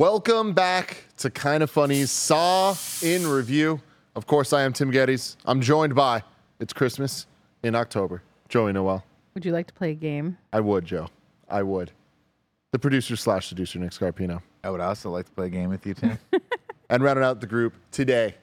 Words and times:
Welcome 0.00 0.54
back 0.54 1.04
to 1.18 1.28
Kinda 1.28 1.66
Funny's 1.66 2.10
Saw 2.10 2.74
in 3.02 3.26
Review. 3.26 3.82
Of 4.16 4.26
course, 4.26 4.54
I 4.54 4.62
am 4.62 4.72
Tim 4.72 4.90
Gettys. 4.90 5.36
I'm 5.44 5.60
joined 5.60 5.94
by, 5.94 6.22
it's 6.58 6.72
Christmas 6.72 7.26
in 7.62 7.74
October, 7.74 8.22
Joey 8.48 8.72
Noelle. 8.72 9.04
Would 9.34 9.44
you 9.44 9.52
like 9.52 9.66
to 9.66 9.74
play 9.74 9.90
a 9.90 9.94
game? 9.94 10.38
I 10.54 10.60
would, 10.60 10.86
Joe. 10.86 11.08
I 11.50 11.62
would. 11.62 11.92
The 12.72 12.78
producer 12.78 13.14
slash 13.14 13.48
seducer, 13.48 13.78
Nick 13.78 13.90
Scarpino. 13.90 14.40
I 14.64 14.70
would 14.70 14.80
also 14.80 15.10
like 15.10 15.26
to 15.26 15.32
play 15.32 15.48
a 15.48 15.50
game 15.50 15.68
with 15.68 15.86
you, 15.86 15.92
Tim. 15.92 16.18
And 16.88 17.02
rounding 17.02 17.24
out 17.24 17.42
the 17.42 17.46
group 17.46 17.74
today, 17.92 18.34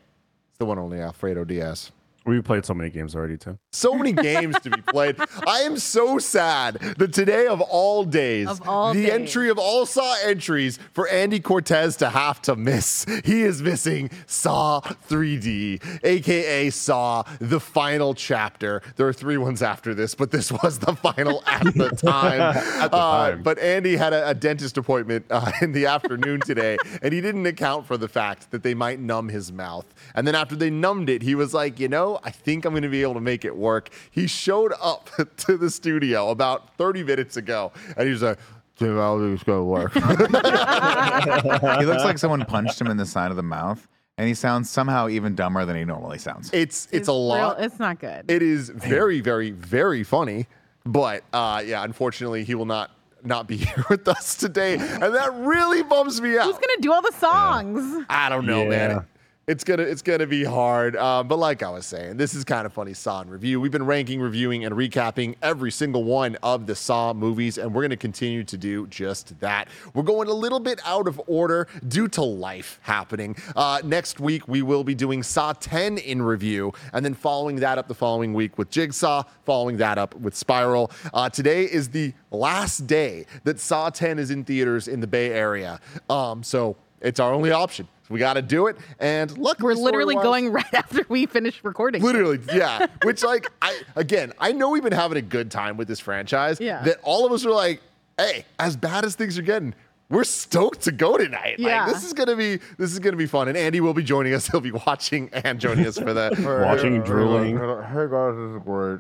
it's 0.50 0.60
the 0.60 0.66
one 0.66 0.78
and 0.78 0.86
only 0.86 1.02
Alfredo 1.02 1.44
Diaz. 1.44 1.92
We've 2.28 2.44
played 2.44 2.66
so 2.66 2.74
many 2.74 2.90
games 2.90 3.16
already 3.16 3.38
too. 3.38 3.58
So 3.72 3.96
many 3.96 4.12
games 4.32 4.60
to 4.60 4.70
be 4.70 4.82
played. 4.82 5.16
I 5.48 5.62
am 5.62 5.78
so 5.78 6.20
sad 6.20 6.76
that 6.98 7.14
today 7.14 7.48
of 7.48 7.62
all 7.62 8.04
days, 8.04 8.48
Of 8.50 8.68
all 8.68 8.94
the 8.94 9.04
days. 9.04 9.12
entry 9.12 9.50
of 9.50 9.58
all 9.58 9.86
Saw 9.86 10.16
entries 10.26 10.78
for 10.94 11.08
Andy 11.08 11.40
Cortez 11.40 11.96
to 11.98 12.10
have 12.10 12.42
to 12.44 12.56
miss. 12.58 13.06
He 13.24 13.44
is 13.44 13.62
missing 13.62 14.10
Saw 14.26 14.82
3D, 14.82 15.82
aka 16.04 16.70
Saw 16.70 17.24
the 17.40 17.60
final 17.62 18.14
chapter. 18.14 18.82
There 18.98 19.08
are 19.08 19.14
three 19.14 19.38
ones 19.38 19.62
after 19.64 19.94
this, 19.94 20.14
but 20.14 20.32
this 20.32 20.52
was 20.52 20.80
the 20.80 20.96
final 20.98 21.42
at 21.46 21.64
the 21.76 21.90
time. 21.96 22.42
At 22.42 22.92
the 22.92 22.98
Uh, 22.98 23.30
time. 23.30 23.44
but 23.44 23.58
Andy 23.60 23.96
had 23.96 24.12
a, 24.14 24.30
a 24.30 24.34
dentist 24.34 24.78
appointment 24.78 25.26
uh, 25.30 25.50
in 25.62 25.72
the 25.72 25.86
afternoon 25.86 26.42
today, 26.42 26.78
and 27.02 27.14
he 27.14 27.22
didn't 27.22 27.46
account 27.46 27.86
for 27.88 27.96
the 27.98 28.10
fact 28.10 28.52
that 28.52 28.64
they 28.64 28.74
might 28.74 29.00
numb 29.00 29.30
his 29.30 29.52
mouth. 29.52 29.86
And 30.14 30.28
then 30.28 30.36
after 30.36 30.56
they 30.58 30.70
numbed 30.70 31.10
it, 31.10 31.22
he 31.22 31.34
was 31.36 31.54
like, 31.54 31.80
you 31.80 31.88
know, 31.88 32.17
I 32.24 32.32
think 32.32 32.66
I'm 32.66 32.72
going 32.74 32.84
to 32.84 32.90
be 32.90 33.02
able 33.02 33.16
to 33.16 33.22
make 33.22 33.46
it 33.46 33.56
work. 33.56 33.90
He 34.12 34.28
showed 34.28 34.74
up 34.82 35.10
to 35.38 35.58
the 35.58 35.70
studio 35.70 36.30
about 36.30 36.76
30 36.78 37.04
minutes 37.04 37.38
ago, 37.38 37.72
and 37.96 38.06
he 38.08 38.12
was 38.14 38.22
like, 38.24 38.38
Tim, 38.78 38.98
I 38.98 39.02
don't 39.02 39.22
think 39.22 39.34
it's 39.36 39.44
going 39.44 39.60
to 39.60 39.64
work. 39.64 39.94
he 41.80 41.86
looks 41.86 42.04
like 42.04 42.18
someone 42.18 42.46
punched 42.46 42.80
him 42.80 42.88
in 42.88 42.98
the 42.98 43.06
side 43.06 43.32
of 43.32 43.38
the 43.38 43.44
mouth, 43.44 43.88
and 44.18 44.28
he 44.28 44.34
sounds 44.34 44.70
somehow 44.70 45.08
even 45.10 45.36
dumber 45.36 45.66
than 45.66 45.76
he 45.76 45.84
normally 45.86 46.18
sounds. 46.20 46.50
it's 46.54 46.88
it's 46.92 47.08
a 47.08 47.12
real- 47.12 47.26
lot. 47.28 47.60
it's 47.60 47.80
not 47.80 48.00
good. 48.00 48.30
It 48.30 48.42
is 48.42 48.70
very, 48.70 49.20
very, 49.22 49.52
very 49.52 50.04
funny. 50.04 50.48
But 50.86 51.24
uh, 51.34 51.64
yeah, 51.66 51.84
unfortunately, 51.84 52.44
he 52.44 52.56
will 52.56 52.66
not 52.66 52.92
not 53.24 53.48
be 53.48 53.58
here 53.58 53.84
with 53.90 54.08
us 54.08 54.36
today, 54.38 54.76
and 54.76 55.02
that 55.14 55.34
really 55.34 55.84
bums 55.84 56.22
me 56.22 56.38
out. 56.38 56.44
Who's 56.46 56.54
gonna 56.54 56.80
do 56.82 56.94
all 56.94 57.02
the 57.02 57.12
songs? 57.14 58.06
I 58.10 58.30
don't 58.30 58.46
know, 58.46 58.64
Yeah. 58.64 58.70
man. 58.70 59.06
It's 59.48 59.64
gonna 59.64 59.84
it's 59.84 60.02
gonna 60.02 60.28
be 60.28 60.44
hard. 60.44 60.98
Um, 60.98 61.30
but 61.30 61.40
like 61.40 61.64
I 61.64 61.70
was 61.70 61.86
saying, 61.86 62.18
this 62.18 62.36
is 62.36 62.44
kind 62.44 62.66
of 62.66 62.74
funny 62.74 62.94
Saw 62.94 63.24
review. 63.26 63.62
We've 63.62 63.72
been 63.72 63.86
ranking, 63.86 64.20
reviewing, 64.20 64.66
and 64.66 64.76
recapping 64.76 65.36
every 65.42 65.72
single 65.72 66.04
one 66.04 66.36
of 66.44 66.68
the 66.68 66.76
Saw 66.76 67.14
movies, 67.14 67.58
and 67.58 67.74
we're 67.74 67.84
gonna 67.84 67.96
continue 67.96 68.44
to 68.44 68.58
do 68.58 68.88
just 68.88 69.40
that. 69.40 69.70
We're 69.94 70.04
going 70.04 70.28
a 70.28 70.34
little 70.34 70.60
bit 70.60 70.82
out 70.86 71.08
of 71.08 71.22
order 71.28 71.70
due 71.88 72.10
to 72.10 72.24
life 72.24 72.82
happening. 72.82 73.38
Uh, 73.56 73.80
next 73.86 74.20
week 74.20 74.50
we 74.50 74.64
will 74.64 74.84
be 74.84 74.94
doing 74.94 75.24
Saw 75.24 75.54
10 75.54 75.98
in 76.00 76.22
review, 76.22 76.74
and 76.92 77.06
then 77.06 77.14
following 77.14 77.56
that 77.62 77.78
up 77.78 77.88
the 77.88 77.96
following 77.96 78.34
week 78.34 78.58
with 78.58 78.70
Jigsaw, 78.70 79.24
following 79.46 79.78
that 79.78 79.98
up 79.98 80.14
with 80.16 80.36
Spiral. 80.36 80.92
Uh, 81.14 81.30
today 81.30 81.64
is 81.64 81.88
the 81.88 82.14
last 82.32 82.86
day 82.86 83.26
that 83.46 83.62
Saw 83.62 83.90
10 83.90 84.20
is 84.20 84.30
in 84.30 84.44
theaters 84.44 84.90
in 84.90 85.00
the 85.00 85.08
Bay 85.08 85.32
Area. 85.32 85.80
Um, 86.10 86.44
so 86.44 86.76
it's 87.00 87.22
our 87.22 87.32
only 87.32 87.52
option. 87.52 87.88
We 88.10 88.20
got 88.20 88.34
to 88.34 88.42
do 88.42 88.68
it. 88.68 88.78
And 89.00 89.36
look, 89.38 89.60
We're 89.60 89.74
literally 89.74 90.16
going 90.16 90.50
right 90.52 90.74
after 90.74 91.06
we 91.10 91.26
finish 91.26 91.60
recording. 91.64 92.02
Literally, 92.02 92.40
yeah. 92.54 92.88
Which, 93.04 93.24
like, 93.24 93.48
I 93.62 93.82
again, 93.96 94.34
I 94.40 94.52
know 94.52 94.70
we've 94.70 94.84
been 94.84 94.94
having 94.94 95.18
a 95.18 95.22
good 95.22 95.52
time 95.52 95.78
with 95.78 95.88
this 95.88 96.00
franchise. 96.00 96.60
Yeah. 96.60 96.84
That 96.84 97.00
all 97.04 97.26
of 97.26 97.32
us 97.32 97.46
are 97.46 97.52
like, 97.52 97.82
hey, 98.18 98.46
as 98.60 98.76
bad 98.76 99.06
as 99.06 99.16
things 99.16 99.38
are 99.38 99.44
getting, 99.44 99.76
we're 100.10 100.24
stoked 100.24 100.82
to 100.82 100.92
go 100.92 101.18
tonight. 101.18 101.56
Yeah. 101.60 101.86
Like, 101.86 101.94
this 101.94 102.04
is 102.06 102.14
gonna 102.14 102.36
be 102.36 102.58
this 102.78 102.94
is 102.94 103.00
gonna 103.00 103.18
be 103.18 103.26
fun. 103.26 103.50
And 103.50 103.58
Andy 103.58 103.82
will 103.82 103.94
be 103.94 104.04
joining 104.04 104.34
us. 104.34 104.48
He'll 104.52 104.62
be 104.62 104.72
watching 104.72 105.30
and 105.34 105.60
joining 105.60 105.86
us 105.86 105.98
for 105.98 106.14
the 106.14 106.32
Watching, 106.66 107.02
drooling. 107.02 107.58
Hey 107.58 108.08
guys, 108.10 108.36
this 108.36 108.56
is 108.56 108.64
great. 108.64 109.00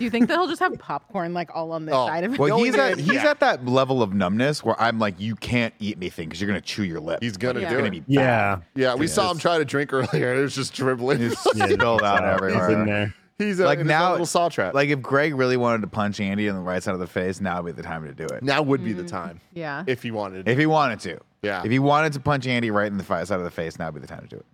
Do 0.00 0.04
you 0.06 0.10
think 0.10 0.28
that 0.28 0.38
he'll 0.38 0.48
just 0.48 0.60
have 0.60 0.76
popcorn 0.78 1.34
like 1.34 1.50
all 1.54 1.72
on 1.72 1.84
this 1.84 1.94
Oh, 1.94 2.06
side 2.06 2.24
of 2.24 2.32
it? 2.32 2.38
Well, 2.40 2.48
No, 2.58 2.64
he's 2.64 2.74
at 2.74 2.98
he's 2.98 3.12
yeah. 3.22 3.28
at 3.30 3.40
that 3.40 3.66
level 3.66 4.02
of 4.02 4.14
numbness 4.14 4.64
where 4.64 4.74
I'm 4.80 4.98
like, 4.98 5.20
you 5.20 5.36
can't 5.36 5.74
eat 5.78 5.98
anything 5.98 6.28
because 6.30 6.40
you're 6.40 6.48
gonna 6.48 6.62
chew 6.62 6.84
your 6.84 7.00
lip. 7.00 7.18
He's 7.20 7.36
gonna 7.36 7.60
Yeah. 7.60 7.68
do 7.68 7.76
gonna 7.76 7.88
it. 7.88 7.90
be 7.90 8.04
Yeah. 8.08 8.60
yeah, 8.74 8.94
we 8.94 9.06
Yeah, 9.06 9.12
saw 9.12 9.30
him 9.30 9.38
try 9.38 9.58
to 9.58 9.64
drink 9.66 9.92
earlier. 9.92 10.30
And 10.30 10.40
it 10.40 10.42
was 10.42 10.54
just 10.54 10.72
dribbling. 10.72 11.20
It's 11.20 11.38
spilled 11.38 12.02
out 12.02 12.24
everywhere. 12.24 12.66
He's 12.68 12.74
in 12.78 12.86
there. 12.86 13.14
He's 13.36 13.60
a, 13.60 13.66
Like 13.66 13.78
in 13.78 13.86
his 13.86 13.92
own 13.94 14.00
now, 14.00 14.10
little 14.12 14.24
saw 14.26 14.48
trap. 14.48 14.72
Like 14.72 14.88
if 14.88 15.02
Greg 15.02 15.34
really 15.34 15.58
wanted 15.58 15.82
to 15.82 15.86
punch 15.86 16.18
Andy 16.18 16.48
on 16.48 16.54
the 16.56 16.62
right 16.62 16.82
side 16.82 16.94
of 16.94 17.00
the 17.00 17.06
face, 17.06 17.40
now 17.42 17.60
would 17.62 17.76
be 17.76 17.82
the 17.82 17.86
time 17.86 18.06
to 18.06 18.14
do 18.14 18.24
it. 18.24 18.42
now 18.42 18.62
would 18.62 18.82
be 18.82 18.94
the 18.94 19.02
mm, 19.04 19.08
time 19.08 19.40
yeah. 19.52 19.84
if 19.86 20.02
he 20.02 20.10
wanted. 20.10 20.46
to. 20.46 20.50
If 20.52 20.58
he 20.58 20.64
wanted 20.64 21.00
to. 21.00 21.18
Yeah. 21.42 21.62
If 21.62 21.70
he 21.70 21.78
wanted 21.78 22.14
to 22.14 22.20
punch 22.20 22.46
Andy 22.46 22.70
right 22.70 22.86
in 22.90 22.96
the 22.96 23.04
fi- 23.04 23.24
side 23.24 23.38
of 23.38 23.44
the 23.44 23.50
face, 23.50 23.78
now 23.78 23.86
would 23.90 23.94
be 23.96 24.00
the 24.00 24.06
time 24.06 24.22
to 24.22 24.28
do 24.28 24.36
it. 24.36 24.46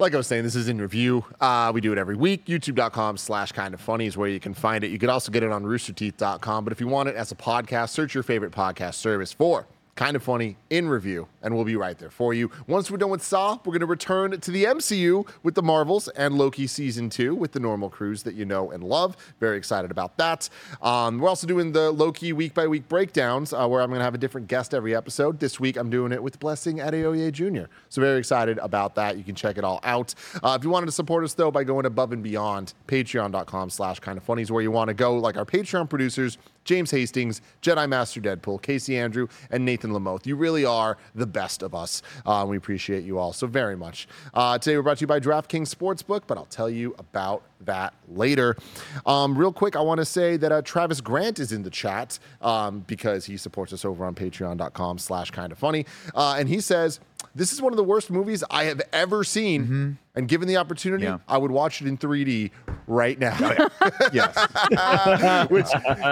Like 0.00 0.12
I 0.12 0.16
was 0.16 0.26
saying, 0.26 0.42
this 0.42 0.56
is 0.56 0.68
in 0.68 0.80
review. 0.80 1.24
Uh, 1.40 1.70
we 1.72 1.80
do 1.80 1.92
it 1.92 1.98
every 1.98 2.16
week. 2.16 2.46
YouTube.com 2.46 3.16
slash 3.16 3.52
kind 3.52 3.72
of 3.74 3.80
funny 3.80 4.06
is 4.06 4.16
where 4.16 4.28
you 4.28 4.40
can 4.40 4.52
find 4.52 4.82
it. 4.82 4.90
You 4.90 4.98
could 4.98 5.08
also 5.08 5.30
get 5.30 5.44
it 5.44 5.52
on 5.52 5.62
roosterteeth.com. 5.64 6.64
But 6.64 6.72
if 6.72 6.80
you 6.80 6.88
want 6.88 7.08
it 7.08 7.14
as 7.14 7.30
a 7.30 7.36
podcast, 7.36 7.90
search 7.90 8.12
your 8.12 8.24
favorite 8.24 8.50
podcast 8.52 8.94
service 8.94 9.32
for 9.32 9.68
kind 9.94 10.16
of 10.16 10.22
funny 10.24 10.56
in 10.70 10.88
review, 10.88 11.28
and 11.44 11.54
we'll 11.54 11.64
be 11.64 11.76
right 11.76 11.98
there 11.98 12.10
for 12.10 12.34
you. 12.34 12.50
Once 12.66 12.90
we're 12.90 12.96
done 12.96 13.10
with 13.10 13.22
Saw, 13.22 13.58
we're 13.64 13.72
going 13.72 13.80
to 13.80 13.86
return 13.86 14.40
to 14.40 14.50
the 14.50 14.64
MCU 14.64 15.28
with 15.42 15.54
the 15.54 15.62
Marvels 15.62 16.08
and 16.08 16.36
Loki 16.36 16.66
season 16.66 17.10
two 17.10 17.34
with 17.34 17.52
the 17.52 17.60
normal 17.60 17.90
crews 17.90 18.24
that 18.24 18.34
you 18.34 18.44
know 18.44 18.70
and 18.72 18.82
love. 18.82 19.16
Very 19.38 19.58
excited 19.58 19.90
about 19.90 20.16
that. 20.16 20.48
Um, 20.82 21.18
we're 21.18 21.28
also 21.28 21.46
doing 21.46 21.72
the 21.72 21.92
Loki 21.92 22.32
week 22.32 22.54
by 22.54 22.66
week 22.66 22.88
breakdowns 22.88 23.52
uh, 23.52 23.68
where 23.68 23.82
I'm 23.82 23.90
going 23.90 24.00
to 24.00 24.04
have 24.04 24.14
a 24.14 24.18
different 24.18 24.48
guest 24.48 24.74
every 24.74 24.96
episode. 24.96 25.38
This 25.38 25.60
week, 25.60 25.76
I'm 25.76 25.90
doing 25.90 26.12
it 26.12 26.22
with 26.22 26.40
Blessing 26.40 26.78
Adeoye 26.78 27.30
Jr. 27.30 27.70
So 27.90 28.00
very 28.00 28.18
excited 28.18 28.58
about 28.58 28.94
that. 28.94 29.18
You 29.18 29.24
can 29.24 29.34
check 29.34 29.58
it 29.58 29.64
all 29.64 29.80
out. 29.84 30.14
Uh, 30.42 30.56
if 30.58 30.64
you 30.64 30.70
wanted 30.70 30.86
to 30.86 30.92
support 30.92 31.24
us 31.24 31.34
though 31.34 31.50
by 31.50 31.62
going 31.62 31.84
above 31.84 32.12
and 32.12 32.22
beyond, 32.22 32.72
patreon.com 32.88 33.70
slash 33.70 34.00
kind 34.00 34.16
of 34.16 34.24
funny 34.24 34.42
is 34.42 34.50
where 34.50 34.62
you 34.62 34.70
want 34.70 34.88
to 34.88 34.94
go. 34.94 35.16
Like 35.18 35.36
our 35.36 35.44
Patreon 35.44 35.90
producers, 35.90 36.38
James 36.64 36.90
Hastings, 36.90 37.42
Jedi 37.62 37.88
Master 37.88 38.20
Deadpool, 38.20 38.62
Casey 38.62 38.96
Andrew, 38.96 39.28
and 39.50 39.64
Nathan 39.64 39.92
Lamoth. 39.92 40.26
You 40.26 40.36
really 40.36 40.64
are 40.64 40.96
the 41.14 41.26
best 41.34 41.62
of 41.62 41.74
us. 41.74 42.00
Uh, 42.24 42.46
we 42.48 42.56
appreciate 42.56 43.04
you 43.04 43.18
all 43.18 43.34
so 43.34 43.46
very 43.46 43.76
much. 43.76 44.08
Uh, 44.32 44.56
today 44.56 44.76
we're 44.76 44.82
brought 44.82 44.96
to 44.96 45.02
you 45.02 45.06
by 45.06 45.20
DraftKings 45.20 45.74
Sportsbook, 45.74 46.22
but 46.26 46.38
I'll 46.38 46.46
tell 46.46 46.70
you 46.70 46.94
about 46.98 47.42
that 47.66 47.92
later. 48.08 48.56
Um, 49.04 49.36
real 49.36 49.52
quick, 49.52 49.76
I 49.76 49.80
want 49.80 49.98
to 49.98 50.04
say 50.04 50.38
that 50.38 50.52
uh, 50.52 50.62
Travis 50.62 51.00
Grant 51.02 51.38
is 51.38 51.52
in 51.52 51.62
the 51.62 51.70
chat 51.70 52.18
um, 52.40 52.80
because 52.86 53.26
he 53.26 53.36
supports 53.36 53.72
us 53.72 53.84
over 53.84 54.06
on 54.06 54.14
patreon.com 54.14 54.98
slash 54.98 55.30
kind 55.30 55.52
of 55.52 55.58
funny. 55.58 55.84
Uh, 56.14 56.36
and 56.38 56.48
he 56.48 56.60
says, 56.60 57.00
this 57.34 57.52
is 57.52 57.60
one 57.60 57.72
of 57.72 57.76
the 57.76 57.84
worst 57.84 58.10
movies 58.10 58.44
I 58.50 58.64
have 58.64 58.82
ever 58.92 59.24
seen. 59.24 59.64
Mm-hmm. 59.64 59.90
And 60.16 60.28
given 60.28 60.48
the 60.48 60.56
opportunity, 60.56 61.04
Yeah. 61.04 61.18
I 61.26 61.38
would 61.38 61.50
watch 61.50 61.80
it 61.82 61.88
in 61.88 61.98
3D 61.98 62.50
right 62.86 63.18
now. 63.18 63.36
Oh, 63.40 63.90
yes. 64.12 65.48
which 65.50 65.66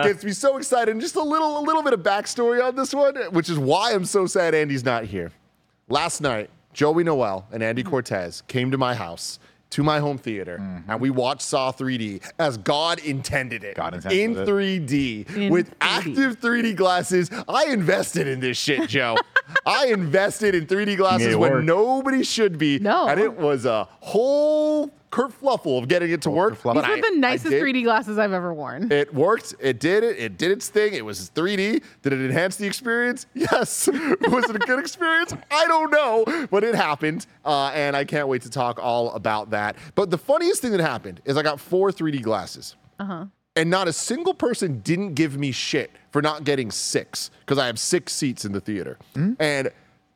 gets 0.04 0.24
me 0.24 0.32
so 0.32 0.56
excited. 0.56 0.90
And 0.90 1.00
just 1.00 1.16
a 1.16 1.22
little, 1.22 1.58
a 1.58 1.62
little 1.62 1.82
bit 1.82 1.92
of 1.92 2.00
backstory 2.00 2.64
on 2.64 2.76
this 2.76 2.92
one, 2.94 3.16
which 3.32 3.48
is 3.48 3.58
why 3.58 3.92
I'm 3.92 4.04
so 4.04 4.26
sad 4.26 4.54
Andy's 4.54 4.84
not 4.84 5.04
here. 5.04 5.30
Last 5.88 6.20
night, 6.20 6.50
Joey 6.72 7.04
Noelle 7.04 7.46
and 7.52 7.62
Andy 7.62 7.82
mm-hmm. 7.82 7.90
Cortez 7.90 8.42
came 8.48 8.70
to 8.70 8.78
my 8.78 8.94
house. 8.94 9.38
To 9.72 9.82
my 9.82 10.00
home 10.00 10.18
theater, 10.18 10.58
mm-hmm. 10.60 10.90
and 10.90 11.00
we 11.00 11.08
watched 11.08 11.42
Saw 11.42 11.72
3D 11.72 12.22
as 12.38 12.58
God 12.58 12.98
intended 12.98 13.64
it. 13.64 13.74
God 13.74 13.94
intended 13.94 14.20
in 14.20 14.36
it. 14.36 14.46
3D 14.46 15.36
In 15.36 15.50
with 15.50 15.70
3D. 15.70 15.76
active 15.80 16.40
3D 16.40 16.76
glasses. 16.76 17.30
I 17.48 17.66
invested 17.66 18.28
in 18.28 18.40
this 18.40 18.58
shit, 18.58 18.88
Joe. 18.90 19.16
I 19.66 19.86
invested 19.86 20.54
in 20.54 20.66
3D 20.66 20.98
glasses 20.98 21.36
when 21.36 21.52
work. 21.52 21.64
nobody 21.64 22.22
should 22.22 22.58
be. 22.58 22.80
No. 22.80 23.08
and 23.08 23.18
it 23.18 23.34
was 23.34 23.64
a 23.64 23.88
whole 24.00 24.90
kerfluffle 25.12 25.80
of 25.80 25.88
getting 25.88 26.10
it 26.10 26.22
to 26.22 26.30
work. 26.30 26.54
kerfluffle. 26.54 26.74
but 26.74 26.84
These 26.86 26.94
I- 26.96 26.98
are 26.98 27.10
the 27.12 27.18
nicest 27.18 27.50
did. 27.50 27.62
3D 27.62 27.84
glasses 27.84 28.18
I've 28.18 28.32
ever 28.32 28.52
worn. 28.54 28.90
It 28.90 29.12
worked. 29.14 29.54
It 29.60 29.78
did 29.78 30.02
it. 30.02 30.18
It 30.18 30.38
did 30.38 30.50
its 30.50 30.68
thing. 30.68 30.94
It 30.94 31.04
was 31.04 31.30
3D. 31.34 31.82
Did 32.02 32.12
it 32.12 32.20
enhance 32.24 32.56
the 32.56 32.66
experience? 32.66 33.26
Yes. 33.34 33.86
was 33.88 34.48
it 34.48 34.56
a 34.56 34.58
good 34.60 34.78
experience? 34.78 35.34
I 35.50 35.66
don't 35.66 35.90
know, 35.90 36.46
but 36.50 36.64
it 36.64 36.74
happened. 36.74 37.26
Uh, 37.44 37.70
and 37.74 37.94
I 37.96 38.04
can't 38.04 38.26
wait 38.28 38.42
to 38.42 38.50
talk 38.50 38.78
all 38.82 39.10
about 39.12 39.50
that. 39.50 39.76
But 39.94 40.10
the 40.10 40.18
funniest 40.18 40.62
thing 40.62 40.72
that 40.72 40.80
happened 40.80 41.20
is 41.24 41.36
I 41.36 41.42
got 41.42 41.60
four 41.60 41.90
3D 41.92 42.22
glasses. 42.22 42.76
Uh-huh. 42.98 43.26
And 43.54 43.68
not 43.68 43.86
a 43.88 43.92
single 43.92 44.32
person 44.32 44.80
didn't 44.80 45.12
give 45.14 45.36
me 45.36 45.52
shit 45.52 45.90
for 46.10 46.22
not 46.22 46.44
getting 46.44 46.70
six 46.70 47.30
because 47.40 47.58
I 47.58 47.66
have 47.66 47.78
six 47.78 48.12
seats 48.14 48.46
in 48.46 48.52
the 48.52 48.60
theater. 48.60 48.96
And 49.14 49.70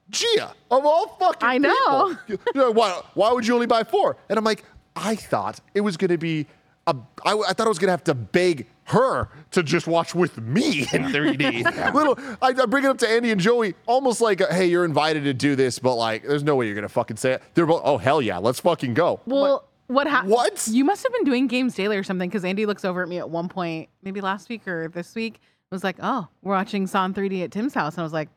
Gia, 0.09 0.55
of 0.71 0.87
all 0.87 1.09
fucking 1.19 1.47
I 1.47 1.59
know. 1.59 2.17
people, 2.27 2.45
you're 2.55 2.69
like, 2.69 2.77
why, 2.77 3.01
why 3.15 3.33
would 3.33 3.47
you 3.47 3.53
only 3.55 3.67
buy 3.67 3.83
four? 3.85 4.17
And 4.31 4.39
I'm 4.39 4.45
like, 4.45 4.65
I 4.97 5.15
thought 5.15 5.61
it 5.75 5.83
was 5.83 5.97
going 5.97 6.11
to 6.11 6.19
be, 6.19 6.47
a, 6.87 6.97
I, 7.25 7.33
I 7.33 7.53
thought 7.53 7.67
I 7.67 7.69
was 7.69 7.79
going 7.79 7.89
to 7.89 7.93
have 7.93 8.05
to 8.05 8.15
beg 8.15 8.67
her 8.85 9.29
to 9.51 9.63
just 9.63 9.87
watch 9.87 10.15
with 10.15 10.39
me 10.41 10.81
in 10.93 11.05
3D. 11.05 11.93
Little, 11.95 12.19
I, 12.41 12.49
I 12.49 12.67
bring 12.67 12.85
it 12.85 12.89
up 12.89 12.99
to 12.99 13.09
Andy 13.09 13.31
and 13.31 13.41
Joey, 13.41 13.75
almost 13.87 14.21
like, 14.21 14.41
uh, 14.41 14.47
hey, 14.53 14.67
you're 14.67 14.85
invited 14.85 15.25
to 15.25 15.35
do 15.35 15.57
this, 15.57 15.79
but 15.79 15.97
like, 15.97 16.23
there's 16.23 16.45
no 16.45 16.57
way 16.57 16.67
you're 16.67 16.75
going 16.75 16.83
to 16.83 16.89
fucking 16.89 17.17
say 17.17 17.33
it. 17.33 17.43
They're 17.55 17.67
both, 17.67 17.83
oh, 17.85 17.99
hell 17.99 18.23
yeah, 18.23 18.39
let's 18.39 18.61
fucking 18.61 18.95
go. 18.95 19.21
I'm 19.27 19.33
like, 19.33 19.43
Well, 19.43 19.69
what 19.89 20.07
happened? 20.07 20.33
What? 20.33 20.69
You 20.71 20.85
must 20.85 21.03
have 21.03 21.13
been 21.13 21.25
doing 21.25 21.47
games 21.47 21.75
daily 21.75 21.97
or 21.97 22.03
something 22.03 22.29
because 22.29 22.45
Andy 22.45 22.67
looks 22.67 22.85
over 22.85 23.03
at 23.03 23.09
me 23.09 23.19
at 23.19 23.29
one 23.31 23.49
point, 23.49 23.89
maybe 24.03 24.21
last 24.21 24.49
week 24.49 24.67
or 24.67 24.89
this 24.89 25.15
week, 25.15 25.41
was 25.71 25.85
like, 25.85 25.97
"Oh, 26.01 26.27
we're 26.43 26.55
watching 26.55 26.87
Saw 26.87 27.05
in 27.05 27.15
3D 27.15 27.45
at 27.45 27.51
Tim's 27.53 27.75
house," 27.75 27.95
and 27.95 28.01
I 28.01 28.03
was 28.03 28.13
like, 28.13 28.29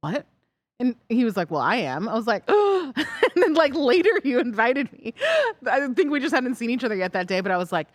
"What?" 0.00 0.26
And 0.80 0.96
he 1.08 1.24
was 1.24 1.36
like, 1.36 1.50
Well, 1.50 1.60
I 1.60 1.76
am. 1.76 2.08
I 2.08 2.14
was 2.14 2.26
like, 2.26 2.44
and 2.48 2.94
then 3.36 3.54
like 3.54 3.74
later 3.74 4.10
you 4.24 4.38
invited 4.40 4.92
me. 4.92 5.14
I 5.66 5.86
think 5.88 6.10
we 6.10 6.20
just 6.20 6.34
hadn't 6.34 6.56
seen 6.56 6.70
each 6.70 6.84
other 6.84 6.94
yet 6.96 7.12
that 7.12 7.26
day, 7.26 7.40
but 7.40 7.52
I 7.52 7.56
was 7.56 7.70
like, 7.72 7.88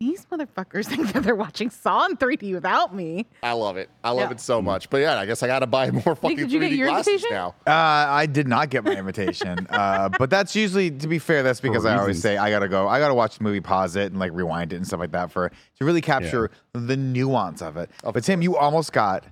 these 0.00 0.24
motherfuckers 0.32 0.86
think 0.88 1.12
that 1.12 1.22
they're 1.22 1.36
watching 1.36 1.70
Saw 1.70 2.06
in 2.06 2.16
3D 2.16 2.54
without 2.54 2.92
me. 2.92 3.24
I 3.40 3.52
love 3.52 3.76
it. 3.76 3.88
I 4.02 4.10
love 4.10 4.30
Yeah. 4.30 4.34
it 4.34 4.40
so 4.40 4.60
much. 4.60 4.90
But 4.90 4.96
yeah, 5.02 5.16
I 5.16 5.26
guess 5.26 5.44
I 5.44 5.46
got 5.46 5.60
to 5.60 5.68
buy 5.68 5.90
more 5.92 6.16
fucking 6.16 6.36
did 6.38 6.50
you 6.50 6.58
3D 6.58 6.70
get 6.70 6.72
your 6.72 6.88
glasses 6.88 7.08
invitation? 7.22 7.30
now. 7.36 7.48
Uh, 7.66 7.70
I 8.10 8.26
did 8.26 8.48
not 8.48 8.68
get 8.70 8.82
my 8.82 8.96
invitation, 8.96 9.64
uh, 9.70 10.08
but 10.18 10.28
that's 10.28 10.56
usually, 10.56 10.90
to 10.90 11.06
be 11.06 11.20
fair, 11.20 11.44
that's 11.44 11.60
because 11.60 11.84
I 11.84 11.96
always 11.98 12.20
say 12.20 12.36
I 12.36 12.50
gotta 12.50 12.66
go. 12.66 12.88
I 12.88 12.98
gotta 12.98 13.14
watch 13.14 13.38
the 13.38 13.44
movie, 13.44 13.60
pause 13.60 13.94
it, 13.94 14.10
and 14.10 14.18
like 14.18 14.32
rewind 14.32 14.72
it 14.72 14.76
and 14.76 14.86
stuff 14.86 14.98
like 14.98 15.12
that 15.12 15.30
for 15.30 15.50
to 15.78 15.84
really 15.84 16.00
capture 16.00 16.50
the 16.72 16.96
nuance 16.96 17.62
of 17.62 17.76
it. 17.76 17.88
but 18.02 18.24
Tim, 18.24 18.42
you 18.42 18.56
almost 18.56 18.92
got 18.92 19.24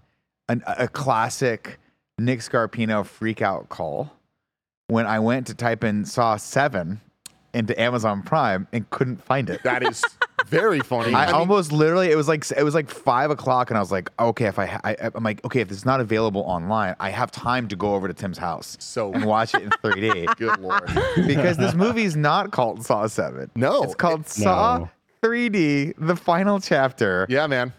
an, 0.48 0.62
a 0.68 0.86
classic 0.86 1.79
Nick 2.20 2.40
Scarpino 2.40 3.04
freak 3.04 3.40
out 3.42 3.68
call 3.68 4.12
when 4.88 5.06
I 5.06 5.18
went 5.20 5.46
to 5.48 5.54
type 5.54 5.84
in 5.84 6.04
Saw 6.04 6.36
Seven 6.36 7.00
into 7.54 7.78
Amazon 7.80 8.22
Prime 8.22 8.68
and 8.72 8.88
couldn't 8.90 9.24
find 9.24 9.50
it. 9.50 9.62
That 9.64 9.82
is 9.82 10.04
very 10.46 10.80
funny. 10.80 11.12
I, 11.14 11.24
I 11.24 11.26
mean, 11.26 11.34
almost 11.34 11.72
literally 11.72 12.10
it 12.10 12.16
was 12.16 12.28
like 12.28 12.48
it 12.56 12.62
was 12.62 12.74
like 12.74 12.88
five 12.90 13.30
o'clock 13.30 13.70
and 13.70 13.76
I 13.76 13.80
was 13.80 13.90
like 13.90 14.08
okay 14.20 14.46
if 14.46 14.58
I, 14.58 14.66
ha- 14.66 14.80
I 14.84 14.96
I'm 15.14 15.24
like 15.24 15.44
okay 15.44 15.60
if 15.60 15.70
it's 15.72 15.84
not 15.84 16.00
available 16.00 16.42
online 16.42 16.94
I 17.00 17.10
have 17.10 17.30
time 17.32 17.66
to 17.68 17.76
go 17.76 17.94
over 17.94 18.06
to 18.08 18.14
Tim's 18.14 18.38
house 18.38 18.76
So- 18.80 19.12
and 19.12 19.24
watch 19.24 19.54
it 19.54 19.62
in 19.62 19.70
3D 19.70 20.36
good 20.36 20.60
lord. 20.60 20.86
because 21.26 21.56
this 21.56 21.74
movie's 21.74 22.16
not 22.16 22.50
called 22.52 22.84
Saw 22.84 23.06
Seven 23.06 23.50
No, 23.56 23.82
it's 23.82 23.94
called 23.94 24.20
it- 24.20 24.28
Saw 24.28 24.78
No. 24.78 24.90
3D 25.22 25.94
the 25.98 26.16
final 26.16 26.60
chapter 26.60 27.26
Yeah, 27.28 27.46
man. 27.46 27.72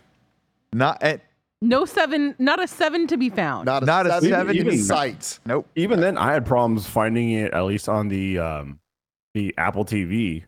not 0.73 1.01
at 1.01 1.21
No 1.63 1.85
seven, 1.85 2.35
not 2.39 2.61
a 2.61 2.67
seven 2.67 3.05
to 3.07 3.17
be 3.17 3.29
found. 3.29 3.67
Not 3.67 3.83
a, 3.83 3.85
Not 3.85 4.07
a 4.07 4.09
seven, 4.13 4.29
seven 4.29 4.57
in 4.57 4.65
even- 4.67 4.79
sight. 4.79 5.39
nope 5.45 5.67
Even 5.75 5.99
then, 5.99 6.17
I 6.17 6.33
had 6.33 6.45
problems 6.45 6.87
finding 6.87 7.31
it 7.31 7.53
at 7.53 7.63
least 7.65 7.87
on 7.87 8.07
the 8.07 8.39
um, 8.39 8.79
the 9.35 9.53
Apple 9.57 9.85
TV, 9.85 10.43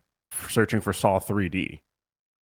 searching 0.48 0.80
for 0.80 0.92
Saw 0.92 1.20
3D. 1.20 1.80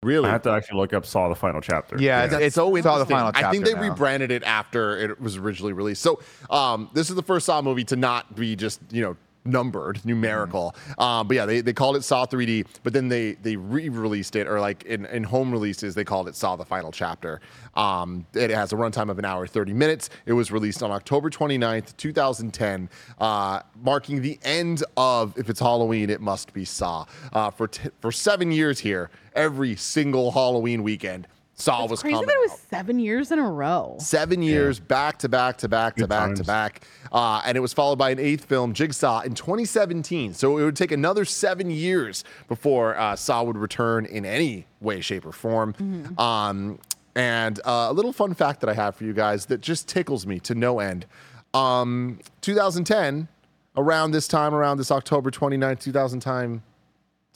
Really? 0.02 0.28
I 0.28 0.32
have 0.32 0.42
to 0.42 0.50
actually 0.50 0.78
look 0.78 0.94
up 0.94 1.04
Saw 1.04 1.28
the 1.28 1.34
final 1.34 1.60
chapter. 1.60 1.96
yeah, 1.98 2.22
it's, 2.24 2.32
That's 2.32 2.44
it's 2.44 2.54
so 2.54 2.74
Saw 2.80 2.98
the 2.98 3.04
final 3.06 3.32
chapter 3.32 3.46
I 3.46 3.50
think 3.50 3.66
they 3.66 3.74
now. 3.74 3.82
rebranded 3.82 4.30
it 4.30 4.42
after 4.44 4.96
it 4.98 5.20
was 5.20 5.36
originally 5.36 5.72
released. 5.74 6.00
So 6.00 6.20
um, 6.48 6.88
this 6.94 7.10
is 7.10 7.16
the 7.16 7.22
first 7.22 7.46
Saw 7.46 7.60
movie 7.60 7.84
to 7.84 7.96
not 7.96 8.34
be 8.36 8.56
just 8.56 8.80
you 8.90 9.02
know 9.02 9.16
numbered, 9.44 10.04
numerical. 10.04 10.74
Um, 10.98 11.26
but 11.26 11.36
yeah, 11.36 11.46
they, 11.46 11.60
they 11.60 11.72
called 11.72 11.96
it 11.96 12.04
Saw 12.04 12.26
3D, 12.26 12.66
but 12.82 12.92
then 12.92 13.08
they 13.08 13.32
they 13.32 13.56
re-released 13.56 14.36
it, 14.36 14.46
or 14.46 14.60
like 14.60 14.84
in, 14.84 15.06
in 15.06 15.24
home 15.24 15.50
releases, 15.52 15.94
they 15.94 16.04
called 16.04 16.28
it 16.28 16.34
Saw 16.34 16.56
the 16.56 16.64
Final 16.64 16.92
Chapter. 16.92 17.40
Um, 17.74 18.26
it 18.34 18.50
has 18.50 18.72
a 18.72 18.76
runtime 18.76 19.10
of 19.10 19.18
an 19.18 19.24
hour 19.24 19.46
30 19.46 19.72
minutes. 19.72 20.10
It 20.26 20.32
was 20.32 20.50
released 20.50 20.82
on 20.82 20.90
October 20.90 21.30
29th, 21.30 21.96
2010, 21.96 22.88
uh, 23.18 23.60
marking 23.82 24.22
the 24.22 24.38
end 24.42 24.82
of 24.96 25.36
if 25.38 25.48
it's 25.48 25.60
Halloween, 25.60 26.10
it 26.10 26.20
must 26.20 26.52
be 26.52 26.64
Saw. 26.64 27.06
Uh, 27.32 27.50
for 27.50 27.68
t- 27.68 27.90
for 28.00 28.12
seven 28.12 28.52
years 28.52 28.80
here, 28.80 29.10
every 29.34 29.76
single 29.76 30.32
Halloween 30.32 30.82
weekend. 30.82 31.26
Saw 31.60 31.86
was 31.86 32.00
Crazy 32.00 32.14
coming 32.14 32.26
that 32.26 32.34
it 32.34 32.40
was 32.40 32.52
out. 32.52 32.58
seven 32.70 32.98
years 32.98 33.30
in 33.30 33.38
a 33.38 33.50
row. 33.50 33.96
Seven 34.00 34.42
years 34.42 34.80
back 34.80 35.18
to 35.18 35.28
back 35.28 35.58
to 35.58 35.68
back 35.68 35.94
to 35.96 36.02
Good 36.02 36.08
back 36.08 36.34
to 36.34 36.44
back. 36.44 36.86
Uh, 37.12 37.42
and 37.44 37.56
it 37.56 37.60
was 37.60 37.72
followed 37.72 37.96
by 37.96 38.10
an 38.10 38.18
eighth 38.18 38.44
film, 38.44 38.72
Jigsaw, 38.72 39.20
in 39.20 39.34
2017. 39.34 40.34
So 40.34 40.58
it 40.58 40.64
would 40.64 40.76
take 40.76 40.92
another 40.92 41.24
seven 41.24 41.70
years 41.70 42.24
before 42.48 42.96
uh, 42.98 43.16
Saw 43.16 43.42
would 43.42 43.58
return 43.58 44.06
in 44.06 44.24
any 44.24 44.66
way, 44.80 45.00
shape, 45.00 45.26
or 45.26 45.32
form. 45.32 45.74
Um, 46.18 46.78
and 47.14 47.58
uh, 47.64 47.88
a 47.90 47.92
little 47.92 48.12
fun 48.12 48.34
fact 48.34 48.60
that 48.60 48.70
I 48.70 48.74
have 48.74 48.94
for 48.96 49.04
you 49.04 49.12
guys 49.12 49.46
that 49.46 49.60
just 49.60 49.88
tickles 49.88 50.26
me 50.26 50.38
to 50.40 50.54
no 50.54 50.78
end. 50.78 51.06
Um, 51.52 52.20
2010, 52.42 53.28
around 53.76 54.12
this 54.12 54.28
time, 54.28 54.54
around 54.54 54.78
this 54.78 54.90
October 54.90 55.30
29th, 55.30 55.80
2000 55.80 56.20
time, 56.20 56.62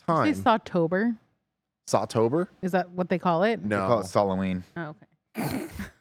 time, 0.07 0.29
It's 0.29 0.47
October. 0.47 1.15
Sawtober? 1.87 2.49
Is 2.63 2.73
that 2.73 2.91
what 2.91 3.09
they 3.09 3.19
call 3.19 3.43
it? 3.43 3.63
No. 3.65 3.81
They 3.81 3.87
call 3.87 4.01
it 4.01 4.11
Halloween 4.13 4.65
Oh, 4.77 4.95
okay. 5.37 5.67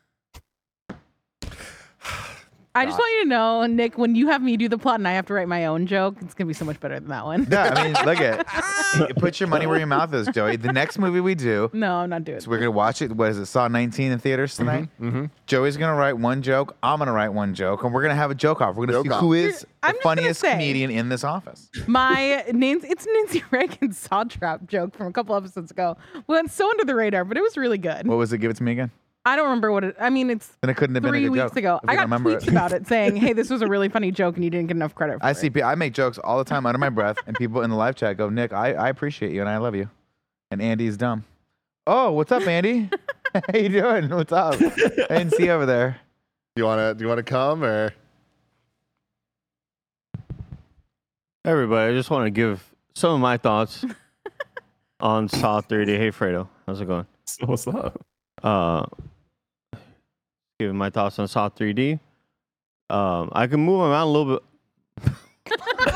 I 2.75 2.85
just 2.85 2.97
want 2.97 3.11
you 3.17 3.23
to 3.25 3.29
know, 3.29 3.65
Nick, 3.67 3.99
when 3.99 4.15
you 4.15 4.27
have 4.29 4.41
me 4.41 4.57
do 4.57 4.67
the 4.67 4.79
plot 4.79 4.95
and 4.95 5.07
I 5.07 5.11
have 5.11 5.27
to 5.27 5.33
write 5.35 5.47
my 5.47 5.65
own 5.67 5.85
joke, 5.85 6.15
it's 6.21 6.33
gonna 6.33 6.47
be 6.47 6.55
so 6.55 6.65
much 6.65 6.79
better 6.79 6.99
than 6.99 7.09
that 7.09 7.23
one. 7.23 7.47
yeah 7.51 7.71
I 7.75 7.83
mean 7.83 7.93
look 8.05 8.19
at 8.19 8.47
put 9.17 9.39
your 9.39 9.47
money 9.47 9.67
where 9.67 9.77
your 9.77 9.85
mouth 9.87 10.11
is 10.13 10.27
Joey 10.29 10.55
the 10.55 10.71
next 10.73 10.97
movie 10.97 11.19
we 11.19 11.35
do 11.35 11.69
No, 11.71 11.97
I'm 11.97 12.09
not 12.09 12.23
doing 12.23 12.39
So 12.39 12.45
it. 12.45 12.49
we're 12.49 12.57
gonna 12.57 12.71
watch 12.71 13.01
it. 13.03 13.11
What 13.11 13.29
is 13.29 13.37
it? 13.37 13.45
Saw 13.45 13.67
19 13.67 14.11
in 14.11 14.17
theaters 14.19 14.55
tonight. 14.55 14.89
Mm-hmm. 14.99 15.25
Joey's 15.45 15.77
gonna 15.77 15.95
write 15.95 16.13
one 16.17 16.41
joke. 16.41 16.75
I'm 16.81 16.97
gonna 16.99 17.11
write 17.13 17.29
one 17.29 17.53
joke, 17.53 17.83
and 17.83 17.93
we're 17.93 18.01
gonna 18.01 18.15
have 18.15 18.31
a 18.31 18.35
joke 18.35 18.59
off. 18.61 18.75
We're 18.75 18.87
gonna 18.87 18.97
Joke 18.99 19.05
see 19.05 19.11
off. 19.11 19.21
who 19.21 19.33
is 19.33 19.67
I'm 19.83 19.95
the 19.95 20.01
funniest 20.01 20.41
say- 20.41 20.51
comedian 20.53 20.89
in 20.89 21.09
this 21.09 21.23
office. 21.23 21.69
My 21.87 22.43
Nancy, 22.51 22.87
it's 22.87 23.05
Nancy 23.05 23.43
Reagan's 23.51 23.99
saw 23.99 24.23
trap 24.23 24.65
joke 24.67 24.95
from 24.95 25.07
a 25.07 25.11
couple 25.11 25.35
episodes 25.35 25.69
ago. 25.69 25.95
Went 26.27 26.49
so 26.49 26.67
under 26.69 26.85
the 26.85 26.95
radar, 26.95 27.23
but 27.23 27.37
it 27.37 27.41
was 27.41 27.55
really 27.55 27.77
good. 27.77 28.07
What 28.07 28.17
was 28.17 28.33
it? 28.33 28.39
Give 28.39 28.49
it 28.49 28.57
to 28.57 28.63
me 28.63 28.71
again. 28.71 28.89
I 29.25 29.35
don't 29.37 29.45
remember 29.45 29.71
what 29.71 29.83
it. 29.85 29.95
I 29.99 30.09
mean, 30.09 30.29
it's 30.29 30.47
Then 30.61 30.69
it 30.69 30.75
couldn't 30.75 30.95
have 30.95 31.03
been 31.03 31.09
a 31.09 31.13
three 31.13 31.23
good 31.23 31.29
weeks 31.31 31.43
joke. 31.43 31.55
ago. 31.57 31.79
if 31.81 31.89
I 31.89 31.93
you 31.93 31.97
got 31.97 32.01
don't 32.09 32.11
remember 32.11 32.35
tweets 32.41 32.47
about 32.49 32.73
it 32.73 32.85
saying, 32.87 33.15
"Hey, 33.15 33.31
this 33.33 33.49
was 33.49 33.61
a 33.61 33.67
really 33.67 33.87
funny 33.95 34.11
joke, 34.11 34.35
and 34.35 34.43
you 34.43 34.49
didn't 34.49 34.67
get 34.67 34.75
enough 34.75 34.93
credit 34.95 35.13
for 35.19 35.25
it. 35.25 35.27
I 35.27 35.31
it." 35.31 35.37
see. 35.37 35.49
pe- 35.49 35.61
I 35.61 35.75
make 35.75 35.93
jokes 35.93 36.17
all 36.17 36.37
the 36.37 36.43
time 36.43 36.65
under 36.65 36.77
my 36.77 36.89
breath, 36.89 37.17
and 37.25 37.35
people 37.37 37.61
in 37.61 37.69
the 37.69 37.75
live 37.77 37.95
chat 37.95 38.17
go, 38.17 38.29
"Nick, 38.29 38.51
I, 38.51 38.73
I 38.73 38.89
appreciate 38.89 39.31
you 39.31 39.39
and 39.39 39.49
I 39.49 39.57
love 39.57 39.75
you," 39.75 39.89
and 40.51 40.61
Andy's 40.61 40.97
dumb. 40.97 41.23
Oh, 41.87 42.11
what's 42.11 42.31
up, 42.33 42.45
Andy? 42.47 42.89
How 43.33 43.57
you 43.57 43.69
doing? 43.69 44.09
What's 44.09 44.31
up? 44.33 44.55
I 44.55 44.59
didn't 45.17 45.31
see 45.31 45.45
you 45.45 45.51
over 45.51 45.65
there. 45.65 45.99
Do 46.55 46.61
you 46.61 46.65
wanna 46.65 46.93
do 46.93 47.03
you 47.03 47.09
wanna 47.09 47.23
come 47.23 47.63
or 47.63 47.93
Everybody, 51.45 51.91
I 51.93 51.97
just 51.97 52.09
want 52.09 52.25
to 52.25 52.29
give 52.31 52.63
some 52.95 53.15
of 53.15 53.19
my 53.19 53.35
thoughts 53.37 53.83
on 55.01 55.27
Saw 55.27 55.59
3D. 55.61 55.97
Hey, 55.97 56.09
Fredo, 56.09 56.47
how's 56.65 56.79
it 56.79 56.85
going? 56.87 57.05
So 57.25 57.45
what's 57.47 57.67
up? 57.67 58.05
Uh, 58.41 58.85
giving 60.63 60.77
my 60.77 60.89
thoughts 60.89 61.19
on 61.19 61.27
Saw 61.27 61.49
3D. 61.49 61.99
Um, 62.89 63.29
I 63.33 63.47
can 63.47 63.59
move 63.59 63.79
my 63.79 63.89
mouth 63.89 64.07
a 64.07 64.11
little 64.11 64.33
bit. 64.33 64.43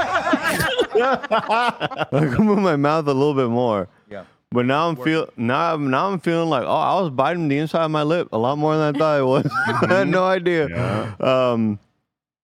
I 2.12 2.34
can 2.36 2.46
move 2.46 2.60
my 2.60 2.76
mouth 2.76 3.08
a 3.08 3.14
little 3.14 3.34
bit 3.34 3.50
more. 3.50 3.88
Yeah. 4.10 4.26
But 4.52 4.66
now 4.66 4.90
I'm 4.90 4.96
feel 4.96 5.30
now 5.38 5.74
I'm 5.74 5.90
now 5.90 6.10
I'm 6.10 6.20
feeling 6.20 6.50
like 6.50 6.64
oh 6.64 6.68
I 6.68 7.00
was 7.02 7.10
biting 7.12 7.48
the 7.48 7.58
inside 7.58 7.86
of 7.86 7.92
my 7.92 8.04
lip 8.04 8.30
a 8.32 8.38
lot 8.38 8.58
more 8.58 8.76
than 8.78 8.96
I 8.96 8.98
thought 8.98 9.18
I 9.18 9.22
was. 9.22 9.50
I 9.68 9.94
had 9.94 10.08
no 10.08 10.26
idea. 10.26 10.70
Yeah. 10.70 11.14
Um, 11.20 11.80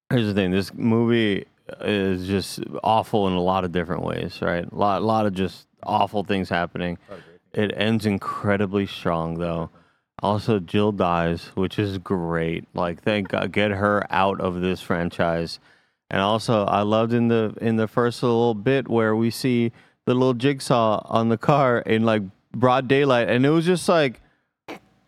here's 0.10 0.27
the 0.27 0.34
thing: 0.34 0.51
this 0.51 0.74
movie 0.74 1.46
is 1.82 2.27
just 2.27 2.60
awful 2.84 3.27
in 3.27 3.34
a 3.34 3.42
lot 3.42 3.63
of 3.63 3.72
different 3.72 4.03
ways, 4.03 4.42
right? 4.42 4.70
A 4.70 4.75
lot, 4.75 5.01
lot 5.01 5.25
of 5.25 5.34
just 5.34 5.68
awful 5.84 6.24
things 6.24 6.50
happening. 6.50 6.98
It 7.53 7.74
ends 7.75 8.06
incredibly 8.06 8.86
strong, 8.86 9.38
though. 9.38 9.70
Also, 10.24 10.58
Jill 10.60 10.94
dies, 10.94 11.51
which 11.53 11.77
is 11.77 11.98
great. 11.98 12.65
Like, 12.74 13.03
thank 13.03 13.27
God, 13.27 13.51
get 13.51 13.72
her 13.72 14.08
out 14.10 14.39
of 14.39 14.62
this 14.62 14.80
franchise. 14.80 15.60
And 16.10 16.22
also, 16.22 16.63
I 16.63 16.84
loved 16.84 17.12
in 17.12 17.27
the 17.27 17.53
in 17.60 17.75
the 17.75 17.89
first 17.89 18.24
little 18.24 18.53
bit 18.53 18.88
where 18.88 19.18
we 19.18 19.30
see 19.30 19.74
the 20.06 20.13
little 20.13 20.34
jigsaw 20.34 21.06
on 21.10 21.27
the 21.27 21.38
car 21.38 21.80
in 21.80 22.03
like 22.03 22.22
broad 22.56 22.88
daylight, 22.88 23.27
and 23.27 23.46
it 23.46 23.50
was 23.50 23.65
just 23.65 23.89
like 23.89 24.22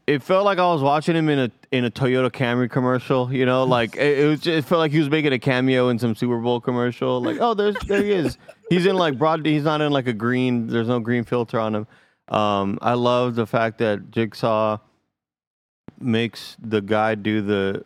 it 0.06 0.22
felt 0.22 0.44
like 0.44 0.58
I 0.58 0.72
was 0.74 0.82
watching 0.82 1.16
him 1.16 1.30
in 1.30 1.40
a 1.40 1.52
in 1.72 1.86
a 1.86 1.92
Toyota 1.92 2.30
Camry 2.30 2.70
commercial. 2.70 3.32
You 3.32 3.46
know, 3.46 3.64
like 3.64 3.96
it, 3.96 4.20
it 4.20 4.28
was. 4.28 4.42
Just, 4.42 4.58
it 4.58 4.66
felt 4.66 4.80
like 4.80 4.92
he 4.92 5.00
was 5.00 5.10
making 5.10 5.32
a 5.32 5.40
cameo 5.40 5.88
in 5.88 5.98
some 5.98 6.14
Super 6.14 6.40
Bowl 6.40 6.60
commercial. 6.60 7.22
Like, 7.22 7.38
oh, 7.40 7.54
there's 7.54 7.78
there 7.88 8.04
he 8.04 8.12
is. 8.12 8.38
He's 8.70 8.86
in 8.86 8.98
like 8.98 9.18
broad. 9.18 9.46
He's 9.46 9.64
not 9.64 9.80
in 9.80 9.94
like 9.94 10.08
a 10.08 10.14
green. 10.14 10.68
There's 10.68 10.90
no 10.90 11.00
green 11.00 11.24
filter 11.24 11.58
on 11.58 11.74
him. 11.74 11.88
Um, 12.28 12.80
I 12.82 12.96
love 12.96 13.36
the 13.36 13.46
fact 13.46 13.78
that 13.78 14.12
Jigsaw 14.12 14.80
makes 16.00 16.58
the 16.62 16.82
guy 16.82 17.16
do 17.16 17.42
the 17.42 17.84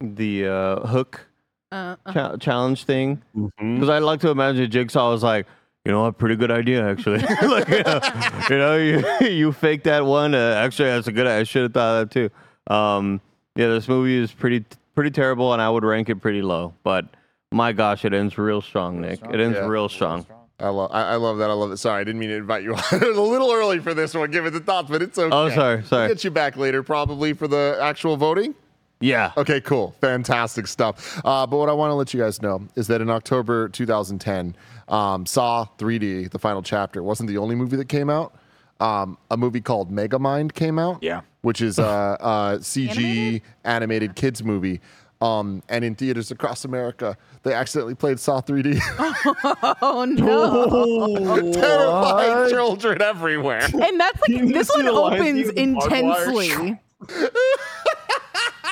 the 0.00 0.46
uh, 0.46 0.80
hook 0.86 1.26
Uh, 1.70 1.96
uh, 2.04 2.12
cha- 2.12 2.36
challenge 2.36 2.84
thing 2.84 3.22
because 3.34 3.88
I 3.88 3.98
like 3.98 4.20
to 4.20 4.30
imagine 4.30 4.70
Jigsaw 4.70 5.10
was 5.12 5.22
like, 5.22 5.46
you 5.84 5.92
know, 5.92 6.02
what, 6.02 6.18
pretty 6.18 6.36
good 6.36 6.50
idea 6.50 6.84
actually. 6.88 7.18
like, 7.42 7.68
you 7.68 7.82
know, 7.84 8.76
you, 8.76 9.00
know, 9.00 9.18
you 9.20 9.28
you 9.28 9.52
faked 9.52 9.84
that 9.84 10.04
one. 10.04 10.34
Uh, 10.34 10.54
actually, 10.56 10.88
that's 10.90 11.06
a 11.08 11.12
good. 11.12 11.26
I 11.26 11.44
should 11.44 11.62
have 11.62 11.72
thought 11.74 12.02
of 12.02 12.08
that 12.10 12.14
too. 12.14 12.74
Um, 12.74 13.20
yeah, 13.56 13.68
this 13.68 13.88
movie 13.88 14.16
is 14.16 14.32
pretty 14.32 14.64
pretty 14.94 15.10
terrible, 15.10 15.52
and 15.52 15.62
I 15.62 15.70
would 15.70 15.84
rank 15.84 16.08
it 16.08 16.16
pretty 16.16 16.42
low. 16.42 16.74
But 16.82 17.06
my 17.52 17.72
gosh, 17.72 18.04
it 18.04 18.12
ends 18.12 18.36
real 18.38 18.60
strong, 18.62 19.00
Nick. 19.00 19.20
It 19.30 19.40
ends 19.40 19.56
Yeah. 19.58 19.66
real 19.66 19.88
strong. 19.88 20.26
I 20.62 20.68
love, 20.68 20.90
I, 20.92 21.02
I 21.02 21.16
love 21.16 21.38
that. 21.38 21.50
I 21.50 21.54
love 21.54 21.72
it. 21.72 21.76
Sorry, 21.78 22.00
I 22.00 22.04
didn't 22.04 22.20
mean 22.20 22.30
to 22.30 22.36
invite 22.36 22.62
you 22.62 22.74
on. 22.76 22.82
it 22.92 23.00
was 23.08 23.16
a 23.16 23.20
little 23.22 23.50
early 23.52 23.78
for 23.80 23.94
this 23.94 24.14
one, 24.14 24.30
given 24.30 24.52
the 24.52 24.60
thoughts, 24.60 24.88
but 24.90 25.02
it's 25.02 25.18
okay. 25.18 25.34
Oh, 25.34 25.48
sorry, 25.50 25.82
sorry. 25.84 26.02
We'll 26.06 26.14
get 26.14 26.24
you 26.24 26.30
back 26.30 26.56
later, 26.56 26.82
probably 26.82 27.32
for 27.32 27.48
the 27.48 27.78
actual 27.80 28.16
voting. 28.16 28.54
Yeah. 29.00 29.32
Okay, 29.36 29.60
cool, 29.60 29.96
fantastic 30.00 30.68
stuff. 30.68 31.20
Uh, 31.24 31.44
but 31.46 31.56
what 31.56 31.68
I 31.68 31.72
want 31.72 31.90
to 31.90 31.94
let 31.94 32.14
you 32.14 32.20
guys 32.20 32.40
know 32.40 32.62
is 32.76 32.86
that 32.86 33.00
in 33.00 33.10
October 33.10 33.68
2010, 33.68 34.54
um, 34.88 35.26
Saw 35.26 35.66
3D, 35.78 36.30
the 36.30 36.38
final 36.38 36.62
chapter, 36.62 37.02
wasn't 37.02 37.28
the 37.28 37.38
only 37.38 37.56
movie 37.56 37.76
that 37.76 37.88
came 37.88 38.08
out. 38.08 38.32
Um, 38.78 39.18
a 39.30 39.36
movie 39.36 39.60
called 39.60 39.90
Megamind 39.92 40.54
came 40.54 40.78
out. 40.78 41.02
Yeah. 41.02 41.20
which 41.42 41.60
is 41.60 41.78
a, 41.78 42.16
a 42.20 42.58
CG 42.60 42.88
animated? 42.96 43.42
Animated? 43.64 44.14
kids 44.16 44.42
movie. 44.44 44.80
Um, 45.22 45.62
and 45.68 45.84
in 45.84 45.94
theaters 45.94 46.30
across 46.32 46.64
America, 46.64 47.16
they 47.44 47.52
accidentally 47.54 47.94
played 47.94 48.18
Saw 48.18 48.40
3D, 48.40 48.80
Oh 49.82 50.04
no! 50.04 51.52
terrifying 51.52 52.50
children 52.50 53.00
everywhere. 53.00 53.62
And 53.72 54.00
that's 54.00 54.20
like 54.20 54.30
You 54.30 54.52
this 54.52 54.68
one 54.74 54.88
opens 54.88 55.42
through 55.50 55.52
the 55.52 55.74
barbed 55.74 55.92
wire? 55.92 56.24
intensely. 56.24 56.80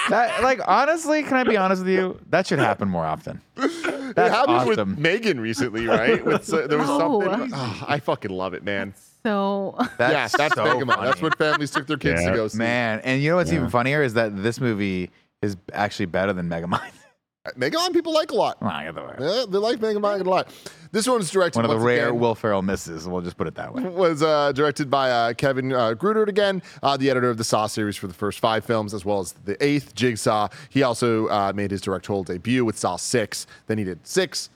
That, 0.09 0.43
like 0.43 0.61
honestly, 0.67 1.23
can 1.23 1.35
I 1.35 1.45
be 1.45 1.57
honest 1.57 1.85
with 1.85 1.93
you? 1.95 2.19
That 2.31 2.47
should 2.47 2.59
happen 2.59 2.89
more 2.89 3.05
often. 3.05 3.41
it 3.57 4.17
That's 4.17 4.35
happened 4.35 4.57
awesome. 4.57 4.89
with 4.91 4.99
Megan 4.99 5.39
recently, 5.39 5.87
right? 5.87 6.25
With 6.25 6.45
so- 6.45 6.67
there 6.67 6.79
was 6.79 6.89
No. 6.89 7.21
something. 7.21 7.53
Oh, 7.55 7.85
I 7.87 8.01
fucking 8.01 8.31
love 8.33 8.53
it, 8.55 8.65
man. 8.65 8.95
So 9.23 9.77
That's 9.99 10.13
yeah, 10.13 10.29
that's 10.37 10.55
so 10.55 10.65
Megamon. 10.65 10.95
funny. 10.95 11.07
That's 11.07 11.23
what 11.23 11.39
families 11.39 11.71
took 11.71 11.87
their 11.87 11.99
kids 11.99 12.23
Yeah. 12.23 12.31
to 12.31 12.37
go 12.37 12.49
see. 12.49 12.59
man. 12.59 13.01
And 13.05 13.23
you 13.23 13.31
know 13.31 13.37
what's 13.37 13.51
Yeah. 13.53 13.59
even 13.59 13.71
funnier 13.71 14.03
is 14.03 14.15
that 14.15 14.43
this 14.43 14.61
movie 14.61 15.11
is 15.43 15.57
actually 15.73 16.07
better 16.07 16.33
than 16.33 16.49
Megamind. 16.49 16.93
Megamon 17.57 17.95
people 17.95 18.13
like 18.13 18.31
a 18.33 18.35
lot. 18.35 18.59
Oh, 18.61 18.67
I 18.67 18.85
get 18.85 18.95
the 18.95 19.01
word. 19.01 19.17
Yeah, 19.19 19.45
they 19.49 19.57
like 19.57 19.79
Megamon 19.79 20.21
a 20.21 20.29
lot. 20.29 20.53
This 20.93 21.09
one's 21.09 21.31
directed 21.31 21.61
One 21.63 21.65
of 21.65 21.71
the 21.71 21.79
rare 21.79 22.09
again- 22.09 22.21
Will 22.21 22.35
Ferrell 22.35 22.61
misses. 22.61 23.09
We'll 23.09 23.23
just 23.23 23.39
put 23.39 23.47
it 23.47 23.55
that 23.55 23.73
way. 23.73 23.83
was 23.89 24.23
uh, 24.23 24.53
directed 24.53 24.91
by 24.91 25.11
uh, 25.11 25.33
Kevin 25.33 25.73
uh, 25.73 25.95
Greutert 25.95 26.29
again, 26.29 26.63
uh, 26.83 26.99
the 26.99 27.09
editor 27.09 27.31
of 27.31 27.39
the 27.39 27.45
Saw 27.45 27.67
series 27.67 27.97
for 27.97 28.09
the 28.09 28.15
first 28.15 28.41
five 28.41 28.65
films, 28.65 28.93
as 28.93 29.07
well 29.07 29.21
as 29.21 29.33
the 29.45 29.63
eighth, 29.65 29.95
Jigsaw. 29.95 30.49
He 30.69 30.83
also 30.83 31.29
uh, 31.29 31.53
made 31.55 31.71
his 31.71 31.81
directorial 31.81 32.25
debut 32.25 32.65
with 32.65 32.77
Saw 32.77 32.97
6. 32.97 33.47
Then 33.69 33.79
he 33.79 33.85
did 33.85 34.07
6, 34.07 34.51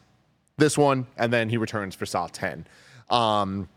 this 0.58 0.76
one, 0.76 1.06
and 1.16 1.32
then 1.32 1.48
he 1.48 1.56
returns 1.56 1.94
for 1.94 2.04
Saw 2.04 2.26
10. 2.26 2.66
Um, 3.08 3.68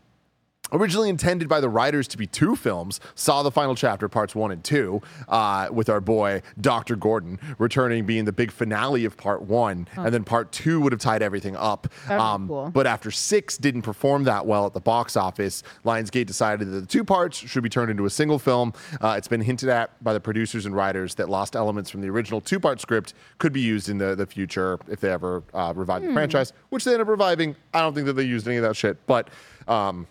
Originally 0.72 1.08
intended 1.08 1.48
by 1.48 1.60
the 1.60 1.68
writers 1.68 2.06
to 2.08 2.18
be 2.18 2.26
two 2.26 2.54
films, 2.56 3.00
Saw 3.14 3.42
the 3.42 3.50
Final 3.50 3.74
Chapter, 3.74 4.08
parts 4.08 4.34
one 4.34 4.50
and 4.50 4.62
two, 4.62 5.00
uh, 5.28 5.68
with 5.72 5.88
our 5.88 6.00
boy 6.00 6.42
Dr. 6.60 6.96
Gordon 6.96 7.38
returning 7.58 8.04
being 8.04 8.24
the 8.24 8.32
big 8.32 8.50
finale 8.50 9.04
of 9.04 9.16
part 9.16 9.42
one, 9.42 9.88
and 9.96 10.12
then 10.12 10.24
part 10.24 10.52
two 10.52 10.80
would 10.80 10.92
have 10.92 11.00
tied 11.00 11.22
everything 11.22 11.56
up. 11.56 11.88
That'd 12.06 12.48
cool. 12.48 12.70
But 12.70 12.86
after 12.86 13.10
six 13.10 13.56
didn't 13.56 13.82
perform 13.82 14.24
that 14.24 14.46
well 14.46 14.66
at 14.66 14.74
the 14.74 14.80
box 14.80 15.16
office, 15.16 15.62
Lionsgate 15.84 16.26
decided 16.26 16.70
that 16.70 16.80
the 16.80 16.86
two 16.86 17.04
parts 17.04 17.36
should 17.38 17.62
be 17.62 17.68
turned 17.68 17.90
into 17.90 18.04
a 18.04 18.10
single 18.10 18.38
film. 18.38 18.72
Uh, 19.00 19.14
it's 19.16 19.28
been 19.28 19.40
hinted 19.40 19.68
at 19.68 20.02
by 20.02 20.12
the 20.12 20.20
producers 20.20 20.66
and 20.66 20.74
writers 20.74 21.14
that 21.16 21.28
lost 21.28 21.56
elements 21.56 21.90
from 21.90 22.00
the 22.00 22.08
original 22.08 22.40
two 22.40 22.60
part 22.60 22.80
script 22.80 23.14
could 23.38 23.52
be 23.52 23.60
used 23.60 23.88
in 23.88 23.98
the, 23.98 24.14
the 24.14 24.26
future 24.26 24.78
if 24.88 25.00
they 25.00 25.10
ever 25.10 25.42
uh, 25.54 25.72
revive 25.74 26.02
the 26.02 26.12
franchise, 26.12 26.52
which 26.68 26.84
they 26.84 26.92
end 26.92 27.02
up 27.02 27.08
reviving. 27.08 27.56
I 27.72 27.80
don't 27.80 27.94
think 27.94 28.06
that 28.06 28.14
they 28.14 28.24
used 28.24 28.46
any 28.46 28.56
of 28.56 28.62
that 28.62 28.76
shit, 28.76 28.98
but. 29.06 29.28
Um, 29.66 30.06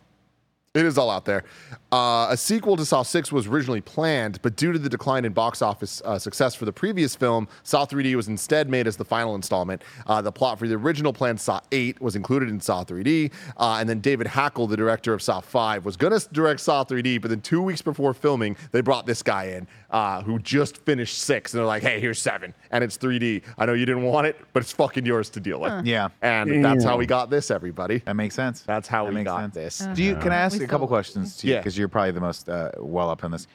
it 0.78 0.86
is 0.86 0.98
all 0.98 1.10
out 1.10 1.26
there. 1.26 1.44
Uh, 1.92 2.28
a 2.30 2.36
sequel 2.38 2.76
to 2.76 2.86
Saw 2.86 3.02
6 3.02 3.32
was 3.32 3.48
originally 3.48 3.80
planned, 3.80 4.42
but 4.42 4.58
due 4.58 4.74
to 4.74 4.80
the 4.80 4.90
decline 4.90 5.24
in 5.24 5.32
box 5.32 5.62
office 5.62 6.02
uh, 6.04 6.20
success 6.20 6.54
for 6.54 6.66
the 6.66 6.74
previous 6.74 7.16
film, 7.16 7.48
Saw 7.64 7.86
3D 7.86 8.14
was 8.16 8.28
instead 8.28 8.70
made 8.70 8.88
as 8.88 8.98
the 8.98 9.06
final 9.06 9.36
installment. 9.36 9.82
Uh, 10.06 10.22
the 10.22 10.32
plot 10.32 10.60
for 10.60 10.68
the 10.68 10.76
original 10.76 11.14
planned 11.14 11.40
Saw 11.40 11.62
8 11.72 12.02
was 12.02 12.18
included 12.18 12.50
in 12.50 12.60
Saw 12.60 12.84
3D, 12.84 13.32
uh, 13.58 13.78
and 13.80 13.88
then 13.88 14.02
David 14.02 14.28
Hackl, 14.28 14.70
the 14.70 14.76
director 14.76 15.14
of 15.14 15.22
Saw 15.22 15.40
5, 15.40 15.86
was 15.86 15.96
going 15.96 16.18
to 16.18 16.28
direct 16.34 16.60
Saw 16.60 16.84
3D, 16.84 17.22
but 17.22 17.30
then 17.30 17.40
two 17.40 17.62
weeks 17.62 17.82
before 17.82 18.14
filming, 18.14 18.58
they 18.74 18.82
brought 18.82 19.06
this 19.06 19.24
guy 19.24 19.46
in 19.46 19.66
uh, 19.92 20.22
who 20.24 20.40
just 20.40 20.78
finished 20.80 21.20
6, 21.20 21.54
and 21.54 21.60
they're 21.60 21.66
like, 21.66 21.84
hey, 21.84 22.02
here's 22.02 22.20
7, 22.22 22.54
and 22.72 22.84
it's 22.84 22.98
3D. 22.98 23.44
I 23.58 23.66
know 23.66 23.74
you 23.74 23.86
didn't 23.86 24.04
want 24.04 24.28
it, 24.28 24.36
but 24.52 24.62
it's 24.62 24.74
fucking 24.74 25.06
yours 25.06 25.30
to 25.32 25.40
deal 25.40 25.62
with. 25.62 25.86
Yeah, 25.86 26.10
And 26.22 26.66
that's 26.66 26.84
how 26.84 26.98
we 26.98 27.06
got 27.06 27.30
this, 27.30 27.50
everybody. 27.50 28.00
that 28.00 28.16
makes 28.18 28.36
sense. 28.36 28.62
That's 28.64 28.90
how 28.90 29.06
That 29.06 29.10
we 29.12 29.16
makes 29.16 29.26
got 29.28 29.40
sense. 29.54 29.54
this. 29.56 29.88
Do 29.96 30.04
you? 30.04 30.18
Can 30.18 30.34
I 30.34 30.36
ask 30.36 30.60
We 30.60 30.67
a 30.68 30.72
couple 30.72 30.88
questions 30.88 31.38
to 31.38 31.48
you 31.48 31.54
Yeah. 31.54 31.60
because 31.60 31.78
you're 31.78 31.88
probably 31.88 32.12
the 32.12 32.22
most 32.22 32.48
uh, 32.50 32.72
well 32.78 33.10
up 33.10 33.24
on 33.24 33.32
this. 33.32 33.48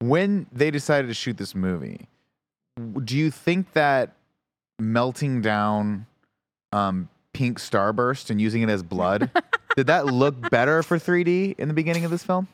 When 0.00 0.46
they 0.52 0.70
decided 0.70 1.08
to 1.08 1.14
shoot 1.14 1.36
this 1.38 1.54
movie, 1.54 2.08
w- 2.76 3.00
do 3.04 3.16
you 3.16 3.30
think 3.30 3.72
that 3.72 4.12
melting 4.78 5.40
down 5.40 6.06
um, 6.72 7.08
pink 7.32 7.58
starburst 7.58 8.28
and 8.30 8.40
using 8.40 8.62
it 8.62 8.68
as 8.68 8.82
blood 8.82 9.30
did 9.76 9.86
that 9.86 10.06
look 10.06 10.50
better 10.50 10.82
for 10.82 10.98
3D 10.98 11.58
in 11.58 11.68
the 11.68 11.74
beginning 11.74 12.04
of 12.04 12.10
this 12.10 12.22
film? 12.22 12.48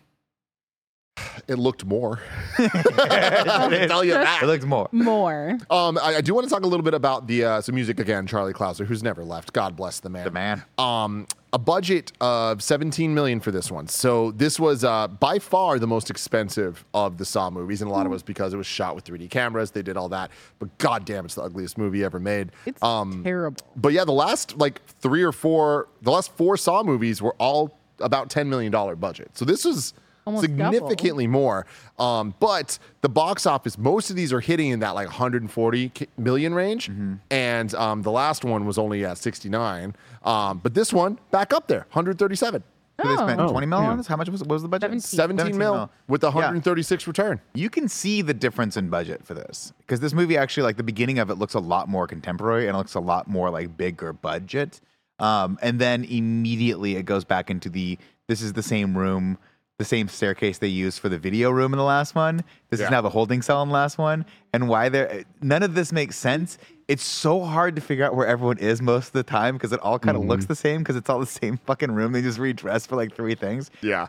It 1.48 1.58
looked 1.58 1.84
more. 1.84 2.20
I 2.58 2.68
can 2.68 3.88
tell 3.88 4.04
you 4.04 4.12
that. 4.12 4.42
It 4.42 4.46
looked 4.46 4.64
more. 4.64 4.88
more. 4.92 5.58
Um, 5.70 5.98
I, 5.98 6.16
I 6.16 6.20
do 6.20 6.34
want 6.34 6.46
to 6.46 6.50
talk 6.50 6.62
a 6.62 6.66
little 6.66 6.84
bit 6.84 6.94
about 6.94 7.26
the 7.26 7.44
uh, 7.44 7.60
some 7.60 7.74
music 7.74 7.98
again. 8.00 8.26
Charlie 8.26 8.52
Clouser, 8.52 8.86
who's 8.86 9.02
never 9.02 9.24
left. 9.24 9.52
God 9.52 9.76
bless 9.76 10.00
the 10.00 10.08
man. 10.08 10.24
The 10.24 10.30
man. 10.30 10.62
Um, 10.78 11.26
a 11.52 11.58
budget 11.58 12.12
of 12.20 12.62
17 12.62 13.12
million 13.12 13.38
for 13.38 13.50
this 13.50 13.70
one. 13.70 13.86
So 13.86 14.30
this 14.32 14.58
was 14.58 14.84
uh, 14.84 15.08
by 15.08 15.38
far 15.38 15.78
the 15.78 15.86
most 15.86 16.08
expensive 16.08 16.84
of 16.94 17.18
the 17.18 17.24
Saw 17.24 17.50
movies, 17.50 17.82
and 17.82 17.90
a 17.90 17.92
lot 17.92 18.06
of 18.06 18.12
it 18.12 18.14
was 18.14 18.22
because 18.22 18.54
it 18.54 18.56
was 18.56 18.66
shot 18.66 18.94
with 18.94 19.04
3D 19.04 19.28
cameras. 19.28 19.70
They 19.70 19.82
did 19.82 19.96
all 19.96 20.08
that, 20.10 20.30
but 20.58 20.76
goddamn, 20.78 21.26
it's 21.26 21.34
the 21.34 21.42
ugliest 21.42 21.76
movie 21.76 22.04
ever 22.04 22.18
made. 22.18 22.52
It's 22.64 22.82
um, 22.82 23.22
terrible. 23.22 23.62
but 23.76 23.92
yeah, 23.92 24.04
the 24.04 24.12
last 24.12 24.56
like 24.56 24.80
three 25.00 25.22
or 25.22 25.32
four, 25.32 25.88
the 26.00 26.10
last 26.10 26.32
four 26.36 26.56
Saw 26.56 26.82
movies 26.82 27.20
were 27.20 27.34
all 27.38 27.76
about 27.98 28.30
ten 28.30 28.48
million 28.48 28.72
dollar 28.72 28.96
budget. 28.96 29.30
So 29.34 29.44
this 29.44 29.64
was 29.64 29.92
Almost 30.24 30.56
double. 30.56 30.72
significantly 30.72 31.26
more. 31.26 31.66
Um, 31.98 32.34
but 32.38 32.78
the 33.00 33.08
box 33.08 33.44
office, 33.46 33.76
most 33.76 34.08
of 34.10 34.16
these 34.16 34.32
are 34.32 34.40
hitting 34.40 34.70
in 34.70 34.80
that 34.80 34.94
like 34.94 35.06
140 35.08 35.90
million 36.16 36.54
range, 36.54 36.88
Mm-hmm. 36.88 37.14
and 37.30 37.74
um, 37.74 38.02
the 38.02 38.10
last 38.12 38.44
one 38.44 38.64
was 38.66 38.78
only 38.78 39.04
at 39.04 39.18
69. 39.18 39.94
Um, 40.24 40.58
but 40.62 40.74
this 40.74 40.92
one 40.92 41.18
back 41.30 41.52
up 41.52 41.66
there, 41.68 41.80
137. 41.92 42.62
So 43.02 43.08
they 43.08 43.16
spent 43.16 43.40
Oh. 43.40 43.48
20 43.50 43.66
mil 43.66 43.78
on 43.80 43.96
this? 43.96 44.06
How 44.06 44.16
much 44.16 44.28
was, 44.28 44.42
what 44.42 44.50
was 44.50 44.62
the 44.62 44.68
budget? 44.68 44.90
17. 45.02 45.36
17, 45.38 45.58
mil, 45.58 45.90
with 46.08 46.20
the 46.20 46.28
Yeah. 46.28 46.34
136 46.34 47.06
return. 47.08 47.40
You 47.54 47.68
can 47.70 47.88
see 47.88 48.22
the 48.22 48.34
difference 48.34 48.76
in 48.76 48.90
budget 48.90 49.24
for 49.26 49.34
this 49.34 49.72
because 49.78 49.98
this 49.98 50.12
movie 50.12 50.36
actually, 50.36 50.62
like 50.64 50.76
the 50.76 50.82
beginning 50.84 51.18
of 51.18 51.30
it, 51.30 51.34
looks 51.34 51.54
a 51.54 51.58
lot 51.58 51.88
more 51.88 52.06
contemporary 52.06 52.68
and 52.68 52.76
it 52.76 52.78
looks 52.78 52.94
a 52.94 53.00
lot 53.00 53.26
more 53.26 53.50
like 53.50 53.76
bigger 53.76 54.12
budget. 54.12 54.80
Um, 55.18 55.58
and 55.62 55.80
then 55.80 56.04
immediately 56.04 56.94
it 56.96 57.04
goes 57.04 57.24
back 57.24 57.50
into 57.50 57.68
the 57.68 57.98
this 58.28 58.40
is 58.40 58.52
the 58.52 58.62
same 58.62 58.96
room, 58.96 59.36
the 59.82 59.88
same 59.88 60.06
staircase 60.06 60.58
they 60.58 60.68
used 60.68 61.00
for 61.00 61.08
the 61.08 61.18
video 61.18 61.50
room 61.50 61.72
in 61.72 61.78
the 61.78 61.84
last 61.84 62.14
one. 62.14 62.44
This 62.70 62.78
Yeah. 62.78 62.86
is 62.86 62.90
now 62.92 63.00
the 63.00 63.10
holding 63.10 63.42
cell 63.42 63.62
in 63.62 63.68
the 63.68 63.74
last 63.74 63.98
one. 63.98 64.24
And 64.52 64.68
why 64.68 64.88
there 64.88 65.24
none 65.40 65.62
of 65.64 65.74
this 65.74 65.92
makes 65.92 66.16
sense. 66.16 66.56
It's 66.86 67.02
so 67.02 67.42
hard 67.42 67.74
to 67.76 67.82
figure 67.82 68.04
out 68.04 68.14
where 68.14 68.26
everyone 68.26 68.58
is 68.58 68.80
most 68.80 69.08
of 69.08 69.12
the 69.14 69.22
time 69.24 69.56
because 69.56 69.72
it 69.72 69.80
all 69.80 69.98
kind 69.98 70.16
of 70.16 70.22
mm-hmm. 70.22 70.30
looks 70.30 70.46
the 70.46 70.54
same 70.54 70.82
because 70.82 70.94
it's 70.94 71.10
all 71.10 71.18
the 71.18 71.26
same 71.26 71.56
fucking 71.66 71.90
room. 71.90 72.12
They 72.12 72.22
just 72.22 72.38
redress 72.38 72.86
for 72.86 72.96
like 72.96 73.14
three 73.14 73.34
things. 73.34 73.70
Yeah. 73.80 74.06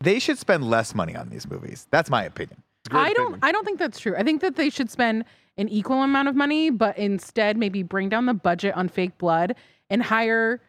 They 0.00 0.18
should 0.18 0.38
spend 0.38 0.68
less 0.68 0.94
money 0.94 1.14
on 1.14 1.28
these 1.28 1.48
movies. 1.48 1.86
That's 1.90 2.10
my 2.10 2.24
opinion. 2.24 2.62
It's 2.86 2.94
a 2.94 2.98
I 2.98 3.12
don't. 3.12 3.26
opinion. 3.26 3.40
I 3.42 3.52
don't 3.52 3.64
think 3.64 3.78
that's 3.78 4.00
true. 4.00 4.14
I 4.16 4.22
think 4.22 4.40
that 4.42 4.56
they 4.56 4.70
should 4.70 4.90
spend 4.90 5.24
an 5.56 5.68
equal 5.68 6.02
amount 6.02 6.28
of 6.28 6.34
money, 6.34 6.70
but 6.70 6.98
instead 6.98 7.56
maybe 7.56 7.82
bring 7.82 8.08
down 8.08 8.26
the 8.26 8.34
budget 8.34 8.74
on 8.76 8.88
fake 8.88 9.16
blood 9.18 9.54
and 9.88 10.02
hire. 10.02 10.60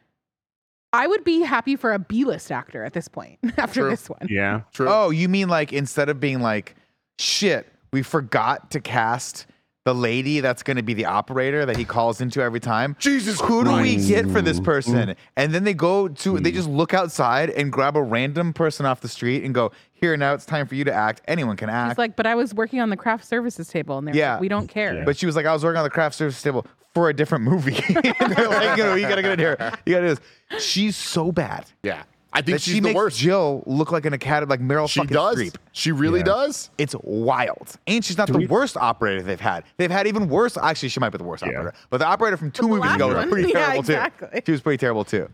I 0.96 1.08
would 1.08 1.24
be 1.24 1.42
happy 1.42 1.76
for 1.76 1.94
a 1.94 2.00
B-list 2.00 2.52
actor 2.52 2.84
at 2.84 2.94
this 2.94 3.08
point 3.08 3.40
after 3.58 3.82
True. 3.82 3.90
this 3.90 4.10
one. 4.10 4.28
Yeah. 4.30 4.62
True. 4.74 4.88
Oh, 4.90 5.10
you 5.10 5.28
mean 5.30 5.50
like 5.50 5.74
instead 5.74 6.10
of 6.10 6.20
being 6.20 6.42
like, 6.42 6.76
shit, 7.20 7.68
we 7.92 8.02
forgot 8.02 8.72
to 8.72 8.80
cast 8.80 9.46
the 9.86 9.94
lady 9.94 10.40
that's 10.40 10.64
going 10.64 10.78
to 10.78 10.84
be 10.84 10.96
the 10.96 11.06
operator 11.06 11.64
that 11.64 11.78
he 11.78 11.86
calls 11.86 12.20
into 12.20 12.42
every 12.42 12.60
time. 12.60 12.96
Jesus 13.00 13.40
Who 13.40 13.64
do 13.64 13.72
we 13.74 13.98
get 13.98 14.30
for 14.32 14.42
this 14.42 14.58
mm-hmm. 14.58 14.66
person? 14.66 15.16
And 15.38 15.54
then 15.54 15.64
they 15.64 15.76
go 15.76 16.08
to, 16.08 16.40
they 16.40 16.50
mm-hmm. 16.50 16.56
just 16.58 16.68
look 16.68 16.96
outside 16.96 17.52
and 17.52 17.72
grab 17.72 17.96
a 17.96 18.02
random 18.02 18.52
person 18.52 18.88
off 18.88 19.02
the 19.02 19.08
street 19.08 19.44
and 19.44 19.54
go, 19.54 19.72
here, 19.94 20.18
now 20.18 20.34
it's 20.34 20.46
time 20.46 20.66
for 20.66 20.74
you 20.74 20.84
to 20.86 20.94
act. 20.94 21.22
Anyone 21.28 21.56
can 21.56 21.70
act. 21.70 21.92
It's 21.92 21.98
like, 22.00 22.16
but 22.16 22.26
I 22.26 22.34
was 22.34 22.52
working 22.54 22.80
on 22.82 22.90
the 22.90 22.98
craft 22.98 23.26
services 23.26 23.68
table, 23.68 24.00
and 24.00 24.08
they're 24.08 24.16
Yeah. 24.16 24.34
like, 24.34 24.42
we 24.42 24.48
don't 24.48 24.68
care. 24.68 25.06
But 25.06 25.18
she 25.18 25.28
was 25.28 25.36
like, 25.36 25.46
I 25.46 25.54
was 25.54 25.64
working 25.64 25.78
on 25.78 25.84
the 25.84 25.90
craft 25.92 26.16
service 26.16 26.42
table 26.42 26.66
for 26.96 27.10
a 27.10 27.14
different 27.14 27.44
movie. 27.44 27.82
And 28.20 28.34
they're 28.36 28.50
like, 28.50 28.78
you 28.78 28.84
know, 28.84 28.96
you 28.96 29.08
got 29.08 29.16
to 29.16 29.22
get 29.22 29.34
in 29.34 29.40
here. 29.40 29.58
You 29.86 29.94
got 29.94 30.00
to 30.02 30.08
do 30.08 30.16
this. 30.16 30.66
She's 30.66 30.96
so 30.96 31.32
bad. 31.32 31.66
Yeah. 31.84 32.04
I 32.36 32.42
think 32.42 32.60
she's 32.60 32.74
she 32.74 32.80
the 32.80 32.90
makes 32.90 32.96
worst. 32.96 33.18
Jill 33.18 33.64
look 33.66 33.92
like 33.92 34.06
an 34.06 34.14
academy, 34.14 34.50
like 34.50 34.60
Meryl 34.60 34.90
She 34.90 35.00
fucking 35.00 35.14
does. 35.14 35.38
Streep. 35.38 35.56
She 35.72 35.92
really 35.92 36.20
Yeah. 36.20 36.26
does. 36.26 36.70
It's 36.78 36.94
wild. 37.02 37.76
And 37.88 38.04
she's 38.04 38.18
not 38.18 38.28
the 38.28 38.38
we- 38.38 38.46
worst 38.48 38.76
operator 38.78 39.22
they've 39.24 39.40
had. 39.40 39.64
They've 39.78 39.90
had 39.90 40.06
even 40.08 40.28
worse. 40.30 40.58
Actually, 40.58 40.90
she 40.90 41.00
might 41.00 41.10
be 41.12 41.18
the 41.18 41.24
worst 41.24 41.44
Yeah. 41.44 41.50
operator. 41.60 41.74
But 41.90 41.98
the 42.00 42.06
operator 42.08 42.38
from 42.38 42.52
two 42.52 42.64
the 42.64 42.68
movies 42.68 42.82
last 42.84 42.96
ago 42.96 43.08
was 43.08 43.16
one? 43.18 43.30
pretty 43.30 43.48
Yeah, 43.54 43.60
terrible 43.60 43.80
exactly. 43.80 44.28
too. 44.42 44.42
She 44.46 44.52
was 44.52 44.62
pretty 44.62 44.78
terrible 44.78 45.04
too. 45.06 45.30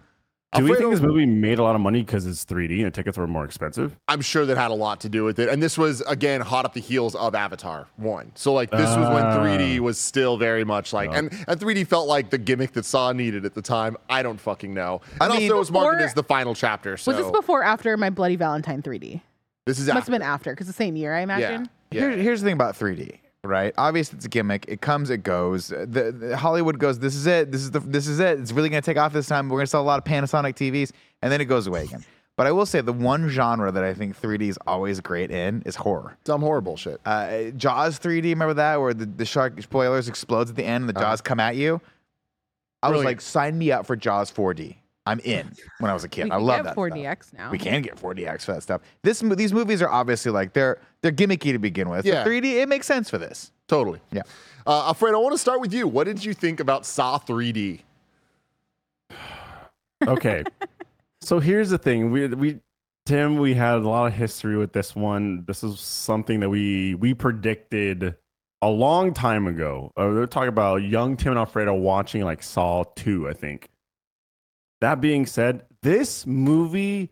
Do 0.53 0.65
we 0.65 0.75
think 0.75 0.91
this 0.91 0.99
movie 0.99 1.25
made 1.25 1.59
a 1.59 1.63
lot 1.63 1.75
of 1.75 1.81
money 1.81 2.01
because 2.01 2.25
it's 2.27 2.43
3D 2.43 2.83
and 2.83 2.93
tickets 2.93 3.17
were 3.17 3.25
more 3.25 3.45
expensive? 3.45 3.95
I'm 4.09 4.19
sure 4.19 4.45
that 4.45 4.57
had 4.57 4.69
a 4.69 4.73
lot 4.73 4.99
to 5.01 5.09
do 5.09 5.23
with 5.23 5.39
it. 5.39 5.47
And 5.47 5.63
this 5.63 5.77
was 5.77 6.01
again 6.01 6.41
hot 6.41 6.65
up 6.65 6.73
the 6.73 6.81
heels 6.81 7.15
of 7.15 7.35
Avatar 7.35 7.87
one. 7.95 8.31
So 8.35 8.51
like 8.51 8.69
this 8.69 8.81
was 8.89 9.07
when 9.13 9.23
Ah. 9.25 9.37
3D 9.37 9.79
was 9.79 9.97
still 9.97 10.35
very 10.37 10.65
much 10.65 10.91
like 10.91 11.09
and, 11.13 11.31
and 11.47 11.59
3D 11.59 11.87
felt 11.87 12.07
like 12.09 12.31
the 12.31 12.37
gimmick 12.37 12.73
that 12.73 12.83
Saw 12.83 13.13
needed 13.13 13.45
at 13.45 13.53
the 13.53 13.61
time. 13.61 13.95
I 14.09 14.23
don't 14.23 14.39
fucking 14.41 14.73
know. 14.73 14.99
And 15.21 15.31
I 15.31 15.37
mean- 15.37 15.43
also 15.43 15.55
it 15.55 15.59
was 15.59 15.71
marketed 15.71 15.97
Before- 15.99 16.05
as 16.07 16.13
the 16.15 16.23
final 16.23 16.53
chapter. 16.53 16.97
So 16.97 17.11
was 17.13 17.23
this 17.23 17.31
before 17.31 17.61
or 17.61 17.63
after 17.63 17.95
my 17.95 18.09
Bloody 18.09 18.35
Valentine 18.35 18.81
3D? 18.81 19.21
this 19.65 19.79
is 19.79 19.87
Must 19.87 19.97
after. 19.99 20.11
have 20.11 20.19
been 20.19 20.27
after, 20.27 20.51
because 20.51 20.67
the 20.67 20.73
same 20.73 20.95
year, 20.97 21.13
I 21.13 21.19
yeah. 21.19 21.23
imagine. 21.23 21.69
Yeah. 21.91 22.01
Here, 22.01 22.11
here's 22.17 22.41
the 22.41 22.45
thing 22.47 22.53
about 22.53 22.75
3D, 22.77 23.19
right? 23.43 23.73
Obviously, 23.77 24.17
it's 24.17 24.25
a 24.25 24.29
gimmick. 24.29 24.65
It 24.67 24.81
comes, 24.81 25.09
it 25.09 25.23
goes. 25.23 25.67
The, 25.69 26.11
the- 26.11 26.37
Hollywood 26.37 26.79
goes, 26.79 26.99
this 26.99 27.15
is 27.15 27.25
it. 27.27 27.51
This 27.51 27.61
is 27.61 27.71
the 27.71 27.79
this 27.79 28.07
is 28.07 28.19
it. 28.19 28.39
It's 28.39 28.51
really 28.51 28.69
gonna 28.69 28.81
take 28.81 28.97
off 28.97 29.13
this 29.13 29.27
time. 29.27 29.49
We're 29.49 29.59
gonna 29.59 29.67
sell 29.67 29.81
a 29.81 29.83
lot 29.83 29.97
of 29.99 30.03
Panasonic 30.05 30.53
TVs, 30.55 30.91
and 31.21 31.31
then 31.31 31.41
it 31.41 31.45
goes 31.45 31.67
away 31.67 31.83
again. 31.83 32.05
But 32.37 32.47
I 32.47 32.51
will 32.53 32.65
say 32.65 32.81
the 32.81 32.93
one 32.93 33.27
genre 33.29 33.71
that 33.71 33.83
I 33.83 33.93
think 33.93 34.19
3D 34.19 34.43
is 34.43 34.57
always 34.65 34.99
great 34.99 35.31
in 35.31 35.61
is 35.65 35.75
horror. 35.75 36.17
Dumb 36.23 36.41
horror 36.41 36.61
bullshit. 36.61 36.99
Uh, 37.05 37.51
Jaws 37.51 37.99
3D, 37.99 38.23
remember 38.23 38.53
that 38.55 38.79
where 38.79 38.93
the, 38.93 39.05
the 39.05 39.25
shark 39.25 39.61
spoilers 39.61 40.07
explodes 40.07 40.49
at 40.49 40.55
the 40.55 40.63
end 40.63 40.83
and 40.83 40.89
the 40.89 40.99
jaws 40.99 41.21
come 41.21 41.39
at 41.39 41.55
you? 41.55 41.81
I 42.81 42.87
was 42.87 42.93
Brilliant. 42.95 43.05
like, 43.05 43.21
sign 43.21 43.57
me 43.59 43.71
up 43.71 43.85
for 43.85 43.95
Jaws 43.95 44.31
4D. 44.31 44.75
I'm 45.05 45.19
in. 45.21 45.51
When 45.79 45.89
I 45.89 45.93
was 45.93 46.03
a 46.03 46.09
kid, 46.09 46.25
We 46.25 46.31
I 46.31 46.35
can 46.37 46.45
love 46.45 46.57
get 46.57 46.63
that. 46.63 46.75
4DX 46.75 47.23
stuff. 47.25 47.39
now. 47.39 47.51
We 47.51 47.57
can 47.57 47.81
get 47.81 47.95
4DX 47.97 48.43
for 48.45 48.53
that 48.53 48.63
stuff. 48.63 48.81
This 49.03 49.19
these 49.19 49.51
movies 49.51 49.81
are 49.81 49.89
obviously 49.89 50.31
like 50.31 50.53
they're 50.53 50.79
they're 51.01 51.11
gimmicky 51.11 51.51
to 51.51 51.59
begin 51.59 51.89
with. 51.89 52.05
Yeah. 52.05 52.23
So 52.23 52.29
3D, 52.29 52.61
it 52.61 52.69
makes 52.69 52.85
sense 52.85 53.09
for 53.09 53.17
this. 53.17 53.51
Totally. 53.67 53.99
Yeah. 54.11 54.21
Uh, 54.67 54.87
Alfred, 54.87 55.15
I 55.15 55.17
want 55.17 55.33
to 55.33 55.39
start 55.39 55.59
with 55.59 55.73
you. 55.73 55.87
What 55.87 56.03
did 56.05 56.23
you 56.23 56.33
think 56.33 56.59
about 56.59 56.85
Saw 56.85 57.17
3D? 57.17 57.81
okay. 60.07 60.43
so 61.21 61.39
here's 61.39 61.69
the 61.69 61.77
thing. 61.77 62.11
We 62.11 62.27
we 62.27 62.59
Tim, 63.07 63.37
we 63.37 63.55
had 63.55 63.75
a 63.75 63.87
lot 63.89 64.05
of 64.07 64.13
history 64.13 64.55
with 64.57 64.73
this 64.73 64.95
one. 64.95 65.43
This 65.45 65.63
is 65.63 65.79
something 65.79 66.39
that 66.41 66.49
we 66.49 66.93
we 66.95 67.13
predicted 67.15 68.15
a 68.61 68.69
long 68.69 69.13
time 69.13 69.47
ago. 69.47 69.91
Uh, 69.97 70.11
they're 70.11 70.27
talking 70.27 70.49
about 70.49 70.83
young 70.83 71.17
Tim 71.17 71.31
and 71.31 71.39
Alfredo 71.39 71.73
watching 71.73 72.21
like 72.23 72.43
Saw 72.43 72.83
2, 72.95 73.27
I 73.27 73.33
think. 73.33 73.70
That 74.81 74.99
being 74.99 75.25
said, 75.25 75.65
this 75.83 76.25
movie 76.25 77.11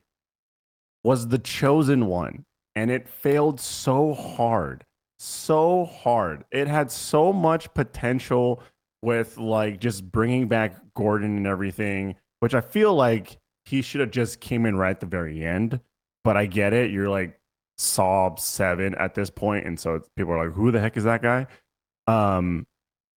was 1.04 1.28
the 1.28 1.38
chosen 1.40 2.08
one 2.08 2.46
and 2.76 2.92
it 2.92 3.08
failed 3.08 3.60
so 3.60 4.14
hard. 4.14 4.86
So 5.20 5.86
hard. 5.86 6.46
It 6.52 6.68
had 6.68 6.92
so 6.92 7.32
much 7.32 7.74
potential 7.74 8.64
with 9.02 9.38
like 9.38 9.80
just 9.80 10.12
bringing 10.12 10.48
back 10.48 10.76
Gordon 10.96 11.38
and 11.38 11.48
everything, 11.48 12.16
which 12.40 12.54
I 12.54 12.62
feel 12.62 12.94
like 12.96 13.38
he 13.66 13.82
should 13.82 14.02
have 14.02 14.12
just 14.12 14.40
came 14.40 14.66
in 14.66 14.76
right 14.76 14.92
at 14.92 15.00
the 15.00 15.06
very 15.06 15.46
end. 15.46 15.80
But 16.24 16.38
I 16.38 16.48
get 16.48 16.74
it. 16.74 16.92
You're 16.92 17.10
like 17.10 17.40
Saw 17.78 18.36
7 18.36 18.96
at 18.96 19.14
this 19.14 19.30
point 19.30 19.66
and 19.66 19.80
so 19.80 20.02
people 20.18 20.34
are 20.34 20.48
like 20.48 20.56
who 20.56 20.72
the 20.72 20.80
heck 20.80 20.98
is 20.98 21.04
that 21.06 21.22
guy? 21.22 21.48
Um 22.08 22.66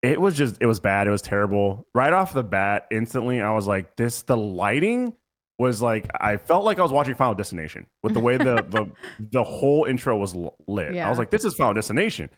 it 0.01 0.19
was 0.19 0.35
just 0.35 0.57
it 0.59 0.65
was 0.65 0.79
bad. 0.79 1.07
It 1.07 1.11
was 1.11 1.21
terrible. 1.21 1.85
Right 1.93 2.11
off 2.13 2.33
the 2.33 2.43
bat, 2.43 2.87
instantly 2.91 3.41
I 3.41 3.51
was 3.53 3.67
like 3.67 3.95
this 3.95 4.23
the 4.23 4.37
lighting 4.37 5.13
was 5.59 5.81
like 5.81 6.09
I 6.19 6.37
felt 6.37 6.65
like 6.65 6.79
I 6.79 6.81
was 6.81 6.91
watching 6.91 7.13
Final 7.15 7.35
Destination 7.35 7.85
with 8.03 8.13
the 8.13 8.19
way 8.19 8.37
the 8.37 8.65
the 8.69 8.91
the 9.31 9.43
whole 9.43 9.85
intro 9.85 10.17
was 10.17 10.33
l- 10.35 10.55
lit. 10.67 10.95
I 10.97 11.09
was 11.09 11.19
like, 11.19 11.29
this 11.29 11.45
is 11.45 11.53
Final 11.55 11.73
Destination. 11.75 12.29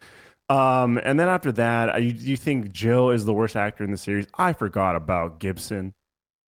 Um, 0.49 0.99
and 1.03 1.17
then 1.17 1.29
after 1.29 1.53
that, 1.53 1.95
uh, 1.95 1.97
you, 1.99 2.11
you 2.11 2.35
think 2.37 2.73
Jill 2.73 3.11
is 3.11 3.23
the 3.23 3.33
worst 3.33 3.55
actor 3.55 3.83
in 3.85 3.91
the 3.91 3.97
series? 3.97 4.27
I 4.37 4.51
forgot 4.51 4.95
about 4.97 5.39
Gibson, 5.39 5.93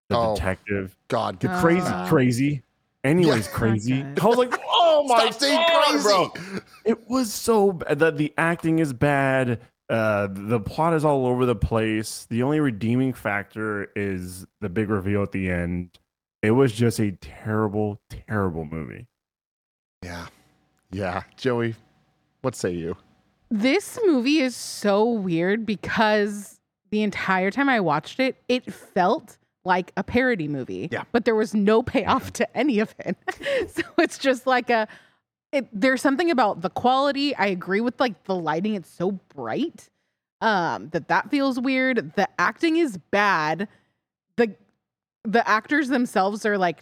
the 0.10 0.18
Oh. 0.18 0.36
detective. 0.36 0.98
God, 1.08 1.40
get 1.40 1.50
Uh, 1.52 1.62
Crazy, 1.62 1.88
Uh, 1.88 2.08
crazy. 2.10 2.62
Anyways, 3.06 3.46
not 3.46 3.54
crazy. 3.54 4.02
good. 4.02 4.20
I 4.20 4.26
was 4.26 4.38
like, 4.38 4.60
oh 4.68 5.06
my 5.08 5.30
Stop 5.30 5.50
god, 5.50 5.86
crazy. 5.92 6.04
bro! 6.04 6.62
It 6.84 7.08
was 7.10 7.32
so 7.32 7.72
bad. 7.72 8.00
The, 8.00 8.12
the 8.12 8.34
acting 8.38 8.80
is 8.80 8.92
bad. 8.94 9.62
Uh, 9.90 10.28
the 10.32 10.60
plot 10.60 10.94
is 10.94 11.06
all 11.06 11.28
over 11.28 11.46
the 11.46 11.56
place. 11.56 12.26
The 12.30 12.44
only 12.44 12.60
redeeming 12.60 13.14
factor 13.14 13.92
is 13.96 14.46
the 14.62 14.70
big 14.70 14.90
reveal 14.90 15.22
at 15.22 15.32
the 15.32 15.50
end. 15.50 16.00
It 16.42 16.52
was 16.52 16.74
just 16.74 17.00
a 17.00 17.12
terrible, 17.12 18.00
terrible 18.10 18.66
movie. 18.66 19.08
Yeah. 20.04 20.28
Yeah. 20.92 21.24
Joey, 21.38 21.76
what 22.42 22.56
say 22.56 22.72
you? 22.72 22.96
This 23.52 24.00
movie 24.06 24.40
is 24.40 24.56
so 24.56 25.10
weird 25.10 25.66
because 25.66 26.60
the 26.92 27.04
entire 27.04 27.52
time 27.52 27.70
I 27.70 27.80
watched 27.80 28.20
it, 28.20 28.38
it 28.48 28.72
felt 28.72 29.38
like 29.66 29.92
a 29.98 30.04
parody 30.04 30.48
movie. 30.48 30.90
Yeah. 30.92 31.04
But 31.12 31.26
there 31.26 31.36
was 31.36 31.54
no 31.54 31.84
payoff 31.84 32.34
to 32.34 32.58
any 32.58 32.80
of 32.80 32.94
it. 33.00 33.18
so 33.70 33.84
it's 33.98 34.18
just 34.18 34.48
like 34.48 34.70
a 34.70 34.88
it, 35.56 35.68
there's 35.72 36.02
something 36.02 36.30
about 36.30 36.62
the 36.62 36.70
quality. 36.70 37.36
I 37.36 37.48
agree 37.48 37.82
with 37.82 38.00
like 38.00 38.26
the 38.26 38.36
lighting. 38.36 38.76
It's 38.76 38.90
so 38.90 39.12
bright. 39.34 39.90
Um, 40.42 40.90
that 40.90 41.08
that 41.08 41.32
feels 41.32 41.60
weird. 41.60 42.14
The 42.16 42.28
acting 42.40 42.76
is 42.78 42.98
bad. 43.10 43.70
The 44.36 44.54
the 45.24 45.48
actors 45.48 45.88
themselves 45.88 46.46
are 46.46 46.58
like 46.58 46.82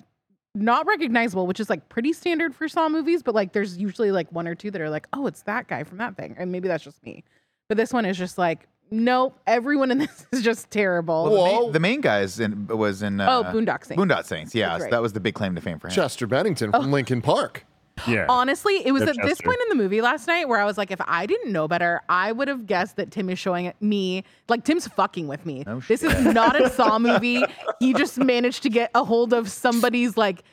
not 0.56 0.88
recognizable, 0.88 1.46
which 1.46 1.60
is 1.60 1.70
like 1.70 1.88
pretty 1.88 2.14
standard 2.14 2.56
for 2.56 2.68
Saw 2.68 2.90
movies, 2.90 3.22
but 3.22 3.36
like 3.36 3.54
there's 3.54 3.78
usually 3.78 4.12
like 4.12 4.32
one 4.32 4.48
or 4.48 4.56
two 4.56 4.72
that 4.72 4.82
are 4.82 4.90
like, 4.90 5.08
oh, 5.14 5.28
it's 5.28 5.44
that 5.44 5.68
guy 5.68 5.84
from 5.84 6.00
that 6.00 6.18
thing. 6.18 6.36
And 6.38 6.52
maybe 6.52 6.68
that's 6.68 6.84
just 6.84 7.04
me. 7.04 7.24
But 7.70 7.78
this 7.78 7.94
one 7.94 8.06
is 8.06 8.18
just 8.18 8.38
like, 8.38 8.68
nope, 8.92 9.40
everyone 9.48 9.92
in 9.92 9.98
this 10.00 10.26
is 10.32 10.42
just 10.42 10.70
terrible. 10.72 11.26
Well, 11.26 11.32
the, 11.32 11.62
main, 11.62 11.72
the 11.74 11.80
main 11.80 12.02
guys 12.02 12.40
in, 12.40 12.68
was 12.68 13.04
in 13.04 13.22
uh, 13.22 13.28
oh, 13.30 13.44
Boondock 13.52 13.86
Saints. 13.86 14.02
Boondock 14.02 14.26
Saints. 14.26 14.54
Yeah, 14.56 14.70
That's 14.70 14.86
so 14.86 14.90
that 14.90 15.02
was 15.02 15.14
the 15.14 15.20
big 15.20 15.36
claim 15.36 15.54
to 15.56 15.62
fame 15.62 15.80
for 15.80 15.88
him. 15.88 15.94
Chester 15.94 16.28
Bennington 16.28 16.72
from 16.72 16.92
Linkin 16.92 17.22
Park. 17.22 17.66
Yeah. 18.08 18.26
Honestly, 18.28 18.86
it 18.86 18.92
was 18.92 19.04
Yeah, 19.04 19.10
at 19.10 19.18
this 19.22 19.40
point 19.42 19.58
in 19.64 19.70
the 19.70 19.82
movie 19.82 20.02
last 20.02 20.28
night 20.28 20.48
where 20.48 20.60
I 20.60 20.66
was 20.66 20.78
like, 20.78 20.92
if 20.92 21.00
I 21.06 21.26
didn't 21.26 21.52
know 21.52 21.68
better, 21.68 22.02
I 22.10 22.32
would 22.32 22.48
have 22.48 22.66
guessed 22.66 22.96
that 22.98 23.12
Tim 23.12 23.30
is 23.30 23.38
showing 23.38 23.72
me, 23.80 24.24
like, 24.50 24.64
Tim's 24.64 24.88
fucking 24.88 25.28
with 25.28 25.46
me. 25.46 25.64
No 25.66 25.80
this 25.80 26.04
is 26.04 26.26
not 26.34 26.60
a 26.60 26.70
Saw 26.70 26.98
movie. 27.00 27.44
He 27.80 27.94
just 27.94 28.18
managed 28.18 28.64
to 28.64 28.70
get 28.70 28.90
a 28.96 29.04
hold 29.04 29.34
of 29.34 29.50
somebody's, 29.50 30.18
like, 30.18 30.44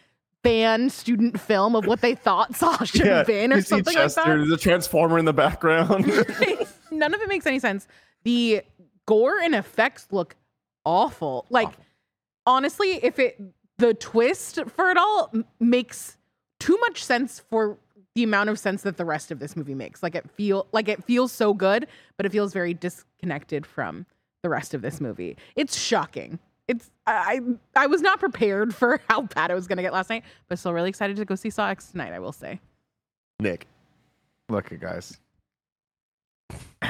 fan 0.42 0.88
student 0.90 1.38
film 1.38 1.74
of 1.74 1.87
what 1.87 2.00
they 2.00 2.14
thought 2.14 2.55
Saw 2.57 2.83
should 2.85 3.07
have 3.07 3.26
been 3.26 3.53
or 3.53 3.57
you 3.57 3.62
see 3.62 3.68
something 3.68 3.94
like 3.94 4.05
Chester, 4.05 4.38
that. 4.38 4.46
the 4.46 4.57
transformer 4.57 5.18
in 5.18 5.24
the 5.24 5.33
background. 5.33 6.07
None 6.90 7.14
of 7.14 7.20
it 7.20 7.29
makes 7.29 7.46
any 7.46 7.59
sense. 7.59 7.87
The 8.24 8.62
gore 9.07 9.38
and 9.38 9.55
effects 9.55 10.09
look 10.11 10.37
awful. 10.85 11.46
Like, 11.50 11.68
honestly, 12.46 13.00
if 13.03 13.18
it, 13.18 13.40
the 13.79 13.94
twist 13.94 14.61
for 14.68 14.90
it 14.90 14.96
all 14.96 15.33
makes 15.59 16.16
too 16.61 16.79
much 16.81 17.03
sense 17.03 17.40
for 17.51 17.77
the 18.14 18.23
amount 18.23 18.51
of 18.51 18.59
sense 18.59 18.83
that 18.83 18.96
the 18.96 19.05
rest 19.05 19.31
of 19.31 19.38
this 19.38 19.57
movie 19.57 19.75
makes. 19.75 20.03
Like 20.03 20.14
it 20.14 20.31
feel 20.31 20.66
like 20.73 20.88
it 20.88 21.03
feels 21.05 21.33
so 21.33 21.53
good, 21.53 21.87
but 22.16 22.27
it 22.27 22.33
feels 22.33 22.53
very 22.53 22.75
disconnected 22.75 23.66
from 23.66 24.07
the 24.42 24.49
rest 24.49 24.75
of 24.75 24.83
this 24.83 25.01
movie. 25.01 25.37
It's 25.57 25.77
shocking. 25.77 26.38
It's 26.68 26.90
I 27.07 27.40
I 27.75 27.87
was 27.87 28.01
not 28.03 28.20
prepared 28.20 28.75
for 28.81 29.01
how 29.09 29.23
bad 29.23 29.51
it 29.51 29.55
was 29.55 29.66
gonna 29.66 29.83
get 29.83 29.92
last 29.92 30.11
night, 30.11 30.25
but 30.49 30.59
still 30.59 30.73
really 30.73 30.88
excited 30.88 31.16
to 31.16 31.25
go 31.25 31.35
see 31.35 31.51
Saw 31.51 31.68
X 31.68 31.90
tonight. 31.90 32.12
I 32.12 32.18
will 32.18 32.33
say. 32.33 32.61
Nick. 33.40 33.66
Look, 34.49 34.73
at 34.73 34.81
guys. 34.81 35.18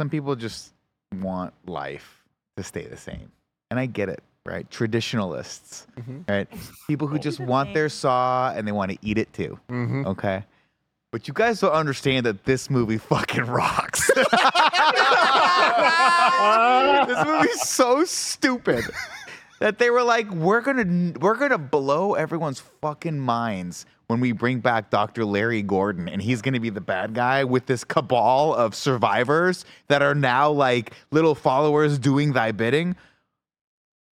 Some 0.00 0.10
people 0.10 0.34
just 0.34 0.72
want 1.20 1.54
life 1.66 2.24
to 2.56 2.62
stay 2.62 2.86
the 2.86 2.96
same. 2.96 3.30
And 3.70 3.78
I 3.78 3.86
get 3.86 4.08
it, 4.08 4.22
right? 4.46 4.70
Traditionalists, 4.70 5.86
Mhm. 5.98 6.28
right? 6.28 6.48
People 6.86 7.08
who 7.08 7.18
just 7.18 7.38
the 7.38 7.44
want 7.44 7.72
their 7.74 7.88
saw 7.88 8.52
and 8.54 8.66
they 8.68 8.72
want 8.72 8.90
to 8.92 8.98
eat 9.02 9.16
it 9.18 9.32
too. 9.32 9.58
Mm-hmm. 9.70 10.06
Okay. 10.06 10.44
But 11.10 11.26
you 11.28 11.34
guys 11.34 11.60
don't 11.60 11.72
understand 11.72 12.26
that 12.26 12.44
this 12.44 12.68
movie 12.68 12.98
fucking 12.98 13.46
rocks. 13.46 14.10
this 17.06 17.24
movie's 17.26 17.62
so 17.68 18.04
stupid 18.04 18.84
that 19.60 19.78
they 19.78 19.90
were 19.90 20.02
like, 20.02 20.28
we're 20.30 20.60
gonna 20.60 21.12
we're 21.20 21.36
gonna 21.36 21.56
blow 21.58 22.14
everyone's 22.14 22.60
fucking 22.82 23.18
minds 23.18 23.86
when 24.08 24.20
we 24.20 24.32
bring 24.32 24.58
back 24.60 24.90
Dr. 24.90 25.24
Larry 25.24 25.62
Gordon 25.62 26.08
and 26.08 26.20
he's 26.20 26.42
gonna 26.42 26.60
be 26.60 26.68
the 26.70 26.80
bad 26.80 27.14
guy 27.14 27.44
with 27.44 27.64
this 27.66 27.84
cabal 27.84 28.52
of 28.54 28.74
survivors 28.74 29.64
that 29.88 30.02
are 30.02 30.14
now 30.14 30.50
like 30.50 30.92
little 31.12 31.34
followers 31.34 31.98
doing 31.98 32.32
thy 32.32 32.52
bidding. 32.52 32.96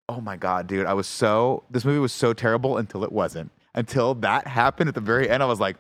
Oh 0.07 0.21
my 0.21 0.37
god, 0.37 0.67
dude. 0.67 0.85
I 0.85 0.93
was 0.93 1.07
so 1.07 1.63
this 1.69 1.83
movie 1.85 1.99
was 1.99 2.13
so 2.13 2.33
terrible 2.33 2.77
until 2.77 3.03
it 3.03 3.11
wasn't. 3.11 3.51
Until 3.73 4.13
that 4.15 4.47
happened 4.47 4.87
at 4.87 4.95
the 4.95 5.01
very 5.01 5.29
end, 5.29 5.41
I 5.43 5.45
was 5.47 5.59
like, 5.59 5.77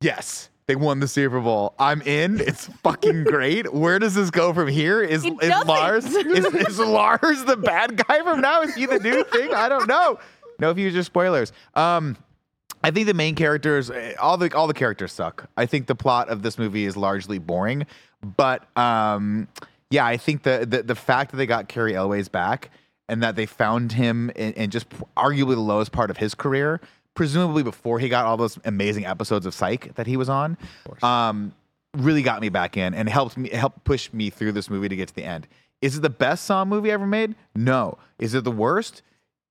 Yes, 0.00 0.50
they 0.66 0.76
won 0.76 1.00
the 1.00 1.08
Super 1.08 1.40
Bowl. 1.40 1.74
I'm 1.78 2.02
in. 2.02 2.40
It's 2.40 2.66
fucking 2.82 3.24
great. 3.28 3.72
Where 3.72 3.98
does 3.98 4.14
this 4.14 4.30
go 4.30 4.52
from 4.52 4.68
here? 4.68 5.00
Is 5.02 5.24
It 5.24 5.34
is 5.42 5.48
doesn't. 5.48 5.68
Lars 5.68 6.04
is, 6.06 6.44
is 6.54 6.78
Lars 6.80 7.44
the 7.44 7.56
bad 7.56 7.96
guy 7.96 8.22
from 8.22 8.40
now? 8.40 8.62
Is 8.62 8.74
he 8.74 8.86
the 8.86 8.98
new 8.98 9.24
thing? 9.24 9.54
I 9.54 9.68
don't 9.68 9.86
know. 9.88 10.18
No 10.58 10.74
future 10.74 11.02
spoilers. 11.02 11.52
Um, 11.74 12.16
I 12.82 12.90
think 12.90 13.06
the 13.06 13.14
main 13.14 13.34
characters, 13.34 13.90
eh, 13.90 14.14
all 14.18 14.36
the 14.36 14.54
all 14.54 14.66
the 14.66 14.74
characters 14.74 15.12
suck. 15.12 15.48
I 15.56 15.66
think 15.66 15.86
the 15.86 15.94
plot 15.94 16.28
of 16.28 16.42
this 16.42 16.58
movie 16.58 16.84
is 16.84 16.96
largely 16.96 17.38
boring. 17.38 17.86
But 18.22 18.66
um, 18.76 19.48
yeah, 19.90 20.06
I 20.06 20.16
think 20.16 20.42
the, 20.42 20.66
the 20.68 20.82
the 20.82 20.94
fact 20.94 21.30
that 21.30 21.36
they 21.36 21.46
got 21.46 21.68
Cary 21.68 21.94
Elwes 21.94 22.28
back 22.28 22.70
and 23.08 23.22
that 23.22 23.36
they 23.36 23.46
found 23.46 23.92
him 23.92 24.30
in, 24.30 24.52
in 24.54 24.70
just 24.70 24.88
arguably 25.16 25.54
the 25.54 25.60
lowest 25.60 25.92
part 25.92 26.10
of 26.10 26.16
his 26.16 26.34
career, 26.34 26.80
presumably 27.14 27.62
before 27.62 27.98
he 27.98 28.08
got 28.08 28.26
all 28.26 28.36
those 28.36 28.58
amazing 28.64 29.06
episodes 29.06 29.46
of 29.46 29.54
Psych 29.54 29.94
that 29.94 30.06
he 30.06 30.16
was 30.16 30.28
on, 30.28 30.56
um, 31.02 31.54
really 31.96 32.22
got 32.22 32.40
me 32.40 32.48
back 32.48 32.76
in 32.76 32.94
and 32.94 33.08
helped 33.08 33.36
me 33.36 33.48
helped 33.50 33.84
push 33.84 34.12
me 34.12 34.30
through 34.30 34.52
this 34.52 34.68
movie 34.68 34.88
to 34.88 34.96
get 34.96 35.08
to 35.08 35.14
the 35.14 35.24
end. 35.24 35.46
Is 35.82 35.98
it 35.98 36.00
the 36.00 36.10
best 36.10 36.44
Saw 36.44 36.64
movie 36.64 36.90
ever 36.90 37.06
made? 37.06 37.34
No. 37.54 37.98
Is 38.18 38.34
it 38.34 38.44
the 38.44 38.50
worst? 38.50 39.02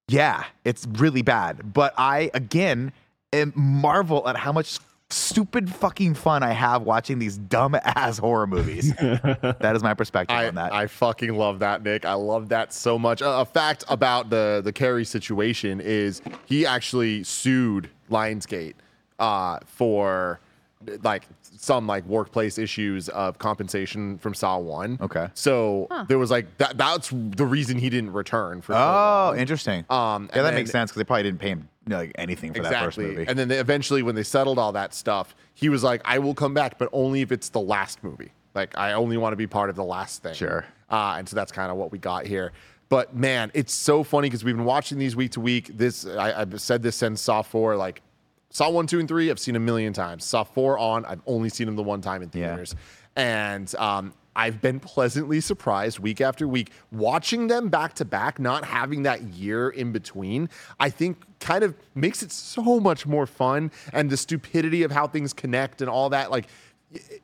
Yeah, 0.08 0.44
it's 0.64 0.86
really 0.86 1.22
bad. 1.22 1.74
But 1.74 1.94
I 1.98 2.30
again 2.34 2.94
am 3.34 3.54
marvel 3.56 4.28
at 4.28 4.38
how 4.38 4.52
much 4.52 4.80
stupid 5.16 5.74
fucking 5.74 6.14
fun 6.14 6.44
I 6.44 6.52
have 6.52 6.84
watching 6.84 7.20
these 7.20 7.38
dumb 7.38 7.76
ass 7.84 8.18
horror 8.26 8.48
movies. 8.48 8.94
that 8.96 9.74
is 9.76 9.82
my 9.82 9.94
perspective 9.94 10.36
I, 10.36 10.48
on 10.48 10.56
that. 10.56 10.74
I 10.74 10.88
fucking 10.88 11.36
love 11.36 11.60
that, 11.60 11.84
Nick. 11.84 12.06
I 12.06 12.14
love 12.14 12.50
that 12.50 12.74
so 12.74 13.00
much. 13.00 13.22
Uh, 13.22 13.38
a 13.40 13.46
fact 13.46 13.84
about 13.88 14.30
the 14.30 14.62
the 14.64 14.74
Cary 14.74 15.06
situation 15.06 15.80
is 15.82 16.22
he 16.46 16.66
actually 16.66 17.24
sued 17.24 17.90
Lionsgate 18.12 18.76
uh, 19.20 19.60
for 19.66 20.40
like 21.04 21.24
some 21.42 21.88
like 21.88 22.06
workplace 22.06 22.58
issues 22.58 23.10
of 23.10 23.40
compensation 23.40 24.18
from 24.18 24.34
Saw 24.34 24.60
One. 24.60 25.00
Okay. 25.02 25.30
So 25.34 25.88
there 26.08 26.20
was 26.20 26.30
like 26.30 26.58
that. 26.58 26.78
That's 26.78 27.10
the 27.12 27.46
reason 27.46 27.78
he 27.78 27.90
didn't 27.90 28.12
return 28.12 28.62
for. 28.62 28.74
so 28.74 28.78
oh, 28.78 29.28
long. 29.30 29.40
interesting. 29.40 29.86
Um, 29.90 30.30
yeah, 30.30 30.42
that 30.42 30.50
then- 30.50 30.56
makes 30.56 30.72
sense 30.72 30.92
because 30.92 31.00
they 31.00 31.06
probably 31.06 31.24
didn't 31.24 31.40
pay 31.40 31.50
him 31.50 31.70
you 31.75 31.75
know, 31.75 31.75
like 31.88 32.12
anything 32.16 32.54
for 32.54 32.64
that 32.64 32.84
first 32.84 32.98
movie. 32.98 33.26
And 33.28 33.38
then 33.38 33.48
they, 33.48 33.58
eventually, 33.60 34.02
when 34.04 34.16
they 34.16 34.24
settled 34.24 34.58
all 34.60 34.72
that 34.74 34.94
stuff, 34.94 35.36
he 35.54 35.70
was 35.70 35.84
like, 35.84 36.02
"I 36.06 36.20
will 36.20 36.34
come 36.34 36.54
back, 36.54 36.78
but 36.78 36.90
only 36.92 37.22
if 37.22 37.32
it's 37.32 37.50
the 37.50 37.60
last 37.62 38.04
movie. 38.04 38.32
Like, 38.54 38.78
I 38.78 38.94
only 38.94 39.18
want 39.18 39.34
to 39.34 39.38
be 39.38 39.48
part 39.48 39.70
of 39.70 39.76
the 39.76 39.84
last 39.84 40.24
thing." 40.24 40.34
Sure. 40.34 40.66
Uh, 40.90 41.16
and 41.18 41.28
so 41.28 41.36
that's 41.36 41.52
kind 41.52 41.72
of 41.72 41.78
what 41.78 41.92
we 41.92 41.98
got 41.98 42.26
here. 42.26 42.52
But 42.90 43.16
man, 43.16 43.52
it's 43.54 43.74
so 43.74 44.04
funny 44.04 44.28
because 44.30 44.44
we've 44.44 44.56
been 44.56 44.66
watching 44.66 44.98
these 45.00 45.16
week 45.16 45.32
to 45.32 45.42
week. 45.42 45.78
This 45.78 46.06
I, 46.06 46.42
I've 46.42 46.62
said 46.62 46.82
this 46.84 46.96
since 46.96 47.22
Saw 47.22 47.42
Four. 47.42 47.76
Like, 47.76 48.02
Saw 48.50 48.70
One, 48.70 48.88
Two, 48.88 49.00
and 49.00 49.08
Three, 49.08 49.30
I've 49.32 49.40
seen 49.40 49.56
a 49.56 49.60
million 49.60 49.92
times. 49.94 50.24
Saw 50.26 50.44
Four 50.44 50.78
on, 50.78 51.04
I've 51.06 51.22
only 51.28 51.50
seen 51.50 51.66
them 51.68 51.76
the 51.76 51.84
one 51.84 52.02
time 52.02 52.22
in 52.22 52.30
Yeah. 52.34 52.50
theaters. 52.50 52.76
And 53.16 53.74
um, 53.76 54.14
I've 54.36 54.62
been 54.62 54.80
pleasantly 54.80 55.40
surprised 55.40 56.00
week 56.00 56.22
after 56.22 56.48
week 56.48 56.72
watching 56.92 57.48
them 57.48 57.70
back 57.70 57.94
to 57.96 58.06
back, 58.06 58.40
not 58.40 58.66
having 58.66 59.04
that 59.04 59.24
year 59.24 59.70
in 59.70 59.92
between. 59.92 60.50
I 60.80 60.90
think 60.90 61.18
kind 61.40 61.64
of 61.64 61.76
makes 61.94 62.24
it 62.24 62.32
so 62.32 62.80
much 62.80 63.06
more 63.06 63.26
fun, 63.26 63.72
and 63.94 64.10
the 64.10 64.18
stupidity 64.18 64.84
of 64.84 64.92
how 64.92 65.08
things 65.08 65.34
connect 65.34 65.82
and 65.82 65.90
all 65.90 66.10
that. 66.10 66.32
Like, 66.32 66.48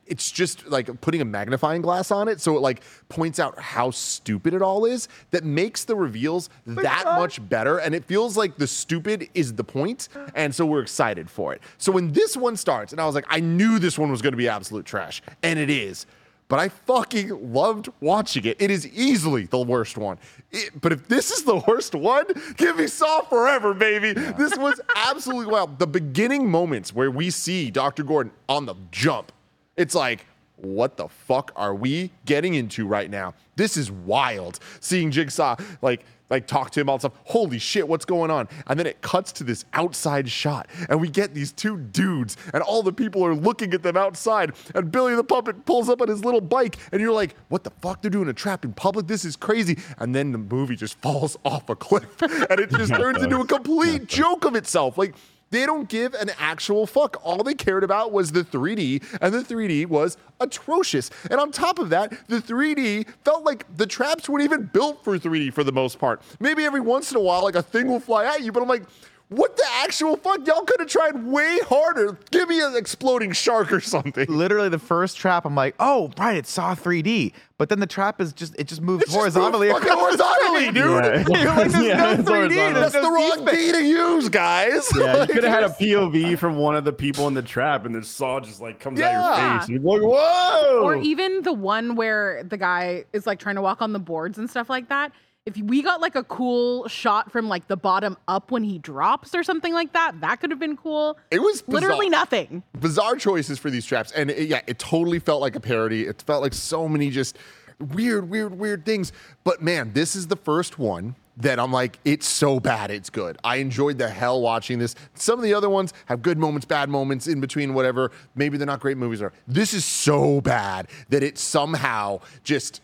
it's 0.06 0.30
just 0.30 0.66
like 0.66 1.00
putting 1.00 1.20
a 1.20 1.24
magnifying 1.24 1.82
glass 1.82 2.10
on 2.10 2.28
it 2.28 2.40
so 2.40 2.56
it 2.56 2.60
like 2.60 2.82
points 3.08 3.38
out 3.38 3.58
how 3.58 3.90
stupid 3.90 4.54
it 4.54 4.60
all 4.60 4.84
is 4.84 5.08
that 5.30 5.44
makes 5.44 5.84
the 5.84 5.94
reveals 5.94 6.50
that 6.66 7.04
much 7.04 7.46
better 7.48 7.78
and 7.78 7.94
it 7.94 8.04
feels 8.04 8.36
like 8.36 8.56
the 8.56 8.66
stupid 8.66 9.28
is 9.34 9.54
the 9.54 9.64
point 9.64 10.08
and 10.34 10.54
so 10.54 10.66
we're 10.66 10.82
excited 10.82 11.30
for 11.30 11.54
it 11.54 11.62
so 11.78 11.92
when 11.92 12.12
this 12.12 12.36
one 12.36 12.56
starts 12.56 12.92
and 12.92 13.00
i 13.00 13.06
was 13.06 13.14
like 13.14 13.24
i 13.28 13.40
knew 13.40 13.78
this 13.78 13.98
one 13.98 14.10
was 14.10 14.20
going 14.20 14.32
to 14.32 14.36
be 14.36 14.48
absolute 14.48 14.84
trash 14.84 15.22
and 15.42 15.58
it 15.58 15.70
is 15.70 16.06
but 16.52 16.60
I 16.60 16.68
fucking 16.68 17.54
loved 17.54 17.88
watching 18.00 18.44
it. 18.44 18.60
It 18.60 18.70
is 18.70 18.86
easily 18.88 19.46
the 19.46 19.62
worst 19.62 19.96
one. 19.96 20.18
It- 20.50 20.78
but 20.82 20.92
if 20.92 21.08
this 21.08 21.30
is 21.30 21.44
the 21.44 21.56
worst 21.66 21.94
one, 21.94 22.26
give 22.58 22.76
me 22.76 22.88
Saw 22.88 23.22
forever, 23.22 23.72
baby. 23.72 24.12
This 24.36 24.54
was 24.58 24.78
absolutely 24.94 25.46
wild. 25.50 25.78
The 25.78 25.86
beginning 25.86 26.50
moments 26.50 26.94
where 26.94 27.10
we 27.10 27.30
see 27.30 27.70
Dr. 27.70 28.02
Gordon 28.02 28.32
on 28.50 28.66
the 28.66 28.74
jump, 28.90 29.32
it's 29.78 29.94
like, 29.94 30.26
what 30.62 30.96
the 30.96 31.08
fuck 31.08 31.52
are 31.56 31.74
we 31.74 32.10
getting 32.24 32.54
into 32.54 32.86
right 32.86 33.10
now? 33.10 33.34
This 33.56 33.76
is 33.76 33.90
wild. 33.90 34.58
Seeing 34.80 35.10
Jigsaw 35.10 35.56
like 35.82 36.04
like 36.32 36.46
talk 36.46 36.70
to 36.70 36.80
him 36.80 36.88
all 36.88 36.98
stuff. 36.98 37.12
Holy 37.24 37.58
shit, 37.58 37.86
what's 37.86 38.06
going 38.06 38.30
on? 38.30 38.48
And 38.66 38.78
then 38.78 38.86
it 38.86 39.02
cuts 39.02 39.32
to 39.32 39.44
this 39.44 39.66
outside 39.74 40.30
shot, 40.30 40.66
and 40.88 40.98
we 40.98 41.10
get 41.10 41.34
these 41.34 41.52
two 41.52 41.76
dudes, 41.76 42.38
and 42.54 42.62
all 42.62 42.82
the 42.82 42.92
people 42.92 43.24
are 43.24 43.34
looking 43.34 43.74
at 43.74 43.82
them 43.82 43.98
outside. 43.98 44.52
And 44.74 44.90
Billy 44.90 45.14
the 45.14 45.22
puppet 45.22 45.66
pulls 45.66 45.90
up 45.90 46.00
on 46.00 46.08
his 46.08 46.24
little 46.24 46.40
bike, 46.40 46.78
and 46.90 47.02
you're 47.02 47.12
like, 47.12 47.36
what 47.48 47.64
the 47.64 47.70
fuck? 47.82 48.00
They're 48.00 48.10
doing 48.10 48.28
a 48.28 48.32
trap 48.32 48.64
in 48.64 48.72
public. 48.72 49.06
This 49.06 49.26
is 49.26 49.36
crazy. 49.36 49.78
And 49.98 50.14
then 50.14 50.32
the 50.32 50.38
movie 50.38 50.74
just 50.74 50.98
falls 51.02 51.36
off 51.44 51.68
a 51.68 51.76
cliff, 51.76 52.20
and 52.22 52.58
it 52.58 52.70
just 52.70 52.94
turns 52.96 53.22
into 53.22 53.38
a 53.38 53.46
complete 53.46 54.06
joke 54.06 54.46
of 54.46 54.56
itself. 54.56 54.96
Like 54.96 55.14
they 55.52 55.66
don't 55.66 55.88
give 55.88 56.14
an 56.14 56.30
actual 56.38 56.86
fuck. 56.86 57.20
All 57.22 57.44
they 57.44 57.54
cared 57.54 57.84
about 57.84 58.10
was 58.10 58.32
the 58.32 58.42
3D, 58.42 59.04
and 59.20 59.32
the 59.32 59.42
3D 59.42 59.86
was 59.86 60.16
atrocious. 60.40 61.10
And 61.30 61.38
on 61.38 61.52
top 61.52 61.78
of 61.78 61.90
that, 61.90 62.12
the 62.26 62.38
3D 62.40 63.06
felt 63.22 63.44
like 63.44 63.64
the 63.76 63.86
traps 63.86 64.28
weren't 64.28 64.44
even 64.44 64.64
built 64.64 65.04
for 65.04 65.18
3D 65.18 65.52
for 65.52 65.62
the 65.62 65.70
most 65.70 65.98
part. 65.98 66.22
Maybe 66.40 66.64
every 66.64 66.80
once 66.80 67.12
in 67.12 67.18
a 67.18 67.20
while, 67.20 67.42
like 67.44 67.54
a 67.54 67.62
thing 67.62 67.86
will 67.86 68.00
fly 68.00 68.24
at 68.24 68.42
you, 68.42 68.50
but 68.50 68.62
I'm 68.62 68.68
like, 68.68 68.84
what 69.32 69.56
the 69.56 69.64
actual 69.74 70.16
fuck? 70.16 70.46
Y'all 70.46 70.62
could 70.62 70.80
have 70.80 70.88
tried 70.88 71.24
way 71.24 71.58
harder. 71.68 72.18
Give 72.30 72.48
me 72.48 72.60
an 72.60 72.76
exploding 72.76 73.32
shark 73.32 73.72
or 73.72 73.80
something. 73.80 74.26
Literally, 74.28 74.68
the 74.68 74.78
first 74.78 75.16
trap, 75.16 75.44
I'm 75.44 75.54
like, 75.54 75.74
oh, 75.80 76.10
right, 76.18 76.36
it's 76.36 76.50
Saw 76.50 76.74
3D. 76.74 77.32
But 77.58 77.68
then 77.68 77.78
the 77.80 77.86
trap 77.86 78.20
is 78.20 78.32
just, 78.32 78.54
it 78.58 78.66
just 78.66 78.80
moves 78.80 79.04
It's 79.04 79.12
just 79.12 79.24
moved 79.24 79.34
horizontally. 79.36 79.68
fucking 79.70 79.88
across 79.88 80.18
horizontally, 80.20 80.72
dude. 80.72 81.04
Yeah. 81.04 81.40
You're 81.42 81.54
like, 81.54 81.70
there's 81.70 81.84
Yeah, 81.84 81.96
no 81.96 82.10
it's 82.12 82.22
3D. 82.22 82.26
horizontal. 82.28 82.80
There's 82.80 82.92
That's 82.92 83.04
the 83.04 83.10
wrong 83.12 83.32
C-space. 83.46 83.66
D 83.66 83.78
to 83.78 83.84
use, 83.84 84.28
guys. 84.28 84.88
Yeah, 84.96 85.20
you 85.22 85.26
could 85.34 85.44
have 85.44 85.52
had 85.52 85.64
a 85.64 85.68
POV 85.68 86.38
from 86.38 86.56
one 86.56 86.74
of 86.74 86.84
the 86.84 86.92
people 86.92 87.28
in 87.28 87.34
the 87.34 87.42
trap, 87.42 87.84
and 87.86 87.94
the 87.94 88.02
saw 88.02 88.40
just 88.40 88.60
like 88.60 88.80
comes 88.80 89.00
out 89.00 89.04
Yeah. 89.12 89.52
your 89.52 89.60
face. 89.60 89.68
And 89.68 89.82
you're 89.82 89.92
like, 90.00 90.02
whoa! 90.02 90.80
Or 90.82 90.96
even 90.96 91.42
the 91.42 91.52
one 91.52 91.94
where 91.94 92.42
the 92.42 92.56
guy 92.56 93.04
is 93.12 93.26
like 93.26 93.38
trying 93.38 93.54
to 93.56 93.62
walk 93.62 93.80
on 93.80 93.92
the 93.92 93.98
boards 94.00 94.38
and 94.38 94.50
stuff 94.50 94.68
like 94.68 94.88
that. 94.88 95.12
If 95.44 95.56
we 95.56 95.82
got 95.82 96.00
like 96.00 96.14
a 96.14 96.22
cool 96.22 96.86
shot 96.86 97.32
from 97.32 97.48
like 97.48 97.66
the 97.66 97.76
bottom 97.76 98.16
up 98.28 98.52
when 98.52 98.62
he 98.62 98.78
drops 98.78 99.34
or 99.34 99.42
something 99.42 99.74
like 99.74 99.92
that, 99.92 100.20
that 100.20 100.40
could 100.40 100.50
have 100.50 100.60
been 100.60 100.76
cool. 100.76 101.18
It 101.32 101.40
was 101.40 101.64
Literally 101.66 102.08
nothing. 102.08 102.62
bizarre 102.78 103.16
choices 103.16 103.58
for 103.58 103.68
these 103.68 103.84
traps 103.84 104.12
and 104.12 104.30
it, 104.30 104.48
yeah 104.48 104.60
it 104.66 104.78
totally 104.78 105.18
felt 105.18 105.40
like 105.40 105.56
a 105.56 105.60
parody 105.60 106.06
it 106.06 106.22
felt 106.22 106.42
like 106.42 106.54
so 106.54 106.88
many 106.88 107.10
just 107.10 107.38
weird 107.78 108.28
weird 108.28 108.56
weird 108.58 108.84
things 108.84 109.12
but 109.44 109.62
man 109.62 109.92
this 109.94 110.14
is 110.14 110.28
the 110.28 110.36
first 110.36 110.78
one 110.78 111.16
that 111.38 111.58
I'm 111.58 111.72
like, 111.72 111.98
it's 112.04 112.26
so 112.26 112.60
bad, 112.60 112.90
it's 112.90 113.08
good. 113.08 113.38
I 113.42 113.56
enjoyed 113.56 113.96
the 113.96 114.06
hell 114.08 114.42
watching 114.42 114.78
this. 114.78 114.94
Some 115.14 115.38
of 115.38 115.42
the 115.42 115.54
other 115.54 115.70
ones 115.70 115.94
have 116.04 116.20
good 116.20 116.36
moments, 116.36 116.66
bad 116.66 116.90
moments 116.90 117.26
in 117.26 117.40
between, 117.40 117.72
whatever. 117.72 118.12
Maybe 118.34 118.58
they're 118.58 118.66
not 118.66 118.80
great 118.80 118.98
movies. 118.98 119.22
Or 119.22 119.32
this 119.48 119.72
is 119.72 119.82
so 119.86 120.42
bad 120.42 120.88
that 121.08 121.22
it 121.22 121.38
somehow 121.38 122.20
just 122.44 122.82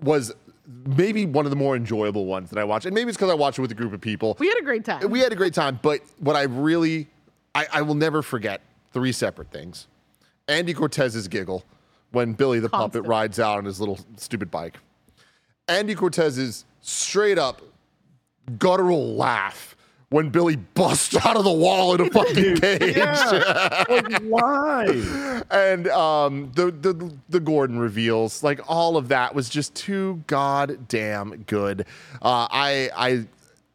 was 0.00 0.32
maybe 0.66 1.26
one 1.26 1.46
of 1.46 1.50
the 1.50 1.56
more 1.56 1.76
enjoyable 1.76 2.26
ones 2.26 2.50
that 2.50 2.58
I 2.58 2.64
watched. 2.64 2.86
And 2.86 2.94
maybe 2.94 3.08
it's 3.08 3.16
because 3.16 3.30
I 3.30 3.34
watched 3.34 3.58
it 3.58 3.62
with 3.62 3.70
a 3.70 3.74
group 3.74 3.92
of 3.92 4.00
people. 4.00 4.36
We 4.38 4.48
had 4.48 4.58
a 4.58 4.62
great 4.62 4.84
time. 4.84 5.10
We 5.10 5.20
had 5.20 5.32
a 5.32 5.36
great 5.36 5.54
time, 5.54 5.78
but 5.82 6.00
what 6.18 6.36
I 6.36 6.42
really, 6.42 7.08
I, 7.54 7.66
I 7.72 7.82
will 7.82 7.94
never 7.94 8.22
forget 8.22 8.60
three 8.92 9.12
separate 9.12 9.50
things. 9.50 9.86
Andy 10.48 10.74
Cortez's 10.74 11.28
giggle 11.28 11.64
when 12.12 12.32
Billy 12.32 12.60
the 12.60 12.68
puppet 12.68 13.04
rides 13.04 13.40
out 13.40 13.58
on 13.58 13.64
his 13.64 13.80
little 13.80 13.98
stupid 14.16 14.50
bike. 14.50 14.78
Andy 15.68 15.94
Cortez's 15.94 16.64
straight 16.80 17.38
up 17.38 17.62
guttural 18.58 19.14
laugh 19.16 19.73
when 20.14 20.28
Billy 20.28 20.54
busts 20.54 21.16
out 21.26 21.36
of 21.36 21.42
the 21.42 21.52
wall 21.52 21.92
in 21.96 22.00
a 22.00 22.08
fucking 22.08 22.56
cage. 22.58 22.96
like, 22.96 24.22
why? 24.22 24.84
and 25.50 25.88
um, 25.88 26.52
the, 26.54 26.70
the 26.70 27.12
the 27.28 27.40
Gordon 27.40 27.80
reveals, 27.80 28.44
like 28.44 28.60
all 28.68 28.96
of 28.96 29.08
that 29.08 29.34
was 29.34 29.48
just 29.48 29.74
too 29.74 30.22
goddamn 30.28 31.42
good. 31.48 31.84
Uh, 32.22 32.46
I 32.48 32.90
I 32.96 33.26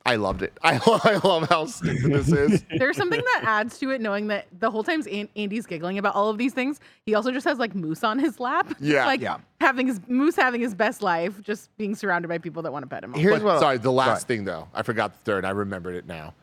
I 0.06 0.16
loved 0.16 0.42
it. 0.42 0.58
I, 0.64 0.80
I 1.04 1.20
love 1.28 1.50
how 1.50 1.66
stupid 1.66 2.12
this 2.14 2.32
is. 2.32 2.64
There's 2.78 2.98
something 2.98 3.20
that 3.34 3.42
adds 3.46 3.78
to 3.80 3.92
it, 3.92 4.02
knowing 4.02 4.28
that 4.28 4.48
the 4.60 4.72
whole 4.72 4.84
time 4.84 5.04
Andy's 5.36 5.66
giggling 5.66 5.98
about 5.98 6.16
all 6.16 6.30
of 6.30 6.38
these 6.38 6.54
things, 6.54 6.80
he 7.06 7.14
also 7.14 7.32
just 7.32 7.46
has 7.46 7.60
like 7.60 7.76
Moose 7.76 8.04
on 8.04 8.18
his 8.18 8.40
lap. 8.40 8.74
Yeah. 8.80 9.06
like 9.06 9.22
Yeah. 9.22 9.38
having 9.62 9.88
his 9.88 10.00
Moose 10.08 10.36
having 10.36 10.62
his 10.62 10.74
best 10.74 11.02
life, 11.02 11.42
just 11.42 11.76
being 11.78 11.96
surrounded 11.96 12.28
by 12.30 12.38
people 12.38 12.62
that 12.64 12.72
want 12.72 12.84
to 12.84 12.88
pet 12.88 13.04
him. 13.04 13.14
all. 13.14 13.20
Here's 13.20 13.36
But, 13.36 13.44
what 13.44 13.60
sorry, 13.60 13.78
the 13.78 13.92
last 13.92 14.10
Right. 14.10 14.22
thing 14.28 14.46
though, 14.46 14.68
I 14.74 14.84
forgot 14.84 15.14
the 15.14 15.20
third. 15.20 15.46
I 15.46 15.52
remembered 15.52 15.96
it 15.96 16.08
now. 16.08 16.34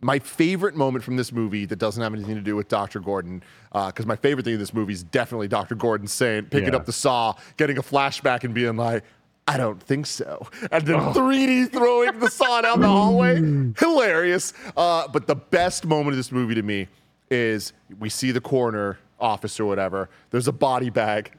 My 0.00 0.18
favorite 0.18 0.74
moment 0.74 1.04
from 1.04 1.16
this 1.16 1.32
movie 1.32 1.64
that 1.66 1.76
doesn't 1.76 2.02
have 2.02 2.12
anything 2.12 2.34
to 2.34 2.40
do 2.42 2.54
with 2.56 2.68
Dr. 2.68 3.00
Gordon, 3.00 3.42
uh, 3.72 3.86
because 3.86 4.04
my 4.06 4.16
favorite 4.16 4.44
thing 4.44 4.54
in 4.54 4.60
this 4.60 4.74
movie 4.74 4.92
is 4.92 5.02
definitely 5.02 5.48
Dr. 5.48 5.74
Gordon 5.74 6.06
saying, 6.06 6.46
picking 6.46 6.70
Yeah. 6.70 6.76
up 6.76 6.86
the 6.86 6.92
saw, 6.92 7.34
getting 7.56 7.78
a 7.78 7.82
flashback, 7.82 8.44
and 8.44 8.52
being 8.52 8.76
like, 8.76 9.04
I 9.48 9.56
don't 9.56 9.80
think 9.80 10.06
so. 10.06 10.48
And 10.72 10.84
then 10.86 10.98
3D 10.98 11.70
throwing 11.70 12.18
the 12.18 12.28
saw 12.30 12.60
down 12.62 12.80
the 12.80 12.88
hallway. 12.88 13.36
Hilarious. 13.78 14.52
Uh, 14.76 15.06
but 15.08 15.26
the 15.28 15.36
best 15.36 15.86
moment 15.86 16.10
of 16.14 16.16
this 16.16 16.32
movie 16.32 16.54
to 16.56 16.62
me 16.62 16.88
is 17.30 17.72
we 18.00 18.08
see 18.08 18.32
the 18.32 18.40
coroner 18.40 18.98
office 19.20 19.60
or 19.60 19.66
whatever. 19.66 20.08
There's 20.30 20.48
a 20.48 20.52
body 20.52 20.90
bag. 20.90 21.32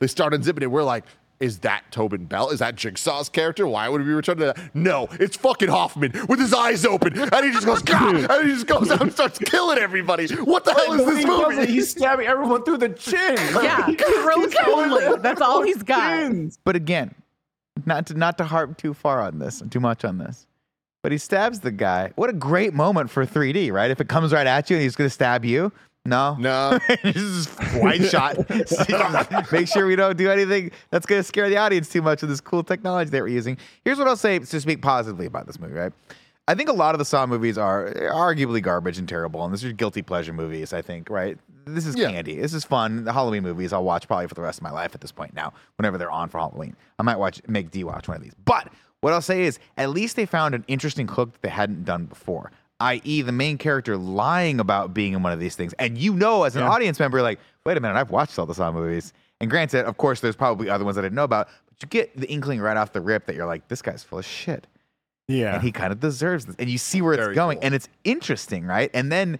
They 0.00 0.06
start 0.08 0.32
unzipping 0.32 0.62
it. 0.62 0.66
We're 0.70 0.82
like, 0.82 1.04
is 1.38 1.60
that 1.60 1.84
Tobin 1.90 2.26
Bell? 2.26 2.50
Is 2.50 2.58
that 2.58 2.76
Jigsaw's 2.76 3.30
character? 3.30 3.66
Why 3.66 3.88
would 3.88 4.04
we 4.04 4.12
return 4.12 4.36
to 4.38 4.46
that? 4.46 4.74
No, 4.74 5.08
it's 5.12 5.36
fucking 5.38 5.70
Hoffman 5.70 6.12
with 6.28 6.38
his 6.38 6.52
eyes 6.52 6.84
open. 6.84 7.18
And 7.18 7.46
he 7.46 7.50
just 7.50 7.64
goes, 7.64 7.80
God, 7.80 8.14
and 8.30 8.46
he 8.46 8.52
just 8.54 8.66
goes 8.66 8.90
out 8.90 9.00
and 9.00 9.10
starts 9.12 9.38
killing 9.38 9.78
everybody. 9.78 10.26
What 10.34 10.64
the 10.64 10.74
hell 10.74 10.92
is 10.92 11.06
When 11.06 11.14
this 11.14 11.24
he 11.24 11.24
does 11.24 11.40
it, 11.52 11.56
movie? 11.56 11.72
He's 11.72 11.90
stabbing 11.96 12.26
everyone 12.26 12.62
through 12.64 12.76
the 12.78 12.90
chin. 12.90 13.36
Yeah, 13.62 13.86
throats 13.86 14.54
only. 14.66 15.16
That's 15.22 15.40
all 15.40 15.62
he's 15.62 15.82
got. 15.82 16.10
Chins. 16.18 16.58
But 16.62 16.76
again, 16.76 17.14
not 17.86 18.06
to 18.06 18.14
not 18.14 18.38
to 18.38 18.44
harp 18.44 18.76
too 18.76 18.94
far 18.94 19.20
on 19.20 19.38
this, 19.38 19.62
too 19.70 19.80
much 19.80 20.04
on 20.04 20.18
this. 20.18 20.46
But 21.02 21.12
he 21.12 21.18
stabs 21.18 21.60
the 21.60 21.70
guy. 21.70 22.12
What 22.16 22.28
a 22.28 22.34
great 22.34 22.74
moment 22.74 23.10
for 23.10 23.24
3D, 23.24 23.72
right? 23.72 23.90
If 23.90 24.00
it 24.00 24.08
comes 24.08 24.32
right 24.32 24.46
at 24.46 24.68
you 24.68 24.76
and 24.76 24.82
he's 24.82 24.96
gonna 24.96 25.10
stab 25.10 25.44
you. 25.44 25.72
No. 26.06 26.34
No. 26.38 26.78
this 27.02 27.16
is 27.16 27.48
wide 27.74 28.04
shot. 28.06 28.38
Make 29.52 29.68
sure 29.68 29.86
we 29.86 29.96
don't 29.96 30.16
do 30.16 30.30
anything 30.30 30.70
that's 30.90 31.06
gonna 31.06 31.22
scare 31.22 31.48
the 31.48 31.56
audience 31.56 31.88
too 31.88 32.02
much 32.02 32.22
with 32.22 32.30
this 32.30 32.40
cool 32.40 32.62
technology 32.62 33.10
that 33.10 33.20
we're 33.22 33.28
using. 33.28 33.56
Here's 33.84 33.98
what 33.98 34.08
I'll 34.08 34.16
say 34.16 34.38
to 34.38 34.60
speak 34.60 34.82
positively 34.82 35.26
about 35.26 35.46
this 35.46 35.58
movie, 35.58 35.74
right? 35.74 35.92
I 36.50 36.54
think 36.56 36.68
a 36.68 36.72
lot 36.72 36.96
of 36.96 36.98
the 36.98 37.04
Saw 37.04 37.26
movies 37.26 37.56
are 37.56 37.92
arguably 37.94 38.60
garbage 38.60 38.98
and 38.98 39.08
terrible, 39.08 39.44
and 39.44 39.54
these 39.54 39.64
are 39.64 39.70
guilty 39.70 40.02
pleasure 40.02 40.32
movies. 40.32 40.72
I 40.72 40.82
think, 40.82 41.08
right? 41.08 41.38
This 41.64 41.86
is 41.86 41.94
Yeah. 41.94 42.10
candy. 42.10 42.40
This 42.40 42.52
is 42.52 42.64
fun. 42.64 43.04
The 43.04 43.12
Halloween 43.12 43.44
movies 43.44 43.72
I'll 43.72 43.84
watch 43.84 44.08
probably 44.08 44.26
for 44.26 44.34
the 44.34 44.42
rest 44.42 44.58
of 44.58 44.64
my 44.64 44.72
life 44.72 44.92
at 44.92 45.00
this 45.00 45.12
point. 45.12 45.32
Now, 45.32 45.52
whenever 45.76 45.96
they're 45.96 46.10
on 46.10 46.28
for 46.28 46.38
Halloween, 46.38 46.74
I 46.98 47.04
might 47.04 47.20
watch 47.20 47.40
make 47.46 47.70
D 47.70 47.84
watch 47.84 48.08
one 48.08 48.16
of 48.16 48.22
these. 48.24 48.34
But 48.44 48.66
what 49.00 49.12
I'll 49.12 49.22
say 49.22 49.44
is, 49.44 49.60
at 49.76 49.90
least 49.90 50.16
they 50.16 50.26
found 50.26 50.56
an 50.56 50.64
interesting 50.66 51.06
hook 51.06 51.34
that 51.34 51.42
they 51.42 51.50
hadn't 51.50 51.84
done 51.84 52.06
before. 52.06 52.50
I.e., 52.80 53.22
the 53.22 53.30
main 53.30 53.56
character 53.56 53.96
lying 53.96 54.58
about 54.58 54.92
being 54.92 55.12
in 55.12 55.22
one 55.22 55.32
of 55.32 55.38
these 55.38 55.54
things, 55.54 55.72
and 55.74 55.96
you 55.96 56.14
know, 56.14 56.42
as 56.42 56.56
an 56.56 56.64
audience 56.64 56.98
member, 56.98 57.22
like, 57.22 57.38
wait 57.64 57.76
a 57.76 57.80
minute, 57.80 57.96
I've 57.96 58.10
watched 58.10 58.36
all 58.40 58.46
the 58.46 58.54
Saw 58.56 58.72
movies. 58.72 59.12
And 59.40 59.48
granted, 59.48 59.84
of 59.84 59.98
course, 59.98 60.18
there's 60.18 60.34
probably 60.34 60.68
other 60.68 60.84
ones 60.84 60.98
I 60.98 61.02
didn't 61.02 61.14
know 61.14 61.24
about, 61.24 61.48
but 61.66 61.76
you 61.80 61.88
get 61.88 62.16
the 62.16 62.26
inkling 62.28 62.60
right 62.60 62.76
off 62.76 62.92
the 62.92 63.00
rip 63.00 63.26
that 63.26 63.36
you're 63.36 63.46
like, 63.46 63.68
this 63.68 63.82
guy's 63.82 64.02
full 64.02 64.18
of 64.18 64.26
shit 64.26 64.66
Yeah. 65.30 65.54
and 65.54 65.62
he 65.62 65.72
kind 65.72 65.92
of 65.92 66.00
deserves 66.00 66.46
this. 66.46 66.56
And 66.58 66.68
you 66.68 66.78
see 66.78 67.00
where 67.02 67.14
Very 67.16 67.28
it's 67.32 67.34
going, 67.36 67.58
cool. 67.58 67.66
and 67.66 67.74
it's 67.74 67.88
interesting, 68.04 68.64
right? 68.66 68.90
And 68.94 69.10
then 69.12 69.38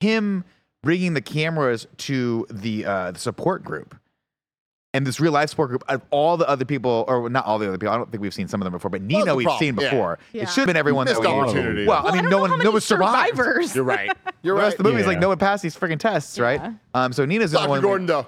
him 0.00 0.44
bringing 0.82 1.14
the 1.14 1.20
cameras 1.20 1.86
to 1.98 2.46
the 2.50 2.84
uh, 2.86 3.10
the 3.12 3.18
support 3.18 3.64
group. 3.64 3.96
And 4.94 5.06
this 5.06 5.20
real 5.20 5.32
life 5.32 5.50
support 5.50 5.68
group 5.68 5.84
of 5.88 6.00
all 6.10 6.38
the 6.38 6.48
other 6.48 6.64
people, 6.64 7.04
or 7.08 7.28
not 7.28 7.44
all 7.44 7.58
the 7.58 7.68
other 7.68 7.76
people, 7.76 7.92
I 7.92 7.98
don't 7.98 8.10
think 8.10 8.22
we've 8.22 8.32
seen 8.32 8.48
some 8.48 8.62
of 8.62 8.64
them 8.64 8.72
before, 8.72 8.90
but 8.90 9.02
Nina 9.02 9.26
the 9.26 9.34
we've 9.36 9.44
problem, 9.44 9.58
seen 9.60 9.74
before. 9.74 10.18
Yeah. 10.32 10.44
It 10.44 10.48
should 10.48 10.60
have 10.62 10.66
been 10.66 10.76
everyone 10.76 11.06
that 11.06 11.12
Missed 11.12 11.20
we 11.20 11.26
opportunity. 11.26 11.86
Well, 11.86 12.06
I 12.08 12.12
mean, 12.12 12.22
don't 12.22 12.30
no 12.30 12.38
one, 12.40 12.50
no 12.52 12.56
many 12.56 12.70
one 12.70 12.80
survived. 12.80 13.36
survivors. 13.36 13.74
You're 13.74 13.84
right. 13.84 14.10
You're 14.42 14.54
The 14.56 14.60
right. 14.60 14.66
rest 14.68 14.78
of 14.78 14.84
the 14.84 14.90
movie 14.90 15.02
is 15.02 15.06
like 15.06 15.18
no 15.20 15.28
one 15.28 15.36
passed 15.38 15.62
these 15.62 15.76
freaking 15.76 15.98
tests, 16.00 16.38
right? 16.38 16.72
Um, 16.94 17.12
so 17.12 17.26
Nina's 17.26 17.50
the 17.50 17.58
Dr. 17.58 17.68
one. 17.68 17.80
Gordon, 17.82 18.06
though. 18.06 18.26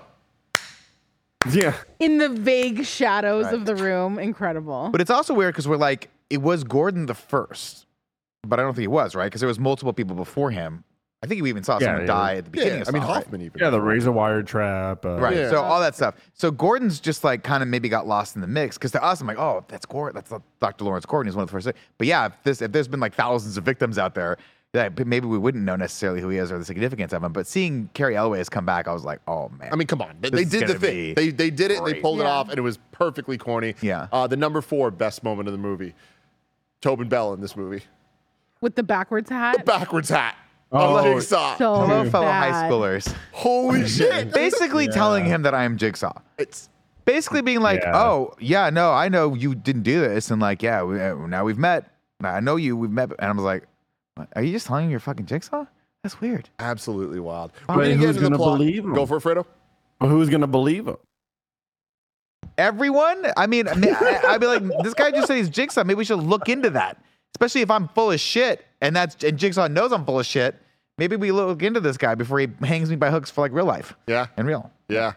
yeah. 1.50 1.74
In 1.98 2.18
the 2.18 2.28
vague 2.28 2.84
shadows 2.84 3.46
Right. 3.46 3.54
of 3.54 3.64
the 3.64 3.74
room, 3.74 4.18
incredible. 4.18 4.90
But 4.92 5.00
it's 5.00 5.10
also 5.10 5.32
weird 5.32 5.54
because 5.54 5.66
we're 5.66 5.76
like, 5.78 6.10
it 6.30 6.40
was 6.40 6.64
Gordon 6.64 7.06
the 7.06 7.14
first, 7.14 7.86
but 8.46 8.58
I 8.58 8.62
don't 8.62 8.74
think 8.74 8.82
he 8.84 8.88
was 8.88 9.14
right 9.14 9.26
because 9.26 9.40
there 9.40 9.48
was 9.48 9.58
multiple 9.58 9.92
people 9.92 10.16
before 10.16 10.50
him. 10.50 10.84
I 11.22 11.26
think 11.26 11.42
we 11.42 11.50
even 11.50 11.62
saw 11.62 11.74
Yeah, 11.74 11.86
someone 11.88 12.00
yeah. 12.02 12.06
die 12.06 12.36
at 12.36 12.44
the 12.46 12.50
beginning. 12.50 12.74
Yeah, 12.76 12.80
of 12.82 12.88
I 12.88 12.92
mean, 12.92 13.02
Saw, 13.02 13.08
right? 13.08 13.14
Hoffman 13.16 13.42
even. 13.42 13.60
Yeah, 13.60 13.68
the 13.68 13.80
razor 13.80 14.10
wire 14.10 14.42
trap. 14.42 15.04
Uh, 15.04 15.18
Right. 15.18 15.36
Yeah. 15.36 15.50
So 15.50 15.60
all 15.60 15.78
that 15.80 15.94
stuff. 15.94 16.14
So 16.32 16.50
Gordon's 16.50 16.98
just 16.98 17.24
like 17.24 17.42
kind 17.42 17.62
of 17.62 17.68
maybe 17.68 17.90
got 17.90 18.06
lost 18.06 18.36
in 18.36 18.40
the 18.40 18.46
mix 18.46 18.78
because 18.78 18.92
to 18.92 19.04
us, 19.04 19.20
I'm 19.20 19.26
like, 19.26 19.38
oh, 19.38 19.62
that's 19.68 19.84
Gordon. 19.84 20.14
That's 20.14 20.32
Dr. 20.60 20.84
Lawrence 20.84 21.04
Gordon. 21.04 21.30
He's 21.30 21.36
one 21.36 21.42
of 21.42 21.48
the 21.50 21.52
first. 21.52 21.68
But 21.98 22.06
yeah, 22.06 22.26
if 22.26 22.32
this 22.44 22.62
if 22.62 22.72
there's 22.72 22.88
been 22.88 23.00
like 23.00 23.14
thousands 23.14 23.58
of 23.58 23.64
victims 23.64 23.98
out 23.98 24.14
there, 24.14 24.38
yeah, 24.72 24.88
maybe 25.04 25.26
we 25.26 25.36
wouldn't 25.36 25.64
know 25.64 25.76
necessarily 25.76 26.22
who 26.22 26.30
he 26.30 26.38
is 26.38 26.50
or 26.50 26.56
the 26.58 26.64
significance 26.64 27.12
of 27.12 27.22
him. 27.22 27.32
But 27.34 27.46
seeing 27.46 27.90
Cary 27.92 28.16
Elwes 28.16 28.48
come 28.48 28.64
back, 28.64 28.88
I 28.88 28.92
was 28.94 29.04
like, 29.04 29.20
oh 29.28 29.50
man. 29.50 29.68
I 29.72 29.76
mean, 29.76 29.88
come 29.88 30.00
on. 30.00 30.16
They, 30.20 30.30
they 30.30 30.44
did 30.44 30.68
the 30.68 30.78
thing. 30.78 31.14
They 31.14 31.30
they 31.30 31.50
did 31.50 31.70
it. 31.70 31.84
They 31.84 31.92
great. 31.92 32.02
pulled 32.02 32.20
it 32.20 32.26
off, 32.26 32.48
and 32.48 32.56
it 32.56 32.62
was 32.62 32.78
perfectly 32.92 33.36
corny. 33.36 33.74
Yeah. 33.82 34.06
Uh, 34.10 34.26
the 34.26 34.38
number 34.38 34.62
four 34.62 34.90
best 34.90 35.22
moment 35.22 35.48
of 35.48 35.52
the 35.52 35.58
movie, 35.58 35.94
Tobin 36.80 37.08
Bell 37.08 37.32
in 37.34 37.40
this 37.40 37.56
movie, 37.56 37.82
With 38.60 38.74
the 38.74 38.82
backwards 38.82 39.30
hat? 39.30 39.58
the 39.58 39.64
backwards 39.64 40.08
hat. 40.08 40.36
Oh, 40.72 40.98
Oh, 40.98 41.02
Jigsaw. 41.02 41.56
So 41.58 41.74
hello, 41.74 42.08
fellow 42.10 42.26
high 42.30 42.68
schoolers. 42.68 43.12
Holy 43.32 43.86
shit! 43.88 44.32
Basically 44.34 44.86
telling 44.88 45.24
him 45.24 45.42
that 45.42 45.54
I 45.54 45.64
am 45.64 45.76
Jigsaw. 45.76 46.12
It's 46.38 46.68
Basically 47.04 47.42
being 47.42 47.60
like, 47.60 47.80
Yeah. 47.82 47.96
oh 47.96 48.34
yeah, 48.38 48.70
no, 48.70 48.92
I 48.92 49.08
know 49.08 49.34
you 49.34 49.54
didn't 49.56 49.82
do 49.82 50.00
this, 50.00 50.30
and 50.30 50.40
like, 50.40 50.62
yeah, 50.62 50.82
we, 50.82 51.00
uh, 51.00 51.14
now 51.26 51.44
we've 51.44 51.58
met. 51.58 51.90
I 52.22 52.38
know 52.40 52.56
you, 52.56 52.76
we've 52.76 52.90
met, 52.90 53.10
and 53.18 53.30
I 53.30 53.32
was 53.32 53.42
like, 53.42 53.64
are 54.36 54.42
you 54.42 54.52
just 54.52 54.66
telling 54.66 54.86
me 54.86 54.90
you're 54.90 55.00
fucking 55.00 55.26
Jigsaw? 55.26 55.64
That's 56.02 56.20
weird. 56.20 56.48
absolutely 56.58 57.18
wild. 57.20 57.52
But 57.66 57.76
We're 57.76 57.94
gonna 57.94 58.06
who's 58.06 58.18
gonna 58.18 58.36
believe 58.38 58.84
him? 58.84 58.94
Go 58.94 59.06
for 59.06 59.16
it, 59.16 59.22
Fredo. 59.22 59.44
But 59.98 60.08
who's 60.08 60.28
gonna 60.30 60.46
believe 60.46 60.86
him? 60.86 60.96
Everyone? 62.60 63.26
I 63.36 63.46
mean, 63.46 63.66
I, 63.68 64.20
I'd 64.28 64.40
be 64.40 64.46
like, 64.46 64.62
this 64.82 64.94
guy 64.94 65.10
just 65.10 65.26
said 65.26 65.36
he's 65.36 65.48
Jigsaw. 65.48 65.82
Maybe 65.84 65.96
we 65.98 66.04
should 66.04 66.18
look 66.20 66.48
into 66.48 66.70
that. 66.70 67.02
Especially 67.34 67.62
if 67.62 67.70
I'm 67.70 67.88
full 67.88 68.10
of 68.12 68.20
shit, 68.20 68.66
and 68.82 68.94
that's 68.94 69.22
and 69.24 69.38
Jigsaw 69.38 69.66
knows 69.68 69.92
I'm 69.92 70.04
full 70.04 70.20
of 70.20 70.26
shit. 70.26 70.56
Maybe 70.98 71.16
we 71.16 71.32
look 71.32 71.62
into 71.62 71.80
this 71.80 71.96
guy 71.96 72.14
before 72.14 72.38
he 72.40 72.48
hangs 72.62 72.90
me 72.90 72.96
by 72.96 73.10
hooks 73.10 73.30
for 73.30 73.40
like 73.40 73.52
real 73.52 73.64
life 73.64 73.94
Yeah. 74.06 74.26
and 74.36 74.46
real. 74.46 74.70
Yeah. 74.88 75.12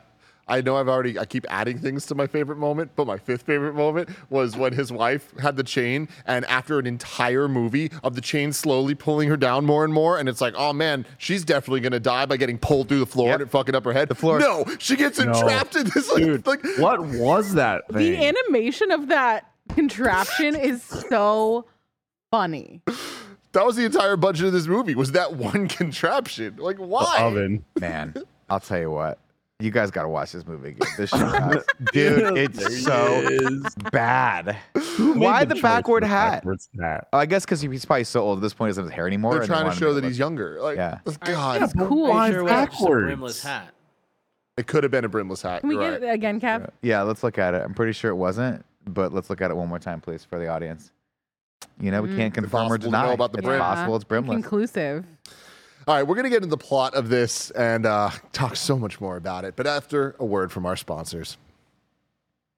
I 0.47 0.60
know 0.62 0.75
I've 0.75 0.89
already, 0.89 1.17
I 1.17 1.23
keep 1.25 1.45
adding 1.49 1.77
things 1.79 2.06
to 2.08 2.15
my 2.15 2.27
favorite 2.27 2.58
moment, 2.58 2.91
but 2.97 3.08
my 3.08 3.17
fifth 3.17 3.43
favorite 3.43 3.75
moment 3.75 4.10
was 4.29 4.58
when 4.58 4.73
his 4.73 4.91
wife 4.91 5.34
had 5.39 5.56
the 5.56 5.63
chain, 5.63 6.10
and 6.25 6.43
after 6.45 6.79
an 6.79 6.86
entire 6.86 7.47
movie 7.47 7.91
of 8.03 8.15
the 8.15 8.21
chain 8.21 8.51
slowly 8.51 8.93
pulling 8.93 9.29
her 9.29 9.38
down 9.38 9.65
more 9.65 9.86
and 9.86 9.93
more, 9.93 10.17
and 10.19 10.27
it's 10.27 10.41
like, 10.41 10.53
oh 10.58 10.73
man, 10.73 11.06
she's 11.17 11.45
definitely 11.45 11.79
gonna 11.79 11.99
die 11.99 12.25
by 12.25 12.36
getting 12.36 12.58
pulled 12.58 12.89
through 12.89 12.99
the 12.99 13.06
floor 13.06 13.27
Yep. 13.29 13.34
and 13.39 13.41
it 13.47 13.51
fucking 13.51 13.73
up 13.73 13.86
her 13.86 13.93
head. 13.93 14.10
The 14.10 14.15
floor- 14.15 14.39
No, 14.39 14.65
she 14.79 14.95
gets 14.97 15.17
No. 15.17 15.32
entrapped 15.32 15.77
in 15.77 15.86
this, 15.93 16.12
like, 16.12 16.23
Dude, 16.23 16.45
like 16.45 16.62
what 16.77 16.99
was 17.06 17.53
that 17.53 17.88
thing? 17.88 17.97
The 18.19 18.25
animation 18.25 18.91
of 18.91 19.08
that 19.08 19.49
contraption 19.69 20.56
is 20.56 20.84
so 20.84 21.65
funny. 22.32 22.82
that 23.53 23.65
was 23.65 23.77
the 23.77 23.86
entire 23.86 24.17
budget 24.17 24.47
of 24.47 24.51
this 24.51 24.67
movie, 24.67 24.93
was 24.95 25.13
that 25.13 25.36
one 25.36 25.67
contraption. 25.69 26.58
Like, 26.58 26.77
why? 26.77 27.17
oven. 27.21 27.63
Man, 27.79 28.13
I'll 28.49 28.60
tell 28.60 28.79
you 28.79 28.91
what. 28.91 29.19
You 29.60 29.72
guys 29.72 29.92
got 29.92 30.04
to 30.04 30.10
watch 30.10 30.32
this 30.34 30.46
movie 30.46 30.70
again. 30.70 30.89
This 30.98 31.10
shit, 31.10 31.20
guys. 31.20 31.63
dude, 31.94 32.38
it's 32.38 32.84
so 32.84 33.62
bad. 33.92 34.58
Why 34.98 35.39
Made 35.39 35.50
the 35.50 35.62
backward 35.62 36.04
hat? 36.04 36.44
hat? 36.82 37.08
Oh, 37.13 37.18
I 37.18 37.26
guess 37.26 37.46
because 37.46 37.62
he's 37.62 37.86
probably 37.86 38.04
so 38.04 38.22
old 38.22 38.39
at 38.39 38.42
this 38.42 38.54
point, 38.54 38.70
he 38.70 38.72
doesn't 38.72 38.84
have 38.84 38.92
his 38.92 38.96
hair 38.96 39.08
anymore. 39.08 39.34
They're 39.34 39.42
and 39.44 39.50
they 39.50 39.54
trying 39.56 39.72
to 39.72 39.78
show 39.78 39.94
make 39.94 39.96
that 40.02 40.06
it 40.06 40.10
he's 40.10 40.20
younger. 40.20 40.60
Like, 40.62 40.76
Yeah. 40.78 41.00
Oh, 41.06 41.13
God, 41.24 41.62
That's 41.62 41.74
cool. 41.74 42.10
Why 42.10 42.32
Sure, 42.32 42.44
what- 42.44 42.52
it's 42.52 42.74
a 42.74 42.78
backwards? 42.78 43.06
brimless 43.06 43.42
hat. 43.44 43.74
it 44.58 44.68
could 44.68 44.84
have 44.84 44.92
been 44.92 45.06
a 45.06 45.10
brimless 45.10 45.42
hat. 45.44 45.62
Can 45.62 45.70
we 45.70 45.76
You're 45.76 45.92
get 45.92 46.02
right. 46.02 46.10
it 46.12 46.13
again, 46.13 46.42
Kev? 46.42 46.70
Yeah, 46.82 47.04
let's 47.04 47.24
look 47.24 47.38
at 47.38 47.54
it. 47.54 47.62
I'm 47.62 47.74
pretty 47.74 47.94
sure 47.94 48.12
it 48.12 48.16
wasn't, 48.16 48.66
but 48.86 49.13
let's 49.13 49.30
look 49.30 49.39
at 49.42 49.50
it 49.50 49.56
one 49.56 49.70
more 49.70 49.80
time, 49.80 50.02
please, 50.02 50.26
for 50.26 50.39
the 50.39 50.48
audience. 50.48 50.92
You 51.80 51.92
know, 51.92 52.02
we 52.02 52.10
mm. 52.10 52.18
can't 52.18 52.34
confirm 52.34 52.63
or 52.70 52.76
Impossible 52.76 52.92
to 52.92 52.92
know 52.92 53.02
deny. 53.04 53.13
about 53.13 53.32
the 53.32 53.38
it's 53.38 53.46
brim. 53.46 53.60
possible 53.62 53.96
it's 53.96 54.04
brimless. 54.04 54.36
Conclusive. 54.36 55.06
All 55.86 55.96
right, 55.96 56.04
we're 56.04 56.15
going 56.15 56.24
to 56.24 56.30
get 56.30 56.38
into 56.38 56.48
the 56.48 56.58
plot 56.58 56.93
of 56.93 57.10
this 57.10 57.52
and 57.52 57.86
uh, 57.86 58.10
talk 58.32 58.56
so 58.56 58.80
much 58.80 59.02
more 59.02 59.17
about 59.17 59.43
it, 59.43 59.58
but 59.58 59.67
after 59.67 60.15
a 60.17 60.26
word 60.26 60.50
from 60.50 60.65
our 60.65 60.78
sponsors. 60.78 61.38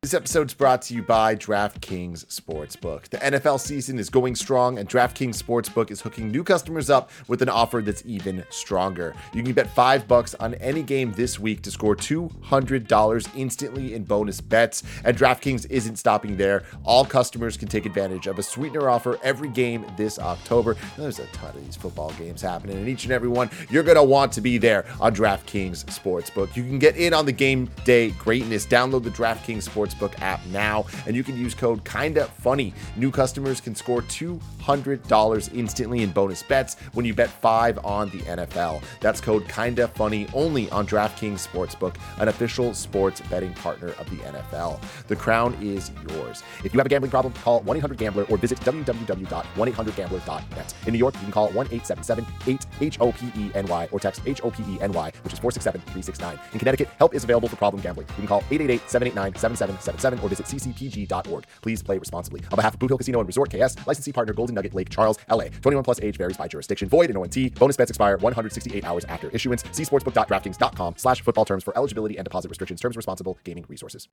This 0.06 0.14
episode's 0.14 0.54
brought 0.54 0.84
to 0.84 0.94
you 0.94 1.02
by 1.02 1.36
DraftKings 1.36 2.28
Sportsbook. 2.28 3.10
The 3.10 3.18
NFL 3.18 3.60
season 3.60 3.98
is 3.98 4.12
going 4.12 4.36
strong, 4.36 4.78
and 4.78 4.88
DraftKings 4.88 5.42
Sportsbook 5.42 5.90
is 5.90 6.00
hooking 6.00 6.30
new 6.30 6.44
customers 6.44 6.92
up 6.92 7.10
with 7.28 7.42
an 7.42 7.50
offer 7.50 7.82
that's 7.82 8.04
even 8.06 8.46
stronger. 8.52 9.16
You 9.34 9.42
can 9.42 9.54
bet 9.54 9.68
five 9.68 10.08
bucks 10.08 10.36
on 10.36 10.54
any 10.56 10.84
game 10.84 11.12
this 11.14 11.40
week 11.40 11.64
to 11.64 11.72
score 11.72 11.96
$200 11.96 13.30
instantly 13.36 13.96
in 13.96 14.04
bonus 14.04 14.42
bets. 14.42 14.84
And 15.04 15.18
DraftKings 15.18 15.66
isn't 15.72 15.96
stopping 15.96 16.38
there. 16.38 16.66
All 16.84 17.04
customers 17.04 17.58
can 17.58 17.68
take 17.68 17.88
advantage 17.88 18.28
of 18.28 18.38
a 18.38 18.44
sweetener 18.44 18.88
offer 18.92 19.18
every 19.24 19.50
game 19.50 19.88
this 19.98 20.20
October. 20.20 20.78
There's 20.98 21.18
a 21.18 21.26
ton 21.28 21.56
of 21.56 21.66
these 21.66 21.78
football 21.78 22.12
games 22.12 22.44
happening, 22.44 22.78
and 22.78 22.88
each 22.88 23.06
and 23.06 23.12
every 23.12 23.30
one 23.30 23.50
you're 23.72 23.82
going 23.82 23.98
to 23.98 24.04
want 24.04 24.34
to 24.34 24.42
be 24.42 24.60
there 24.60 24.86
on 25.02 25.16
DraftKings 25.16 25.84
Sportsbook. 25.86 26.56
You 26.56 26.62
can 26.62 26.78
get 26.78 26.96
in 26.96 27.12
on 27.16 27.26
the 27.26 27.32
game 27.32 27.72
day 27.86 28.12
greatness. 28.12 28.68
Download 28.68 29.02
the 29.02 29.10
DraftKings 29.10 29.68
Sportsbook 29.68 29.95
app 30.20 30.46
now, 30.48 30.86
and 31.06 31.16
you 31.16 31.24
can 31.24 31.38
use 31.38 31.54
code 31.54 31.86
Kinda 31.86 32.26
Funny. 32.26 32.74
New 32.96 33.12
customers 33.12 33.62
can 33.62 33.76
score 33.76 34.02
$200 34.04 35.54
instantly 35.54 36.04
in 36.04 36.12
bonus 36.12 36.44
bets 36.44 36.76
when 36.94 37.06
you 37.06 37.14
bet 37.14 37.30
five 37.30 37.78
on 37.84 38.10
the 38.10 38.20
NFL. 38.20 38.82
That's 39.02 39.20
code 39.22 39.48
Kinda 39.48 39.88
Funny 39.90 40.28
only 40.34 40.70
on 40.72 40.88
DraftKings 40.88 41.48
Sportsbook, 41.48 41.96
an 42.20 42.28
official 42.28 42.74
sports 42.74 43.22
betting 43.30 43.54
partner 43.54 43.90
of 44.00 44.10
the 44.10 44.18
NFL. 44.18 44.80
The 45.08 45.16
crown 45.16 45.56
is 45.62 45.92
yours. 46.10 46.44
If 46.64 46.74
you 46.74 46.80
have 46.80 46.86
a 46.86 46.90
gambling 46.90 47.12
problem, 47.12 47.34
call 47.34 47.62
1 47.62 47.78
800 47.78 47.98
Gambler 47.98 48.26
or 48.30 48.38
visit 48.38 48.60
www.1800Gambler.net. 48.62 50.74
In 50.86 50.94
New 50.94 51.00
York, 51.00 51.16
you 51.16 51.22
can 51.22 51.32
call 51.32 51.50
1 51.50 51.66
877 51.68 52.26
8 52.48 52.66
H 52.82 53.00
O 53.00 53.12
P 53.12 53.32
E 53.38 53.52
N 53.56 53.66
Y 53.68 53.88
or 53.92 54.00
text 54.00 54.22
H 54.26 54.42
O 54.44 54.50
P 54.52 54.64
E 54.68 54.78
N 54.82 54.92
Y, 54.92 55.12
which 55.24 55.34
is 55.34 55.40
467 55.40 55.82
369. 55.82 56.40
In 56.54 56.60
Connecticut, 56.60 56.90
help 56.98 57.16
is 57.16 57.24
available 57.24 57.48
for 57.48 57.56
problem 57.56 57.82
gambling. 57.82 58.08
You 58.10 58.16
can 58.16 58.28
call 58.28 58.40
888 58.52 58.90
789 58.90 59.36
7777 59.36 59.85
or 59.88 60.30
visit 60.30 60.46
ccpg.org. 60.48 61.46
Please 61.62 61.84
play 61.84 61.98
responsibly. 61.98 62.42
On 62.52 62.56
behalf 62.56 62.74
of 62.74 62.80
Boot 62.80 62.90
Hill 62.90 62.98
Casino 62.98 63.20
and 63.20 63.28
Resort 63.28 63.50
KS, 63.50 63.76
licensee 63.86 64.12
partner 64.14 64.34
Golden 64.34 64.56
Nugget 64.56 64.74
Lake 64.74 64.90
Charles, 64.90 65.18
LA. 65.30 65.46
21 65.62 65.84
plus 65.84 66.00
age 66.02 66.18
varies 66.18 66.38
by 66.38 66.48
jurisdiction. 66.48 66.90
Void 66.90 67.10
in 67.10 67.18
ONT. 67.18 67.56
Bonus 67.56 67.78
bets 67.78 67.92
expire 67.92 68.18
168 68.18 68.86
hours 68.86 69.06
after 69.06 69.30
issuance. 69.30 69.64
See 69.72 69.84
sportsbook.draftkings.com 69.84 70.96
slash 70.98 71.22
football 71.22 71.46
terms 71.46 71.64
for 71.64 71.76
eligibility 71.78 72.18
and 72.18 72.24
deposit 72.24 72.50
restrictions. 72.50 72.80
Terms 72.82 72.96
responsible 72.96 73.38
gaming 73.44 73.66
resources. 73.68 74.08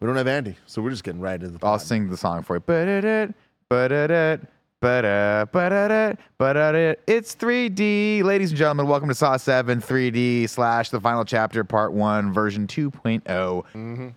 We 0.00 0.06
don't 0.06 0.16
have 0.16 0.28
Andy, 0.28 0.56
so 0.66 0.80
we're 0.80 0.90
just 0.90 1.02
getting 1.02 1.20
right 1.20 1.42
into 1.42 1.58
the 1.58 1.66
I'll 1.66 1.78
sing 1.80 2.08
the 2.08 2.16
song 2.16 2.44
for 2.44 2.56
you. 2.56 2.60
Ba-da-da, 2.60 3.32
ba-da-da, 3.68 4.36
ba-da, 4.80 5.44
ba-da-da, 5.46 6.12
ba-da-da. 6.38 6.94
It's 7.08 7.34
3D. 7.34 8.22
Ladies 8.22 8.50
and 8.50 8.58
gentlemen, 8.58 8.86
welcome 8.86 9.08
to 9.08 9.14
Saw 9.16 9.36
7 9.36 9.80
3D 9.80 10.48
slash 10.48 10.90
the 10.90 11.00
final 11.00 11.24
chapter, 11.24 11.64
part 11.64 11.92
one, 11.92 12.32
version 12.32 12.68
2.0. 12.68 14.14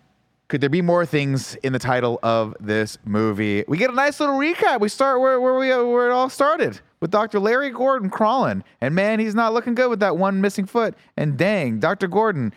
Could 0.51 0.59
there 0.59 0.69
be 0.69 0.81
more 0.81 1.05
things 1.05 1.55
in 1.63 1.71
the 1.71 1.79
title 1.79 2.19
of 2.23 2.57
this 2.59 2.97
movie? 3.05 3.63
We 3.69 3.77
get 3.77 3.89
a 3.89 3.93
nice 3.93 4.19
little 4.19 4.35
recap. 4.35 4.81
We 4.81 4.89
start 4.89 5.21
where, 5.21 5.39
where 5.39 5.53
we 5.53 5.69
where 5.69 6.09
it 6.09 6.11
all 6.11 6.29
started 6.29 6.81
with 6.99 7.09
Dr. 7.09 7.39
Larry 7.39 7.69
Gordon 7.69 8.09
crawling, 8.09 8.65
and 8.81 8.93
man, 8.93 9.21
he's 9.21 9.33
not 9.33 9.53
looking 9.53 9.75
good 9.75 9.89
with 9.89 10.01
that 10.01 10.17
one 10.17 10.41
missing 10.41 10.65
foot. 10.65 10.93
And 11.15 11.37
dang, 11.37 11.79
Dr. 11.79 12.09
Gordon, 12.09 12.53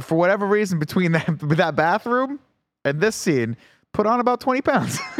for 0.00 0.16
whatever 0.16 0.46
reason, 0.46 0.78
between 0.78 1.12
that 1.12 1.26
that 1.40 1.76
bathroom 1.76 2.40
and 2.86 3.02
this 3.02 3.16
scene, 3.16 3.58
put 3.92 4.06
on 4.06 4.20
about 4.20 4.40
twenty 4.40 4.62
pounds. 4.62 4.98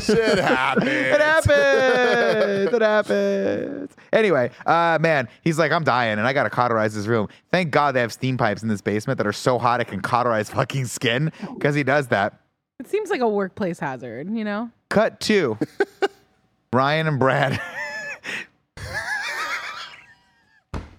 Shit 0.00 0.38
happens. 0.38 0.88
it 0.88 1.20
happens. 1.20 2.72
It 2.72 2.82
happens. 2.82 3.90
Anyway, 4.12 4.50
uh, 4.66 4.98
man, 5.00 5.28
he's 5.42 5.58
like, 5.58 5.72
I'm 5.72 5.84
dying, 5.84 6.18
and 6.18 6.26
I 6.26 6.32
gotta 6.32 6.50
cauterize 6.50 6.94
this 6.94 7.06
room. 7.06 7.28
Thank 7.50 7.70
God 7.70 7.94
they 7.94 8.00
have 8.00 8.12
steam 8.12 8.36
pipes 8.36 8.62
in 8.62 8.68
this 8.68 8.80
basement 8.80 9.18
that 9.18 9.26
are 9.26 9.32
so 9.32 9.58
hot 9.58 9.80
it 9.80 9.86
can 9.86 10.00
cauterize 10.00 10.48
fucking 10.50 10.86
skin, 10.86 11.32
because 11.54 11.74
he 11.74 11.82
does 11.82 12.08
that. 12.08 12.40
It 12.80 12.88
seems 12.88 13.10
like 13.10 13.20
a 13.20 13.28
workplace 13.28 13.78
hazard, 13.78 14.28
you 14.30 14.44
know? 14.44 14.70
Cut 14.88 15.20
two. 15.20 15.58
Ryan 16.72 17.06
and 17.06 17.18
Brad. 17.18 17.60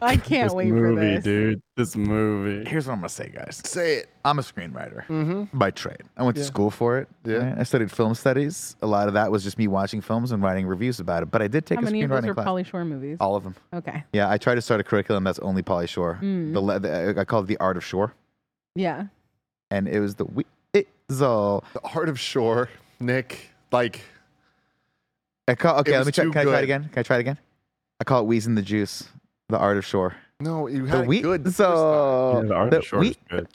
I 0.06 0.18
can't 0.18 0.46
This 0.50 0.54
wait 0.54 0.68
movie, 0.68 0.96
for 0.96 1.02
this. 1.16 1.24
dude. 1.24 1.62
This 1.76 1.96
movie. 1.96 2.70
Here's 2.70 2.88
what 2.88 2.94
I'm 2.94 3.00
gonna 3.00 3.10
say, 3.10 3.30
guys. 3.30 3.62
Say 3.66 3.96
it. 3.98 4.10
I'm 4.24 4.40
a 4.40 4.42
screenwriter 4.42 5.06
mm-hmm. 5.08 5.58
by 5.58 5.72
trade. 5.72 6.02
I 6.16 6.24
went 6.24 6.38
to 6.38 6.44
school 6.44 6.72
for 6.72 6.98
it. 7.00 7.08
Yeah. 7.26 7.38
right? 7.38 7.60
I 7.60 7.64
studied 7.64 7.92
film 7.92 8.16
studies. 8.16 8.76
A 8.82 8.88
lot 8.88 9.08
of 9.08 9.14
that 9.16 9.32
was 9.32 9.44
just 9.44 9.58
me 9.58 9.68
watching 9.68 10.02
films 10.02 10.32
and 10.32 10.42
writing 10.42 10.66
reviews 10.68 11.00
about 11.00 11.24
it. 11.24 11.32
But 11.32 11.42
I 11.42 11.48
did 11.48 11.66
take 11.66 11.78
How 11.78 11.82
a 11.82 11.86
many 11.86 12.02
of 12.04 12.10
those 12.10 12.20
screenwriting 12.22 12.30
are 12.30 12.34
class. 12.36 12.48
Pauly 12.48 12.66
Shore 12.66 12.86
movies? 12.86 13.18
All 13.20 13.36
of 13.36 13.44
them. 13.44 13.56
Okay. 13.74 14.04
Yeah, 14.14 14.30
I 14.30 14.38
tried 14.38 14.56
to 14.56 14.62
start 14.62 14.80
a 14.80 14.84
curriculum 14.84 15.24
that's 15.24 15.40
only 15.40 15.64
Pauly 15.64 15.90
Shore. 15.90 16.20
Mm. 16.22 16.54
The, 16.54 16.60
le- 16.62 16.80
the 16.80 17.16
I 17.20 17.26
call 17.26 17.42
it 17.42 17.48
the 17.48 17.58
Art 17.58 17.78
of 17.78 17.84
Shore, 17.86 18.14
Yeah. 18.76 19.06
and 19.72 19.88
it 19.88 20.00
was 20.00 20.16
the 20.16 20.26
we. 20.26 20.46
It's 20.74 21.22
all. 21.22 21.64
The 21.74 21.82
Art 21.96 22.10
of 22.10 22.20
Shore, 22.20 22.70
Nick. 23.00 23.50
Like, 23.72 24.02
I 25.48 25.56
call, 25.56 25.80
okay, 25.80 25.92
let 25.92 26.00
was 26.00 26.08
me 26.08 26.12
try. 26.14 26.24
too 26.24 26.32
Can 26.32 26.40
I 26.40 26.44
try 26.44 26.52
good. 26.54 26.58
it 26.60 26.64
again? 26.64 26.90
Can 26.92 27.00
I 27.00 27.04
try 27.04 27.18
it 27.18 27.20
again? 27.20 27.38
I 28.00 28.04
call 28.04 28.22
it 28.22 28.26
Wheeze 28.26 28.48
in 28.48 28.56
the 28.56 28.62
Juice. 28.62 29.04
The 29.50 29.58
Art 29.58 29.78
of 29.78 29.86
Shore. 29.86 30.16
no, 30.40 30.68
you 30.68 30.84
The 30.86 30.90
had 30.90 31.02
it 31.02 31.08
wheat. 31.08 31.24
good. 31.24 31.44
the 31.44 31.52
first 31.52 31.58
time. 31.60 31.76
So 31.76 32.40
Yeah, 32.42 32.48
the 32.48 32.54
art 32.56 32.72
the 32.72 32.78
of 32.80 32.84
short 32.86 33.04
is 33.06 33.10
wheat- 33.10 33.30
good. 33.30 33.48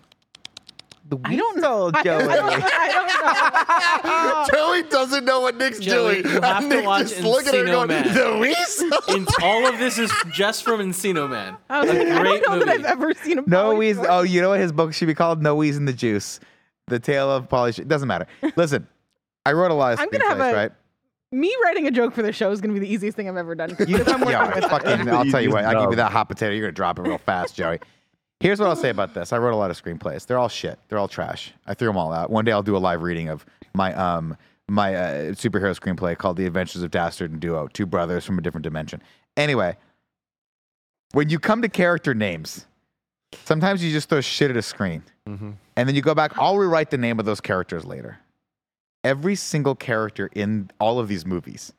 the 1.08 1.18
I 1.24 1.36
don't 1.36 1.56
weasel, 1.56 1.90
I 1.94 2.02
don't, 2.02 2.04
Joey. 2.04 2.32
I 2.32 2.92
don't 2.92 4.52
know. 4.52 4.58
Joey 4.82 4.82
doesn't 4.88 5.24
know 5.24 5.40
what 5.40 5.56
Nick's 5.56 5.80
Joey, 5.80 6.22
doing. 6.22 6.34
you 6.34 6.40
have 6.40 6.62
and 6.62 6.70
to 6.70 6.76
Nick 6.76 6.86
watch 6.86 7.08
just 7.08 7.22
looking 7.24 7.48
at 7.48 7.54
her 7.54 7.64
Encino 7.64 7.72
going, 7.72 7.88
Man. 7.88 8.14
the 8.14 8.38
weasel? 8.38 8.90
And 9.16 9.28
all 9.42 9.66
of 9.66 9.78
this 9.78 9.98
is 9.98 10.12
just 10.32 10.62
from 10.62 10.80
Encino 10.80 11.28
Man. 11.28 11.56
I, 11.68 11.80
was 11.80 11.88
like, 11.88 12.06
I 12.06 12.20
great 12.22 12.42
don't 12.44 12.60
know 12.60 12.64
that 12.66 12.68
I've 12.78 12.84
ever 12.84 13.12
seen 13.14 13.40
a 13.40 13.42
No 13.42 13.70
Pauly 13.74 13.78
Wheeze. 13.78 13.98
Oh, 13.98 14.22
you 14.22 14.40
know 14.40 14.50
what 14.50 14.60
his 14.60 14.70
book 14.72 14.94
should 14.94 15.08
be 15.08 15.14
called? 15.14 15.42
No 15.42 15.56
Wheeze 15.56 15.76
in 15.76 15.84
the 15.86 15.92
Juice. 15.92 16.38
The 16.86 17.00
Tale 17.00 17.30
of 17.30 17.48
Pauly. 17.48 17.74
Sh- 17.74 17.84
Doesn't 17.86 18.06
matter. 18.08 18.26
Listen, 18.56 18.86
I 19.44 19.52
wrote 19.52 19.70
a 19.72 19.74
lot 19.74 19.94
of 19.94 20.00
I'm 20.00 20.08
gonna 20.10 20.24
have 20.28 20.38
screenplays, 20.38 20.52
a- 20.52 20.54
right? 20.54 20.72
Me 21.32 21.54
writing 21.64 21.86
a 21.86 21.90
joke 21.92 22.12
for 22.12 22.22
the 22.22 22.32
show 22.32 22.50
is 22.50 22.60
going 22.60 22.74
to 22.74 22.80
be 22.80 22.84
the 22.84 22.92
easiest 22.92 23.16
thing 23.16 23.28
I've 23.28 23.36
ever 23.36 23.54
done. 23.54 23.70
You, 23.70 23.76
because 23.98 24.12
I'm 24.12 24.28
yo, 24.28 24.46
with 24.48 24.64
fucking, 24.64 25.08
I'll 25.08 25.24
tell 25.26 25.40
you 25.40 25.50
what. 25.50 25.64
I'll 25.64 25.82
give 25.82 25.90
you 25.90 25.96
that 25.96 26.10
hot 26.10 26.24
potato. 26.28 26.52
You're 26.52 26.66
gonna 26.66 26.72
drop 26.72 26.98
it 26.98 27.02
real 27.02 27.18
fast, 27.18 27.54
Joey. 27.54 27.78
Here's 28.40 28.58
what 28.58 28.68
I'll 28.68 28.76
say 28.76 28.88
about 28.90 29.14
this. 29.14 29.32
I 29.32 29.38
wrote 29.38 29.52
a 29.52 29.56
lot 29.56 29.70
of 29.70 29.80
screenplays. 29.80 30.26
They're 30.26 30.38
all 30.38 30.48
shit. 30.48 30.78
They're 30.88 30.98
all 30.98 31.08
trash. 31.08 31.52
I 31.66 31.74
threw 31.74 31.88
them 31.88 31.96
all 31.96 32.12
out. 32.12 32.30
One 32.30 32.44
day 32.44 32.52
I'll 32.52 32.62
do 32.62 32.76
a 32.76 32.78
live 32.78 33.02
reading 33.02 33.28
of 33.28 33.44
my 33.74 33.94
um 33.94 34.36
my 34.68 34.94
uh, 34.94 35.12
superhero 35.32 35.78
screenplay 35.78 36.16
called 36.16 36.36
The 36.36 36.46
Adventures 36.46 36.82
of 36.82 36.90
Dastard 36.90 37.32
and 37.32 37.40
Duo, 37.40 37.68
two 37.68 37.86
brothers 37.86 38.24
from 38.24 38.38
a 38.38 38.42
different 38.42 38.62
dimension. 38.62 39.02
Anyway, 39.36 39.76
when 41.12 41.28
you 41.28 41.38
come 41.38 41.60
to 41.62 41.68
character 41.68 42.14
names, 42.14 42.66
sometimes 43.44 43.84
you 43.84 43.92
just 43.92 44.08
throw 44.08 44.20
shit 44.20 44.50
at 44.50 44.56
a 44.56 44.62
screen, 44.62 45.02
and 45.76 45.88
then 45.88 45.94
you 45.94 46.02
go 46.02 46.14
back. 46.14 46.38
I'll 46.38 46.56
rewrite 46.56 46.90
the 46.90 46.98
name 46.98 47.18
of 47.18 47.24
those 47.26 47.40
characters 47.40 47.84
later. 47.84 48.18
Every 49.02 49.34
single 49.34 49.74
character 49.74 50.28
in 50.34 50.70
all 50.78 50.98
of 50.98 51.08
these 51.08 51.24
movies 51.24 51.72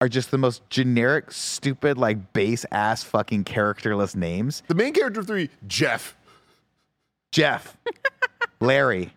are 0.00 0.08
just 0.08 0.30
the 0.30 0.38
most 0.38 0.68
generic, 0.70 1.30
stupid, 1.30 1.98
like 1.98 2.32
base 2.32 2.64
ass 2.72 3.04
fucking 3.04 3.44
characterless 3.44 4.16
names. 4.16 4.62
The 4.66 4.74
main 4.74 4.92
character 4.94 5.20
of 5.20 5.26
three, 5.26 5.50
Jeff. 5.66 6.16
Jeff, 7.32 7.76
Larry. 8.60 9.12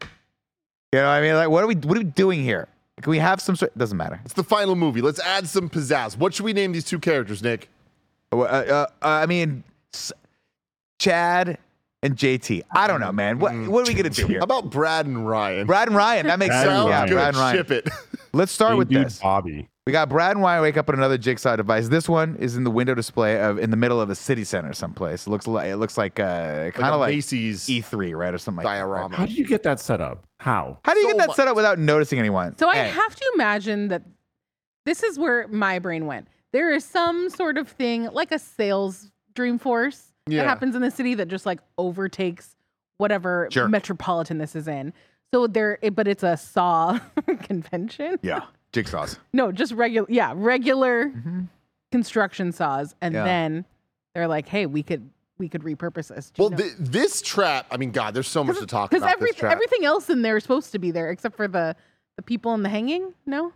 You 0.94 1.00
know 1.00 1.04
what 1.04 1.10
I 1.10 1.22
mean? 1.22 1.36
Like, 1.36 1.50
what 1.50 1.64
are 1.64 1.68
we 1.68 1.76
what 1.76 1.98
are 1.98 2.02
we 2.02 2.06
doing 2.06 2.42
here? 2.44 2.68
Can 3.02 3.12
we 3.12 3.20
have 3.20 3.42
some 3.42 3.56
sort 3.58 3.78
doesn't 3.78 3.98
matter. 3.98 4.22
It's 4.24 4.34
the 4.34 4.44
final 4.44 4.76
movie. 4.76 5.02
Let's 5.02 5.20
add 5.20 5.48
some 5.50 5.70
pizzazz. 5.70 6.18
What 6.18 6.34
should 6.34 6.46
we 6.46 6.54
name 6.54 6.72
these 6.72 6.86
two 6.86 7.00
characters, 7.00 7.44
Nick? 7.44 7.68
Uh, 8.32 8.40
uh, 8.42 8.44
uh, 8.46 8.88
I 9.02 9.26
mean 9.26 9.64
S- 9.94 10.14
Chad 11.00 11.58
and 12.06 12.16
JT. 12.16 12.62
I 12.72 12.88
don't 12.88 13.00
know, 13.02 13.12
man. 13.12 13.40
What 13.40 13.54
what 13.68 13.88
are 13.88 13.92
we 13.92 13.96
gonna 13.96 14.10
do 14.10 14.28
here? 14.28 14.40
How 14.40 14.44
about 14.44 14.70
Brad 14.70 15.06
and 15.06 15.28
Ryan? 15.28 15.68
Brad 15.68 15.88
and 15.88 15.98
Ryan. 15.98 16.28
That 16.28 16.40
makes 16.40 16.50
Brad 16.52 16.66
sense. 16.68 16.80
and 16.80 16.90
Yeah, 16.90 17.06
Brad 17.08 17.28
and 17.30 17.38
Ryan. 17.38 17.58
Ship 17.58 17.72
it. 17.72 17.90
Let's 18.34 18.52
start 18.52 18.74
Hey, 18.74 18.78
with 18.78 18.90
dude, 18.90 19.06
this. 19.08 19.20
Bobby. 19.20 19.70
We 19.88 19.92
got 19.94 20.10
Brad 20.10 20.32
and 20.36 20.42
Ryan 20.44 20.62
wake 20.64 20.78
up 20.78 20.90
on 20.90 20.96
another 20.96 21.18
jigsaw 21.18 21.56
device. 21.56 21.90
This 21.90 22.10
one 22.10 22.36
is 22.38 22.58
in 22.58 22.64
the 22.64 22.72
window 22.72 22.96
display 22.96 23.40
of 23.40 23.60
in 23.60 23.70
the 23.70 23.78
middle 23.78 24.02
of 24.02 24.10
a 24.10 24.16
city 24.16 24.44
center 24.44 24.74
someplace. 24.74 25.28
It 25.28 25.30
looks 25.30 25.46
like 25.48 25.68
it 25.68 25.78
looks 25.78 25.98
like 25.98 26.20
uh, 26.20 26.72
kind 26.72 26.94
of 26.94 27.00
like 27.00 27.14
Macy's 27.14 27.62
E3, 27.68 28.16
right, 28.18 28.34
or 28.34 28.38
something 28.40 28.64
like 28.64 28.74
that. 28.74 28.80
diorama. 28.80 29.16
How 29.16 29.26
did 29.26 29.38
you 29.38 29.46
get 29.46 29.62
that 29.64 29.80
set 29.80 30.02
up? 30.02 30.26
How? 30.40 30.80
How 30.84 30.94
do 30.94 31.00
you 31.02 31.06
So 31.06 31.12
get 31.12 31.18
that 31.20 31.28
much. 31.28 31.36
set 31.36 31.48
up 31.48 31.56
without 31.56 31.78
noticing 31.80 32.18
anyone? 32.20 32.58
So 32.58 32.68
I 32.68 32.78
have 32.78 33.16
to 33.16 33.32
imagine 33.36 33.90
that 33.90 34.02
this 34.86 35.04
is 35.04 35.18
where 35.20 35.48
my 35.50 35.78
brain 35.80 36.06
went. 36.08 36.28
There 36.52 36.72
is 36.74 36.84
some 36.84 37.30
sort 37.30 37.58
of 37.58 37.68
thing 37.70 38.10
like 38.12 38.32
a 38.32 38.40
sales 38.40 39.12
Dreamforce 39.36 40.05
Yeah. 40.28 40.42
that 40.42 40.50
happens 40.50 40.76
in 40.76 40.82
the 40.82 40.92
city 40.92 41.14
that 41.16 41.28
just 41.28 41.46
like 41.46 41.60
overtakes 41.78 42.56
whatever 42.98 43.48
Jerk. 43.52 43.70
metropolitan 43.70 44.38
this 44.38 44.56
is 44.56 44.68
in. 44.68 44.94
So 45.34 45.48
there, 45.48 45.78
it, 45.82 45.96
but 45.96 46.08
it's 46.08 46.24
a 46.24 46.38
saw 46.38 47.00
convention. 47.44 48.18
Yeah, 48.22 48.42
jigsaws. 48.74 49.18
No, 49.34 49.52
just 49.52 49.74
regular, 49.74 50.08
yeah, 50.10 50.34
regular 50.36 51.08
mm-hmm. 51.08 51.42
construction 51.92 52.52
saws, 52.52 52.96
and 53.02 53.14
Yeah. 53.14 53.24
then 53.24 53.66
they're 54.14 54.28
like, 54.28 54.48
"Hey, 54.48 54.66
we 54.66 54.82
could 54.82 55.10
we 55.38 55.50
could 55.50 55.62
repurpose 55.64 56.08
this." 56.08 56.32
Well, 56.38 56.52
this 56.80 57.22
trap. 57.22 57.68
I 57.70 57.78
mean, 57.78 57.92
God, 57.92 58.14
there's 58.14 58.28
so 58.28 58.44
much 58.44 58.60
to 58.60 58.66
talk 58.66 58.94
about. 58.94 59.12
every, 59.12 59.32
everything 59.42 59.84
else 59.84 60.10
in 60.10 60.22
there 60.22 60.38
is 60.38 60.44
supposed 60.44 60.72
to 60.72 60.80
be 60.80 60.92
there 60.92 61.10
except 61.12 61.36
for 61.36 61.48
the 61.48 61.76
the 62.16 62.22
people 62.22 62.54
in 62.54 62.64
the 62.64 62.70
hanging. 62.70 63.14
No, 63.26 63.52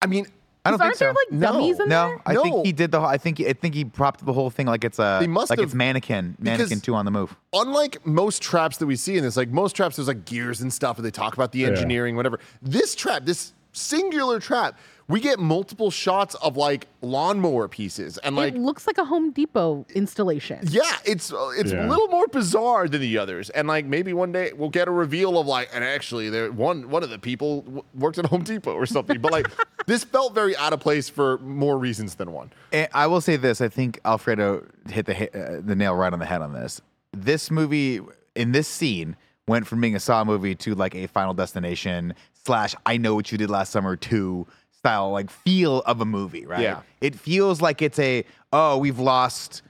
I 0.00 0.06
mean, 0.06 0.26
I 0.64 0.70
don't 0.70 0.78
'Cause 0.78 0.78
think 0.78 0.86
aren't 0.86 0.98
so. 0.98 1.04
there 1.06 1.12
like 1.14 1.32
No. 1.32 1.52
dummies 1.60 1.80
in 1.80 1.88
no, 1.88 2.08
there? 2.08 2.18
I 2.24 2.32
No. 2.34 2.42
think 2.44 2.66
he 2.66 2.72
did 2.72 2.92
the. 2.92 3.00
whole 3.00 3.08
I 3.08 3.18
think 3.18 3.40
I 3.40 3.52
think 3.52 3.74
he 3.74 3.84
propped 3.84 4.24
the 4.24 4.32
whole 4.32 4.48
thing 4.48 4.66
like 4.68 4.84
it's 4.84 4.98
a 5.00 5.18
They 5.20 5.26
must 5.26 5.50
like 5.50 5.58
have- 5.58 5.66
it's 5.66 5.74
mannequin 5.74 6.36
mannequin 6.38 6.80
two 6.80 6.94
on 6.94 7.04
the 7.04 7.10
move. 7.10 7.34
unlike 7.52 8.06
most 8.06 8.42
traps 8.42 8.76
that 8.76 8.86
we 8.86 8.94
see 8.96 9.16
in 9.16 9.24
this, 9.24 9.36
like 9.36 9.50
most 9.50 9.74
traps, 9.74 9.96
there's 9.96 10.06
like 10.08 10.24
gears 10.24 10.60
and 10.60 10.72
stuff, 10.72 10.98
and 10.98 11.04
they 11.04 11.10
talk 11.10 11.34
about 11.34 11.50
the 11.52 11.64
engineering, 11.64 12.14
whatever. 12.16 12.38
This 12.62 12.94
trap, 12.94 13.24
this 13.24 13.52
singular 13.72 14.38
trap, 14.38 14.78
we 15.08 15.20
get 15.20 15.38
multiple 15.38 15.90
shots 15.90 16.34
of 16.36 16.56
like 16.56 16.86
lawnmower 17.02 17.68
pieces, 17.68 18.18
and 18.18 18.36
like 18.36 18.54
it 18.54 18.58
looks 18.58 18.86
like 18.86 18.98
a 18.98 19.04
Home 19.04 19.30
Depot 19.32 19.84
installation. 19.94 20.60
Yeah, 20.70 20.82
it's 21.04 21.32
uh, 21.32 21.50
it's 21.56 21.72
Yeah. 21.72 21.86
a 21.86 21.88
little 21.88 22.08
more 22.08 22.26
bizarre 22.28 22.88
than 22.88 23.00
the 23.00 23.18
others, 23.18 23.50
and 23.50 23.68
like 23.68 23.84
maybe 23.86 24.12
one 24.12 24.32
day 24.32 24.52
we'll 24.52 24.68
get 24.70 24.88
a 24.88 24.90
reveal 24.90 25.38
of 25.38 25.46
like, 25.46 25.70
and 25.74 25.82
actually, 25.84 26.30
there 26.30 26.50
one 26.52 26.88
one 26.88 27.02
of 27.02 27.10
the 27.10 27.18
people 27.18 27.62
w- 27.62 27.82
worked 27.94 28.18
at 28.18 28.26
Home 28.26 28.42
Depot 28.44 28.72
or 28.74 28.86
something. 28.86 29.20
But 29.20 29.32
like, 29.32 29.48
this 29.86 30.04
felt 30.04 30.34
very 30.34 30.56
out 30.56 30.72
of 30.72 30.80
place 30.80 31.08
for 31.08 31.38
more 31.38 31.78
reasons 31.78 32.14
than 32.14 32.32
one. 32.32 32.52
And 32.72 32.88
I 32.94 33.06
will 33.06 33.20
say 33.20 33.36
this: 33.36 33.60
I 33.60 33.68
think 33.68 34.00
Alfredo 34.04 34.64
hit 34.88 35.06
the 35.06 35.56
uh, 35.56 35.60
the 35.64 35.74
nail 35.76 35.94
right 35.94 36.12
on 36.12 36.18
the 36.18 36.26
head 36.26 36.42
on 36.42 36.52
this. 36.52 36.80
This 37.12 37.50
movie 37.50 38.00
in 38.34 38.52
this 38.52 38.68
scene 38.68 39.16
went 39.48 39.66
from 39.66 39.80
being 39.80 39.96
a 39.96 40.00
Saw 40.00 40.24
movie 40.24 40.54
to 40.54 40.74
like 40.74 40.94
a 40.94 41.06
Final 41.08 41.34
Destination 41.34 42.14
slash 42.44 42.74
I 42.86 42.96
Know 42.96 43.14
What 43.16 43.30
You 43.32 43.38
Did 43.38 43.50
Last 43.50 43.70
Summer 43.72 43.96
two 43.96 44.46
style 44.82 45.10
like 45.12 45.30
feel 45.30 45.80
of 45.82 46.00
a 46.00 46.04
movie, 46.04 46.44
right? 46.44 46.60
Yeah. 46.60 46.80
It 47.00 47.14
feels 47.14 47.60
like 47.60 47.82
it's 47.82 47.98
a 47.98 48.24
oh 48.52 48.78
we've 48.78 48.98
lost. 48.98 49.62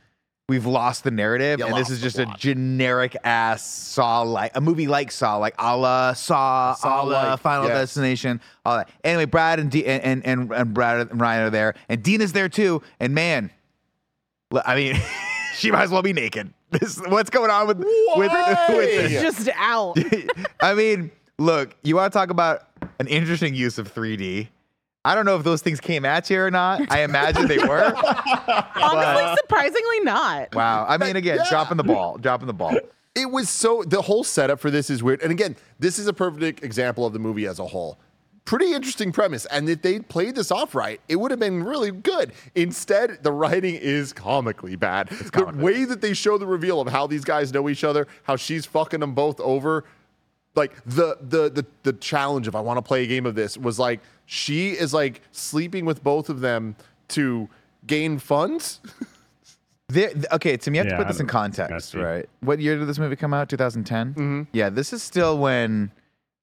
We've 0.49 0.67
lost 0.67 1.05
the 1.05 1.11
narrative, 1.13 1.61
You 1.61 1.67
and 1.67 1.75
this 1.75 1.83
lost 1.89 1.91
is 1.93 2.01
the 2.01 2.05
just 2.07 2.19
a 2.19 2.25
plot. 2.25 2.39
generic 2.39 3.17
ass 3.25 3.65
Saw 3.65 4.23
like 4.23 4.51
a 4.55 4.61
movie 4.61 4.87
like 4.89 5.11
Saw, 5.13 5.37
like 5.37 5.55
a 5.59 5.77
la 5.77 6.13
Saw, 6.15 6.35
a 6.35 6.69
la 6.71 6.75
Saw-like, 6.75 7.41
Final 7.41 7.69
yes. 7.69 7.79
Destination, 7.79 8.41
all 8.67 8.77
that. 8.77 8.91
Anyway, 9.05 9.25
Brad 9.25 9.61
and 9.61 9.71
D- 9.71 9.87
and, 9.87 10.27
and 10.27 10.53
and 10.53 10.75
Brad 10.75 11.09
and 11.11 11.21
Ryan 11.21 11.45
are 11.47 11.51
there, 11.51 11.75
and 11.89 12.03
Dina's 12.03 12.33
there 12.33 12.49
too. 12.51 12.83
And 13.01 13.15
man, 13.15 13.51
l- 14.53 14.63
I 14.67 14.75
mean, 14.75 15.01
she 15.55 15.71
might 15.71 15.85
as 15.85 15.91
well 15.91 16.03
be 16.03 16.13
naked. 16.13 16.53
This 16.73 16.99
what's 17.07 17.29
going 17.31 17.51
on 17.51 17.67
with 17.69 17.79
with, 17.79 17.87
Why? 18.33 18.67
with 18.71 19.13
It's 19.13 19.23
just 19.23 19.49
out. 19.57 19.97
I 20.61 20.73
mean, 20.75 21.11
look, 21.39 21.77
you 21.83 21.97
want 21.97 22.13
to 22.13 22.19
talk 22.19 22.31
about 22.31 22.67
an 22.99 23.07
interesting 23.09 23.55
use 23.55 23.77
of 23.79 23.95
3D. 23.95 24.49
I 25.05 25.15
don't 25.17 25.25
know 25.25 25.37
if 25.37 25.43
those 25.43 25.63
things 25.63 25.81
came 25.81 26.05
at 26.05 26.31
you 26.31 26.41
or 26.41 26.51
not. 26.51 26.81
I 26.91 27.03
imagine 27.03 27.49
they 27.49 27.59
were. 27.59 27.93
Honestly, 28.77 29.37
surprisingly 29.43 30.01
not. 30.01 30.55
Wow. 30.55 30.87
I 30.89 30.97
mean, 30.99 31.17
again, 31.17 31.39
Yeah. 31.39 31.49
dropping 31.49 31.77
the 31.77 31.85
ball, 31.85 32.19
dropping 32.19 32.47
the 32.47 32.53
ball. 32.55 32.77
It 33.15 33.31
was 33.31 33.49
so 33.51 33.83
the 33.87 34.03
whole 34.03 34.25
setup 34.25 34.61
for 34.61 34.71
this 34.71 34.89
is 34.91 35.03
weird. 35.03 35.21
And 35.23 35.31
again, 35.33 35.57
this 35.79 35.99
is 35.99 36.07
a 36.07 36.13
perfect 36.13 36.63
example 36.63 37.05
of 37.05 37.13
the 37.13 37.19
movie 37.19 37.47
as 37.47 37.59
a 37.59 37.67
whole. 37.67 37.99
Pretty 38.45 38.73
interesting 38.73 39.13
premise. 39.13 39.45
And 39.47 39.69
if 39.69 39.83
they 39.83 40.01
played 40.01 40.35
this 40.35 40.51
off 40.51 40.75
right, 40.75 41.01
it 41.09 41.17
would 41.17 41.31
have 41.31 41.39
been 41.39 41.63
really 41.63 41.91
good. 41.93 42.33
Instead, 42.55 43.23
the 43.23 43.31
writing 43.33 43.75
is 43.77 44.13
comically 44.13 44.77
bad. 44.77 45.09
the 45.09 45.53
way 45.57 45.85
that 45.85 46.01
they 46.01 46.13
show 46.15 46.39
the 46.39 46.47
reveal 46.47 46.81
of 46.81 46.89
how 46.89 47.07
these 47.07 47.25
guys 47.25 47.53
know 47.53 47.69
each 47.69 47.85
other, 47.85 48.09
how 48.25 48.35
she's 48.37 48.67
fucking 48.67 49.01
them 49.01 49.15
both 49.15 49.39
over, 49.41 49.85
like 50.55 50.73
the 50.85 51.17
the 51.21 51.51
the 51.51 51.67
the 51.83 51.93
challenge 51.95 52.47
of 52.49 52.55
I 52.55 52.61
want 52.61 52.79
to 52.79 52.83
play 52.83 53.05
a 53.05 53.07
game 53.07 53.27
of 53.27 53.35
this 53.35 53.57
was 53.57 53.79
like 53.79 54.01
she 54.27 54.71
is 54.71 54.93
like 54.93 55.21
sleeping 55.33 55.85
with 55.85 56.03
both 56.03 56.29
of 56.29 56.41
them 56.41 56.77
to 57.09 57.49
gain 57.87 58.19
funds. 58.19 58.81
There, 59.89 60.11
okay, 60.33 60.57
Tim, 60.57 60.75
you 60.75 60.81
have 60.81 60.89
to 60.89 60.97
put 60.97 61.07
this 61.07 61.21
in 61.21 61.27
context, 61.27 61.93
right? 61.95 62.27
What 62.41 62.61
year 62.61 62.79
did 62.79 62.89
this 62.89 62.99
movie 62.99 63.17
come 63.17 63.35
out? 63.35 63.51
2010? 63.51 64.15
Mm-hmm. 64.15 64.43
Yeah, 64.55 64.71
this 64.71 64.95
is 64.95 65.03
still 65.03 65.37
when 65.37 65.93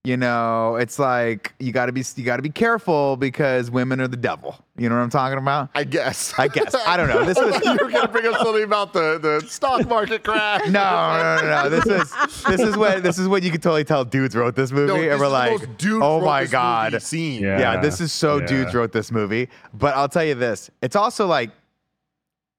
you 0.05 0.15
know, 0.15 0.75
it's 0.77 0.97
like 0.97 1.53
you 1.59 1.71
got 1.73 1.87
to 1.87 1.91
be 1.91 2.03
you 2.15 2.23
got 2.23 2.37
to 2.37 2.41
be 2.41 2.49
careful 2.49 3.17
because 3.17 3.69
women 3.69 3.99
are 3.99 4.07
the 4.07 4.15
devil. 4.17 4.57
You 4.77 4.87
know 4.87 4.95
what 4.95 5.01
I'm 5.01 5.09
talking 5.09 5.37
about? 5.37 5.69
I 5.75 5.83
guess. 5.83 6.33
I 6.37 6.47
guess. 6.47 6.73
I 6.73 6.95
don't 6.95 7.09
know. 7.09 7.25
This 7.25 7.37
I 7.39 7.45
was 7.45 7.61
you 7.65 7.71
were 7.73 7.91
going 7.91 8.01
to 8.03 8.07
bring 8.07 8.25
up 8.25 8.37
something 8.37 8.63
about 8.63 8.93
the, 8.93 9.19
the 9.19 9.45
stock 9.47 9.85
market 9.89 10.23
crash. 10.23 10.61
no, 10.67 10.71
no, 10.71 11.41
no, 11.41 11.63
no. 11.63 11.69
This 11.69 11.85
is 11.85 12.43
this 12.45 12.61
is 12.61 12.77
what 12.77 13.03
this 13.03 13.19
is 13.19 13.27
what 13.27 13.43
you 13.43 13.51
can 13.51 13.59
totally 13.59 13.83
tell 13.83 14.05
dudes 14.05 14.35
wrote 14.37 14.55
this 14.55 14.71
movie, 14.71 14.87
No, 14.93 15.01
this 15.01 15.11
and 15.11 15.19
we're 15.19 15.25
the 15.27 15.33
like, 15.33 15.51
most 15.67 15.85
oh 16.01 16.19
wrote 16.19 16.25
my 16.25 16.41
this 16.43 16.51
god, 16.51 16.93
movie 16.93 17.03
scene. 17.03 17.41
Yeah. 17.43 17.59
yeah, 17.59 17.81
this 17.81 17.99
is 17.99 18.13
so 18.13 18.37
Yeah. 18.39 18.45
dudes 18.47 18.73
wrote 18.73 18.93
this 18.93 19.11
movie. 19.11 19.49
But 19.73 19.95
I'll 19.95 20.09
tell 20.09 20.23
you 20.23 20.35
this: 20.35 20.71
it's 20.81 20.95
also 20.95 21.27
like 21.27 21.51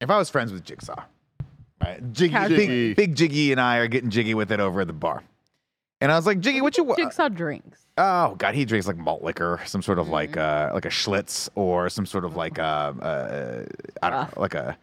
if 0.03 0.11
I 0.11 0.19
was 0.19 0.29
friends 0.29 0.53
with 0.53 0.63
Jigsaw, 0.63 1.03
right? 1.83 2.13
Jiggy, 2.13 2.33
Casual. 2.33 2.57
big, 2.59 2.97
big 2.97 3.15
Jiggy 3.15 3.51
and 3.51 3.61
I 3.61 3.79
are 3.79 3.89
getting 3.89 4.11
jiggy 4.11 4.35
with 4.35 4.53
it 4.53 4.61
over 4.61 4.83
at 4.83 4.87
the 4.87 4.93
bar, 4.93 5.23
and 6.01 6.11
I 6.13 6.17
was 6.17 6.27
like, 6.27 6.41
Jiggy, 6.41 6.61
what 6.61 6.77
you? 6.77 6.85
wa- 6.85 6.97
Jigsaw 6.97 7.29
drinks. 7.29 7.87
Oh 7.99 8.35
God, 8.37 8.55
he 8.55 8.65
drinks 8.65 8.87
like 8.87 8.97
malt 8.97 9.23
liquor, 9.23 9.61
some 9.67 9.83
sort 9.83 9.99
of 9.99 10.09
like 10.09 10.33
Mm-hmm. 10.33 10.71
uh 10.71 10.75
like 10.75 10.85
a 10.87 10.89
Schlitz 10.91 11.49
or 11.55 11.89
some 11.91 12.07
sort 12.07 12.25
of 12.25 12.37
like 12.37 12.59
uh, 12.59 12.63
uh 13.03 13.65
I 14.03 14.11
don't 14.11 14.21
know, 14.37 14.41
like 14.41 14.55
a 14.55 14.77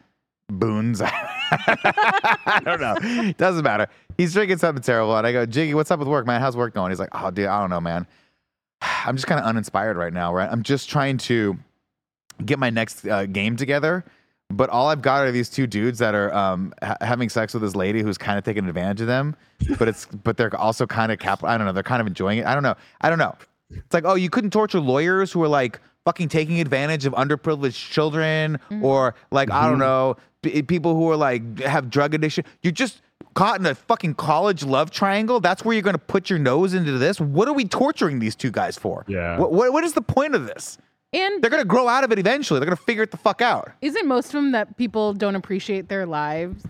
Boone's. 0.49 1.01
I 1.71 2.61
don't 2.63 2.79
know. 2.79 3.31
Doesn't 3.37 3.63
matter. 3.63 3.87
He's 4.17 4.33
drinking 4.33 4.57
something 4.59 4.81
terrible, 4.83 5.15
and 5.17 5.27
I 5.27 5.31
go, 5.31 5.45
Jiggy, 5.45 5.73
what's 5.73 5.91
up 5.91 5.99
with 5.99 6.07
work, 6.07 6.25
man? 6.25 6.39
How's 6.41 6.55
work 6.57 6.73
going? 6.73 6.91
He's 6.91 6.99
like, 6.99 7.09
Oh, 7.13 7.31
dude, 7.31 7.47
I 7.47 7.59
don't 7.59 7.69
know, 7.69 7.81
man. 7.81 8.07
I'm 8.81 9.15
just 9.15 9.27
kind 9.27 9.39
of 9.39 9.45
uninspired 9.45 9.97
right 9.97 10.13
now, 10.13 10.33
right? 10.33 10.49
I'm 10.51 10.63
just 10.63 10.89
trying 10.89 11.17
to 11.19 11.57
get 12.45 12.59
my 12.59 12.69
next 12.69 13.05
uh, 13.07 13.25
game 13.25 13.55
together. 13.57 14.05
But 14.49 14.69
all 14.69 14.87
I've 14.87 15.01
got 15.01 15.25
are 15.25 15.31
these 15.31 15.49
two 15.49 15.67
dudes 15.67 15.99
that 15.99 16.15
are 16.15 16.33
um, 16.33 16.73
ha- 16.81 16.95
having 17.01 17.27
sex 17.27 17.53
with 17.53 17.61
this 17.63 17.75
lady 17.75 18.01
who's 18.01 18.17
kind 18.17 18.37
of 18.37 18.45
taking 18.45 18.65
advantage 18.67 19.01
of 19.01 19.07
them. 19.07 19.35
But 19.77 19.87
it's 19.89 20.05
but 20.05 20.37
they're 20.37 20.55
also 20.55 20.87
kind 20.87 21.11
of 21.11 21.19
cap. 21.19 21.43
I 21.43 21.57
don't 21.57 21.67
know. 21.67 21.73
They're 21.73 21.83
kind 21.83 21.99
of 21.99 22.07
enjoying 22.07 22.39
it. 22.39 22.45
I 22.45 22.53
don't 22.53 22.63
know. 22.63 22.75
I 23.01 23.09
don't 23.09 23.19
know. 23.19 23.35
It's 23.69 23.93
like 23.93 24.05
oh, 24.05 24.15
you 24.15 24.29
couldn't 24.29 24.51
torture 24.51 24.79
lawyers 24.79 25.31
who 25.31 25.43
are 25.43 25.47
like 25.49 25.81
fucking 26.05 26.29
taking 26.29 26.61
advantage 26.61 27.05
of 27.05 27.13
underprivileged 27.13 27.89
children, 27.91 28.57
or 28.81 29.15
like 29.31 29.51
I 29.51 29.67
don't 29.69 29.79
know, 29.79 30.15
p- 30.41 30.61
people 30.61 30.95
who 30.95 31.09
are 31.11 31.17
like 31.17 31.59
have 31.59 31.89
drug 31.89 32.13
addiction. 32.13 32.45
You're 32.61 32.71
just 32.71 33.01
caught 33.33 33.59
in 33.59 33.65
a 33.65 33.75
fucking 33.75 34.15
college 34.15 34.63
love 34.63 34.89
triangle. 34.91 35.41
That's 35.41 35.65
where 35.65 35.73
you're 35.73 35.83
going 35.83 35.93
to 35.95 35.99
put 35.99 36.29
your 36.29 36.39
nose 36.39 36.73
into 36.73 36.93
this. 36.97 37.19
What 37.19 37.49
are 37.49 37.53
we 37.53 37.65
torturing 37.65 38.19
these 38.19 38.35
two 38.35 38.51
guys 38.51 38.77
for? 38.77 39.03
Yeah. 39.09 39.37
What 39.37 39.51
what, 39.51 39.73
what 39.73 39.83
is 39.83 39.91
the 39.93 40.01
point 40.01 40.33
of 40.35 40.47
this? 40.47 40.77
And 41.17 41.41
They're 41.41 41.49
gonna 41.49 41.65
grow 41.65 41.87
out 41.87 42.03
of 42.03 42.11
it 42.11 42.19
eventually. 42.19 42.59
They're 42.59 42.67
gonna 42.67 42.75
figure 42.75 43.03
it 43.03 43.11
the 43.11 43.17
fuck 43.17 43.41
out. 43.41 43.71
isn't 43.81 44.07
most 44.07 44.27
of 44.27 44.33
them 44.33 44.51
that 44.51 44.77
people 44.77 45.13
don't 45.13 45.35
appreciate 45.35 45.89
their 45.89 46.05
lives 46.05 46.63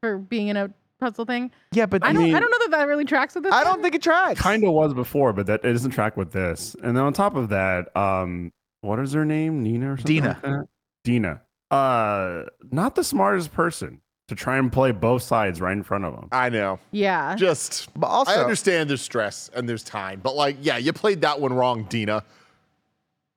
for 0.00 0.18
being 0.18 0.48
in 0.48 0.56
a 0.56 0.70
puzzle 1.00 1.24
thing? 1.24 1.50
Yeah, 1.72 1.86
but 1.86 2.04
I 2.04 2.12
don't. 2.12 2.22
mean- 2.22 2.34
I 2.34 2.40
don't 2.40 2.50
know 2.50 2.58
that 2.60 2.70
that 2.78 2.86
really 2.88 3.04
tracks 3.04 3.34
with 3.34 3.44
this. 3.44 3.52
I 3.52 3.64
don't 3.64 3.74
one. 3.74 3.82
think 3.82 3.94
it 3.94 4.02
tracks. 4.02 4.40
kind 4.40 4.64
of 4.64 4.72
was 4.72 4.94
before, 4.94 5.32
but 5.32 5.46
that 5.46 5.64
it 5.64 5.72
doesn't 5.72 5.90
track 5.92 6.16
with 6.16 6.32
this. 6.32 6.76
And 6.82 6.96
then 6.96 7.04
on 7.04 7.12
top 7.12 7.36
of 7.36 7.48
that, 7.50 7.94
um, 7.96 8.52
what 8.82 8.98
is 9.00 9.12
her 9.12 9.24
name? 9.24 9.62
Nina 9.62 9.92
or 9.92 9.96
something? 9.96 10.14
Dina. 10.16 10.28
like 10.28 10.42
that? 10.42 10.68
Dina. 11.04 11.40
Uh, 11.70 12.44
not 12.70 12.94
the 12.96 13.04
smartest 13.04 13.52
person 13.52 14.00
to 14.28 14.34
try 14.34 14.58
and 14.58 14.72
play 14.72 14.90
both 14.92 15.22
sides 15.22 15.60
right 15.60 15.72
in 15.72 15.82
front 15.82 16.04
of 16.04 16.14
them. 16.14 16.28
I 16.32 16.48
know. 16.50 16.78
Yeah. 16.92 17.34
Just, 17.36 17.88
But 17.98 18.06
also, 18.08 18.32
I 18.32 18.36
understand 18.36 18.88
there's 18.90 19.02
stress 19.02 19.50
and 19.54 19.68
there's 19.68 19.82
time, 19.82 20.20
but 20.22 20.36
like, 20.36 20.56
yeah, 20.60 20.76
you 20.76 20.92
played 20.92 21.20
that 21.22 21.40
one 21.40 21.52
wrong, 21.52 21.84
Dina. 21.88 22.22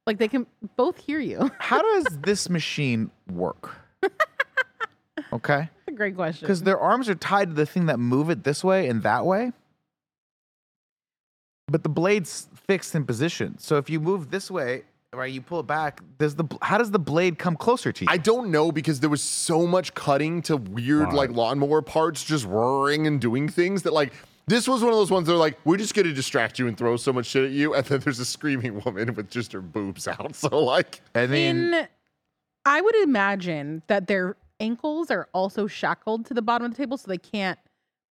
Like 0.05 0.17
they 0.17 0.27
can 0.27 0.45
both 0.75 0.97
hear 0.97 1.19
you. 1.19 1.49
how 1.59 1.81
does 1.81 2.05
this 2.21 2.49
machine 2.49 3.09
work? 3.31 3.75
Okay, 5.31 5.69
That's 5.85 5.87
a 5.87 5.91
great 5.91 6.15
question. 6.15 6.41
because 6.45 6.61
their 6.61 6.77
arms 6.79 7.09
are 7.09 7.15
tied 7.15 7.49
to 7.49 7.53
the 7.55 7.65
thing 7.65 7.87
that 7.87 7.97
move 7.99 8.29
it 8.29 8.43
this 8.43 8.63
way 8.63 8.87
and 8.87 9.01
that 9.03 9.25
way, 9.25 9.51
but 11.67 11.81
the 11.83 11.89
blade's 11.89 12.47
fixed 12.67 12.93
in 12.93 13.05
position. 13.05 13.57
So 13.57 13.77
if 13.77 13.89
you 13.89 13.99
move 13.99 14.29
this 14.29 14.51
way, 14.51 14.83
right, 15.11 15.31
you 15.31 15.41
pull 15.41 15.61
it 15.61 15.67
back. 15.67 16.01
Does 16.19 16.35
the 16.35 16.43
how 16.61 16.77
does 16.77 16.91
the 16.91 16.99
blade 16.99 17.39
come 17.39 17.55
closer 17.55 17.91
to 17.91 18.05
you? 18.05 18.07
I 18.11 18.17
don't 18.17 18.51
know 18.51 18.71
because 18.71 18.99
there 18.99 19.09
was 19.09 19.23
so 19.23 19.65
much 19.65 19.93
cutting 19.95 20.41
to 20.43 20.57
weird 20.57 21.07
Wow. 21.09 21.15
like 21.15 21.31
lawnmower 21.31 21.81
parts 21.81 22.23
just 22.23 22.45
roaring 22.45 23.07
and 23.07 23.19
doing 23.19 23.47
things 23.49 23.83
that 23.83 23.93
like 23.93 24.13
this 24.47 24.67
was 24.67 24.81
one 24.81 24.91
of 24.91 24.97
those 24.97 25.11
ones 25.11 25.27
that 25.27 25.33
are 25.33 25.37
like, 25.37 25.57
we're 25.65 25.77
just 25.77 25.93
gonna 25.95 26.13
distract 26.13 26.59
you 26.59 26.67
and 26.67 26.77
throw 26.77 26.97
so 26.97 27.13
much 27.13 27.27
shit 27.27 27.45
at 27.45 27.51
you, 27.51 27.73
and 27.73 27.85
then 27.85 27.99
there's 27.99 28.19
a 28.19 28.25
screaming 28.25 28.81
woman 28.85 29.13
with 29.13 29.29
just 29.29 29.51
her 29.53 29.61
boobs 29.61 30.07
out. 30.07 30.35
So 30.35 30.59
like 30.63 31.01
I 31.15 31.27
mean, 31.27 31.73
in, 31.73 31.87
I 32.65 32.81
would 32.81 32.95
imagine 32.97 33.83
that 33.87 34.07
their 34.07 34.35
ankles 34.59 35.11
are 35.11 35.27
also 35.33 35.67
shackled 35.67 36.25
to 36.27 36.33
the 36.33 36.41
bottom 36.41 36.65
of 36.65 36.71
the 36.71 36.77
table, 36.77 36.97
so 36.97 37.07
they 37.07 37.17
can't 37.17 37.59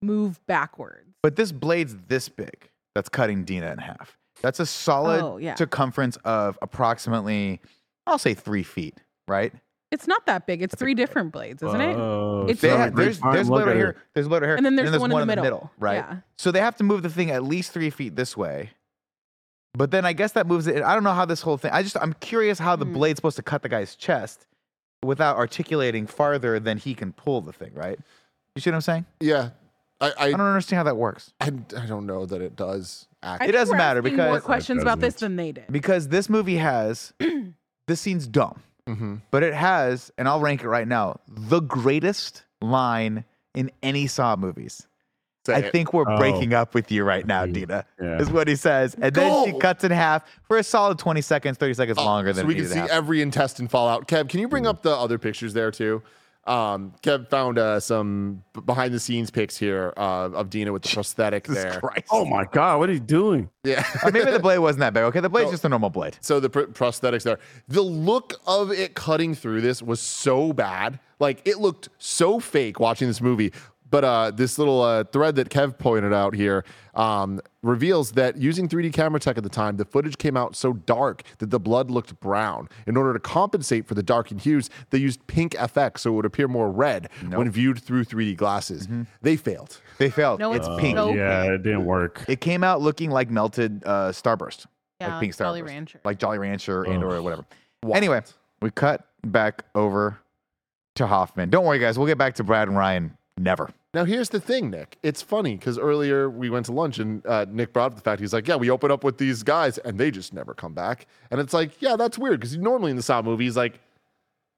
move 0.03 0.45
backwards. 0.47 1.09
but 1.23 1.37
this 1.37 1.53
blade's 1.53 1.97
this 2.09 2.29
big. 2.29 2.69
That's 2.95 3.09
cutting 3.09 3.45
Dina 3.45 3.73
in 3.73 3.79
half. 3.79 4.19
That's 4.43 4.61
a 4.61 4.67
solid 4.67 5.23
Oh, 5.23 5.37
yeah. 5.39 5.55
circumference 5.55 6.17
of 6.25 6.59
approximately, 6.61 7.61
I'll 8.07 8.19
say 8.19 8.35
three 8.35 8.65
feet, 8.65 8.99
right? 9.29 9.53
It's 9.93 10.09
not 10.09 10.25
that 10.27 10.47
big. 10.47 10.63
It's 10.63 10.75
three 10.75 10.95
different 10.95 11.33
blades, 11.33 11.63
isn't 11.63 11.81
it? 11.81 11.97
Oh, 11.97 12.43
It's- 12.45 12.61
They 12.61 12.71
So 12.71 12.77
ha- 12.79 12.91
there's 12.91 13.19
fine, 13.19 13.35
there's 13.35 13.49
a 13.49 13.53
look 13.53 13.59
blade 13.65 13.67
right 13.67 13.77
at 13.77 13.95
here. 13.95 13.97
There's 14.15 14.27
a 14.27 14.29
blade 14.31 14.43
right 14.43 14.49
here. 14.49 14.57
And 14.57 14.65
then 14.67 14.75
there's 14.75 14.91
the 14.91 14.99
one 14.99 15.13
in 15.13 15.19
the 15.29 15.37
middle. 15.37 15.71
right? 15.79 15.97
Yeah. 15.97 16.17
So 16.37 16.51
they 16.51 16.61
have 16.61 16.77
to 16.77 16.85
move 16.85 17.03
the 17.03 17.11
thing 17.11 17.31
at 17.31 17.45
least 17.45 17.73
three 17.73 17.91
feet 17.91 18.17
this 18.17 18.37
way. 18.37 18.71
But 19.75 19.91
then 19.91 20.05
I 20.05 20.13
guess 20.13 20.33
that 20.33 20.47
moves 20.47 20.67
it. 20.67 20.83
I 20.83 20.95
don't 20.95 21.05
know 21.05 21.13
how 21.15 21.25
this 21.25 21.41
whole 21.43 21.57
thing. 21.57 21.71
I 21.73 21.83
just 21.83 21.97
I'm 22.01 22.13
curious 22.15 22.59
how 22.59 22.77
the 22.77 22.85
Hmm. 22.85 22.93
blade's 22.95 23.19
supposed 23.19 23.37
to 23.37 23.43
cut 23.43 23.63
the 23.63 23.69
guy's 23.69 23.95
chest 23.95 24.47
without 25.05 25.37
articulating 25.37 26.07
farther 26.07 26.61
than 26.61 26.79
he 26.79 26.95
can 26.95 27.13
pull 27.13 27.41
the 27.41 27.53
thing, 27.53 27.73
right? 27.75 27.99
You 28.55 28.61
see 28.63 28.71
what 28.71 28.77
I'm 28.77 28.81
saying? 28.83 29.07
yeah. 29.21 29.51
I 30.01 30.09
I, 30.09 30.13
I 30.27 30.31
don't 30.33 30.41
understand 30.41 30.79
how 30.79 30.85
that 30.85 30.97
works. 30.97 31.33
I, 31.41 31.47
I 31.77 31.87
don't 31.87 32.07
know 32.07 32.27
that 32.27 32.41
it 32.43 32.57
does 32.57 33.07
I 33.23 33.35
act. 33.35 33.43
think 33.43 33.53
doesn't 33.53 33.73
we're 33.73 33.79
matter 33.79 34.01
asking 34.01 34.17
more 34.17 34.27
because- 34.31 34.43
questions 34.43 34.83
about 34.83 34.99
this 35.01 35.15
than 35.15 35.37
they 35.37 35.53
did. 35.53 35.67
Because 35.71 36.09
this 36.09 36.29
movie 36.29 36.57
has 36.57 37.13
this 37.87 38.01
scene's 38.01 38.27
dumb, 38.27 38.61
Mhm. 38.89 39.21
but 39.31 39.43
it 39.43 39.55
has, 39.55 40.11
and 40.19 40.29
I'll 40.29 40.41
rank 40.41 40.63
it 40.63 40.69
right 40.69 40.89
now, 40.89 41.21
the 41.29 41.61
greatest 41.61 42.45
line 42.61 43.25
in 43.55 43.71
any 43.83 44.07
Saw 44.07 44.35
movies. 44.37 44.87
Say 45.47 45.55
I 45.55 45.59
it. 45.59 45.73
think 45.73 45.93
we're 45.93 46.09
Oh. 46.09 46.17
breaking 46.19 46.55
up 46.55 46.73
with 46.75 46.91
you 46.93 47.03
right 47.05 47.27
now, 47.27 47.43
Yeah. 47.45 47.53
Dina. 47.53 47.85
Yeah. 48.01 48.19
Is 48.21 48.31
what 48.31 48.47
he 48.49 48.55
says. 48.57 48.95
And 49.01 49.13
then 49.15 49.45
she 49.45 49.59
cuts 49.59 49.83
in 49.85 49.91
half 49.91 50.25
for 50.47 50.57
a 50.57 50.63
solid 50.63 50.99
20 50.99 51.21
seconds, 51.21 51.59
30 51.59 51.75
seconds 51.75 51.99
Oh, 51.99 52.05
longer 52.05 52.33
than 52.33 52.45
so 52.45 52.47
we 52.49 52.55
can 52.55 52.67
see 52.69 52.79
every 52.79 53.23
intestine 53.23 53.67
fall 53.69 53.89
out. 53.89 54.07
Kev, 54.09 54.29
can 54.29 54.39
you 54.41 54.49
bring 54.49 54.67
up 54.67 54.83
the 54.83 54.97
other 54.97 55.19
pictures 55.19 55.53
there 55.53 55.71
too? 55.73 56.03
Um, 56.45 56.93
Kev 57.05 57.29
found 57.31 57.57
uh, 57.57 57.79
some 57.79 58.43
behind 58.67 58.93
the 58.93 58.99
scenes 58.99 59.31
pics 59.31 59.57
here 59.57 59.93
uh, 59.97 60.31
of 60.35 60.51
Dina 60.51 60.73
with 60.73 60.83
the 60.83 60.89
prosthetic 60.89 61.47
Jesus 61.47 61.63
there. 61.63 61.81
Christ. 61.81 62.07
Oh 62.11 62.25
my 62.25 62.45
god, 62.47 62.81
what 62.81 62.89
are 62.89 62.93
you 62.93 62.99
doing? 62.99 63.49
Yeah. 63.63 63.87
Uh, 64.03 64.11
maybe 64.13 64.29
the 64.31 64.41
blade 64.41 64.59
wasn't 64.59 64.81
that 64.81 64.93
big. 64.93 65.05
Okay, 65.05 65.21
the 65.21 65.29
blade's 65.29 65.47
No. 65.47 65.53
just 65.53 65.65
a 65.65 65.69
normal 65.69 65.91
blade. 65.91 66.17
So 66.21 66.41
the 66.41 66.51
pr- 66.51 66.63
prosthetics 66.63 67.23
there, 67.23 67.39
the 67.69 67.83
look 67.83 68.41
of 68.47 68.73
it 68.73 68.95
cutting 68.95 69.35
through 69.37 69.61
this 69.61 69.83
was 69.83 70.01
so 70.01 70.53
bad. 70.53 70.99
Like 71.21 71.43
it 71.47 71.59
looked 71.59 71.89
so 71.99 72.41
fake 72.41 72.81
watching 72.81 73.07
this 73.07 73.21
movie. 73.21 73.53
But 73.93 74.05
uh, 74.05 74.31
this 74.33 74.59
little 74.59 74.81
uh, 74.81 75.05
thread 75.05 75.37
that 75.37 75.51
Kev 75.51 75.77
pointed 75.79 76.15
out 76.15 76.35
here 76.35 76.65
um, 76.95 77.41
reveals 77.63 78.13
that 78.13 78.39
using 78.39 78.67
3D 78.67 78.91
camera 78.95 79.21
tech 79.21 79.37
at 79.37 79.43
the 79.45 79.51
time, 79.51 79.77
the 79.77 79.85
footage 79.85 80.17
came 80.17 80.35
out 80.37 80.57
so 80.57 80.73
dark 80.73 81.23
that 81.39 81.51
the 81.51 81.61
blood 81.61 81.91
looked 81.91 82.19
brown. 82.19 82.71
In 82.87 82.97
order 82.97 83.13
to 83.13 83.19
compensate 83.21 83.87
for 83.87 83.93
the 83.95 84.03
darkened 84.03 84.41
hues, 84.41 84.71
they 84.91 84.99
used 84.99 85.25
pink 85.27 85.53
FX 85.53 85.99
so 85.99 86.11
it 86.11 86.17
would 86.17 86.25
appear 86.25 86.49
more 86.49 86.71
red 86.71 87.11
when 87.29 87.51
viewed 87.51 87.79
through 87.83 88.05
3D 88.07 88.35
glasses. 88.37 88.89
They 89.21 89.37
failed. 89.37 89.79
They 89.99 90.09
failed. 90.09 90.41
No, 90.41 90.55
it's 90.55 90.67
it's 90.67 90.81
pink. 90.81 90.97
so- 90.97 91.13
yeah, 91.13 91.43
it 91.45 91.63
didn't 91.63 91.85
work. 91.85 92.25
It 92.29 92.41
came 92.41 92.65
out 92.65 92.81
looking 92.81 93.11
like 93.11 93.31
melted 93.31 93.83
uh, 93.85 94.11
Starburst. 94.13 94.65
Yeah, 95.03 95.09
like 95.17 95.21
pink 95.21 95.39
like 95.39 95.47
Jolly 95.47 95.61
Starburst. 95.61 95.67
Rancher. 95.67 96.01
Like 96.03 96.19
Jolly 96.19 96.39
Rancher 96.39 96.83
and 96.85 97.05
or 97.05 97.21
whatever. 97.21 97.45
Wild. 97.83 97.97
Anyway, 97.99 98.23
we 98.63 98.71
cut 98.71 99.07
back 99.27 99.65
over 99.75 100.19
to 100.95 101.07
Hoffman. 101.07 101.51
Don't 101.51 101.67
worry, 101.67 101.79
guys. 101.79 101.99
We'll 101.99 102.07
get 102.09 102.17
back 102.19 102.37
to 102.37 102.45
Brad 102.45 102.69
and 102.69 102.77
Ryan. 102.79 103.19
Never. 103.39 103.69
Now, 103.95 104.05
here's 104.07 104.31
the 104.31 104.41
thing, 104.41 104.71
Nick. 104.71 104.97
It's 105.03 105.21
funny 105.21 105.55
because 105.57 105.79
earlier 105.79 106.31
we 106.31 106.49
went 106.49 106.65
to 106.67 106.73
lunch 106.73 106.99
and 106.99 107.25
uh, 107.27 107.45
Nick 107.51 107.75
brought 107.75 107.93
up 107.93 107.95
the 107.95 108.01
fact 108.01 108.21
he's 108.21 108.33
like, 108.33 108.49
Yeah, 108.49 108.57
we 108.57 108.71
open 108.71 108.91
up 108.91 109.05
with 109.05 109.19
these 109.19 109.43
guys 109.43 109.77
and 109.77 109.99
they 109.99 110.11
just 110.11 110.33
never 110.33 110.55
come 110.55 110.73
back. 110.73 111.07
And 111.31 111.39
it's 111.39 111.53
like, 111.53 111.81
Yeah, 111.83 111.97
that's 111.97 112.19
weird 112.19 112.41
because 112.41 112.57
normally 112.57 112.91
in 112.91 112.97
the 112.97 113.03
Saw 113.03 113.21
movies, 113.21 113.55
like 113.55 113.81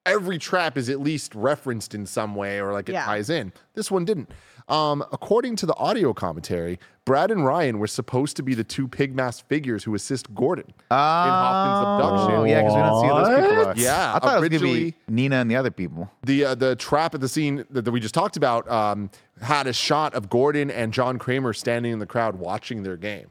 every 0.07 0.39
trap 0.39 0.77
is 0.77 0.89
at 0.91 1.01
least 1.01 1.35
referenced 1.35 1.95
in 1.95 2.07
some 2.07 2.35
way 2.35 2.61
or 2.61 2.73
like 2.73 2.89
it 2.89 2.93
Yeah. 2.93 3.05
ties 3.05 3.31
in. 3.31 3.53
This 3.75 3.91
one 3.91 4.05
didn't. 4.05 4.31
Um, 4.67 5.05
according 5.13 5.57
to 5.57 5.67
the 5.67 5.75
audio 5.77 6.15
commentary, 6.15 6.79
Brad 7.05 7.31
and 7.31 7.45
Ryan 7.45 7.79
were 7.79 7.87
supposed 7.87 8.35
to 8.37 8.43
be 8.43 8.55
the 8.55 8.65
two 8.65 8.89
pig 8.89 9.15
mask 9.15 9.47
figures 9.47 9.85
who 9.85 9.95
assist 9.95 10.35
Gordon. 10.35 10.65
In 10.91 10.97
Hoffman's 10.97 12.03
abduction. 12.03 12.41
Oh, 12.41 12.45
yeah, 12.45 12.63
because 12.63 12.75
we 12.75 12.81
don't 12.81 13.01
see 13.03 13.09
those 13.09 13.49
people. 13.51 13.65
What? 13.67 13.77
Yeah, 13.77 14.15
I 14.15 14.19
thought 14.21 14.39
it 14.39 14.41
was 14.41 14.49
going 14.49 14.61
to 14.63 14.67
originally- 14.67 14.91
be 14.93 14.97
Nina 15.09 15.37
and 15.37 15.51
the 15.51 15.57
other 15.57 15.71
people. 15.71 16.11
the 16.23 16.45
uh, 16.47 16.55
the 16.55 16.77
trap 16.77 17.15
at 17.15 17.21
the 17.21 17.29
scene 17.29 17.65
that, 17.71 17.85
that 17.85 17.91
we 17.91 18.01
just 18.01 18.15
talked 18.15 18.39
about 18.39 18.67
um, 18.71 19.11
had 19.43 19.67
a 19.67 19.73
shot 19.75 20.15
of 20.15 20.31
Gordon 20.31 20.71
and 20.71 20.95
John 20.95 21.19
Kramer 21.19 21.53
standing 21.53 21.93
in 21.93 21.99
the 21.99 22.07
crowd 22.07 22.37
watching 22.37 22.85
their 22.85 22.97
game. 22.97 23.27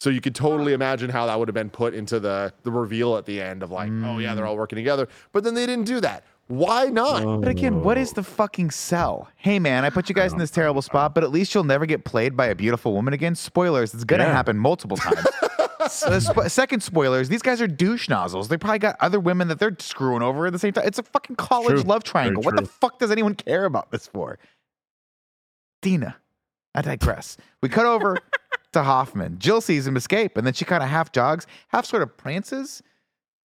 So 0.00 0.10
you 0.10 0.20
could 0.20 0.34
totally 0.34 0.72
imagine 0.72 1.08
how 1.08 1.26
that 1.26 1.38
would 1.38 1.48
have 1.48 1.54
been 1.54 1.70
put 1.70 1.94
into 1.94 2.20
the 2.20 2.52
the 2.62 2.70
reveal 2.70 3.16
at 3.16 3.24
the 3.26 3.40
end 3.40 3.62
of 3.62 3.70
like, 3.70 3.90
oh 4.04 4.18
yeah, 4.18 4.34
they're 4.34 4.46
all 4.46 4.54
mm. 4.54 4.58
working 4.58 4.76
together. 4.76 5.08
But 5.32 5.44
then 5.44 5.54
they 5.54 5.66
didn't 5.66 5.86
do 5.86 6.00
that. 6.00 6.24
Why 6.46 6.86
not? 6.86 7.22
Oh. 7.22 7.38
But 7.38 7.48
again, 7.48 7.82
what 7.82 7.96
is 7.96 8.12
the 8.12 8.22
fucking 8.22 8.70
sell? 8.70 9.28
Hey 9.36 9.58
man, 9.58 9.84
I 9.84 9.90
put 9.90 10.08
you 10.08 10.14
guys 10.14 10.32
in 10.32 10.38
this 10.38 10.50
terrible 10.50 10.82
spot, 10.82 11.14
but 11.14 11.24
at 11.24 11.30
least 11.30 11.54
you'll 11.54 11.64
never 11.64 11.86
get 11.86 12.04
played 12.04 12.36
by 12.36 12.46
a 12.46 12.54
beautiful 12.54 12.92
woman 12.92 13.14
again. 13.14 13.34
Spoilers, 13.34 13.94
it's 13.94 14.04
gonna 14.04 14.24
Yeah. 14.24 14.32
happen 14.32 14.58
multiple 14.58 14.96
times. 14.96 15.26
So, 15.90 16.18
sp- 16.18 16.48
second 16.48 16.82
spoilers, 16.82 17.28
these 17.28 17.42
guys 17.42 17.60
are 17.60 17.66
douche 17.66 18.08
nozzles. 18.08 18.48
They 18.48 18.56
probably 18.56 18.78
got 18.78 18.96
other 19.00 19.20
women 19.20 19.48
that 19.48 19.58
they're 19.58 19.76
screwing 19.78 20.22
over 20.22 20.46
at 20.46 20.52
the 20.54 20.58
same 20.58 20.72
time. 20.72 20.86
It's 20.86 20.98
a 20.98 21.02
fucking 21.02 21.36
college 21.36 21.80
True. 21.80 21.82
love 21.82 22.04
triangle. 22.04 22.42
Very 22.42 22.54
What 22.54 22.64
the 22.64 22.70
fuck 22.70 22.98
does 22.98 23.10
anyone 23.10 23.34
care 23.34 23.66
about 23.66 23.90
this 23.90 24.06
for? 24.06 24.38
Dina, 25.82 26.16
I 26.74 26.80
digress. 26.80 27.36
We 27.60 27.68
cut 27.68 27.84
over 27.84 28.16
to 28.74 28.82
Hoffman. 28.82 29.38
Jill 29.38 29.60
sees 29.60 29.86
him 29.86 29.96
escape, 29.96 30.36
and 30.36 30.46
then 30.46 30.54
she 30.54 30.64
kind 30.64 30.82
of 30.82 30.88
half 30.88 31.10
jogs, 31.12 31.46
half 31.68 31.86
sort 31.86 32.02
of 32.02 32.16
prances 32.16 32.82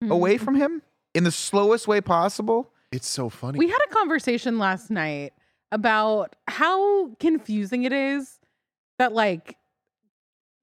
away 0.09 0.38
from 0.38 0.55
him 0.55 0.82
in 1.13 1.23
the 1.23 1.32
slowest 1.32 1.88
way 1.88 1.99
possible. 2.01 2.71
It's 2.91 3.07
so 3.07 3.30
funny. 3.30 3.59
We 3.59 3.67
had 3.67 3.80
a 3.89 3.93
conversation 3.93 4.57
last 4.57 4.89
night 4.89 5.34
about 5.71 6.36
how 6.47 7.09
confusing 7.19 7.84
it 7.84 7.93
is 7.93 8.39
that 8.97 9.13
like 9.13 9.57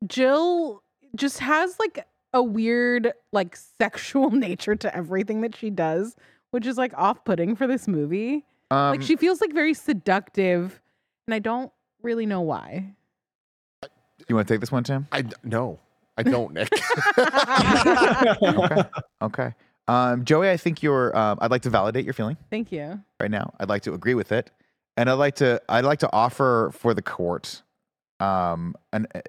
Jill 0.06 0.82
just 1.14 1.38
has 1.38 1.78
like 1.78 2.06
a 2.32 2.42
weird 2.42 3.12
like 3.32 3.56
sexual 3.80 4.30
nature 4.32 4.74
to 4.76 4.94
everything 4.94 5.40
that 5.42 5.56
she 5.56 5.70
does, 5.70 6.16
which 6.50 6.66
is 6.66 6.76
like 6.76 6.92
off-putting 6.96 7.56
for 7.56 7.66
this 7.66 7.86
movie. 7.86 8.44
Um, 8.70 8.92
like 8.92 9.02
she 9.02 9.16
feels 9.16 9.40
like 9.40 9.52
very 9.52 9.74
seductive, 9.74 10.80
and 11.26 11.34
I 11.34 11.38
don't 11.38 11.72
really 12.02 12.26
know 12.26 12.40
why. 12.40 12.94
You 14.28 14.34
want 14.34 14.46
to 14.48 14.54
take 14.54 14.60
this 14.60 14.72
one, 14.72 14.84
Tim? 14.84 15.06
I 15.12 15.24
no, 15.44 15.78
I 16.16 16.22
don't, 16.22 16.52
Nick. 16.54 16.68
okay. 18.42 18.82
Okay. 19.22 19.54
Um, 19.88 20.24
Joey, 20.24 20.50
I 20.50 20.56
think 20.56 20.82
you're. 20.82 21.16
Um, 21.16 21.38
I'd 21.40 21.50
like 21.50 21.62
to 21.62 21.70
validate 21.70 22.04
your 22.04 22.14
feeling 22.14 22.36
Thank 22.50 22.72
you. 22.72 23.00
right 23.20 23.30
now. 23.30 23.54
I'd 23.60 23.68
like 23.68 23.82
to 23.82 23.94
agree 23.94 24.14
with 24.14 24.32
it, 24.32 24.50
and 24.96 25.08
I'd 25.08 25.14
like 25.14 25.36
to. 25.36 25.60
I'd 25.68 25.84
like 25.84 26.00
to 26.00 26.12
offer 26.12 26.70
for 26.74 26.92
the 26.92 27.02
court, 27.02 27.62
um, 28.18 28.74
an 28.92 29.06
uh, 29.14 29.20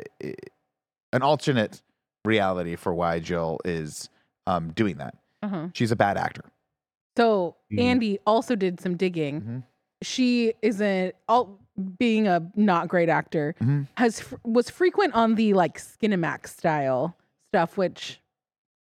an 1.13 1.21
alternate 1.21 1.81
reality 2.25 2.75
for 2.75 2.93
why 2.93 3.19
Jill 3.19 3.59
is 3.65 4.09
um 4.47 4.71
doing 4.73 4.97
that. 4.97 5.15
Uh-huh. 5.43 5.67
She's 5.73 5.91
a 5.91 5.95
bad 5.95 6.17
actor. 6.17 6.43
So 7.15 7.55
Mhm. 7.71 7.79
Andy 7.81 8.19
also 8.25 8.55
did 8.55 8.79
some 8.79 8.97
digging. 8.97 9.41
Mhm. 9.41 9.63
She 10.01 10.53
isn't 10.61 11.15
all 11.27 11.59
being 11.99 12.27
a 12.27 12.49
not 12.55 12.87
great 12.87 13.09
actor. 13.09 13.55
Mhm. 13.61 13.87
Has 13.97 14.19
fr- 14.19 14.35
was 14.43 14.69
frequent 14.69 15.13
on 15.13 15.35
the 15.35 15.53
like 15.53 15.77
Skinemax 15.79 16.47
style 16.47 17.15
stuff, 17.51 17.77
which 17.77 18.19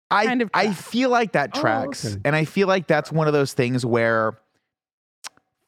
I 0.09 0.25
Kind 0.25 0.41
of 0.41 0.49
I 0.53 0.73
feel 0.73 1.09
like 1.09 1.31
that 1.33 1.51
Oh, 1.55 1.61
tracks, 1.61 2.05
okay. 2.05 2.21
and 2.25 2.35
I 2.35 2.43
feel 2.45 2.67
like 2.67 2.87
that's 2.87 3.11
one 3.11 3.27
of 3.27 3.33
those 3.33 3.53
things 3.53 3.85
where, 3.85 4.37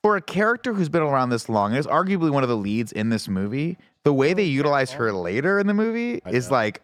for 0.01 0.17
a 0.17 0.21
character 0.21 0.73
who's 0.73 0.89
been 0.89 1.01
around 1.01 1.29
this 1.29 1.47
long, 1.47 1.71
and 1.71 1.79
is 1.79 1.87
arguably 1.87 2.29
one 2.29 2.43
of 2.43 2.49
the 2.49 2.57
leads 2.57 2.91
in 2.91 3.07
this 3.07 3.29
movie, 3.29 3.77
the 4.03 4.11
way 4.13 4.33
they 4.33 4.43
utilize 4.43 4.91
her 4.91 5.13
later 5.13 5.59
in 5.59 5.67
the 5.67 5.73
movie 5.73 6.21
I 6.25 6.31
is 6.31 6.49
know. 6.49 6.55
like, 6.57 6.81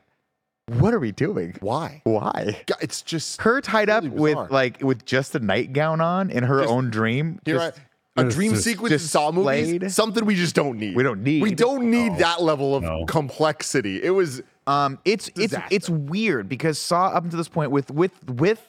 what 0.68 0.94
are 0.94 1.00
we 1.00 1.12
doing? 1.12 1.54
Why? 1.60 2.02
Why? 2.06 2.64
It's 2.80 3.02
just 3.02 3.42
Her 3.42 3.60
tied 3.60 3.90
up 3.90 4.04
really 4.06 4.16
with 4.36 4.52
like 4.52 4.82
with 4.82 5.04
just 5.04 5.36
a 5.36 5.40
nightgown 5.40 6.00
on 6.00 6.30
in 6.30 6.44
her 6.44 6.60
Just- 6.62 6.72
own 6.72 6.90
dream. 6.92 7.40
Here, 7.44 7.56
just- 7.58 7.78
I, 7.78 7.82
a 8.28 8.30
dream 8.30 8.56
sequence 8.56 8.94
in. 8.94 9.00
Saw 9.00 9.32
movies, 9.32 9.94
something 9.96 10.26
we 10.26 10.36
just 10.36 10.56
don't 10.56 10.78
need. 10.78 10.96
we 10.96 11.04
don't 11.04 11.24
need. 11.24 11.42
We 11.42 11.54
don't 11.54 11.90
need 11.90 12.14
No. 12.14 12.18
that 12.20 12.42
level 12.42 12.76
of 12.76 12.84
No. 12.84 13.06
complexity. 13.06 14.02
It 14.04 14.12
was 14.12 14.42
Um, 14.68 15.00
it's 15.06 15.28
it's 15.30 15.36
Disaster. 15.54 15.68
it's 15.76 15.90
weird 15.90 16.48
because 16.50 16.78
Saw 16.80 17.08
up 17.08 17.24
until 17.24 17.38
this 17.38 17.48
point, 17.50 17.72
with 17.72 17.90
with 17.92 18.12
with 18.30 18.66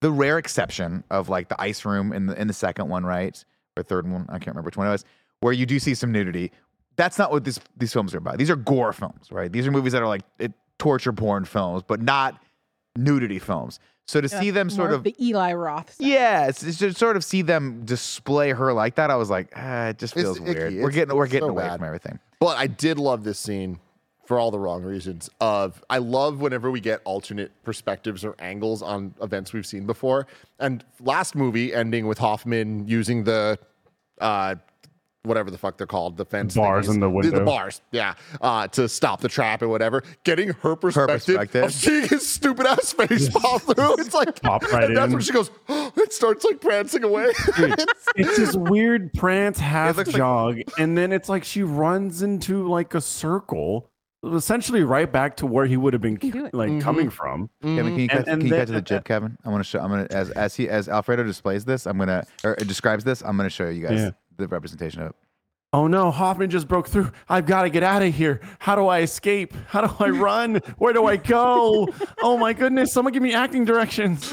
the 0.00 0.10
rare 0.12 0.38
exception 0.38 1.04
of 1.10 1.28
like 1.28 1.48
the 1.48 1.60
ice 1.60 1.84
room 1.84 2.12
in 2.12 2.26
the 2.26 2.40
in 2.40 2.46
the 2.48 2.54
second 2.54 2.88
one, 2.88 3.04
right, 3.04 3.42
or 3.76 3.82
third 3.82 4.08
one, 4.10 4.26
I 4.28 4.34
can't 4.38 4.48
remember 4.48 4.66
which 4.66 4.76
one 4.76 4.86
it 4.86 4.90
was, 4.90 5.04
where 5.40 5.52
you 5.52 5.66
do 5.66 5.78
see 5.78 5.94
some 5.94 6.12
nudity. 6.12 6.52
That's 6.96 7.18
not 7.18 7.30
what 7.32 7.44
this 7.44 7.58
these 7.76 7.92
films 7.92 8.14
are 8.14 8.18
about. 8.18 8.38
These 8.38 8.50
are 8.50 8.56
gore 8.56 8.92
films, 8.92 9.32
right? 9.32 9.50
These 9.50 9.66
are 9.66 9.70
movies 9.70 9.92
that 9.92 10.02
are 10.02 10.08
like 10.08 10.22
it, 10.38 10.52
torture 10.78 11.12
porn 11.12 11.44
films, 11.44 11.82
but 11.86 12.00
not 12.02 12.40
nudity 12.96 13.38
films. 13.38 13.80
So 14.06 14.20
to 14.20 14.28
see 14.28 14.50
them 14.50 14.68
sort 14.68 14.90
more 14.90 14.96
of 14.98 15.04
the 15.04 15.14
Eli 15.24 15.52
Roth. 15.54 15.94
Stuff. 15.94 16.06
yeah, 16.06 16.46
it's, 16.48 16.62
it's 16.62 16.78
just 16.78 16.98
sort 16.98 17.16
of 17.16 17.24
see 17.24 17.42
them 17.42 17.82
display 17.84 18.50
her 18.50 18.72
like 18.72 18.96
that. 18.96 19.10
I 19.10 19.16
was 19.16 19.30
like, 19.30 19.52
ah, 19.56 19.86
it 19.88 19.98
just 19.98 20.14
It's 20.14 20.22
feels 20.22 20.38
icky. 20.40 20.44
weird. 20.50 20.58
We're 20.74 20.78
It's- 20.88 20.94
getting 20.94 21.16
we're 21.16 21.26
getting 21.26 21.46
so 21.48 21.50
away 21.50 21.62
bad. 21.64 21.76
from 21.78 21.86
everything. 21.86 22.18
But 22.40 22.58
I 22.58 22.66
did 22.66 22.98
love 22.98 23.24
this 23.24 23.38
scene 23.38 23.78
for 24.26 24.38
all 24.38 24.50
the 24.50 24.58
wrong 24.58 24.82
reasons. 24.82 25.30
Of 25.40 25.82
I 25.88 25.98
love 25.98 26.40
whenever 26.40 26.70
we 26.70 26.80
get 26.80 27.00
alternate 27.04 27.52
perspectives 27.62 28.24
or 28.24 28.34
angles 28.38 28.82
on 28.82 29.14
events 29.22 29.52
we've 29.52 29.66
seen 29.66 29.86
before. 29.86 30.26
And 30.58 30.84
last 31.00 31.34
movie 31.34 31.72
ending 31.74 32.06
with 32.06 32.18
Hoffman 32.18 32.88
using 32.88 33.24
the 33.24 33.58
uh 34.20 34.56
whatever 35.24 35.50
the 35.50 35.58
fuck 35.58 35.76
they're 35.78 35.86
called, 35.86 36.16
the 36.16 36.24
fence 36.24 36.54
Bars 36.56 36.88
thingies. 36.88 36.94
in 36.94 37.00
the 37.00 37.10
window, 37.10 37.30
The 37.30 37.36
window. 37.38 37.52
bars, 37.52 37.80
yeah, 37.92 38.14
uh, 38.40 38.66
to 38.68 38.88
stop 38.88 39.20
the 39.20 39.28
trap 39.28 39.62
and 39.62 39.70
whatever. 39.70 40.02
Getting 40.24 40.48
her 40.62 40.74
perspective, 40.76 41.24
perspective. 41.36 41.64
of 41.64 41.72
seeing 41.72 42.08
his 42.08 42.28
stupid 42.28 42.66
ass 42.66 42.92
face 42.92 43.28
pop 43.28 43.62
through. 43.62 43.94
It's 43.98 44.14
like 44.14 44.40
Pop 44.42 44.62
right 44.72 44.84
and 44.84 44.96
that's 44.96 45.12
when 45.12 45.22
she 45.22 45.32
goes. 45.32 45.50
it 45.68 46.12
starts 46.12 46.44
like 46.44 46.60
prancing 46.60 47.04
away. 47.04 47.26
it's 48.16 48.36
this 48.36 48.56
weird 48.56 49.12
prance 49.14 49.58
half 49.58 49.96
looks 49.96 50.08
like- 50.08 50.16
jog, 50.16 50.58
and 50.78 50.96
then 50.98 51.12
it's 51.12 51.28
like 51.28 51.44
she 51.44 51.62
runs 51.62 52.22
into 52.22 52.66
like 52.68 52.94
a 52.94 53.00
circle, 53.00 53.88
essentially 54.34 54.82
right 54.84 55.10
back 55.10 55.36
to 55.36 55.46
where 55.46 55.66
he 55.66 55.76
would 55.76 55.92
have 55.92 56.02
been 56.02 56.16
can 56.16 56.30
do 56.30 56.46
it. 56.46 56.54
like 56.54 56.70
Mhm. 56.70 56.80
coming 56.80 57.10
from. 57.10 57.48
Kevin, 57.62 57.86
can 57.86 57.94
you, 57.98 58.00
And- 58.02 58.10
cut, 58.10 58.28
and 58.28 58.40
can 58.42 58.48
you 58.50 58.56
cut 58.56 58.66
to 58.66 58.72
the 58.72 58.82
jib, 58.82 59.04
Kevin? 59.04 59.36
I 59.44 59.48
want 59.50 59.62
to 59.62 59.68
show. 59.68 59.80
I'm 59.80 59.90
gonna 59.90 60.06
as 60.10 60.30
as 60.30 60.54
he 60.56 60.68
as 60.68 60.88
Alfredo 60.88 61.22
displays 61.24 61.64
this. 61.64 61.86
I'm 61.86 61.98
gonna 61.98 62.24
or 62.44 62.54
describes 62.56 63.04
this. 63.04 63.22
I'm 63.22 63.36
gonna 63.36 63.50
show 63.50 63.68
you 63.68 63.86
guys 63.86 63.98
Yeah. 64.00 64.10
The 64.36 64.48
representation 64.48 65.02
of 65.02 65.10
it. 65.10 65.16
Oh 65.74 65.86
no, 65.86 66.10
Hoffman 66.10 66.50
just 66.50 66.68
broke 66.68 66.86
through. 66.86 67.10
I've 67.30 67.46
got 67.46 67.62
to 67.62 67.70
get 67.70 67.82
out 67.82 68.02
of 68.02 68.14
here. 68.14 68.40
How 68.58 68.74
do 68.76 68.88
I 68.88 69.00
escape? 69.00 69.54
How 69.68 69.86
do 69.86 70.04
I 70.04 70.10
run? 70.10 70.56
Where 70.76 70.92
do 70.92 71.06
I 71.06 71.16
go? 71.16 71.88
Oh 72.22 72.36
my 72.36 72.52
goodness, 72.52 72.92
someone 72.92 73.14
give 73.14 73.22
me 73.22 73.32
acting 73.32 73.64
directions. 73.64 74.30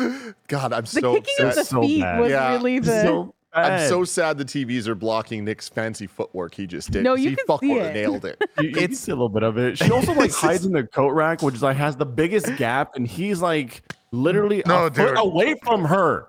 God, 0.49 0.73
I'm 0.73 0.81
The 0.83 0.87
so 0.87 1.13
kicking 1.13 1.45
of 1.45 1.55
the 1.55 1.63
So 1.63 1.81
feet 1.81 2.01
bad. 2.01 2.19
was 2.19 2.31
Yeah. 2.31 2.51
really 2.51 2.79
the. 2.79 3.01
So 3.03 3.35
I'm 3.53 3.87
so 3.87 4.03
sad 4.03 4.37
the 4.37 4.45
TVs 4.45 4.85
are 4.87 4.95
blocking 4.95 5.43
Nick's 5.45 5.69
fancy 5.69 6.07
footwork 6.07 6.53
he 6.53 6.67
just 6.67 6.91
did. 6.91 7.03
No, 7.05 7.15
you 7.15 7.29
he 7.31 7.35
can 7.37 7.45
fucking 7.47 7.69
see 7.69 7.79
it. 7.79 7.93
nailed 7.93 8.25
it. 8.25 8.37
You, 8.59 8.67
you 8.67 8.73
can 8.75 8.93
see 8.93 9.11
a 9.11 9.15
little 9.15 9.29
bit 9.29 9.41
of 9.43 9.57
it. 9.57 9.77
She 9.77 9.89
also 9.91 10.13
like 10.13 10.31
hides 10.33 10.65
in 10.65 10.73
the 10.73 10.83
coat 10.83 11.11
rack, 11.13 11.41
which 11.41 11.55
is 11.55 11.63
like 11.63 11.77
has 11.77 11.95
the 11.95 12.05
biggest 12.05 12.53
gap, 12.57 12.95
and 12.95 13.07
he's 13.07 13.41
like 13.41 13.81
literally 14.11 14.61
No, 14.67 14.87
a 14.87 14.91
foot 14.91 15.15
away 15.17 15.55
from 15.63 15.85
her. 15.85 16.27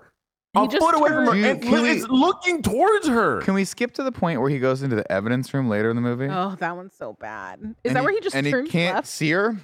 A 0.53 0.61
He 0.61 0.67
just 0.67 0.79
foot 0.79 0.95
away 0.95 1.09
from 1.09 1.25
her, 1.27 1.31
turned- 1.31 1.45
and 1.45 1.61
Can 1.61 1.81
we- 1.81 1.89
is 1.91 2.07
looking 2.09 2.61
towards 2.61 3.07
her. 3.07 3.39
Can 3.41 3.53
we 3.53 3.63
skip 3.63 3.93
to 3.93 4.03
the 4.03 4.11
point 4.11 4.41
where 4.41 4.49
he 4.49 4.59
goes 4.59 4.83
into 4.83 4.97
the 4.97 5.09
evidence 5.09 5.53
room 5.53 5.69
later 5.69 5.89
in 5.89 5.95
the 5.95 6.01
movie? 6.01 6.27
Oh, 6.29 6.55
that 6.59 6.75
one's 6.75 6.93
so 6.97 7.15
bad. 7.19 7.59
Is 7.61 7.67
And 7.85 7.95
that 7.95 8.03
where 8.03 8.11
he 8.13 8.19
just 8.19 8.35
and 8.35 8.45
turns 8.45 8.67
he 8.67 8.71
can't 8.71 8.95
left? 8.95 9.07
see 9.07 9.31
her? 9.31 9.55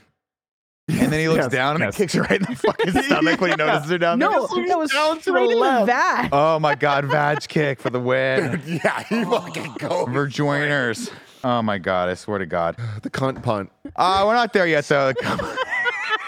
And 0.88 1.12
then 1.12 1.20
he 1.20 1.28
looks 1.28 1.44
Yes, 1.44 1.52
down 1.52 1.76
and 1.76 1.84
yes. 1.84 1.96
it 1.96 1.98
kicks 1.98 2.14
her 2.14 2.22
right 2.22 2.40
in 2.40 2.44
the 2.44 2.56
fucking 2.56 3.04
stomach 3.04 3.42
when 3.42 3.50
he 3.50 3.56
Yeah. 3.60 3.66
notices 3.66 3.92
her 3.92 3.98
down 3.98 4.20
No, 4.20 4.48
there. 4.48 4.66
that 4.68 4.78
was 4.80 4.92
down 4.92 5.20
straight 5.20 5.44
in 5.44 5.50
the 5.50 5.56
left. 5.58 5.88
back. 5.88 6.30
Oh 6.32 6.58
my 6.60 6.76
god, 6.76 7.04
vag 7.04 7.46
kick 7.50 7.82
for 7.82 7.90
the 7.90 8.00
win. 8.00 8.62
yeah, 8.66 9.04
he 9.04 9.26
fucking 9.26 9.74
goes. 9.80 10.08
Verjoiners. 10.08 11.12
Oh 11.44 11.62
my 11.62 11.78
god, 11.80 12.08
I 12.08 12.14
swear 12.14 12.40
to 12.40 12.46
God. 12.46 12.78
The 13.04 13.10
cunt 13.10 13.44
punt. 13.44 13.72
Uh, 13.94 14.24
we're 14.26 14.34
not 14.36 14.54
there 14.54 14.66
yet 14.66 14.86
though. 14.86 15.12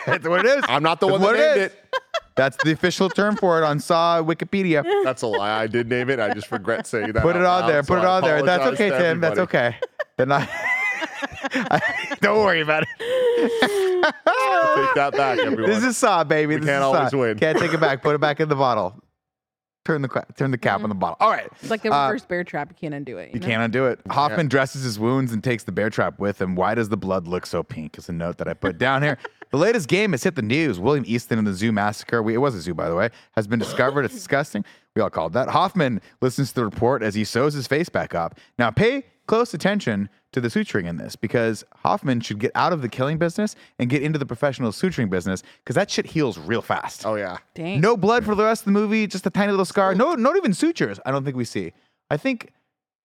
That's 0.05 0.27
what 0.27 0.45
it 0.45 0.57
is. 0.57 0.63
I'm 0.67 0.83
not 0.83 0.99
the 0.99 1.07
That's 1.07 1.11
one 1.13 1.21
that 1.21 1.27
what 1.27 1.35
named 1.39 1.57
it 1.57 1.61
it. 1.61 1.71
is. 1.71 1.77
That's 2.35 2.55
the 2.63 2.71
official 2.71 3.09
term 3.09 3.35
for 3.35 3.61
it 3.61 3.65
on 3.65 3.79
Saw 3.81 4.21
Wikipedia. 4.23 4.83
That's 5.03 5.23
a 5.23 5.27
lie. 5.27 5.61
I 5.61 5.67
did 5.67 5.89
name 5.89 6.09
it. 6.09 6.19
I 6.21 6.33
just 6.33 6.49
regret 6.51 6.87
saying 6.87 7.11
that. 7.11 7.21
Put 7.21 7.35
it 7.35 7.41
out 7.43 7.63
on 7.63 7.67
there. 7.67 7.77
loud, 7.81 7.87
Put 7.87 7.95
so 7.95 8.01
it 8.01 8.05
I 8.05 8.15
on 8.15 8.21
there. 8.23 8.43
That's 8.43 8.61
apologize 8.61 8.79
okay, 8.91 8.97
to 8.97 9.03
Tim. 9.03 9.19
That's 9.19 9.39
everybody. 9.39 9.67
okay. 9.67 9.77
Then 10.17 10.31
I, 10.31 11.81
don't 12.21 12.37
worry 12.39 12.61
about 12.61 12.83
it. 12.83 12.87
Take 12.99 14.95
that 14.95 15.11
back, 15.15 15.39
everyone. 15.39 15.69
This 15.69 15.83
is 15.83 15.97
Saw, 15.97 16.23
baby. 16.23 16.55
We 16.55 16.61
this 16.61 16.69
can't 16.69 16.81
is 16.83 16.89
Saw. 16.91 16.97
always 16.97 17.13
win. 17.13 17.37
Can't 17.39 17.57
take 17.59 17.73
it 17.73 17.79
back. 17.81 18.01
Put 18.01 18.15
it 18.15 18.21
back 18.21 18.39
in 18.39 18.47
the 18.47 18.55
bottle. 18.55 19.01
Turn 19.89 20.03
the 20.03 20.23
turn 20.35 20.51
the 20.51 20.57
cap 20.59 20.83
on 20.83 20.89
the 20.89 20.93
bottle. 20.93 21.17
All 21.19 21.31
right. 21.31 21.49
It's 21.61 21.71
like 21.71 21.83
a 21.83 21.91
Uh, 21.91 22.05
reverse 22.09 22.23
bear 22.23 22.43
trap. 22.43 22.69
You 22.69 22.75
can't 22.79 22.93
undo 22.93 23.17
it. 23.17 23.33
You 23.33 23.39
know? 23.39 23.47
can't 23.47 23.63
undo 23.63 23.87
it. 23.87 23.99
Hoffman 24.11 24.47
dresses 24.47 24.83
his 24.83 24.99
wounds 24.99 25.33
and 25.33 25.43
takes 25.43 25.63
the 25.63 25.71
bear 25.71 25.89
trap 25.89 26.19
with 26.19 26.39
him. 26.39 26.53
Why 26.53 26.75
does 26.75 26.89
the 26.89 26.95
blood 26.97 27.27
look 27.27 27.47
so 27.47 27.63
pink? 27.63 27.97
Is 27.97 28.07
a 28.07 28.11
note 28.13 28.37
that 28.37 28.47
I 28.47 28.53
put 28.53 28.77
down 28.77 29.01
here. 29.01 29.17
The 29.49 29.57
latest 29.57 29.87
game 29.87 30.11
has 30.11 30.21
hit 30.23 30.35
the 30.35 30.43
news. 30.43 30.79
William 30.79 31.03
Easton 31.07 31.39
and 31.39 31.47
the 31.47 31.55
zoo 31.55 31.71
massacre. 31.71 32.21
We, 32.21 32.35
it 32.35 32.37
was 32.37 32.53
a 32.53 32.61
zoo, 32.61 32.75
by 32.75 32.87
the 32.87 32.93
way. 32.95 33.09
Has 33.31 33.47
been 33.47 33.57
discovered. 33.57 34.05
It's 34.05 34.13
disgusting. 34.13 34.63
We 34.95 35.01
all 35.01 35.09
called 35.09 35.33
that. 35.33 35.49
Hoffman 35.49 36.01
listens 36.21 36.49
to 36.49 36.55
the 36.55 36.65
report 36.65 37.01
as 37.01 37.15
he 37.15 37.23
sews 37.23 37.55
his 37.55 37.65
face 37.65 37.89
back 37.89 38.13
up. 38.13 38.37
Now, 38.59 38.69
pay 38.69 39.05
close 39.29 39.53
attention 39.53 40.09
to 40.33 40.41
the 40.41 40.47
suturing 40.47 40.85
in 40.87 40.97
this 40.97 41.15
because 41.15 41.63
Hoffman 41.77 42.19
should 42.19 42.39
get 42.39 42.51
out 42.55 42.73
of 42.73 42.81
the 42.81 42.89
killing 42.89 43.17
business 43.19 43.55
and 43.77 43.89
get 43.89 44.01
into 44.01 44.17
the 44.17 44.25
professional 44.25 44.71
suturing 44.71 45.09
business 45.09 45.43
because 45.63 45.75
that 45.75 45.89
shit 45.91 46.07
heals 46.07 46.37
real 46.39 46.61
fast. 46.63 47.05
Oh 47.05 47.15
yeah. 47.15 47.37
Dang. 47.53 47.79
No 47.79 47.95
blood 47.95 48.25
for 48.25 48.33
the 48.35 48.43
rest 48.43 48.61
of 48.61 48.65
the 48.65 48.71
movie, 48.71 49.05
just 49.07 49.25
a 49.27 49.29
tiny 49.29 49.51
little 49.51 49.65
scar. 49.65 49.93
No, 49.95 50.15
not 50.15 50.35
even 50.35 50.53
sutures. 50.53 50.99
I 51.05 51.11
don't 51.11 51.23
think 51.23 51.37
we 51.37 51.45
see. 51.45 51.73
I 52.09 52.17
think 52.17 52.51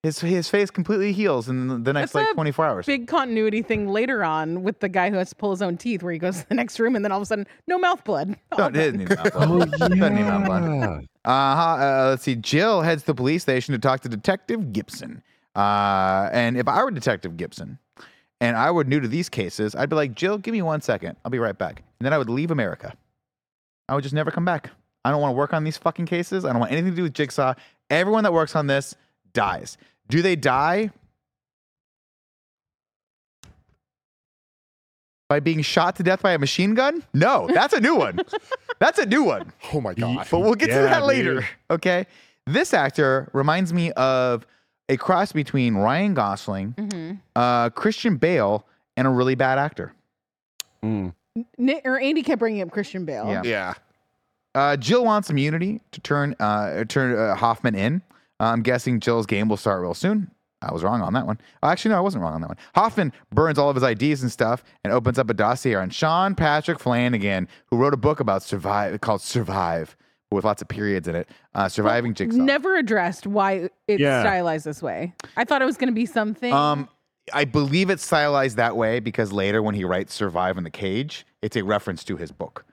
his 0.02 0.18
his 0.20 0.48
face 0.50 0.70
completely 0.70 1.12
heals 1.12 1.48
in 1.48 1.66
the- 1.68 1.78
the 1.78 1.92
next 1.92 2.12
That's 2.12 2.26
like 2.26 2.34
24 2.34 2.64
hours. 2.66 2.86
Big 2.86 3.06
continuity 3.06 3.62
thing 3.62 3.88
later 3.88 4.22
on 4.24 4.62
with 4.62 4.80
the 4.80 4.88
guy 4.88 5.08
who 5.10 5.16
has 5.16 5.30
to 5.30 5.34
pull 5.36 5.50
his 5.50 5.62
own 5.62 5.76
teeth, 5.78 6.02
where 6.02 6.12
he 6.12 6.18
goes 6.18 6.40
to 6.42 6.48
the 6.48 6.54
next 6.54 6.78
room 6.80 6.94
and 6.96 7.04
then 7.04 7.12
all 7.12 7.18
of 7.18 7.22
a 7.22 7.26
sudden, 7.26 7.46
no 7.66 7.78
mouth 7.78 8.02
blood. 8.04 8.36
No, 8.58 8.66
it 8.66 8.72
didn't 8.74 8.98
need 9.00 9.08
mouth 9.10 9.32
blood. 9.32 9.48
Oh, 9.50 9.64
Doesn't 9.78 9.98
need 9.98 10.24
mouth 10.24 10.46
blood. 10.46 11.06
Uh-huh. 11.24 11.62
Uh, 11.84 12.06
let's 12.10 12.22
see. 12.22 12.34
Jill 12.36 12.80
heads 12.82 13.02
to 13.02 13.06
the 13.08 13.14
police 13.14 13.42
station 13.42 13.72
to 13.72 13.78
talk 13.78 14.00
to 14.00 14.08
Detective 14.08 14.72
Gibson. 14.72 15.22
Uh, 15.54 16.28
and 16.32 16.56
if 16.56 16.66
I 16.68 16.82
were 16.82 16.90
Detective 16.90 17.36
Gibson 17.36 17.78
and 18.40 18.56
I 18.56 18.70
were 18.70 18.84
new 18.84 19.00
to 19.00 19.08
these 19.08 19.28
cases, 19.28 19.74
I'd 19.74 19.88
be 19.88 19.96
like, 19.96 20.14
Jill, 20.14 20.38
give 20.38 20.52
me 20.52 20.62
one 20.62 20.80
second. 20.80 21.16
I'll 21.24 21.30
be 21.30 21.38
right 21.38 21.56
back. 21.56 21.82
And 21.98 22.06
then 22.06 22.12
I 22.12 22.18
would 22.18 22.30
leave 22.30 22.50
America. 22.50 22.94
I 23.88 23.94
would 23.94 24.02
just 24.02 24.14
never 24.14 24.30
come 24.30 24.44
back. 24.44 24.70
I 25.04 25.10
don't 25.10 25.20
want 25.20 25.32
to 25.32 25.36
work 25.36 25.52
on 25.52 25.64
these 25.64 25.76
fucking 25.76 26.06
cases. 26.06 26.44
I 26.44 26.50
don't 26.50 26.60
want 26.60 26.72
anything 26.72 26.90
to 26.92 26.96
do 26.96 27.02
with 27.02 27.14
Jigsaw. 27.14 27.54
Everyone 27.90 28.24
that 28.24 28.32
works 28.32 28.56
on 28.56 28.66
this 28.66 28.94
dies. 29.32 29.76
Do 30.08 30.22
they 30.22 30.36
die 30.36 30.90
by 35.28 35.40
being 35.40 35.62
shot 35.62 35.96
to 35.96 36.02
death 36.02 36.22
by 36.22 36.32
a 36.32 36.38
machine 36.38 36.74
gun? 36.74 37.02
No, 37.12 37.48
that's 37.52 37.74
a 37.74 37.80
new 37.80 37.96
one. 37.96 38.20
that's 38.78 38.98
a 38.98 39.06
new 39.06 39.22
one. 39.24 39.52
Oh 39.72 39.80
my 39.80 39.94
god. 39.94 40.26
But 40.30 40.40
we'll 40.40 40.54
get 40.54 40.68
to 40.68 40.74
that 40.74 41.04
later. 41.04 41.34
dude. 41.40 41.44
Okay. 41.70 42.06
This 42.46 42.74
actor 42.74 43.28
reminds 43.32 43.72
me 43.72 43.90
of 43.92 44.46
a 44.88 44.96
cross 44.96 45.32
between 45.32 45.74
Ryan 45.74 46.14
Gosling, 46.14 46.72
Mm-hmm. 46.76 47.12
uh, 47.36 47.70
Christian 47.70 48.16
Bale, 48.16 48.66
and 48.96 49.06
a 49.06 49.10
really 49.10 49.34
bad 49.34 49.58
actor. 49.58 49.92
Mm. 50.84 51.14
Nick, 51.58 51.82
or 51.84 51.98
Andy 51.98 52.22
kept 52.22 52.38
bringing 52.38 52.62
up 52.62 52.70
Christian 52.70 53.04
Bale. 53.04 53.26
Yeah. 53.28 53.42
Yeah. 53.44 53.74
Uh, 54.54 54.76
Jill 54.76 55.04
wants 55.04 55.30
immunity 55.30 55.80
to 55.90 56.00
turn 56.00 56.36
uh, 56.38 56.84
turn 56.84 57.18
uh, 57.18 57.34
Hoffman 57.34 57.74
in. 57.74 58.02
Uh, 58.38 58.44
I'm 58.44 58.62
guessing 58.62 59.00
Jill's 59.00 59.26
game 59.26 59.48
will 59.48 59.56
start 59.56 59.80
real 59.82 59.94
soon. 59.94 60.30
I 60.62 60.72
was 60.72 60.82
wrong 60.84 61.02
on 61.02 61.12
that 61.14 61.26
one. 61.26 61.38
Oh, 61.62 61.68
actually, 61.68 61.90
no, 61.90 61.98
I 61.98 62.00
wasn't 62.00 62.22
wrong 62.22 62.34
on 62.34 62.40
that 62.40 62.48
one. 62.48 62.56
Hoffman 62.74 63.12
burns 63.32 63.58
all 63.58 63.68
of 63.68 63.74
his 63.76 63.82
IDs 63.82 64.22
and 64.22 64.30
stuff 64.32 64.62
and 64.84 64.92
opens 64.92 65.18
up 65.18 65.28
a 65.28 65.34
dossier 65.34 65.74
on 65.74 65.90
Sean 65.90 66.34
Patrick 66.34 66.78
Flanagan, 66.78 67.48
who 67.66 67.76
wrote 67.76 67.92
a 67.92 67.98
book 67.98 68.20
about 68.20 68.42
survive 68.42 68.98
called 69.00 69.20
Survive, 69.20 69.96
with 70.30 70.44
lots 70.44 70.62
of 70.62 70.68
periods 70.68 71.06
in 71.08 71.14
it. 71.14 71.28
Uh, 71.54 71.68
surviving 71.68 72.14
Jigsaw. 72.14 72.38
Never 72.38 72.76
addressed 72.76 73.26
why 73.26 73.68
it's 73.86 74.00
Yeah. 74.00 74.20
stylized 74.22 74.64
this 74.64 74.82
way. 74.82 75.12
I 75.36 75.44
thought 75.44 75.62
it 75.62 75.66
was 75.66 75.76
going 75.76 75.88
to 75.88 75.94
be 75.94 76.06
something. 76.06 76.52
Um, 76.52 76.88
I 77.32 77.44
believe 77.44 77.88
it's 77.90 78.04
stylized 78.04 78.56
that 78.56 78.76
way 78.76 79.00
because 79.00 79.32
later 79.32 79.62
when 79.62 79.74
he 79.74 79.84
writes 79.84 80.12
"Survive 80.12 80.58
in 80.58 80.64
the 80.64 80.70
Cage," 80.70 81.24
it's 81.42 81.56
a 81.56 81.62
reference 81.64 82.04
to 82.04 82.16
his 82.16 82.32
book. 82.32 82.64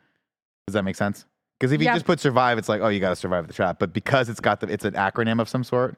Does 0.67 0.73
that 0.73 0.83
make 0.83 0.95
sense? 0.95 1.25
Because 1.59 1.71
if 1.71 1.79
you 1.79 1.85
Yeah. 1.85 1.93
just 1.93 2.05
put 2.05 2.19
"survive," 2.19 2.57
it's 2.57 2.67
like, 2.67 2.81
oh, 2.81 2.87
you 2.89 2.99
got 2.99 3.09
to 3.09 3.15
survive 3.15 3.47
the 3.47 3.53
trap. 3.53 3.77
But 3.79 3.93
because 3.93 4.27
it's 4.29 4.39
got 4.39 4.59
the, 4.59 4.67
it's 4.67 4.83
an 4.83 4.93
acronym 4.93 5.39
of 5.39 5.47
some 5.47 5.63
sort, 5.63 5.95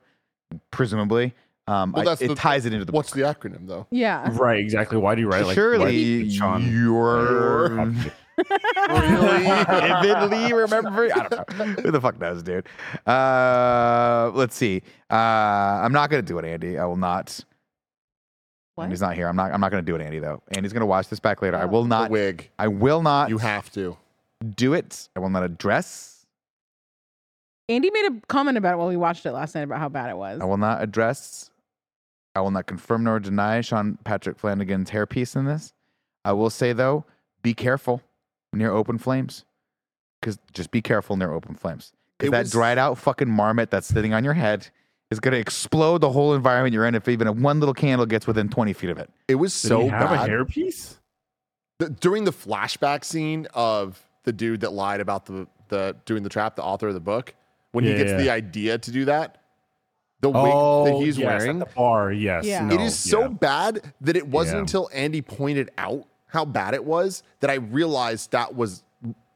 presumably, 0.71 1.33
um, 1.67 1.93
Well, 1.93 2.01
I- 2.01 2.05
that's 2.11 2.21
it 2.21 2.27
the- 2.27 2.35
ties 2.35 2.65
it 2.65 2.73
into 2.73 2.85
the. 2.85 2.91
What's 2.91 3.11
book. 3.11 3.15
the 3.41 3.49
acronym 3.49 3.65
though? 3.67 3.87
yeah. 3.89 4.29
Right, 4.33 4.59
exactly. 4.59 4.97
Why 4.97 5.15
do 5.15 5.21
you 5.21 5.29
write 5.29 5.45
like 5.45 5.55
Surely 5.55 5.95
you 5.97 6.17
you're 6.25 7.93
Really? 8.37 9.43
vividly 10.01 10.53
remember. 10.53 11.09
I 11.13 11.27
don't 11.27 11.57
know. 11.57 11.65
Who 11.83 11.91
the 11.91 12.01
fuck 12.01 12.19
knows, 12.19 12.43
dude? 12.43 12.65
Uh, 13.07 14.31
let's 14.33 14.55
see. 14.55 14.81
Uh, 15.09 15.15
I'm 15.15 15.91
not 15.93 16.09
gonna 16.09 16.21
do 16.21 16.37
it, 16.39 16.45
Andy. 16.45 16.77
I 16.77 16.85
will 16.85 16.95
not. 16.97 17.39
What? 18.75 18.85
Andy's 18.85 19.01
not 19.01 19.15
here. 19.15 19.27
I'm 19.27 19.35
not. 19.35 19.51
I'm 19.53 19.61
not 19.61 19.69
gonna 19.71 19.83
do 19.83 19.95
it, 19.95 20.01
Andy. 20.01 20.19
Though 20.19 20.41
Andy's 20.51 20.73
gonna 20.73 20.85
watch 20.85 21.09
this 21.09 21.19
back 21.19 21.41
later. 21.41 21.57
I 21.57 21.63
Oh. 21.63 21.67
will 21.67 21.83
The 21.83 21.89
not. 21.89 22.11
wig. 22.11 22.49
I 22.57 22.67
will 22.67 23.01
not. 23.01 23.29
You 23.29 23.37
have 23.37 23.71
to. 23.73 23.97
do 24.55 24.73
it. 24.73 25.07
I 25.15 25.19
will 25.19 25.29
not 25.29 25.43
address. 25.43 26.25
Andy 27.69 27.89
made 27.91 28.07
a 28.11 28.21
comment 28.27 28.57
about 28.57 28.73
it 28.73 28.77
while 28.77 28.89
we 28.89 28.97
watched 28.97 29.25
it 29.25 29.31
last 29.31 29.55
night 29.55 29.61
about 29.61 29.79
how 29.79 29.87
bad 29.87 30.09
it 30.09 30.17
was. 30.17 30.41
I 30.41 30.45
will 30.45 30.57
not 30.57 30.81
address. 30.81 31.49
I 32.35 32.41
will 32.41 32.51
not 32.51 32.65
confirm 32.65 33.03
nor 33.05 33.19
deny 33.21 33.61
Sean 33.61 33.97
Patrick 34.03 34.37
Flanagan's 34.37 34.89
hairpiece 34.89 35.35
in 35.37 35.45
this. 35.45 35.73
I 36.25 36.33
will 36.33 36.49
say 36.49 36.73
though, 36.73 37.05
be 37.41 37.53
careful 37.53 38.01
near 38.53 38.71
open 38.71 38.97
flames, 38.97 39.45
because 40.21 40.37
just 40.53 40.71
be 40.71 40.81
careful 40.81 41.15
near 41.17 41.31
open 41.33 41.55
flames. 41.55 41.91
Because 42.17 42.27
It 42.29 42.31
that 42.31 42.39
was- 42.41 42.51
dried 42.51 42.77
out 42.77 42.97
fucking 42.97 43.29
marmot 43.29 43.69
that's 43.71 43.87
sitting 43.87 44.13
on 44.13 44.23
your 44.23 44.33
head 44.33 44.67
is 45.11 45.19
gonna 45.19 45.37
explode 45.37 45.99
the 46.01 46.09
whole 46.11 46.33
environment 46.33 46.73
you're 46.73 46.85
in 46.85 46.95
if 46.95 47.07
even 47.07 47.27
a 47.27 47.31
one 47.31 47.59
little 47.59 47.73
candle 47.73 48.05
gets 48.05 48.25
within 48.25 48.49
20 48.49 48.73
feet 48.73 48.89
of 48.89 48.97
it. 48.97 49.09
It 49.27 49.35
was 49.35 49.53
Did 49.61 49.67
so 49.67 49.81
he 49.81 49.87
have 49.89 50.09
bad. 50.09 50.29
a 50.29 50.31
hairpiece? 50.31 50.95
The- 51.79 51.89
during 51.89 52.23
the 52.23 52.31
flashback 52.31 53.03
scene 53.03 53.47
of 53.53 54.01
the 54.23 54.31
dude 54.31 54.61
that 54.61 54.71
lied 54.73 55.01
about 55.01 55.25
the 55.25 55.47
the 55.69 55.95
doing 56.05 56.21
the 56.23 56.29
trap, 56.29 56.55
the 56.55 56.61
author 56.63 56.87
of 56.89 56.93
the 56.93 56.99
book, 56.99 57.33
when 57.71 57.83
he 57.83 57.93
gets 57.95 58.11
yeah. 58.11 58.17
the 58.17 58.29
idea 58.29 58.77
to 58.77 58.91
do 58.91 59.05
that, 59.05 59.39
the 60.21 60.29
wig 60.29 60.37
Oh, 60.53 60.85
that 60.85 61.03
he's 61.03 61.17
yes, 61.17 61.27
at 61.27 61.37
wearing, 61.39 61.59
the 61.59 61.65
bar. 61.65 62.11
Yes. 62.11 62.45
Yeah. 62.45 62.65
no, 62.67 62.75
it 62.75 62.81
is 62.81 62.95
so 62.97 63.21
yeah. 63.21 63.27
bad 63.29 63.93
that 64.01 64.15
it 64.15 64.27
wasn't 64.27 64.57
Yeah. 64.57 64.61
until 64.61 64.89
Andy 64.93 65.21
pointed 65.23 65.71
out 65.79 66.05
how 66.33 66.43
bad 66.43 66.73
it 66.73 66.83
was 66.83 67.23
that 67.39 67.49
I 67.49 67.55
realized 67.55 68.31
that 68.31 68.53
was 68.55 68.83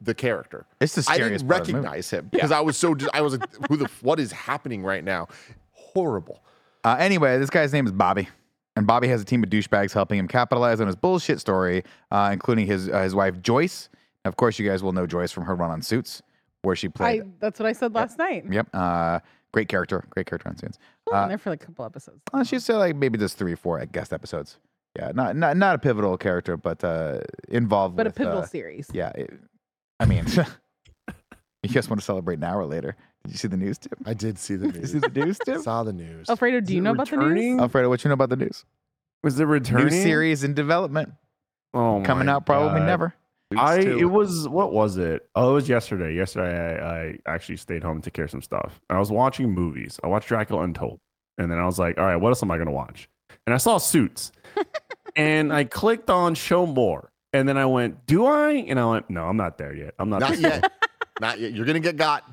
the 0.02 0.14
character. 0.14 0.66
It's 0.82 0.95
the 0.95 1.02
I 1.10 1.16
scariest 1.16 1.43
didn't 1.45 1.50
part 1.50 1.62
of 1.62 1.68
the 1.68 1.74
movie. 1.74 1.84
recognize 1.86 2.10
him 2.10 2.28
because 2.32 2.52
I 2.52 2.60
was 2.60 2.76
so 2.78 2.95
I 3.14 3.22
was 3.22 3.38
like, 3.38 3.68
who 3.70 3.78
the 3.78 3.89
what 4.02 4.20
is 4.20 4.32
happening 4.32 4.84
right 4.84 5.04
now? 5.04 5.28
Horrible. 5.72 6.43
Uh, 6.84 6.95
anyway, 7.00 7.38
this 7.38 7.50
guy's 7.50 7.74
name 7.74 7.86
is 7.86 7.91
Bobby, 7.91 8.28
and 8.76 8.86
Bobby 8.88 9.08
has 9.10 9.22
a 9.22 9.26
team 9.26 9.43
of 9.43 9.50
douchebags 9.50 9.93
helping 9.93 10.20
him 10.20 10.28
capitalize 10.28 10.80
on 10.82 10.88
his 10.88 10.95
bullshit 10.95 11.39
story, 11.39 11.84
uh, 12.12 12.30
including 12.34 12.66
his 12.68 12.89
uh, 12.89 13.02
his 13.04 13.14
wife 13.16 13.41
Joyce. 13.41 13.89
Of 14.26 14.36
course, 14.38 14.60
you 14.60 14.68
guys 14.68 14.84
will 14.84 14.91
know 14.93 15.06
Joyce 15.08 15.32
from 15.32 15.45
her 15.45 15.56
run 15.56 15.72
on 15.72 15.82
Suits, 15.82 16.22
where 16.64 16.76
she 16.76 16.88
I, 16.88 16.91
played. 16.91 17.39
that's 17.39 17.60
what 17.60 17.66
I 17.68 17.74
said 17.74 17.93
last 17.93 18.18
night. 18.18 18.45
Yep, 18.50 18.68
uh, 18.74 19.20
great 19.54 19.68
character, 19.70 20.04
great 20.10 20.26
character 20.28 20.50
on 20.50 20.58
Suits. 20.58 20.78
She 20.82 21.10
was 21.12 21.16
on 21.18 21.24
Uh, 21.24 21.28
there 21.30 21.38
for 21.38 21.50
like 21.52 21.64
a 21.64 21.66
couple 21.66 21.86
episodes. 21.86 22.22
uh, 22.34 22.43
she's 22.43 22.64
still 22.64 22.80
like 22.80 22.95
maybe 22.95 23.18
just 23.18 23.38
three, 23.38 23.54
or 23.54 23.58
four 23.58 23.84
guest 23.86 24.14
episodes. 24.14 24.58
Yeah, 24.98 25.12
not 25.14 25.36
not 25.36 25.56
not 25.58 25.76
a 25.76 25.78
pivotal 25.78 26.18
character, 26.18 26.58
but 26.58 26.84
uh, 26.84 27.20
involved. 27.50 27.95
But 27.95 28.08
a 28.08 28.12
pivotal 28.12 28.39
uh, 28.41 28.45
series. 28.48 28.89
yeah, 28.93 29.12
it- 29.16 29.32
I 30.00 30.06
mean, 30.06 30.26
you 31.64 31.70
guys 31.74 31.89
want 31.89 32.00
to 32.00 32.06
celebrate 32.06 32.39
now 32.39 32.58
or 32.58 32.66
later? 32.66 32.95
Did 33.24 33.32
you 33.32 33.38
see 33.38 33.48
the 33.48 33.58
news, 33.58 33.78
Tim? 33.78 33.93
I 34.06 34.14
did 34.14 34.38
see 34.38 34.56
the 34.56 34.66
news. 34.72 34.74
Did 34.74 34.82
you 34.82 34.88
see 34.88 35.00
the 35.00 35.26
news, 35.26 35.39
Tim? 35.45 35.62
Saw 35.62 35.84
the 35.84 35.93
news. 35.93 36.30
Alfredo, 36.30 36.60
do 36.62 36.64
Is 36.66 36.72
you 36.72 36.78
it 36.80 36.82
know 36.84 36.91
about 36.91 37.10
the 37.10 37.18
returning? 37.18 37.54
news? 37.54 37.62
Alfredo, 37.62 37.89
what 37.89 38.04
you 38.04 38.10
know 38.10 38.14
about 38.14 38.30
the 38.30 38.36
news? 38.38 38.66
Was 39.24 39.39
it 39.39 39.45
returning? 39.45 39.88
New 39.88 39.91
series 40.04 40.43
in 40.43 40.54
development, 40.54 41.14
Oh, 41.74 42.02
coming 42.06 42.30
out 42.30 42.45
probably 42.45 42.80
God. 42.80 42.86
never. 42.86 43.14
I 43.58 43.80
it 43.80 44.10
was 44.10 44.48
what 44.50 44.74
was 44.74 44.98
it? 44.98 45.28
Oh, 45.36 45.52
it 45.52 45.54
was 45.54 45.70
yesterday. 45.70 46.14
Yesterday, 46.16 46.80
I, 46.82 47.08
I 47.08 47.18
actually 47.34 47.56
stayed 47.58 47.82
home 47.82 48.02
to 48.02 48.12
care 48.12 48.28
some 48.28 48.41
stuff. 48.41 48.80
I 48.89 49.00
was 49.00 49.10
watching 49.12 49.52
movies. 49.52 50.00
I 50.04 50.08
watched 50.08 50.28
Dracula 50.28 50.64
Untold, 50.64 51.00
and 51.38 51.50
then 51.50 51.58
I 51.58 51.66
was 51.66 51.80
like, 51.80 51.98
all 51.98 52.04
right, 52.06 52.18
what 52.18 52.30
else 52.30 52.43
am 52.43 52.52
I 52.52 52.58
gonna 52.58 52.72
watch? 52.72 53.08
And 53.45 53.54
I 53.54 53.58
saw 53.58 53.78
Suits, 53.78 54.32
and 55.18 55.51
I 55.51 55.65
clicked 55.65 56.09
on 56.09 56.36
Show 56.36 56.65
More, 56.65 57.11
and 57.34 57.49
then 57.49 57.57
I 57.57 57.65
went, 57.65 58.05
do 58.05 58.26
I? 58.26 58.51
And 58.51 58.80
I 58.80 58.86
went, 58.86 59.09
no, 59.09 59.26
I'm 59.26 59.36
not 59.36 59.57
there 59.57 59.74
yet. 59.76 59.95
I'm 59.99 60.09
not. 60.09 60.22
Not 60.22 60.34
there 60.38 60.39
yet. 60.61 60.72
Not 61.20 61.39
yet. 61.39 61.51
You're 61.53 61.65
gonna 61.65 61.80
get 61.80 61.97
got. 61.97 62.24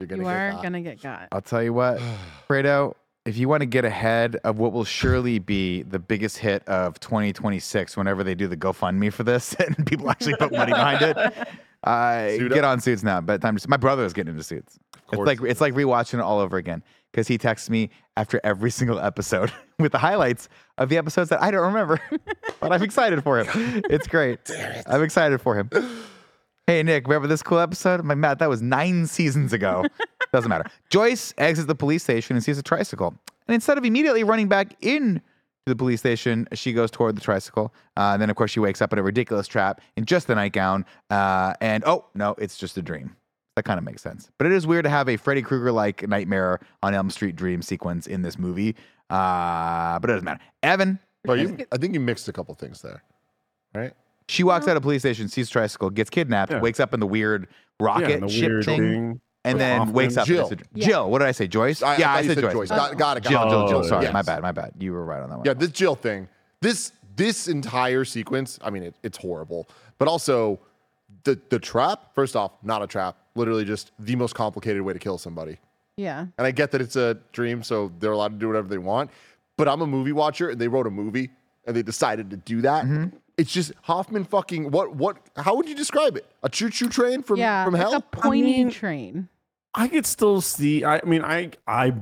You're 0.00 0.08
gonna 0.08 0.22
You 0.22 0.28
get 0.28 0.36
are 0.36 0.50
got. 0.50 0.62
gonna 0.64 0.80
get 0.80 1.00
got. 1.00 1.28
I'll 1.30 1.40
tell 1.40 1.62
you 1.62 1.72
what, 1.72 2.00
Fredo, 2.50 2.94
if 3.24 3.36
you 3.36 3.48
want 3.48 3.60
to 3.60 3.66
get 3.66 3.84
ahead 3.84 4.34
of 4.42 4.58
what 4.58 4.72
will 4.72 4.82
surely 4.84 5.38
be 5.38 5.82
the 5.82 6.00
biggest 6.00 6.38
hit 6.38 6.66
of 6.66 6.98
2026 6.98 7.96
whenever 7.96 8.24
they 8.24 8.34
do 8.34 8.48
the 8.48 8.56
GoFundMe 8.56 9.12
for 9.12 9.22
this 9.22 9.54
and 9.60 9.86
people 9.86 10.10
actually 10.10 10.34
put 10.34 10.50
money 10.50 10.72
behind 10.72 11.02
it, 11.02 11.16
uh, 11.84 12.36
get 12.48 12.64
on 12.64 12.80
Suits 12.80 13.04
now. 13.04 13.20
But 13.20 13.40
time 13.40 13.56
to, 13.56 13.68
my 13.70 13.76
brother 13.76 14.04
is 14.04 14.12
getting 14.12 14.32
into 14.32 14.42
Suits. 14.42 14.80
It's 14.96 15.16
course 15.16 15.26
like 15.26 15.40
it's 15.42 15.60
like 15.60 15.74
rewatching 15.74 16.14
it 16.14 16.20
all 16.22 16.40
over 16.40 16.56
again 16.56 16.82
because 17.18 17.26
he 17.26 17.36
texts 17.36 17.68
me 17.68 17.90
after 18.16 18.40
every 18.44 18.70
single 18.70 19.00
episode 19.00 19.52
with 19.80 19.90
the 19.90 19.98
highlights 19.98 20.48
of 20.78 20.88
the 20.88 20.96
episodes 20.96 21.30
that 21.30 21.42
I 21.42 21.50
don't 21.50 21.66
remember. 21.66 22.00
but 22.60 22.70
I'm 22.70 22.80
excited 22.80 23.24
for 23.24 23.40
him. 23.40 23.82
It's 23.90 24.06
great. 24.06 24.38
I'm 24.86 25.02
excited 25.02 25.40
for 25.40 25.56
him. 25.56 25.68
Hey 26.68 26.82
Nick, 26.82 27.06
remember 27.06 27.26
this 27.26 27.42
cool 27.42 27.60
episode? 27.60 27.98
I'm 27.98 28.20
Matt, 28.20 28.40
that 28.40 28.48
was 28.50 28.60
nine 28.60 29.06
seasons 29.06 29.54
ago. 29.54 29.86
Doesn't 30.34 30.50
matter. 30.50 30.66
Joyce 30.90 31.32
exits 31.38 31.66
the 31.66 31.74
police 31.74 32.02
station 32.02 32.36
and 32.36 32.44
sees 32.44 32.58
a 32.58 32.62
tricycle. 32.62 33.14
And 33.46 33.54
instead 33.54 33.78
of 33.78 33.86
immediately 33.86 34.22
running 34.22 34.48
back 34.48 34.76
in 34.82 35.14
to 35.14 35.22
the 35.64 35.74
police 35.74 36.00
station, 36.00 36.46
she 36.52 36.74
goes 36.74 36.90
toward 36.90 37.16
the 37.16 37.22
tricycle. 37.22 37.72
Uh, 37.96 38.10
and 38.12 38.20
then, 38.20 38.28
of 38.28 38.36
course, 38.36 38.50
she 38.50 38.60
wakes 38.60 38.82
up 38.82 38.92
in 38.92 38.98
a 38.98 39.02
ridiculous 39.02 39.48
trap 39.48 39.80
in 39.96 40.04
just 40.04 40.26
the 40.26 40.34
nightgown. 40.34 40.84
Uh, 41.08 41.54
and 41.62 41.84
oh, 41.86 42.04
no, 42.14 42.34
it's 42.36 42.58
just 42.58 42.76
a 42.76 42.82
dream. 42.82 43.16
That 43.58 43.64
kind 43.64 43.76
of 43.78 43.84
makes 43.84 44.02
sense. 44.02 44.30
But 44.38 44.46
it 44.46 44.52
is 44.52 44.68
weird 44.68 44.84
to 44.84 44.88
have 44.88 45.08
a 45.08 45.16
Freddy 45.16 45.42
Krueger 45.42 45.72
like 45.72 46.06
Nightmare 46.06 46.60
on 46.80 46.94
Elm 46.94 47.10
Street 47.10 47.34
dream 47.34 47.60
sequence 47.60 48.06
in 48.06 48.22
this 48.22 48.38
movie. 48.38 48.76
Uh, 49.10 49.98
but 49.98 50.08
it 50.10 50.12
doesn't 50.12 50.24
matter. 50.24 50.40
Evan, 50.62 51.00
Well, 51.24 51.36
you, 51.36 51.58
I 51.72 51.76
think 51.76 51.92
you 51.94 51.98
mixed 51.98 52.28
a 52.28 52.32
couple 52.32 52.54
things 52.54 52.80
there, 52.82 53.02
right? 53.74 53.92
she 54.28 54.44
walks 54.44 54.68
out 54.68 54.76
of 54.76 54.82
police 54.84 55.02
station, 55.02 55.26
sees 55.26 55.50
tricycle, 55.50 55.90
gets 55.90 56.08
kidnapped, 56.08 56.52
Yeah. 56.52 56.60
wakes 56.60 56.78
up 56.78 56.94
in 56.94 57.00
the 57.00 57.06
weird 57.06 57.48
Yeah, 57.80 57.84
rocket 57.86 58.20
the 58.20 58.28
ship 58.28 58.48
weird 58.48 58.64
thing, 58.64 58.76
thing. 58.80 59.20
and 59.44 59.54
with 59.54 59.58
then 59.58 59.78
Hoffman. 59.78 59.94
wakes 59.96 60.16
up. 60.16 60.28
and 60.28 60.36
Jill. 60.36 60.48
it's 60.52 60.62
a- 60.62 60.64
Yeah. 60.74 60.86
Jill. 60.86 61.10
What 61.10 61.18
did 61.18 61.26
I 61.26 61.32
say? 61.32 61.48
Joyce? 61.48 61.82
I, 61.82 61.96
yeah, 61.96 62.12
I, 62.12 62.18
I, 62.18 62.22
thought 62.22 62.28
you 62.28 62.34
said 62.42 62.52
Joyce. 62.52 62.68
Got, 62.68 62.96
got 62.96 63.16
it. 63.16 63.24
Got 63.24 63.30
Jill, 63.30 63.42
it. 63.42 63.50
Jill, 63.50 63.68
Jill. 63.80 63.84
Sorry, 63.88 64.04
yes. 64.04 64.12
my 64.12 64.22
bad, 64.22 64.40
my 64.42 64.52
bad. 64.52 64.72
You 64.78 64.92
were 64.92 65.04
right 65.04 65.20
on 65.20 65.30
that 65.30 65.36
one. 65.38 65.44
Yeah, 65.46 65.54
this 65.54 65.70
Jill 65.70 65.96
thing. 65.96 66.28
This 66.60 66.92
this 67.16 67.48
entire 67.48 68.04
sequence. 68.04 68.60
I 68.62 68.70
mean, 68.70 68.84
it, 68.84 68.94
it's 69.02 69.18
horrible, 69.18 69.68
but 69.98 70.06
also 70.06 70.60
the 71.28 71.40
the 71.50 71.58
trap. 71.58 72.14
First 72.14 72.34
off, 72.36 72.52
not 72.62 72.82
a 72.82 72.86
trap. 72.86 73.16
Literally, 73.34 73.64
just 73.64 73.92
the 73.98 74.16
most 74.16 74.34
complicated 74.34 74.82
way 74.82 74.92
to 74.92 74.98
kill 74.98 75.18
somebody. 75.18 75.58
Yeah. 75.96 76.26
And 76.38 76.46
I 76.46 76.50
get 76.50 76.70
that 76.72 76.80
it's 76.80 76.96
a 76.96 77.18
dream, 77.32 77.62
so 77.62 77.92
they're 77.98 78.12
allowed 78.12 78.32
to 78.32 78.38
do 78.38 78.46
whatever 78.46 78.68
they 78.68 78.78
want. 78.78 79.10
But 79.56 79.68
I'm 79.68 79.80
a 79.80 79.86
movie 79.86 80.12
watcher, 80.12 80.50
and 80.50 80.60
they 80.60 80.68
wrote 80.68 80.86
a 80.86 80.90
movie, 80.90 81.30
and 81.66 81.76
they 81.76 81.82
decided 81.82 82.30
to 82.30 82.36
do 82.36 82.60
that. 82.62 82.84
Mm-hmm. 82.84 83.16
It's 83.36 83.52
just 83.52 83.72
Hoffman 83.82 84.24
fucking 84.24 84.70
what? 84.70 84.94
What? 84.94 85.18
How 85.36 85.54
would 85.56 85.68
you 85.68 85.74
describe 85.74 86.16
it? 86.16 86.26
A 86.42 86.48
choo-choo 86.48 86.88
train 86.88 87.22
from 87.22 87.38
yeah. 87.38 87.64
from 87.64 87.74
like 87.74 87.82
hell? 87.82 87.94
a 87.94 88.00
pointy 88.00 88.42
mean- 88.42 88.70
train. 88.70 89.28
I 89.74 89.86
could 89.86 90.06
still 90.06 90.40
see. 90.40 90.82
I, 90.82 90.96
I 90.96 91.04
mean, 91.04 91.22
I 91.22 91.50
I 91.66 91.94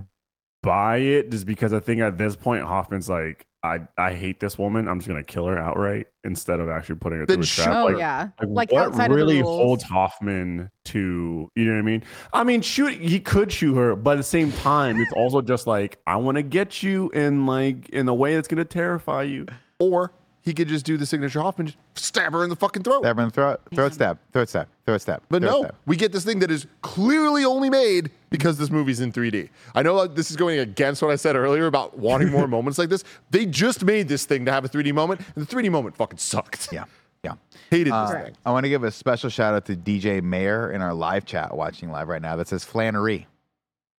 buy 0.63 0.99
it 0.99 1.31
just 1.31 1.47
because 1.47 1.73
I 1.73 1.81
think 1.81 2.01
at 2.01 2.17
this 2.17 2.37
point 2.37 2.65
Hoffman's 2.65 3.09
like, 3.09 3.47
I 3.67 3.81
I 3.99 4.13
hate 4.13 4.41
this 4.41 4.57
woman. 4.59 4.89
I'm 4.89 4.99
just 4.99 5.09
gonna 5.09 5.23
kill 5.25 5.47
her 5.47 5.59
outright 5.59 6.07
instead 6.25 6.61
of 6.61 6.69
actually 6.69 6.97
putting 6.97 7.19
her 7.19 7.27
Then 7.27 7.37
through 7.37 7.43
a 7.43 7.47
shoot 7.47 7.63
trap. 7.65 7.77
Oh 7.77 7.87
Like, 7.87 7.99
yeah. 7.99 8.29
Like, 8.41 8.49
Like 8.49 8.73
what 8.73 8.87
outside 8.87 9.05
of 9.07 9.11
the 9.11 9.17
really 9.17 9.43
rules. 9.43 9.57
holds 9.57 9.85
Hoffman 9.85 10.71
to 10.87 11.51
you 11.55 11.65
know 11.65 11.73
what 11.73 11.79
I 11.79 11.83
mean? 11.83 12.05
I 12.33 12.45
mean, 12.45 12.63
shoot, 12.63 12.95
he 12.95 13.21
could 13.21 13.53
shoot 13.53 13.75
her, 13.75 13.97
but 13.97 14.13
at 14.13 14.17
the 14.19 14.23
same 14.23 14.53
time, 14.53 15.01
it's 15.01 15.13
also 15.13 15.43
just 15.43 15.67
like 15.67 15.99
I 16.07 16.17
want 16.17 16.37
to 16.37 16.43
get 16.43 16.83
you 16.83 17.11
in 17.11 17.47
like 17.47 17.89
in 17.91 18.09
a 18.09 18.15
way 18.15 18.35
that's 18.35 18.49
gonna 18.49 18.65
terrify 18.65 19.25
you. 19.25 19.47
Or 19.79 20.13
he 20.43 20.55
could 20.55 20.69
just 20.69 20.87
do 20.87 20.97
the 20.97 21.05
signature 21.05 21.41
Hoffman, 21.43 21.75
stab 21.97 22.33
her 22.33 22.45
in 22.45 22.51
the 22.51 22.57
fucking 22.57 22.85
throat. 22.85 23.03
Stab 23.03 23.17
her 23.17 23.23
in 23.23 23.29
the 23.29 23.35
throat, 23.35 23.61
throat 23.75 23.93
stab, 23.93 24.19
throat 24.33 24.49
stab, 24.49 24.69
throat 24.87 25.01
stab. 25.01 25.23
But 25.29 25.43
throat 25.43 25.51
no, 25.51 25.63
stab. 25.63 25.75
we 25.87 25.97
get 25.97 26.13
this 26.13 26.25
thing 26.25 26.39
that 26.39 26.53
is 26.53 26.69
clearly 26.83 27.45
only 27.45 27.69
made 27.69 28.13
because 28.37 28.59
this 28.59 28.71
movie's 28.71 29.01
in 29.01 29.13
3D. 29.13 29.49
I 29.75 29.83
know 29.83 30.07
this 30.07 30.31
is 30.31 30.37
going 30.37 30.59
against 30.59 31.03
what 31.03 31.11
I 31.11 31.17
said 31.17 31.37
earlier 31.37 31.67
about 31.67 31.99
wanting 31.99 32.31
more 32.31 32.47
moments 32.57 32.79
like 32.79 32.89
this. 32.89 33.05
They 33.31 33.47
just 33.47 33.85
made 33.85 34.09
this 34.09 34.25
thing 34.25 34.45
to 34.47 34.53
have 34.53 34.65
a 34.65 34.69
3D 34.69 34.93
moment, 34.93 35.21
and 35.35 35.47
the 35.47 35.55
3D 35.57 35.71
moment 35.71 35.97
fucking 35.97 36.19
sucked. 36.19 36.69
Yeah, 36.73 36.85
yeah. 37.25 37.35
Hated 37.71 37.93
Uh, 37.93 38.07
this 38.07 38.25
thing. 38.25 38.37
I 38.45 38.53
want 38.53 38.65
to 38.65 38.69
give 38.69 38.85
a 38.85 38.91
special 38.91 39.31
shout 39.31 39.55
out 39.55 39.65
to 39.67 39.77
DJ 39.77 40.23
Mayer 40.23 40.71
in 40.71 40.83
our 40.83 40.95
live 40.95 41.25
chat 41.25 41.57
watching 41.57 41.91
live 41.91 42.09
right 42.09 42.23
now 42.23 42.37
that 42.37 42.49
says 42.49 42.65
Flannery, 42.65 43.27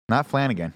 not 0.08 0.26
Flanagan. 0.26 0.74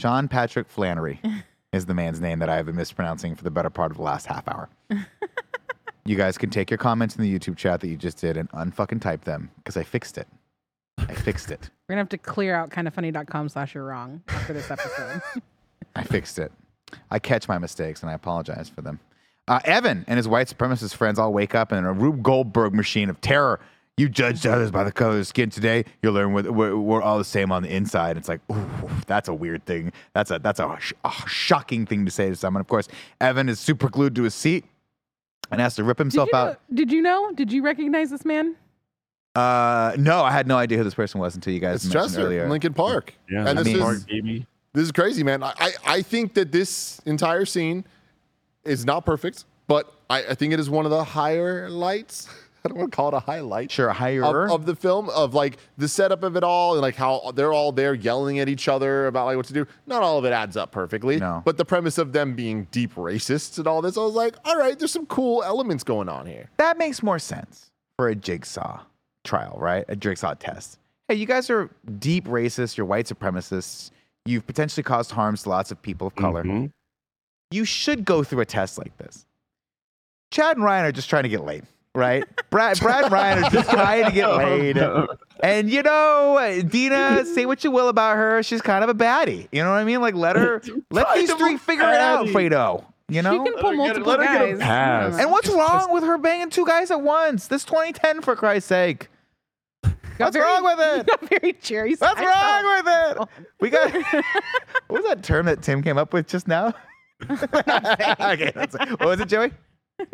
Sean 0.00 0.28
Patrick 0.28 0.68
Flannery 0.68 1.20
is 1.72 1.86
the 1.86 1.94
man's 1.94 2.20
name 2.20 2.38
that 2.40 2.48
I 2.48 2.56
have 2.56 2.66
been 2.66 2.76
mispronouncing 2.76 3.34
for 3.34 3.44
the 3.44 3.50
better 3.50 3.70
part 3.70 3.90
of 3.90 3.96
the 3.96 4.02
last 4.02 4.26
half 4.26 4.46
hour. 4.48 4.68
you 6.04 6.16
guys 6.16 6.36
can 6.38 6.50
take 6.50 6.70
your 6.70 6.78
comments 6.78 7.16
in 7.16 7.22
the 7.22 7.38
YouTube 7.38 7.56
chat 7.56 7.80
that 7.80 7.88
you 7.88 7.96
just 7.96 8.18
did 8.18 8.36
and 8.36 8.50
unfucking 8.52 9.00
type 9.00 9.24
them 9.24 9.50
because 9.56 9.76
I 9.76 9.82
fixed 9.82 10.18
it. 10.18 10.28
I 10.98 11.14
fixed 11.14 11.50
it. 11.50 11.70
We're 11.88 11.94
gonna 11.94 12.00
have 12.00 12.08
to 12.10 12.18
clear 12.18 12.54
out 12.54 12.70
kindafunny.com 12.70 13.48
slash 13.48 13.74
you're 13.74 13.84
wrong 13.84 14.22
after 14.28 14.52
this 14.52 14.70
episode. 14.70 15.22
I 15.94 16.02
fixed 16.02 16.38
it. 16.38 16.50
I 17.10 17.20
catch 17.20 17.48
my 17.48 17.58
mistakes 17.58 18.02
and 18.02 18.10
I 18.10 18.14
apologize 18.14 18.68
for 18.68 18.82
them. 18.82 18.98
Uh, 19.46 19.60
Evan 19.64 20.04
and 20.08 20.16
his 20.16 20.26
white 20.26 20.48
supremacist 20.48 20.94
friends 20.94 21.18
all 21.20 21.32
wake 21.32 21.54
up 21.54 21.72
in 21.72 21.84
a 21.84 21.92
Rube 21.92 22.22
Goldberg 22.24 22.74
machine 22.74 23.08
of 23.08 23.20
terror. 23.20 23.60
You 23.96 24.08
judged 24.08 24.46
others 24.46 24.72
by 24.72 24.82
the 24.82 24.90
color 24.90 25.10
of 25.10 25.16
their 25.16 25.24
skin 25.24 25.48
today. 25.48 25.84
You'll 26.02 26.12
learn 26.14 26.32
we're, 26.32 26.50
we're, 26.50 26.76
we're 26.76 27.02
all 27.02 27.18
the 27.18 27.24
same 27.24 27.52
on 27.52 27.62
the 27.62 27.74
inside. 27.74 28.16
It's 28.16 28.28
like, 28.28 28.40
ooh, 28.50 28.90
that's 29.06 29.28
a 29.28 29.34
weird 29.34 29.64
thing. 29.64 29.92
That's 30.12 30.32
a 30.32 30.40
that's 30.40 30.58
a, 30.58 30.76
sh- 30.80 30.92
a 31.04 31.12
shocking 31.28 31.86
thing 31.86 32.04
to 32.04 32.10
say 32.10 32.28
to 32.28 32.34
someone. 32.36 32.60
Of 32.60 32.66
course, 32.66 32.88
Evan 33.20 33.48
is 33.48 33.60
super 33.60 33.88
glued 33.88 34.16
to 34.16 34.24
his 34.24 34.34
seat 34.34 34.64
and 35.52 35.60
has 35.60 35.76
to 35.76 35.84
rip 35.84 35.98
did, 35.98 36.04
himself 36.06 36.28
you 36.32 36.38
know, 36.38 36.44
out. 36.46 36.60
did 36.74 36.90
you 36.90 37.00
know? 37.00 37.32
Did 37.32 37.52
you 37.52 37.62
recognize 37.62 38.10
this 38.10 38.24
man? 38.24 38.56
Uh, 39.36 39.94
no, 39.98 40.22
I 40.24 40.30
had 40.32 40.46
no 40.46 40.56
idea 40.56 40.78
who 40.78 40.84
this 40.84 40.94
person 40.94 41.20
was 41.20 41.34
until 41.34 41.52
you 41.52 41.60
guys 41.60 41.84
It's 41.84 41.92
mentioned 41.92 42.12
Chester 42.14 42.26
earlier. 42.26 42.48
Linkin 42.48 42.72
Park. 42.72 43.14
Yeah, 43.30 43.46
and 43.48 43.58
this 43.58 43.66
mean- 43.66 43.82
is 43.82 44.04
baby. 44.04 44.46
this 44.72 44.84
is 44.84 44.92
crazy, 44.92 45.22
man. 45.22 45.42
I, 45.42 45.52
I, 45.58 45.72
I 45.86 46.02
think 46.02 46.34
that 46.34 46.52
this 46.52 47.00
entire 47.04 47.44
scene 47.44 47.84
is 48.64 48.84
not 48.86 49.04
perfect, 49.04 49.44
but 49.66 49.92
I, 50.08 50.24
I 50.28 50.34
think 50.34 50.52
it 50.54 50.60
is 50.60 50.70
one 50.70 50.86
of 50.86 50.90
the 50.90 51.04
higher 51.04 51.68
lights. 51.68 52.28
I 52.64 52.68
don't 52.68 52.78
want 52.78 52.90
to 52.90 52.96
call 52.96 53.08
it 53.08 53.14
a 53.14 53.20
highlight. 53.20 53.70
Sure, 53.70 53.88
a 53.88 53.92
higher. 53.92 54.24
of, 54.24 54.50
of 54.50 54.66
the 54.66 54.74
film 54.74 55.08
of 55.10 55.34
like 55.34 55.58
the 55.78 55.86
setup 55.86 56.24
of 56.24 56.34
it 56.34 56.42
all 56.42 56.72
and 56.72 56.82
like 56.82 56.96
how 56.96 57.30
they're 57.34 57.52
all 57.52 57.70
there 57.70 57.94
yelling 57.94 58.40
at 58.40 58.48
each 58.48 58.66
other 58.66 59.06
about 59.06 59.26
like 59.26 59.36
what 59.36 59.46
to 59.46 59.52
do. 59.52 59.66
Not 59.86 60.02
all 60.02 60.18
of 60.18 60.24
it 60.24 60.32
adds 60.32 60.56
up 60.56 60.72
perfectly. 60.72 61.18
No. 61.18 61.42
But 61.44 61.58
the 61.58 61.64
premise 61.64 61.96
of 61.96 62.12
them 62.12 62.34
being 62.34 62.66
deep 62.72 62.94
racists 62.96 63.58
and 63.58 63.68
all 63.68 63.82
this, 63.82 63.96
I 63.96 64.00
was 64.00 64.14
like, 64.14 64.34
all 64.44 64.56
right, 64.56 64.76
there's 64.76 64.90
some 64.90 65.06
cool 65.06 65.44
elements 65.44 65.84
going 65.84 66.08
on 66.08 66.26
here. 66.26 66.50
that 66.56 66.76
makes 66.76 67.04
more 67.04 67.20
sense 67.20 67.70
for 67.96 68.08
a 68.08 68.16
jigsaw 68.16 68.80
trial, 69.26 69.56
right? 69.60 69.84
A 69.88 69.96
jigsaw 69.96 70.34
test. 70.34 70.78
Hey, 71.08 71.16
you 71.16 71.26
guys 71.26 71.50
are 71.50 71.70
deep 71.98 72.24
racists, 72.26 72.76
you're 72.76 72.86
white 72.86 73.06
supremacists, 73.06 73.90
you've 74.24 74.46
potentially 74.46 74.82
caused 74.82 75.10
harms 75.12 75.42
to 75.42 75.50
lots 75.50 75.70
of 75.70 75.80
people 75.82 76.06
of 76.06 76.14
color. 76.16 76.42
Mhm. 76.42 76.70
You 77.50 77.64
should 77.64 78.04
go 78.04 78.24
through 78.24 78.40
a 78.40 78.44
test 78.46 78.78
like 78.78 78.96
this. 78.96 79.26
Chad 80.32 80.56
and 80.56 80.64
Ryan 80.64 80.86
are 80.86 80.92
just 80.92 81.08
trying 81.08 81.22
to 81.22 81.28
get 81.28 81.44
laid, 81.44 81.64
right? 81.94 82.24
Brad, 82.50 82.80
Brad 82.80 83.04
and 83.04 83.12
Ryan 83.12 83.44
are 83.44 83.50
just 83.50 83.70
trying 83.70 84.04
to 84.06 84.10
get 84.10 84.26
laid. 84.36 84.76
And 85.40 85.70
you 85.70 85.82
know, 85.82 86.60
Dina, 86.66 87.24
say 87.24 87.46
what 87.46 87.62
you 87.62 87.70
will 87.70 87.88
about 87.88 88.16
her, 88.16 88.42
she's 88.42 88.60
kind 88.62 88.82
of 88.82 88.90
a 88.90 88.94
baddie. 88.94 89.46
You 89.52 89.62
know 89.62 89.70
what 89.70 89.76
I 89.78 89.84
mean? 89.84 90.00
Like 90.00 90.14
let 90.14 90.34
her 90.36 90.60
let 90.90 91.14
these 91.14 91.32
three 91.34 91.56
figure 91.56 91.84
it 91.88 92.00
out, 92.00 92.26
baddie. 92.26 92.32
Fredo. 92.50 92.84
You 93.08 93.22
know? 93.22 93.44
she 93.44 93.50
can 93.52 93.60
pull 93.60 93.72
multiple 93.74 94.08
let 94.08 94.18
her 94.18 94.24
get 94.26 94.42
a 94.42 94.52
guys. 94.54 94.58
pass. 94.58 95.18
And 95.20 95.30
what's 95.30 95.48
wrong 95.48 95.92
with 95.92 96.02
her 96.02 96.18
banging 96.18 96.50
two 96.50 96.66
guys 96.66 96.90
at 96.90 97.00
once? 97.00 97.46
This 97.46 97.62
2010, 97.64 98.22
for 98.22 98.34
Christ's 98.34 98.68
sake. 98.68 99.08
Got 100.18 100.34
What's 100.34 100.36
wrong 100.38 100.64
with 100.64 100.78
it? 100.80 101.06
Got 101.30 101.40
very 101.40 101.52
cheery. 101.54 101.94
What's 101.94 102.20
side 102.20 102.24
wrong 102.24 102.84
with 102.84 103.28
it? 103.28 103.46
We 103.60 103.70
got. 103.70 103.92
what 104.88 105.02
was 105.02 105.04
that 105.04 105.22
term 105.22 105.46
that 105.46 105.62
Tim 105.62 105.82
came 105.82 105.98
up 105.98 106.12
with 106.12 106.26
just 106.26 106.48
now? 106.48 106.74
okay, 107.30 108.52
that's, 108.54 108.78
what 108.78 109.00
was 109.00 109.20
it, 109.20 109.28
Joey? 109.28 109.52
Uh, 109.98 110.04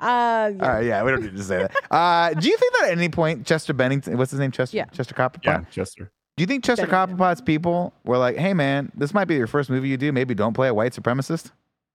yeah. 0.00 0.52
All 0.60 0.68
right, 0.68 0.84
yeah, 0.84 1.02
we 1.02 1.10
don't 1.10 1.22
need 1.22 1.36
to 1.36 1.42
say 1.42 1.58
that. 1.58 1.74
Uh, 1.90 2.32
do 2.34 2.48
you 2.48 2.56
think 2.56 2.72
that 2.74 2.84
at 2.86 2.98
any 2.98 3.08
point 3.08 3.46
Chester 3.46 3.72
Bennington, 3.72 4.16
what's 4.16 4.30
his 4.30 4.40
name, 4.40 4.52
Chester, 4.52 4.76
Yeah. 4.76 4.84
Chester 4.86 5.14
Copperpot? 5.14 5.44
Yeah, 5.44 5.64
Chester. 5.70 6.12
Do 6.36 6.42
you 6.42 6.46
think 6.46 6.64
Chester 6.64 6.86
Bennington. 6.86 7.18
Copperpot's 7.18 7.40
people 7.40 7.92
were 8.04 8.18
like, 8.18 8.36
"Hey, 8.36 8.54
man, 8.54 8.90
this 8.94 9.12
might 9.12 9.26
be 9.26 9.34
your 9.34 9.46
first 9.46 9.70
movie 9.70 9.88
you 9.88 9.96
do. 9.96 10.12
Maybe 10.12 10.34
don't 10.34 10.54
play 10.54 10.68
a 10.68 10.74
white 10.74 10.92
supremacist." 10.92 11.50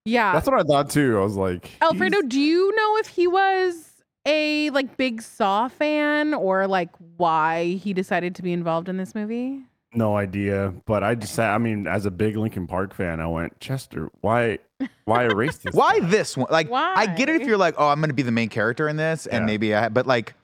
yeah. 0.06 0.34
That's 0.34 0.48
what 0.48 0.60
I 0.60 0.64
thought 0.64 0.90
too. 0.90 1.18
I 1.18 1.22
was 1.22 1.36
like, 1.36 1.72
Alfredo, 1.82 2.22
do 2.22 2.40
you 2.40 2.74
know 2.76 2.98
if 2.98 3.08
he 3.08 3.28
was 3.28 3.87
a 4.28 4.70
like 4.72 4.98
big 4.98 5.22
Saw 5.22 5.68
fan 5.70 6.34
or 6.34 6.68
like 6.68 6.90
why 7.18 7.66
he 7.82 7.94
decided 7.94 8.36
to 8.36 8.44
be 8.44 8.54
involved 8.54 8.90
in 8.90 8.98
this 8.98 9.16
movie? 9.16 9.62
No 9.94 10.18
idea, 10.18 10.74
but 10.86 11.04
I 11.04 11.16
just 11.16 11.34
said. 11.34 11.50
I 11.50 11.58
mean, 11.58 11.88
as 11.88 12.06
a 12.06 12.12
big 12.12 12.36
Linkin 12.36 12.68
Park 12.68 12.94
fan, 12.94 13.20
I 13.22 13.28
went 13.28 13.60
Chester. 13.60 14.12
Why, 14.22 14.60
why 15.06 15.24
erase 15.24 15.58
this? 15.58 15.74
Why 15.74 16.02
this 16.02 16.36
one? 16.36 16.48
Like, 16.52 16.70
I 16.72 17.08
get 17.16 17.30
it 17.30 17.42
if 17.42 17.48
you're 17.48 17.58
like, 17.58 17.76
"Oh, 17.78 17.88
I'm 17.88 18.00
going 18.00 18.10
to 18.10 18.14
be 18.14 18.22
the 18.22 18.32
main 18.32 18.50
character 18.50 18.88
in 18.90 18.98
this," 18.98 19.26
and 19.26 19.44
Yeah. 19.44 19.46
maybe 19.46 19.74
I, 19.74 19.90
but 19.90 20.06
like. 20.06 20.36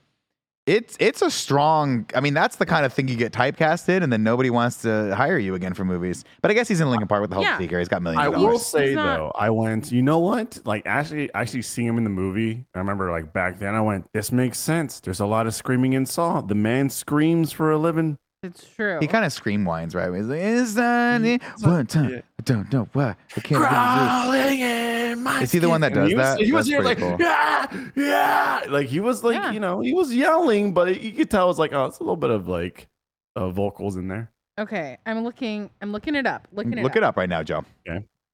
It's 0.66 0.95
it's 0.97 1.22
a 1.22 1.30
strong. 1.30 2.05
I 2.16 2.22
mean, 2.22 2.34
that's 2.34 2.55
the 2.55 2.66
kind 2.66 2.86
of 2.86 2.93
thing 2.93 3.09
you 3.09 3.18
get 3.18 3.34
typecasted, 3.34 4.01
and 4.01 4.14
then 4.14 4.24
nobody 4.24 4.49
wants 4.49 4.82
to 4.84 5.14
hire 5.14 5.38
you 5.38 5.55
again 5.55 5.74
for 5.74 5.84
movies. 5.84 6.24
But 6.41 6.51
I 6.51 6.53
guess 6.53 6.70
he's 6.70 6.80
in 6.80 6.89
Linkin 6.89 7.09
Park 7.09 7.20
with 7.20 7.32
the 7.32 7.36
whole 7.36 7.43
Yeah. 7.43 7.57
seeker. 7.57 7.80
He's 7.80 7.89
got 7.89 8.01
millions 8.01 8.22
I 8.24 8.28
of 8.28 8.39
will 8.41 8.57
say 8.59 8.95
not- 8.95 9.18
though, 9.18 9.32
I 9.36 9.49
went. 9.49 9.91
You 9.91 10.01
know 10.01 10.20
what? 10.20 10.59
Like 10.64 10.84
actually, 10.86 11.30
actually 11.34 11.64
seeing 11.64 11.88
him 11.89 11.97
in 11.97 12.05
the 12.05 12.09
movie. 12.09 12.66
I 12.74 12.80
remember 12.80 13.11
like 13.11 13.34
back 13.34 13.59
then. 13.59 13.76
I 13.76 13.82
went. 13.82 14.05
This 14.14 14.32
makes 14.32 14.57
sense. 14.57 15.01
There's 15.01 15.20
a 15.20 15.26
lot 15.26 15.47
of 15.47 15.53
screaming 15.53 15.91
in 15.93 16.05
Saw. 16.05 16.39
The 16.39 16.55
man 16.55 16.89
screams 16.89 17.51
for 17.51 17.70
a 17.70 17.78
living. 17.78 18.18
It's 18.43 18.69
true. 18.75 18.97
He 18.99 19.07
kind 19.07 19.23
of 19.25 19.31
scream 19.31 19.63
whines, 19.65 19.95
right? 19.95 20.13
He's 20.13 20.25
like, 20.25 20.39
"Is 20.41 20.75
that 20.75 21.21
it? 21.21 21.41
one 21.61 21.87
time? 21.87 22.09
Yeah. 22.11 22.17
I 22.39 22.43
don't 22.43 22.71
know 22.73 22.87
why. 22.93 23.15
I 23.37 23.39
can't." 23.39 23.61
do 23.61 23.67
Crawling 23.67 24.59
in 24.59 25.23
my 25.23 25.41
Is 25.41 25.51
he 25.53 25.59
the 25.59 25.69
one 25.69 25.79
that 25.81 25.93
does 25.93 26.09
he 26.09 26.15
was, 26.15 26.23
that? 26.37 26.39
He 26.45 26.51
was 26.51 26.65
That's 26.65 26.67
here 26.67 26.81
like, 26.81 26.97
pretty 26.97 27.17
cool. 27.17 27.25
yeah, 27.25 27.67
yeah. 27.95 28.61
Like 28.69 28.87
he 28.87 28.99
was 28.99 29.23
like, 29.23 29.35
Yeah. 29.35 29.51
you 29.51 29.59
know, 29.61 29.79
he 29.79 29.93
was 29.93 30.13
yelling, 30.13 30.73
but 30.73 31.01
you 31.01 31.13
could 31.13 31.31
tell 31.31 31.49
it's 31.49 31.57
like, 31.59 31.71
oh, 31.73 31.85
it's 31.85 31.99
a 31.99 32.03
little 32.03 32.17
bit 32.17 32.31
of 32.31 32.47
like 32.49 32.87
uh, 33.37 33.49
vocals 33.49 33.95
in 33.95 34.09
there. 34.09 34.29
okay, 34.59 34.97
I'm 35.05 35.23
looking. 35.23 35.69
I'm 35.81 35.91
looking 35.93 36.15
it 36.15 36.27
up. 36.27 36.47
Looking 36.51 36.71
this. 36.71 36.83
Look 36.83 36.95
it 36.97 37.03
up 37.03 37.15
right 37.17 37.29
now, 37.29 37.43
Joe. 37.43 37.63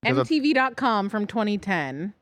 Because 0.02 0.18
of- 0.18 0.28
MTV.com 0.28 1.10
from 1.10 1.28
2010. 1.28 2.14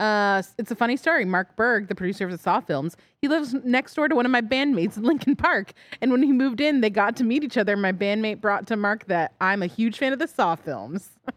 Uh, 0.00 0.42
it's 0.58 0.70
a 0.70 0.74
funny 0.74 0.96
story. 0.96 1.24
Mark 1.24 1.54
Burg, 1.56 1.88
the 1.88 1.94
producer 1.94 2.24
of 2.24 2.30
the 2.32 2.38
Saw 2.38 2.60
films, 2.60 2.96
he 3.20 3.28
lives 3.28 3.54
next 3.64 3.94
door 3.94 4.08
to 4.08 4.14
one 4.16 4.24
of 4.24 4.32
my 4.32 4.40
bandmates 4.40 4.96
in 4.96 5.02
Linkin 5.10 5.36
Park. 5.36 5.72
And 6.00 6.10
when 6.10 6.22
he 6.22 6.32
moved 6.32 6.60
in, 6.60 6.80
they 6.80 6.90
got 6.90 7.16
to 7.16 7.24
meet 7.24 7.44
each 7.44 7.56
other. 7.58 7.76
My 7.76 7.92
bandmate 7.92 8.40
brought 8.40 8.66
to 8.68 8.76
Mark 8.76 9.06
that 9.06 9.34
I'm 9.40 9.62
a 9.62 9.66
huge 9.66 9.98
fan 9.98 10.12
of 10.12 10.18
the 10.18 10.26
Saw 10.28 10.56
films. 10.56 11.10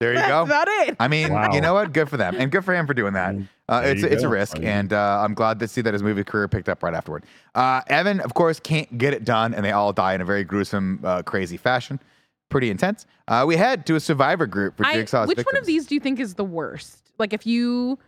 There 0.00 0.10
you 0.14 0.16
That's 0.18 0.30
go. 0.30 0.42
about 0.42 0.66
it. 0.66 0.96
I 0.98 1.06
mean, 1.06 1.32
Wow. 1.32 1.52
you 1.54 1.60
know 1.60 1.74
what? 1.74 1.92
Good 1.92 2.08
for 2.08 2.16
them, 2.16 2.34
and 2.36 2.50
good 2.50 2.64
for 2.64 2.74
him 2.74 2.88
for 2.88 2.92
doing 2.94 3.12
that. 3.12 3.36
Mm, 3.36 3.46
Uh, 3.68 3.82
there 3.82 3.92
it's 3.92 4.02
you 4.02 4.08
it's 4.08 4.22
a 4.24 4.28
risk, 4.28 4.56
I 4.56 4.58
mean- 4.58 4.68
and 4.68 4.92
uh, 4.92 5.20
I'm 5.22 5.32
glad 5.32 5.60
to 5.60 5.68
see 5.68 5.80
that 5.80 5.92
his 5.92 6.02
movie 6.02 6.24
career 6.24 6.48
picked 6.48 6.68
up 6.68 6.82
right 6.82 6.92
afterward. 6.92 7.22
Uh, 7.54 7.82
Evan, 7.86 8.18
of 8.18 8.34
course, 8.34 8.58
can't 8.58 8.98
get 8.98 9.14
it 9.14 9.24
done, 9.24 9.54
and 9.54 9.64
they 9.64 9.70
all 9.70 9.92
die 9.92 10.14
in 10.14 10.20
a 10.20 10.24
very 10.24 10.42
gruesome, 10.42 10.98
uh, 11.04 11.22
crazy 11.22 11.56
fashion. 11.56 12.00
Pretty 12.48 12.68
intense. 12.68 13.06
Uh, 13.28 13.44
we 13.46 13.56
head 13.56 13.86
to 13.86 13.94
a 13.94 14.00
survivor 14.00 14.44
group 14.48 14.76
for 14.76 14.84
I, 14.84 14.96
which 14.96 15.10
victims. 15.12 15.46
one 15.46 15.56
of 15.56 15.66
these 15.66 15.86
do 15.86 15.94
you 15.94 16.00
think 16.00 16.18
is 16.18 16.34
the 16.34 16.42
worst? 16.44 17.01
Like, 17.18 17.32
if 17.32 17.46
you, 17.46 17.98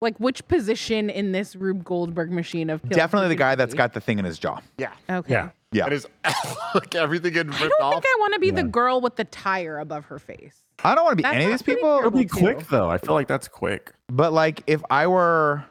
like, 0.00 0.18
which 0.18 0.46
position 0.48 1.08
in 1.10 1.32
this 1.32 1.54
Rube 1.56 1.84
Goldberg 1.84 2.30
machine 2.30 2.70
of 2.70 2.82
kills 2.82 2.94
Definitely 2.94 3.28
the 3.28 3.32
would 3.34 3.34
you 3.34 3.38
guy 3.38 3.54
that's 3.54 3.72
be? 3.74 3.78
got 3.78 3.92
the 3.94 4.00
thing 4.00 4.18
in 4.18 4.24
his 4.24 4.38
jaw. 4.38 4.60
Yeah. 4.78 4.92
Okay. 5.10 5.32
Yeah. 5.32 5.50
Yeah. 5.72 5.84
And 5.84 5.92
his 5.92 6.06
like 6.74 6.94
everything 6.94 7.32
getting 7.32 7.52
I 7.54 7.62
ripped 7.62 7.74
don't 7.78 7.82
off. 7.86 7.92
think 7.94 8.04
I 8.06 8.16
want 8.20 8.34
to 8.34 8.40
be 8.40 8.50
the 8.50 8.62
girl 8.62 9.00
with 9.00 9.16
the 9.16 9.24
tire 9.24 9.78
above 9.78 10.04
her 10.06 10.18
face. 10.18 10.62
I 10.84 10.94
don't 10.94 11.04
want 11.04 11.12
to 11.12 11.16
be 11.16 11.22
That's 11.22 11.34
any 11.36 11.44
of 11.46 11.50
these 11.52 11.62
pretty 11.62 11.78
people, 11.78 11.98
It'll 11.98 12.10
be 12.10 12.26
Too. 12.26 12.36
quick 12.36 12.68
though. 12.68 12.90
I 12.90 12.98
feel 12.98 13.14
like 13.14 13.26
that's 13.26 13.48
quick. 13.48 13.92
but 14.08 14.34
like 14.34 14.62
if 14.66 14.82
I 14.90 15.06
were 15.06 15.64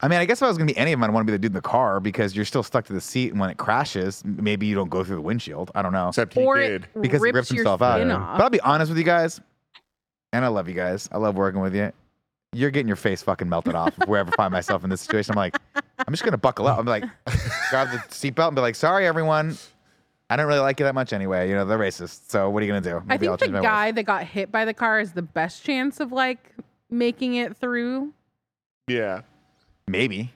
I 0.00 0.08
mean, 0.08 0.20
I 0.20 0.24
guess 0.24 0.38
if 0.38 0.44
I 0.44 0.48
was 0.48 0.56
gonna 0.56 0.68
be 0.72 0.76
any 0.78 0.92
of 0.92 0.98
them, 1.00 1.04
I'd 1.04 1.12
want 1.12 1.26
to 1.26 1.30
be 1.30 1.36
the 1.36 1.38
dude 1.38 1.50
in 1.50 1.54
the 1.54 1.60
car 1.60 2.00
because 2.00 2.34
you're 2.36 2.44
still 2.46 2.62
stuck 2.62 2.84
to 2.86 2.92
the 2.94 3.00
seat, 3.00 3.30
and 3.32 3.40
when 3.40 3.48
it 3.50 3.56
crashes, 3.58 4.22
maybe 4.26 4.66
you 4.66 4.74
don't 4.74 4.88
go 4.90 5.02
through 5.04 5.16
the 5.16 5.22
windshield. 5.22 5.70
I 5.74 5.80
don't 5.82 5.92
know 5.94 6.08
Except 6.08 6.32
he 6.34 6.42
or 6.42 6.58
did. 6.58 6.86
because 7.00 7.20
he 7.20 7.24
rips 7.24 7.34
ripped 7.34 7.50
your 7.50 7.58
himself 7.58 7.82
out. 7.82 7.96
skin 7.98 8.08
But. 8.08 8.40
I'll 8.42 8.50
be 8.50 8.60
honest 8.60 8.90
with 8.90 8.96
you 8.98 9.04
guys, 9.04 9.40
and 10.36 10.44
I 10.44 10.48
love 10.48 10.68
you 10.68 10.74
guys. 10.74 11.08
I 11.10 11.16
love 11.18 11.34
working 11.36 11.60
with 11.60 11.74
you. 11.74 11.90
You're 12.52 12.70
getting 12.70 12.86
your 12.88 12.96
face 12.96 13.22
fucking 13.22 13.48
melted 13.48 13.74
off 13.74 13.94
if 14.00 14.08
we 14.08 14.18
ever 14.18 14.30
find 14.32 14.52
myself 14.52 14.84
in 14.84 14.90
this 14.90 15.00
situation. 15.00 15.32
I'm 15.32 15.36
like, 15.36 15.56
I'm 15.74 16.12
just 16.12 16.22
gonna 16.24 16.36
buckle 16.38 16.66
up. 16.68 16.78
I'm 16.78 16.86
like, 16.86 17.02
grab 17.70 17.90
the 17.90 17.98
seatbelt 18.10 18.48
and 18.48 18.56
be 18.56 18.62
like, 18.62 18.74
sorry 18.74 19.06
everyone. 19.06 19.56
I 20.30 20.36
don't 20.36 20.46
really 20.46 20.60
like 20.60 20.78
you 20.80 20.84
that 20.84 20.94
much 20.94 21.12
anyway. 21.12 21.48
You 21.48 21.54
know, 21.54 21.64
they're 21.64 21.78
racist. 21.78 22.30
So 22.30 22.50
what 22.50 22.62
are 22.62 22.66
you 22.66 22.72
gonna 22.72 22.80
do? 22.80 22.96
I 22.98 23.02
Maybe 23.14 23.28
I'll 23.28 23.36
think 23.36 23.52
the 23.52 23.58
my 23.58 23.60
ways. 23.60 23.68
guy 23.68 23.90
that 23.92 24.02
got 24.04 24.24
hit 24.24 24.50
by 24.52 24.64
the 24.64 24.74
car 24.74 25.00
is 25.00 25.12
the 25.12 25.22
best 25.22 25.64
chance 25.64 26.00
of 26.00 26.12
like 26.12 26.52
making 26.90 27.34
it 27.34 27.56
through. 27.56 28.12
Yeah. 28.88 29.22
Maybe. 29.88 30.32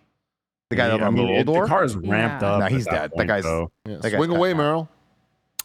The 0.70 0.76
guy 0.76 0.88
that 0.88 0.96
Yeah, 0.98 1.04
I 1.04 1.06
opened 1.08 1.16
mean, 1.18 1.26
the 1.26 1.32
it- 1.32 1.46
roll 1.46 1.54
door. 1.54 1.64
The 1.64 1.68
car 1.68 1.84
is 1.84 1.96
ramped 1.96 2.42
Yeah. 2.42 2.52
up. 2.52 2.60
No, 2.60 2.66
he's 2.66 2.84
that 2.84 2.90
dead. 2.90 3.02
That 3.02 3.14
point, 3.16 3.28
guy's- 3.28 3.42
though. 3.44 3.70
yeah. 3.86 3.96
That 3.96 4.02
guy's 4.10 4.12
Swing 4.14 4.30
away, 4.30 4.50
knocked 4.50 4.60
out. 4.60 4.64
Merrill. 4.64 4.88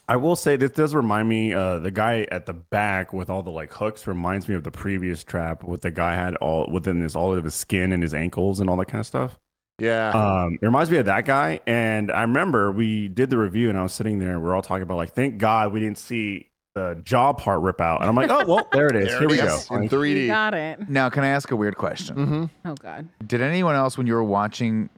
I 0.08 0.18
will 0.18 0.36
say 0.36 0.56
this 0.56 0.72
does 0.72 0.94
remind 0.94 1.28
me, 1.28 1.54
uh, 1.54 1.80
the 1.80 1.90
guy 1.90 2.28
at 2.32 2.46
the 2.46 2.54
back 2.54 3.12
with 3.12 3.30
all 3.30 3.42
the 3.42 3.50
like 3.50 3.74
hooks 3.74 4.06
reminds 4.06 4.48
me 4.48 4.54
of 4.54 4.64
the 4.64 4.72
previous 4.72 5.24
trap 5.24 5.64
with 5.64 5.82
the 5.82 5.90
guy 5.90 6.16
had 6.16 6.36
all 6.38 6.70
within 6.72 7.02
his 7.02 7.16
all 7.16 7.34
of 7.36 7.44
his 7.44 7.56
skin 7.56 7.92
and 7.92 8.04
his 8.04 8.14
ankles 8.14 8.60
and 8.60 8.70
all 8.70 8.78
that 8.78 8.86
kind 8.86 9.00
of 9.00 9.08
stuff. 9.08 9.40
Yeah. 9.80 10.10
Um, 10.12 10.60
it 10.62 10.66
reminds 10.66 10.92
me 10.92 10.98
of 10.98 11.06
that 11.08 11.26
guy. 11.26 11.60
And 11.66 12.12
I 12.12 12.22
remember 12.22 12.72
we 12.72 13.08
did 13.08 13.30
the 13.30 13.38
review 13.38 13.70
and 13.70 13.78
I 13.78 13.84
was 13.84 13.94
sitting 13.94 14.20
there 14.20 14.34
and 14.34 14.44
we 14.44 14.50
are 14.50 14.56
all 14.56 14.62
talking 14.62 14.84
about 14.84 14.98
like, 14.98 15.14
thank 15.14 15.40
God 15.40 15.74
we 15.74 15.80
didn't 15.80 15.98
see 15.98 16.50
the 16.76 17.00
jaw 17.04 17.34
part 17.34 17.62
rip 17.62 17.82
out. 17.82 18.02
And 18.02 18.10
I'm 18.10 18.16
like, 18.16 18.30
oh 18.30 18.46
well, 18.46 18.68
there 18.74 18.88
it 18.88 18.96
is. 18.96 19.08
There 19.08 19.20
Here 19.20 19.28
it 19.28 19.32
we 19.32 19.38
go. 19.38 19.76
in 19.76 19.90
3D. 19.90 20.28
got 20.28 20.54
it. 20.54 20.88
Now, 20.88 21.10
can 21.10 21.24
I 21.24 21.30
ask 21.30 21.50
a 21.50 21.56
weird 21.56 21.78
question? 21.78 22.16
Mm-hmm. 22.16 22.70
Oh 22.70 22.76
god. 22.76 23.08
Did 23.26 23.42
anyone 23.42 23.76
else, 23.76 23.98
when 23.98 24.06
you 24.06 24.14
were 24.14 24.24
watching 24.24 24.90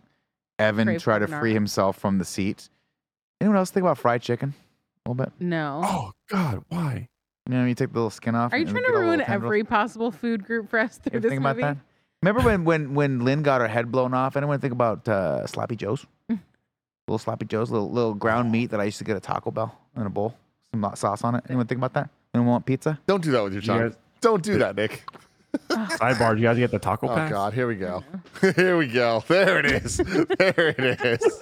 Evan 0.60 0.88
Crave 0.88 1.02
try 1.02 1.20
to 1.20 1.28
carbonara. 1.28 1.40
free 1.40 1.54
himself 1.54 1.98
from 1.98 2.18
the 2.18 2.26
seat, 2.26 2.70
anyone 3.40 3.58
else 3.58 3.72
think 3.72 3.84
about 3.84 3.98
fried 3.98 4.22
chicken 4.22 4.54
a 5.08 5.12
little 5.12 5.26
bit? 5.26 5.32
No. 5.40 5.82
Oh 5.84 6.12
God, 6.30 6.64
why? 6.70 7.08
You 7.50 7.56
know, 7.56 7.66
you 7.66 7.76
take 7.76 7.90
the 7.90 7.96
little 7.96 8.10
skin 8.10 8.36
off. 8.36 8.52
Are 8.54 8.58
you 8.58 8.64
and 8.66 8.72
trying 8.72 8.84
get 8.84 8.90
to 8.90 8.94
all 8.96 9.00
the 9.00 9.06
ruin 9.06 9.20
tendrils. 9.20 9.44
every 9.44 9.64
possible 9.64 10.12
food 10.12 10.44
group 10.44 10.70
for 10.70 10.80
us 10.80 11.00
You 11.06 11.10
through 11.12 11.18
ever 11.18 11.22
this 11.22 11.30
think 11.32 11.42
movie? 11.42 11.62
about 11.62 11.76
that? 11.78 11.84
Remember 12.24 12.42
when 12.42 12.66
when 12.66 12.94
when 12.94 13.20
Lynn 13.24 13.42
got 13.44 13.62
her 13.62 13.68
head 13.68 13.92
blown 13.92 14.14
off? 14.14 14.36
Anyone 14.36 14.60
think 14.60 14.74
about 14.74 15.08
uh, 15.08 15.46
sloppy 15.48 15.76
joes? 15.76 16.06
Little 17.08 17.20
sloppy 17.20 17.46
joes, 17.46 17.72
little 17.72 17.90
little 17.90 18.14
ground 18.14 18.52
meat 18.52 18.72
that 18.72 18.82
I 18.82 18.84
used 18.84 18.98
to 18.98 19.06
get 19.06 19.16
at 19.16 19.24
Taco 19.24 19.50
Bell 19.50 19.74
in 19.96 20.02
a 20.06 20.10
bowl, 20.10 20.36
some 20.72 20.84
hot 20.84 20.98
sauce 20.98 21.24
on 21.24 21.36
it. 21.36 21.44
Anyone 21.48 21.66
think 21.68 21.78
about 21.80 21.94
that? 21.94 22.10
Anyone 22.34 22.52
want 22.52 22.66
pizza? 22.66 23.00
Don't 23.08 23.24
do 23.24 23.32
that 23.32 23.44
with 23.46 23.54
your 23.54 23.62
You 23.62 23.68
tongue. 23.68 23.80
guys- 23.92 23.98
Don't 24.20 24.44
do 24.44 24.58
that, 24.58 24.76
Nick. 24.76 25.04
Sidebar, 25.70 26.36
do 26.36 26.42
you 26.42 26.48
guys 26.50 26.58
get 26.58 26.70
the 26.72 26.80
taco 26.80 27.08
Oh 27.08 27.16
pack? 27.16 27.32
God, 27.32 27.54
here 27.54 27.66
we 27.68 27.76
go. 27.76 28.04
here 28.58 28.78
we 28.78 28.88
go. 28.88 29.24
There 29.30 29.58
it 29.60 29.66
is. 29.68 29.98
there 29.98 30.76
it 30.78 31.02
is. 31.02 31.42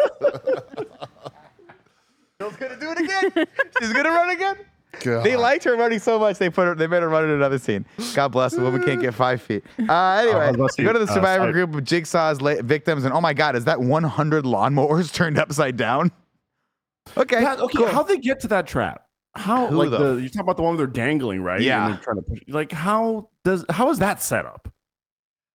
Bill's 2.40 2.56
gonna 2.58 2.78
do 2.80 2.92
it 2.92 3.00
again. 3.00 3.48
She's 3.80 3.94
gonna 3.94 4.10
run 4.10 4.30
again. 4.30 4.58
God. 5.02 5.26
They 5.26 5.36
liked 5.36 5.64
her 5.66 5.76
running 5.76 6.00
so 6.00 6.18
much 6.20 6.38
they 6.38 6.50
put 6.50 6.68
her. 6.68 6.76
They 6.76 6.88
made 6.88 7.02
her 7.02 7.10
run 7.10 7.26
in 7.26 7.30
another 7.32 7.58
scene. 7.60 7.86
God 8.14 8.30
bless 8.30 8.54
the 8.54 8.62
woman 8.62 8.82
can't 8.84 9.02
get 9.02 9.14
five 9.14 9.42
feet. 9.42 9.64
Uh, 9.90 9.94
anyway, 10.22 10.52
was 10.58 10.78
you 10.78 10.86
go 10.86 10.94
to 10.94 11.00
the 11.00 11.06
uh, 11.06 11.14
survivor 11.14 11.52
group 11.52 11.76
of 11.76 11.84
Jigsaw's 11.84 12.42
la- 12.42 12.62
victims, 12.62 13.04
and 13.06 13.14
oh 13.14 13.20
my 13.22 13.34
God, 13.34 13.56
is 13.56 13.66
that 13.66 13.80
100 13.82 14.46
lawnmowers 14.46 15.14
turned 15.14 15.38
upside 15.38 15.76
down? 15.78 16.12
Okay, 17.18 17.42
Yeah, 17.42 17.56
okay, 17.56 17.78
cool. 17.78 17.88
how'd 17.88 18.08
they 18.08 18.18
get 18.18 18.40
to 18.42 18.48
that 18.50 18.68
trap? 18.68 19.06
How 19.36 19.68
Who 19.68 19.76
like 19.76 19.90
the 19.90 20.16
the, 20.16 20.22
you 20.22 20.30
talk 20.30 20.44
about 20.44 20.56
the 20.58 20.64
one 20.64 20.78
where 20.78 20.86
they're 20.86 20.94
dangling, 20.94 21.42
right? 21.42 21.58
And 21.58 21.66
Yeah. 21.66 21.88
they're 21.90 21.98
trying 21.98 22.16
to 22.18 22.22
push, 22.22 22.40
like 22.48 22.72
how 22.72 23.30
does 23.44 23.66
how 23.70 23.90
is 23.92 24.00
that 24.00 24.22
set 24.22 24.46
up? 24.46 24.72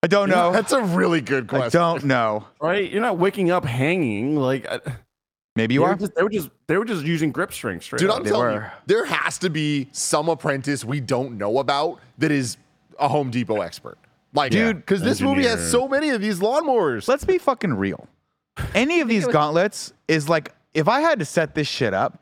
I 0.03 0.07
don't 0.07 0.29
know. 0.29 0.51
That's 0.51 0.71
a 0.73 0.81
really 0.81 1.21
good 1.21 1.47
question. 1.47 1.79
I 1.79 1.91
don't 1.93 2.05
know. 2.05 2.45
Right? 2.61 2.89
You're 2.91 3.01
not 3.01 3.17
waking 3.19 3.51
up 3.51 3.65
hanging 3.65 4.35
like 4.35 4.65
uh, 4.69 4.79
Maybe 5.57 5.73
you 5.73 5.81
they 5.81 5.85
are. 5.85 5.89
were 5.91 5.95
just 5.99 6.15
they 6.15 6.23
were 6.23 6.29
just 6.29 6.49
they 6.67 6.77
were 6.77 6.85
just 6.85 7.03
using 7.05 7.31
grip 7.31 7.51
strings 7.51 7.83
straight 7.85 7.99
Dude, 7.99 8.09
up. 8.09 8.17
I'm 8.19 8.23
They 8.23 8.29
telling 8.29 8.55
you, 8.55 8.63
there 8.85 9.05
has 9.05 9.37
to 9.39 9.49
be 9.49 9.89
some 9.91 10.29
apprentice 10.29 10.85
we 10.85 10.99
don't 11.01 11.37
know 11.37 11.59
about 11.59 11.99
that 12.19 12.31
is 12.31 12.57
a 12.99 13.07
Home 13.07 13.29
Depot 13.31 13.61
expert. 13.61 13.97
Like, 14.33 14.51
Dude, 14.51 14.67
dude, 14.67 14.75
because 14.77 15.01
this 15.01 15.19
movie 15.21 15.43
has 15.43 15.69
so 15.71 15.87
many 15.87 16.09
of 16.09 16.21
these 16.21 16.39
lawnmowers. 16.39 17.07
Let's 17.07 17.25
be 17.25 17.37
fucking 17.37 17.73
real. 17.73 18.07
Any 18.73 19.01
of 19.01 19.07
these 19.07 19.25
gauntlets 19.27 19.93
is 20.07 20.29
like 20.29 20.53
if 20.73 20.87
I 20.87 21.01
had 21.01 21.19
to 21.19 21.25
set 21.25 21.55
this 21.55 21.67
shit 21.67 21.93
up, 21.93 22.21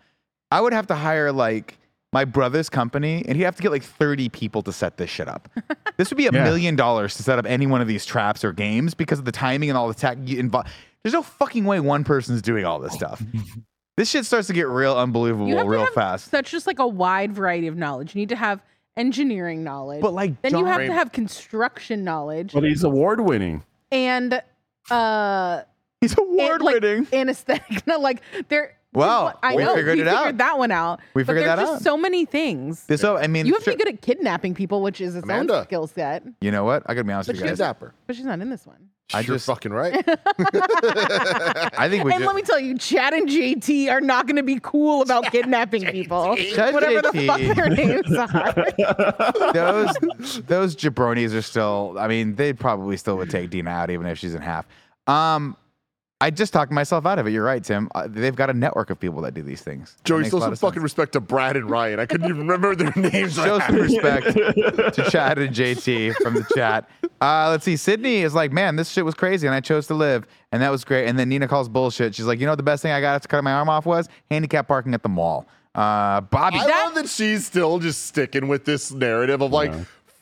I 0.52 0.62
would 0.62 0.74
have 0.74 0.88
to 0.88 0.96
hire 0.96 1.32
like 1.32 1.78
my 2.14 2.24
brother's 2.24 2.70
company, 2.70 3.26
and 3.28 3.36
he'd 3.36 3.44
have 3.44 3.58
to 3.58 3.62
get 3.64 3.72
like 3.72 3.84
30 3.84 4.30
people 4.30 4.62
to 4.62 4.72
set 4.72 4.96
this 4.96 5.10
shit 5.10 5.28
up. 5.28 5.50
this 5.98 6.10
would 6.10 6.18
be 6.18 6.28
a 6.28 6.32
Yeah. 6.32 6.44
million 6.46 6.76
dollars 6.78 7.16
to 7.18 7.24
set 7.24 7.38
up 7.40 7.46
any 7.46 7.68
one 7.68 7.82
of 7.82 7.88
these 7.90 8.06
traps 8.06 8.46
or 8.46 8.54
games 8.54 8.94
because 8.94 9.20
of 9.20 9.26
the 9.26 9.34
timing 9.34 9.70
and 9.70 9.78
all 9.78 9.90
the 9.90 9.94
tech 9.94 10.18
you 10.24 10.40
involve. 10.40 10.66
There's 11.06 11.14
no 11.14 11.22
fucking 11.22 11.66
way 11.66 11.80
one 11.80 12.03
person's 12.03 12.41
doing 12.41 12.66
all 12.66 12.80
this 12.80 12.93
stuff. 13.01 13.22
this 13.95 14.10
shit 14.10 14.26
starts 14.26 14.47
to 14.47 14.53
get 14.53 14.68
real 14.68 14.97
unbelievable 14.97 15.47
You 15.47 15.56
have 15.58 15.66
to 15.66 15.70
real 15.70 15.82
have 15.86 15.93
fast. 15.93 16.32
Such 16.32 16.49
just 16.49 16.66
like 16.66 16.80
a 16.80 16.88
wide 16.88 17.32
variety 17.32 17.68
of 17.68 17.78
knowledge. 17.78 18.16
You 18.16 18.20
need 18.22 18.30
to 18.30 18.36
have 18.36 18.60
engineering 18.97 19.64
knowledge. 19.64 20.01
But 20.01 20.14
like 20.14 20.41
then 20.41 20.53
you 20.53 20.60
John- 20.66 20.68
have 20.68 20.86
to 20.88 20.93
have 20.93 21.12
construction 21.12 22.03
knowledge 22.03 22.53
But 22.53 22.64
he's 22.64 22.84
award 22.84 23.20
winning. 23.22 23.64
and 23.91 24.41
uh 24.89 25.62
he's 26.01 26.18
award 26.18 26.62
like, 26.64 26.82
winning. 26.82 27.08
anesthetic. 27.14 27.86
No, 27.86 27.99
like 27.99 28.22
there. 28.49 28.78
Well, 28.93 29.38
I 29.43 29.56
we 29.56 29.64
know 29.64 29.76
figured 29.76 29.95
we 29.97 30.01
it 30.03 30.08
out. 30.08 30.38
that 30.38 30.58
one 30.58 30.72
out. 30.72 31.01
We 31.14 31.24
figured 31.26 31.45
there's 31.45 31.58
that 31.58 31.62
just 31.62 31.74
out. 31.74 31.82
so 31.82 31.97
many 31.97 32.24
things. 32.24 32.86
This, 32.86 33.03
oh, 33.03 33.18
I 33.18 33.28
mean, 33.28 33.45
You 33.45 33.53
have 33.53 33.64
to 33.66 33.72
be 33.72 33.76
good 33.76 33.89
at 33.93 34.01
kidnapping 34.01 34.53
people, 34.56 34.82
which 34.82 35.01
is 35.01 35.18
its 35.18 35.26
Amanda. 35.26 35.58
own 35.58 35.64
skill 35.66 35.86
set. 35.88 36.24
you 36.39 36.49
know 36.49 36.64
what? 36.64 36.84
I 36.86 36.93
gotta 36.93 37.03
be 37.03 37.12
honest 37.12 37.28
But 37.28 37.34
with 37.36 37.41
you 37.43 37.49
she's 37.49 37.60
guys. 37.60 37.68
Dapper. 37.68 37.93
But 38.08 38.16
she's 38.16 38.24
not 38.26 38.39
in 38.39 38.49
this 38.49 38.66
one. 38.66 38.88
I 39.14 39.20
You're 39.20 39.36
just- 39.36 39.45
fucking 39.45 39.72
right. 39.72 39.93
I 41.78 41.88
think 41.89 42.03
we 42.03 42.12
and 42.12 42.22
ju- 42.22 42.26
let 42.28 42.36
me 42.36 42.41
tell 42.41 42.60
you, 42.60 42.78
Chad 42.78 43.14
and 43.14 43.30
JT 43.30 43.89
are 43.91 44.01
not 44.01 44.26
going 44.26 44.38
to 44.38 44.43
be 44.43 44.60
cool 44.62 45.01
about 45.03 45.32
kidnapping 45.32 45.86
people. 45.86 46.36
Chad 46.36 46.74
Whatever 46.74 47.01
the 47.12 47.24
fuck 47.26 47.39
their 47.56 47.70
names 47.70 48.12
are. 48.16 49.53
those 49.53 50.41
those 50.47 50.76
jabronis 50.76 51.34
are 51.36 51.41
still. 51.43 51.95
I 51.99 52.08
mean, 52.08 52.36
they 52.36 52.53
probably 52.53 52.97
still 52.97 53.18
would 53.18 53.30
take 53.30 53.51
Dina 53.51 53.70
out 53.70 53.89
even 53.91 54.08
if 54.08 54.18
she's 54.18 54.34
in 54.34 54.41
half. 54.41 54.66
Um, 55.08 55.56
I 56.22 56.30
just 56.30 56.53
talked 56.53 56.72
myself 56.72 57.05
out 57.05 57.20
of 57.20 57.28
it. 57.28 57.32
You're 57.32 57.43
right, 57.43 57.61
Tim. 57.61 57.89
Uh, 57.93 58.07
they've 58.09 58.36
got 58.36 58.49
a 58.49 58.53
network 58.53 58.89
of 58.89 58.97
people 58.97 59.22
that 59.24 59.34
do 59.34 59.41
these 59.41 59.61
things. 59.61 59.97
It 59.99 60.05
Joey, 60.05 60.22
makes 60.22 60.32
show 60.32 60.39
some 60.39 60.55
fucking 60.55 60.76
sense. 60.76 60.84
respect 60.84 61.13
to 61.13 61.20
Brad 61.20 61.57
and 61.57 61.70
Ryan. 61.70 61.99
I 61.99 62.05
couldn't 62.05 62.30
even 62.30 62.47
remember 62.47 62.74
their 62.74 62.93
names. 63.11 63.36
Show 63.36 63.59
some 63.59 63.76
respect 63.76 64.28
to 64.28 65.07
Chad 65.11 65.39
and 65.39 65.53
JT 65.53 66.16
from 66.16 66.36
the 66.36 66.45
chat. 66.55 66.89
Uh, 67.20 67.49
let's 67.49 67.66
see. 67.66 67.76
Sydney 67.76 68.22
is 68.22 68.34
like, 68.34 68.53
man, 68.53 68.78
this 68.78 68.89
shit 68.89 69.03
was 69.03 69.13
crazy, 69.13 69.45
and 69.45 69.53
I 69.53 69.59
chose 69.59 69.88
to 69.88 69.93
live, 69.93 70.26
and 70.53 70.61
that 70.61 70.70
was 70.72 70.86
great. 70.86 71.07
And 71.07 71.20
then 71.20 71.28
Nina 71.28 71.49
calls 71.49 71.68
bullshit. 71.68 72.16
She's 72.16 72.26
like, 72.26 72.39
you 72.39 72.45
know, 72.45 72.53
what 72.53 72.57
the 72.57 72.63
best 72.63 72.82
thing 72.82 72.93
I 72.93 73.01
got 73.01 73.22
to 73.22 73.28
cut 73.28 73.43
my 73.43 73.51
arm 73.51 73.68
off 73.68 73.86
was 73.86 74.07
handicap 74.32 74.70
parking 74.70 74.93
at 74.93 75.03
the 75.03 75.09
mall. 75.09 75.45
Uh, 75.76 76.22
Bobby, 76.22 76.57
I 76.57 76.66
love 76.86 76.95
that 76.95 77.09
she's 77.09 77.45
still 77.45 77.80
just 77.80 78.05
sticking 78.05 78.47
with 78.47 78.63
this 78.63 78.93
narrative 78.93 79.41
of 79.41 79.51
like, 79.51 79.74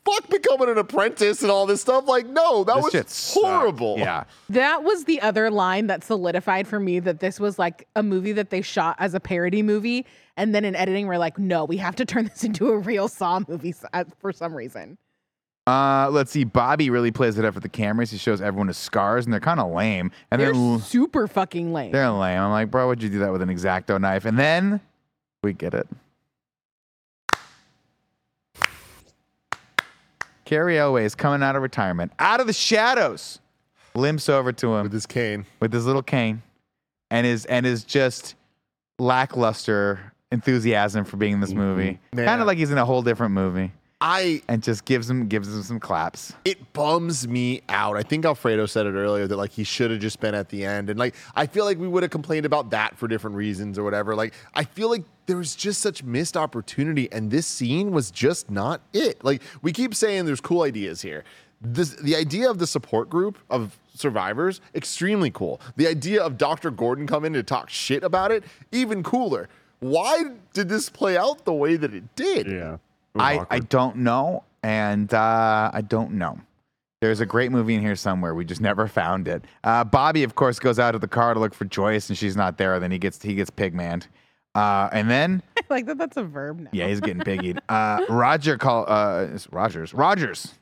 fuck 0.05 0.29
becoming 0.29 0.69
an 0.69 0.77
apprentice 0.77 1.41
and 1.41 1.51
all 1.51 1.65
this 1.65 1.81
stuff. 1.81 2.07
Like, 2.07 2.27
no, 2.27 2.63
that 2.63 2.75
this 2.75 2.83
was 2.83 2.91
shit 2.91 3.09
sucked. 3.09 3.45
horrible. 3.45 3.95
Yeah. 3.97 4.23
That 4.49 4.83
was 4.83 5.05
the 5.05 5.21
other 5.21 5.49
line 5.49 5.87
that 5.87 6.03
solidified 6.03 6.67
for 6.67 6.79
me 6.79 6.99
that 6.99 7.19
this 7.19 7.39
was 7.39 7.57
like 7.57 7.87
a 7.95 8.03
movie 8.03 8.33
that 8.33 8.49
they 8.49 8.61
shot 8.61 8.95
as 8.99 9.13
a 9.13 9.19
parody 9.19 9.61
movie. 9.63 10.05
And 10.35 10.53
then 10.53 10.65
in 10.65 10.75
editing, 10.75 11.07
we're 11.07 11.17
like, 11.17 11.37
no, 11.37 11.63
we 11.65 11.77
have 11.77 11.95
to 11.97 12.05
turn 12.05 12.25
this 12.33 12.43
into 12.43 12.69
a 12.69 12.77
real 12.77 13.07
Saw 13.07 13.41
movie 13.47 13.73
for 14.19 14.31
some 14.33 14.53
reason. 14.53 14.97
Uh, 15.65 16.09
let's 16.11 16.29
see. 16.29 16.43
Bobby 16.43 16.89
really 16.89 17.11
plays 17.11 17.37
it 17.37 17.45
up 17.45 17.53
for 17.53 17.61
the 17.61 17.69
cameras. 17.69 18.11
He 18.11 18.17
shows 18.17 18.41
everyone 18.41 18.67
his 18.67 18.75
scars, 18.77 19.23
and 19.23 19.31
they're 19.31 19.39
kind 19.39 19.61
of 19.61 19.71
lame. 19.71 20.11
And 20.29 20.41
They're 20.41 20.51
then 20.51 20.79
super 20.81 21.25
fucking 21.25 21.71
lame. 21.71 21.93
they're 21.93 22.09
lame. 22.11 22.37
I'm 22.37 22.51
like, 22.51 22.69
bro, 22.69 22.89
would 22.89 23.01
you 23.01 23.07
do 23.07 23.19
that 23.19 23.31
with 23.31 23.41
an 23.41 23.47
exacto 23.47 23.99
knife? 24.01 24.25
And 24.25 24.37
then 24.37 24.81
we 25.41 25.53
get 25.53 25.73
it. 25.73 25.87
Cary 30.45 30.77
Elwes 30.77 31.05
is 31.05 31.15
coming 31.15 31.43
out 31.43 31.55
of 31.55 31.61
retirement, 31.61 32.11
out 32.19 32.39
of 32.39 32.47
the 32.47 32.53
shadows, 32.53 33.39
limps 33.95 34.29
over 34.29 34.51
to 34.51 34.75
him. 34.75 34.83
With 34.83 34.93
his 34.93 35.05
cane. 35.05 35.45
with 35.59 35.73
his 35.73 35.85
little 35.85 36.03
cane, 36.03 36.41
and 37.11 37.25
is 37.25 37.45
and 37.45 37.65
is 37.65 37.83
just 37.83 38.35
lackluster 38.99 40.13
enthusiasm 40.31 41.05
for 41.05 41.17
being 41.17 41.33
in 41.33 41.39
this 41.39 41.51
mm-hmm. 41.51 41.59
movie. 41.59 41.99
Kind 42.15 42.41
of 42.41 42.47
like 42.47 42.57
he's 42.57 42.71
in 42.71 42.77
a 42.77 42.85
whole 42.85 43.01
different 43.01 43.33
movie, 43.33 43.71
I 44.05 44.41
and 44.49 44.61
just 44.61 44.83
gives 44.83 45.09
him 45.09 45.29
gives 45.29 45.47
him 45.47 45.63
some 45.63 45.79
claps. 45.79 46.33
it 46.43 46.73
bums 46.73 47.25
me 47.25 47.61
out. 47.69 47.95
I 47.95 48.03
think 48.03 48.25
Alfredo 48.25 48.65
said 48.65 48.85
it 48.85 48.95
earlier 48.95 49.27
that 49.27 49.37
like 49.37 49.51
he 49.51 49.63
should 49.63 49.91
have 49.91 50.01
just 50.01 50.19
been 50.19 50.35
at 50.35 50.49
the 50.49 50.65
end. 50.65 50.89
And 50.89 50.99
like 50.99 51.15
I 51.35 51.45
feel 51.45 51.63
like 51.63 51.77
we 51.77 51.87
would 51.87 52.03
have 52.03 52.11
complained 52.11 52.45
about 52.45 52.69
that 52.71 52.97
for 52.97 53.07
different 53.07 53.37
reasons 53.37 53.79
or 53.79 53.83
whatever. 53.83 54.13
Like 54.13 54.33
I 54.55 54.65
feel 54.65 54.89
like 54.89 55.05
there 55.25 55.37
was 55.37 55.55
just 55.55 55.79
such 55.79 56.03
missed 56.03 56.35
opportunity 56.35 57.09
and 57.13 57.31
this 57.31 57.47
scene 57.47 57.91
was 57.91 58.11
just 58.11 58.51
not 58.51 58.81
it. 58.91 59.23
Like 59.23 59.41
we 59.61 59.71
keep 59.71 59.95
saying 59.95 60.25
there's 60.25 60.41
cool 60.41 60.63
ideas 60.63 61.01
here. 61.01 61.23
This 61.61 61.91
the 61.91 62.17
idea 62.17 62.49
of 62.49 62.59
the 62.59 62.67
support 62.67 63.09
group 63.09 63.37
of 63.49 63.79
survivors, 63.95 64.59
extremely 64.75 65.31
cool. 65.31 65.61
The 65.77 65.87
idea 65.87 66.21
of 66.21 66.37
Dr. 66.37 66.71
Gordon 66.71 67.07
coming 67.07 67.31
to 67.31 67.41
talk 67.43 67.69
shit 67.69 68.03
about 68.03 68.33
it, 68.33 68.43
even 68.73 69.01
cooler. 69.01 69.47
Why 69.79 70.25
did 70.51 70.67
this 70.67 70.89
play 70.89 71.15
out 71.15 71.45
the 71.45 71.53
way 71.53 71.77
that 71.77 71.93
it 71.93 72.15
did? 72.17 72.47
Yeah. 72.47 72.77
It 73.16 73.20
was 73.20 73.45
I, 73.49 73.55
I 73.55 73.59
don't 73.59 73.97
know, 73.97 74.43
and 74.64 75.14
uh, 75.14 75.72
I 75.74 75.82
don't 75.82 76.14
know. 76.14 76.39
There's 77.01 77.20
a 77.20 77.26
great 77.26 77.51
movie 77.51 77.76
in 77.76 77.82
here 77.82 77.95
somewhere. 77.95 78.34
We 78.34 78.45
just 78.45 78.61
never 78.70 78.88
found 78.88 79.28
it. 79.28 79.45
Uh, 79.64 79.84
Bobby, 79.84 80.24
of 80.24 80.36
course, 80.36 80.59
goes 80.59 80.80
out 80.80 80.95
of 80.95 81.01
the 81.01 81.07
car 81.07 81.34
to 81.34 81.39
look 81.39 81.53
for 81.53 81.66
Joyce, 81.66 82.09
and 82.09 82.18
she's 82.18 82.36
not 82.36 82.57
there. 82.57 82.80
Then 82.80 82.91
he 82.91 82.97
gets 82.97 83.22
he 83.22 83.36
gets 83.36 83.49
pigmaned, 83.49 84.07
uh, 84.55 84.89
and 84.91 85.09
then 85.09 85.43
like 85.70 85.86
that. 85.86 85.97
That's 85.97 86.18
a 86.18 86.24
verb 86.24 86.59
now. 86.61 86.70
yeah, 86.74 86.88
he's 86.88 87.01
getting 87.01 87.22
piggied. 87.26 87.59
Uh, 87.70 88.05
Roger 88.09 88.57
call 88.57 88.86
uh, 88.88 89.28
it's 89.34 89.51
Rogers. 89.51 89.93
Rogers. 89.93 90.53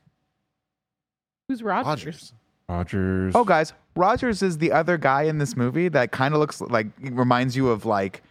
Who's 1.47 1.61
Rogers? 1.63 1.87
Rogers. 1.87 2.33
Rogers. 2.69 3.33
Oh, 3.35 3.43
guys, 3.43 3.73
Rogers 3.95 4.41
is 4.41 4.57
the 4.57 4.71
other 4.71 4.97
guy 4.97 5.23
in 5.23 5.37
this 5.37 5.57
movie 5.57 5.89
that 5.89 6.11
kind 6.11 6.33
of 6.33 6.39
looks 6.39 6.61
like 6.61 6.87
reminds 7.01 7.55
you 7.55 7.69
of 7.69 7.85
like 7.85 8.23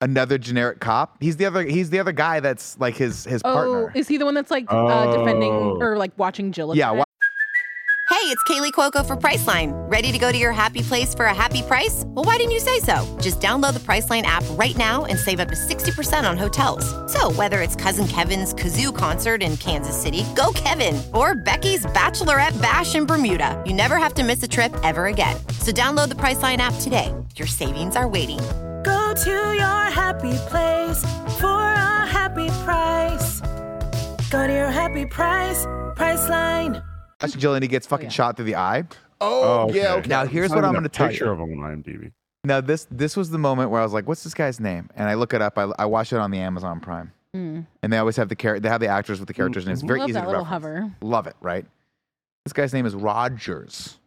another 0.00 0.38
generic 0.38 0.80
cop. 0.80 1.16
He's 1.22 1.36
the 1.36 1.46
other. 1.46 1.62
He's 1.62 1.90
the 1.90 1.98
other 1.98 2.12
guy 2.12 2.40
that's 2.40 2.78
like 2.78 2.96
his 2.96 3.24
his 3.24 3.42
Oh, 3.44 3.52
partner. 3.54 3.92
is 3.94 4.08
he 4.08 4.16
the 4.16 4.24
one 4.24 4.34
that's 4.34 4.50
like 4.50 4.64
uh, 4.68 5.16
defending 5.16 5.52
Oh. 5.52 5.78
or 5.80 5.96
like 5.96 6.12
watching 6.18 6.52
Jill? 6.52 6.74
Yeah, 6.76 6.92
attack? 6.92 7.06
Hey, 8.10 8.26
it's 8.26 8.42
Kaley 8.42 8.72
Cuoco 8.72 9.06
for 9.06 9.16
Priceline. 9.16 9.70
Ready 9.90 10.10
to 10.12 10.18
go 10.18 10.30
to 10.32 10.36
your 10.36 10.50
happy 10.52 10.82
place 10.82 11.14
for 11.14 11.26
a 11.26 11.34
happy 11.34 11.62
price? 11.62 12.02
Well, 12.08 12.24
why 12.24 12.36
didn't 12.38 12.50
you 12.50 12.58
say 12.60 12.80
so? 12.80 13.16
Just 13.20 13.40
download 13.40 13.72
the 13.72 13.80
Priceline 13.80 14.22
app 14.22 14.42
right 14.58 14.76
now 14.76 15.04
and 15.04 15.16
save 15.18 15.38
up 15.40 15.48
to 15.48 15.54
60% 15.54 16.28
on 16.28 16.36
hotels. 16.36 16.84
So, 17.10 17.30
whether 17.32 17.62
it's 17.62 17.76
Cousin 17.76 18.06
Kevin's 18.08 18.52
Kazoo 18.52 18.94
concert 18.94 19.42
in 19.44 19.56
Kansas 19.58 19.96
City, 20.00 20.24
go 20.36 20.50
Kevin, 20.54 21.00
or 21.14 21.34
Becky's 21.36 21.86
Bachelorette 21.86 22.60
Bash 22.60 22.94
in 22.96 23.06
Bermuda, 23.06 23.62
you 23.64 23.72
never 23.72 23.96
have 23.96 24.12
to 24.14 24.24
miss 24.24 24.42
a 24.42 24.48
trip 24.48 24.74
ever 24.82 25.06
again. 25.06 25.36
So, 25.60 25.70
download 25.72 26.08
the 26.08 26.16
Priceline 26.16 26.58
app 26.58 26.74
today. 26.80 27.14
Your 27.36 27.46
savings 27.46 27.94
are 27.96 28.08
waiting. 28.08 28.40
Go 28.82 29.14
to 29.14 29.30
your 29.30 29.84
happy 29.90 30.32
place 30.48 31.02
for 31.38 31.60
a 31.60 32.06
happy 32.06 32.48
price. 32.64 33.40
Go 34.30 34.46
to 34.46 34.52
your 34.52 34.70
happy 34.70 35.06
price, 35.06 35.66
Priceline. 35.96 36.82
Watch 37.20 37.36
Jill 37.36 37.54
he 37.60 37.68
gets 37.68 37.86
oh, 37.86 37.90
fucking 37.90 38.06
yeah. 38.06 38.10
shot 38.10 38.36
through 38.36 38.46
the 38.46 38.56
eye. 38.56 38.84
Oh, 39.20 39.68
oh 39.68 39.72
yeah. 39.72 39.94
Okay. 39.94 40.08
Now 40.08 40.24
here's 40.24 40.50
what 40.50 40.64
I'm 40.64 40.72
going 40.72 40.84
to 40.84 40.88
tell 40.88 41.08
picture 41.08 41.26
you. 41.26 41.30
of 41.32 41.40
him 41.40 41.62
on 41.62 41.82
IMDb. 41.82 42.12
Now 42.44 42.60
this 42.62 42.86
this 42.90 43.16
was 43.16 43.30
the 43.30 43.38
moment 43.38 43.70
where 43.70 43.80
I 43.80 43.84
was 43.84 43.92
like, 43.92 44.08
"What's 44.08 44.24
this 44.24 44.32
guy's 44.32 44.60
name?" 44.60 44.88
And 44.96 45.08
I 45.08 45.14
look 45.14 45.34
it 45.34 45.42
up. 45.42 45.58
I, 45.58 45.64
I 45.78 45.84
watch 45.84 46.12
it 46.12 46.18
on 46.18 46.30
the 46.30 46.38
Amazon 46.38 46.80
Prime, 46.80 47.12
mm. 47.36 47.66
and 47.82 47.92
they 47.92 47.98
always 47.98 48.16
have 48.16 48.30
the 48.30 48.34
char- 48.34 48.60
They 48.60 48.70
have 48.70 48.80
the 48.80 48.88
actors 48.88 49.20
with 49.20 49.26
the 49.28 49.34
mm, 49.34 49.38
characters, 49.38 49.64
and 49.64 49.72
it's 49.72 49.82
mm-hmm. 49.82 49.88
very 49.88 50.00
Love 50.00 50.08
easy 50.08 50.14
that 50.14 50.22
to 50.22 50.26
little 50.28 50.44
reference. 50.44 50.64
hover. 50.64 50.96
Love 51.02 51.26
it, 51.26 51.36
right? 51.42 51.66
This 52.46 52.54
guy's 52.54 52.72
name 52.72 52.86
is 52.86 52.94
Rogers. 52.94 53.98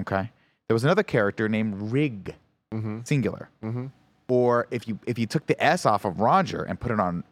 Okay. 0.00 0.30
There 0.66 0.74
was 0.74 0.82
another 0.82 1.04
character 1.04 1.48
named 1.48 1.92
Rigg, 1.92 2.34
Mm-hmm. 2.74 2.98
singular. 3.04 3.48
Mm-hmm. 3.62 3.86
Or 4.28 4.66
if 4.70 4.86
you 4.86 4.98
if 5.06 5.18
you 5.18 5.26
took 5.26 5.46
the 5.46 5.62
S 5.62 5.86
off 5.86 6.04
of 6.04 6.20
Roger 6.20 6.62
and 6.62 6.78
put 6.78 6.90
it 6.92 7.00
on 7.00 7.24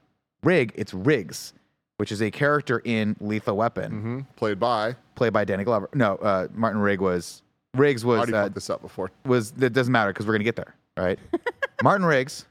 Rigg, 0.43 0.73
it's 0.77 0.95
Riggs, 0.95 1.53
which 1.99 2.11
is 2.13 2.23
a 2.23 2.31
character 2.31 2.81
in 2.85 3.17
Lethal 3.21 3.57
Weapon, 3.57 3.93
Mm-hmm. 3.93 4.21
Played 4.37 4.59
by. 4.61 4.97
played 5.15 5.33
by 5.33 5.45
Danny 5.45 5.65
Glover. 5.65 5.89
No, 5.95 6.17
uh, 6.17 6.49
Martin 6.55 6.81
Rigg 6.81 7.01
was 7.01 7.43
Riggs 7.75 8.03
I 8.05 8.07
was 8.09 8.17
already 8.19 8.33
uh, 8.35 8.43
fucked 8.45 8.55
this 8.55 8.71
up 8.71 8.81
before. 8.81 9.11
was 9.27 9.53
that 9.53 9.71
doesn't 9.75 9.93
matter 9.93 10.11
because 10.13 10.27
we're 10.27 10.33
gonna 10.35 10.45
get 10.45 10.57
there, 10.57 10.75
right? 10.97 11.19
Martin 11.83 12.07
Riggs 12.07 12.47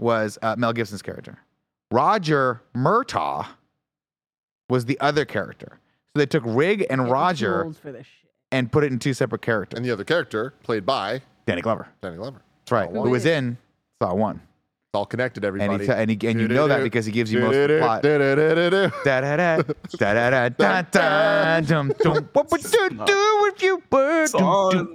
was 0.00 0.38
uh, 0.42 0.54
Mel 0.58 0.72
Gibson's 0.74 1.02
character. 1.02 1.38
Roger 1.90 2.60
Murtaugh 2.76 3.46
was 4.68 4.84
the 4.84 4.98
other 5.00 5.24
character. 5.24 5.78
So 6.14 6.18
they 6.20 6.26
took 6.26 6.42
Rigg 6.46 6.80
and 6.90 7.00
Getting 7.00 7.12
Roger 7.12 7.72
for 7.72 7.92
this 7.92 8.06
shit. 8.06 8.30
and 8.52 8.70
put 8.70 8.84
it 8.84 8.92
in 8.92 8.98
two 8.98 9.14
separate 9.14 9.42
characters. 9.42 9.76
And 9.78 9.84
the 9.86 9.90
other 9.90 10.04
character 10.04 10.54
played 10.62 10.84
by 10.86 11.22
Danny 11.46 11.62
Glover. 11.62 11.88
Danny 12.02 12.16
Glover. 12.16 12.40
That's 12.64 12.72
right. 12.72 12.90
Who 12.90 13.10
was 13.10 13.26
in 13.26 13.56
Saw 14.02 14.14
one. 14.14 14.36
It's 14.36 14.98
all 14.98 15.06
connected, 15.06 15.44
everybody. 15.44 15.74
And, 15.74 15.82
he, 15.82 15.88
and, 15.88 16.10
he, 16.10 16.28
and 16.28 16.40
you 16.40 16.48
know 16.48 16.66
that 16.66 16.82
because 16.82 17.06
he 17.06 17.12
gives 17.12 17.32
you 17.32 17.38
most 17.40 17.54
of 17.54 17.68
the 17.68 17.78
plot. 17.78 18.02
What 22.32 22.50
would 22.50 22.64
you 22.72 22.88
do 23.06 23.52
if 23.54 23.62
you 23.62 23.80
were 23.92 24.26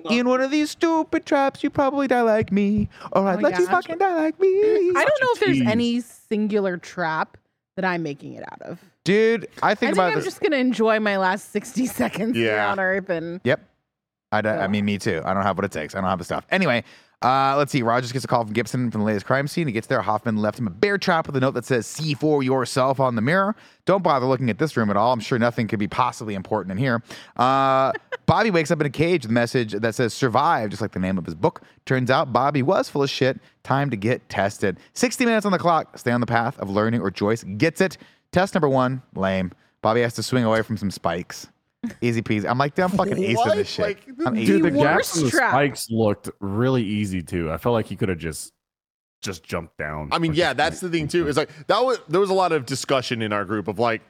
in 0.10 0.28
one 0.28 0.42
of 0.42 0.52
these 0.52 0.72
stupid 0.72 1.26
traps? 1.26 1.64
You 1.64 1.70
probably 1.70 2.08
die 2.08 2.24
like 2.24 2.52
me, 2.52 2.90
or 3.14 3.26
I'd 3.26 3.38
oh 3.38 3.42
let 3.42 3.58
you 3.58 3.68
fucking 3.68 4.00
die 4.00 4.16
like 4.16 4.38
me. 4.38 4.50
I 4.50 4.92
don't 4.94 5.22
know 5.22 5.30
if 5.32 5.40
there's 5.40 5.62
any 5.62 6.02
singular 6.02 6.76
trap 6.76 7.38
that 7.78 7.86
I'm 7.86 8.04
making 8.04 8.34
it 8.34 8.44
out 8.52 8.62
of. 8.64 8.84
Dude, 9.06 9.44
I 9.44 9.46
think, 9.46 9.64
I 9.64 9.76
think 9.76 9.94
about 9.94 10.12
I'm 10.14 10.24
just 10.24 10.42
gonna 10.42 10.58
enjoy 10.58 11.00
my 11.00 11.16
last 11.18 11.52
60 11.52 11.86
seconds 11.88 12.38
on 12.38 12.80
Earth, 12.82 13.10
and 13.10 13.40
yep. 13.46 13.62
I 14.34 14.68
mean, 14.68 14.84
me 14.84 14.98
too. 14.98 15.22
I 15.24 15.34
don't 15.34 15.44
have 15.44 15.58
what 15.58 15.64
it 15.64 15.72
takes. 15.72 15.96
I 15.96 16.02
don't 16.02 16.10
have 16.10 16.20
the 16.20 16.26
stuff. 16.26 16.46
Anyway, 16.52 16.84
uh, 17.22 17.56
let's 17.58 17.72
see. 17.72 17.82
Rogers 17.82 18.12
gets 18.12 18.26
a 18.26 18.28
call 18.28 18.44
from 18.44 18.54
Gibson 18.54 18.92
from 18.92 19.02
the 19.02 19.06
latest 19.06 19.26
crime 19.26 19.48
scene. 19.48 19.68
He 19.68 19.74
gets 19.74 19.88
there. 19.88 20.02
Hoffman 20.02 20.38
left 20.38 20.60
him 20.60 20.68
a 20.68 20.70
bear 20.70 20.98
trap 20.98 21.28
with 21.28 21.36
a 21.36 21.40
note 21.40 21.52
that 21.52 21.66
says, 21.66 21.88
see 21.88 22.14
for 22.14 22.44
yourself 22.44 23.00
on 23.00 23.16
the 23.16 23.22
mirror. 23.22 23.56
Don't 23.86 24.04
bother 24.04 24.26
looking 24.26 24.50
at 24.50 24.60
this 24.60 24.76
room 24.76 24.90
at 24.90 24.98
all. 24.98 25.14
I'm 25.14 25.20
sure 25.20 25.40
nothing 25.40 25.68
could 25.68 25.80
be 25.80 25.88
possibly 25.88 26.36
important 26.36 26.72
in 26.72 26.78
here. 26.78 27.02
Uh, 27.36 27.92
Bobby 28.26 28.52
wakes 28.52 28.72
up 28.72 28.80
in 28.82 28.88
a 28.88 28.92
cage 28.92 29.24
with 29.24 29.32
a 29.32 29.34
message 29.34 29.74
that 29.74 29.96
says, 29.96 30.14
survive, 30.14 30.70
just 30.70 30.82
like 30.82 30.92
the 30.92 31.00
name 31.00 31.18
of 31.18 31.26
his 31.26 31.36
book. 31.36 31.62
Turns 31.86 32.10
out 32.10 32.34
Bobby 32.34 32.62
was 32.62 32.90
full 32.90 33.04
of 33.04 33.10
shit. 33.10 33.40
Time 33.64 33.90
to 33.90 33.98
get 33.98 34.28
tested. 34.30 34.78
60 34.94 35.26
minutes 35.26 35.46
on 35.46 35.52
the 35.52 35.60
clock. 35.60 35.98
Stay 35.98 36.12
on 36.12 36.22
the 36.22 36.28
path 36.28 36.60
of 36.60 36.70
learning, 36.70 37.02
or 37.02 37.12
Joyce 37.12 37.44
gets 37.44 37.82
it. 37.82 37.98
Test 38.32 38.54
number 38.54 38.70
one, 38.70 39.02
lame. 39.16 39.52
Bobby 39.82 40.02
has 40.02 40.14
to 40.16 40.24
swing 40.24 40.44
away 40.44 40.62
from 40.64 40.78
some 40.78 40.92
spikes. 40.92 41.48
Easy 42.02 42.22
peasy. 42.22 42.50
I'm 42.50 42.58
like, 42.58 42.78
I'm 42.80 42.90
fucking 42.90 43.16
acing 43.18 43.36
What? 43.36 43.56
this 43.56 43.68
shit. 43.70 43.86
Like, 43.86 44.04
I'm 44.26 44.36
the 44.36 44.46
Dude, 44.46 44.64
the 44.64 44.72
The 44.72 44.78
gaps 44.78 44.96
worst 44.96 45.18
in 45.18 45.24
the 45.26 45.30
trap. 45.32 45.52
spikes 45.52 45.90
looked 45.90 46.30
really 46.40 46.84
easy 46.84 47.22
too. 47.22 47.52
I 47.52 47.58
felt 47.58 47.74
like 47.74 47.86
he 47.88 47.96
could 47.96 48.10
have 48.10 48.18
just 48.18 48.52
just 49.22 49.44
jumped 49.44 49.78
down. 49.78 50.10
I 50.12 50.20
mean, 50.20 50.34
yeah, 50.36 50.54
that's 50.54 50.80
the 50.80 50.90
thing 50.90 51.08
too. 51.08 51.28
Is 51.28 51.38
like 51.38 51.50
that 51.68 51.80
was 51.84 52.00
there 52.08 52.20
was 52.20 52.30
a 52.30 52.34
lot 52.34 52.52
of 52.52 52.66
discussion 52.66 53.22
in 53.22 53.34
our 53.34 53.44
group 53.46 53.68
of 53.68 53.80
like, 53.80 54.02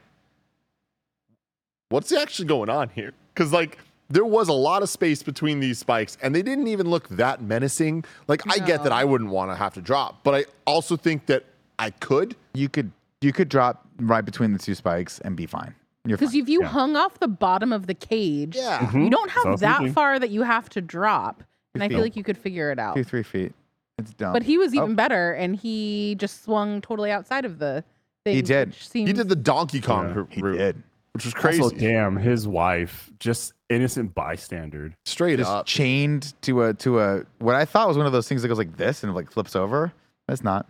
what's 1.90 2.12
actually 2.12 2.48
going 2.48 2.70
on 2.70 2.90
here? 2.90 3.14
Because 3.34 3.52
like 3.54 3.78
there 4.10 4.26
was 4.26 4.50
a 4.50 4.54
lot 4.54 4.84
of 4.84 4.90
space 4.90 5.24
between 5.24 5.60
these 5.60 5.80
spikes, 5.80 6.18
and 6.22 6.36
they 6.36 6.42
didn't 6.44 6.68
even 6.68 6.90
look 6.90 7.08
that 7.10 7.42
menacing. 7.42 8.04
Like 8.28 8.42
I 8.52 8.60
get 8.60 8.84
that 8.84 8.92
I 8.92 9.04
wouldn't 9.06 9.30
want 9.30 9.52
to 9.52 9.56
have 9.56 9.74
to 9.76 9.82
drop, 9.82 10.24
but 10.24 10.36
I 10.36 10.46
also 10.66 10.96
think 10.98 11.26
that 11.28 11.46
I 11.80 11.92
could. 11.92 12.36
You 12.54 12.70
could 12.70 12.92
you 13.22 13.32
could 13.34 13.50
drop 13.50 13.88
right 14.00 14.24
between 14.24 14.54
the 14.54 14.60
two 14.60 14.76
spikes 14.76 15.20
and 15.20 15.36
be 15.36 15.46
fine. 15.46 15.74
You're 16.06 16.18
because 16.18 16.34
if 16.36 16.48
you 16.50 16.62
Yeah. 16.62 16.68
hung 16.68 16.96
off 16.96 17.20
the 17.20 17.28
bottom 17.28 17.74
of 17.74 17.88
the 17.88 17.94
cage, 17.94 18.56
Yeah. 18.56 18.80
Mm-hmm. 18.80 19.02
you 19.02 19.10
don't 19.10 19.32
have 19.32 19.46
was 19.46 19.62
that 19.62 19.78
thinking. 19.80 19.94
far 19.94 20.20
that 20.20 20.30
you 20.30 20.44
have 20.44 20.70
to 20.70 20.82
drop. 20.82 21.44
And 21.74 21.84
I 21.84 21.88
feel 21.90 21.98
feet. 21.98 22.04
like 22.04 22.16
you 22.16 22.24
could 22.24 22.38
figure 22.38 22.72
it 22.72 22.80
out. 22.80 22.96
two 22.96 23.04
three 23.04 23.24
feet. 23.24 23.54
It's 23.98 24.14
dumb. 24.14 24.34
But 24.34 24.44
he 24.44 24.58
was 24.58 24.74
Oh. 24.74 24.84
even 24.84 24.96
better, 24.96 25.34
and 25.34 25.56
he 25.56 26.16
just 26.20 26.44
swung 26.44 26.82
totally 26.82 27.12
outside 27.12 27.46
of 27.46 27.60
the 27.60 27.84
thing. 28.24 28.36
He 28.36 28.42
did. 28.42 28.74
seems- 28.76 29.08
He 29.10 29.14
did 29.14 29.30
the 29.30 29.36
Donkey 29.36 29.82
Kong 29.82 30.08
Yeah, 30.10 30.24
he 30.30 30.42
route, 30.42 30.58
did 30.58 30.84
which 31.14 31.26
was 31.26 31.34
crazy. 31.34 31.62
Also, 31.62 31.76
damn, 31.78 32.18
his 32.18 32.46
wife, 32.48 33.10
just 33.20 33.54
innocent 33.70 34.14
bystander. 34.14 34.92
Straight 35.06 35.38
just 35.38 35.50
up. 35.50 35.66
chained 35.66 36.34
to 36.42 36.64
a 36.64 36.74
to 36.76 37.00
a 37.00 37.24
what 37.40 37.56
I 37.56 37.66
thought 37.66 37.88
was 37.88 37.98
one 37.98 38.06
of 38.06 38.12
those 38.12 38.28
things 38.28 38.42
that 38.42 38.48
goes 38.50 38.58
like 38.58 38.76
this 38.78 39.04
and 39.04 39.14
like 39.16 39.32
flips 39.32 39.56
over. 39.56 39.92
That's 40.28 40.44
not 40.44 40.68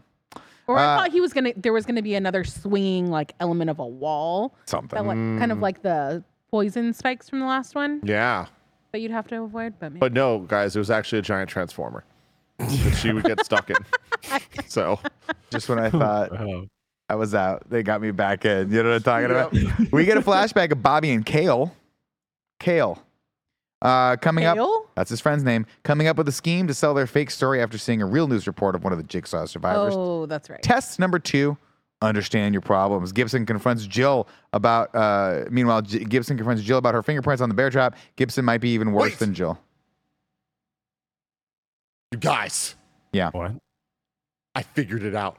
Or 0.68 0.78
I 0.80 0.84
uh, 0.96 0.98
thought 0.98 1.12
he 1.12 1.22
was 1.22 1.32
gonna. 1.34 1.54
There 1.56 1.74
was 1.74 1.86
gonna 1.86 2.02
be 2.02 2.16
another 2.16 2.44
swinging 2.44 3.10
like 3.12 3.34
element 3.40 3.70
of 3.70 3.80
a 3.80 3.86
wall, 3.86 4.56
something. 4.66 4.98
that 4.98 5.06
like 5.06 5.18
kind 5.40 5.52
of 5.52 5.60
like 5.60 5.82
the 5.84 6.24
poison 6.52 6.94
spikes 6.94 7.30
from 7.30 7.40
the 7.40 7.46
last 7.46 7.76
one 7.76 8.02
Yeah. 8.04 8.46
that 8.92 9.00
you'd 9.00 9.12
have 9.12 9.28
to 9.28 9.42
avoid. 9.44 9.74
But, 9.80 9.92
maybe. 9.94 10.00
But 10.00 10.14
no, 10.14 10.40
guys, 10.40 10.76
it 10.76 10.80
was 10.80 10.90
actually 10.90 11.20
a 11.20 11.24
giant 11.24 11.50
transformer 11.50 12.04
that 12.58 12.98
she 13.02 13.12
would 13.12 13.24
get 13.26 13.44
stuck 13.46 13.70
in. 13.70 13.78
So 14.68 15.00
Just 15.52 15.70
when 15.70 15.78
I 15.80 15.90
thought 15.92 16.32
Oh. 16.40 16.66
I 17.10 17.16
was 17.16 17.36
out, 17.36 17.70
they 17.70 17.84
got 17.84 18.02
me 18.02 18.10
back 18.12 18.44
in. 18.46 18.72
You 18.72 18.82
know 18.82 18.90
what 18.90 18.96
I'm 18.96 19.04
talking 19.04 19.30
about? 19.32 19.92
we 19.92 20.06
get 20.06 20.18
a 20.18 20.22
flashback 20.22 20.72
of 20.72 20.82
Bobby 20.82 21.12
and 21.12 21.24
Kale. 21.26 21.72
Kale. 22.60 23.02
Uh, 23.86 24.16
coming 24.18 24.46
up, 24.46 24.58
that's 24.96 25.10
his 25.10 25.22
friend's 25.22 25.44
name, 25.44 25.66
coming 25.84 26.08
up 26.08 26.18
with 26.18 26.28
a 26.28 26.32
scheme 26.32 26.68
to 26.68 26.74
sell 26.74 26.94
their 26.94 27.08
fake 27.08 27.30
story 27.30 27.62
after 27.62 27.78
seeing 27.78 28.02
a 28.02 28.06
real 28.06 28.28
news 28.28 28.48
report 28.48 28.76
of 28.76 28.84
one 28.84 28.92
of 28.94 28.98
the 28.98 29.04
Jigsaw 29.04 29.46
survivors. 29.46 29.94
oh, 29.96 30.26
that's 30.26 30.50
right. 30.50 30.62
Test 30.62 31.00
number 31.00 31.20
two 31.20 31.58
understand 32.02 32.54
your 32.54 32.62
problems. 32.62 33.12
Gibson 33.12 33.46
confronts 33.46 33.86
Jill 33.88 34.28
about, 34.54 34.94
uh, 34.96 35.46
meanwhile, 35.50 35.82
J- 35.82 36.04
Gibson 36.04 36.36
confronts 36.38 36.62
Jill 36.64 36.78
about 36.78 36.94
her 36.94 37.02
fingerprints 37.02 37.42
on 37.42 37.50
the 37.50 37.56
bear 37.56 37.70
trap. 37.70 37.96
Gibson 38.16 38.44
might 38.46 38.60
be 38.62 38.70
even 38.70 38.92
worse 38.92 39.12
Wait. 39.12 39.20
than 39.20 39.34
Jill. 39.34 39.58
you 42.12 42.18
guys, 42.20 42.76
Yeah. 43.12 43.30
What? 43.32 43.54
I 44.54 44.62
figured 44.64 45.04
it 45.04 45.16
out. 45.16 45.38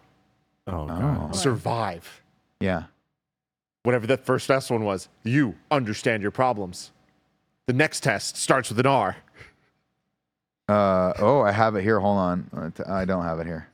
Oh, 0.67 0.87
God. 0.87 1.31
Oh, 1.31 1.33
Survive. 1.37 2.23
yeah. 2.61 2.85
Whatever 3.85 4.07
that 4.09 4.25
first 4.27 4.47
test 4.47 4.71
one 4.71 4.85
was, 4.85 5.09
you 5.23 5.55
understand 5.71 6.23
your 6.23 6.33
problems. 6.33 6.91
The 7.67 7.73
next 7.73 8.01
test 8.03 8.37
starts 8.37 8.69
with 8.69 8.79
an 8.79 8.87
R. 8.87 9.17
Uh, 10.69 11.13
oh, 11.19 11.41
I 11.43 11.53
have 11.53 11.77
it 11.77 11.83
here. 11.83 11.99
Hold 12.01 12.19
on. 12.19 12.73
I 12.89 13.05
don't 13.05 13.25
have 13.25 13.41
it 13.41 13.47
here. 13.47 13.69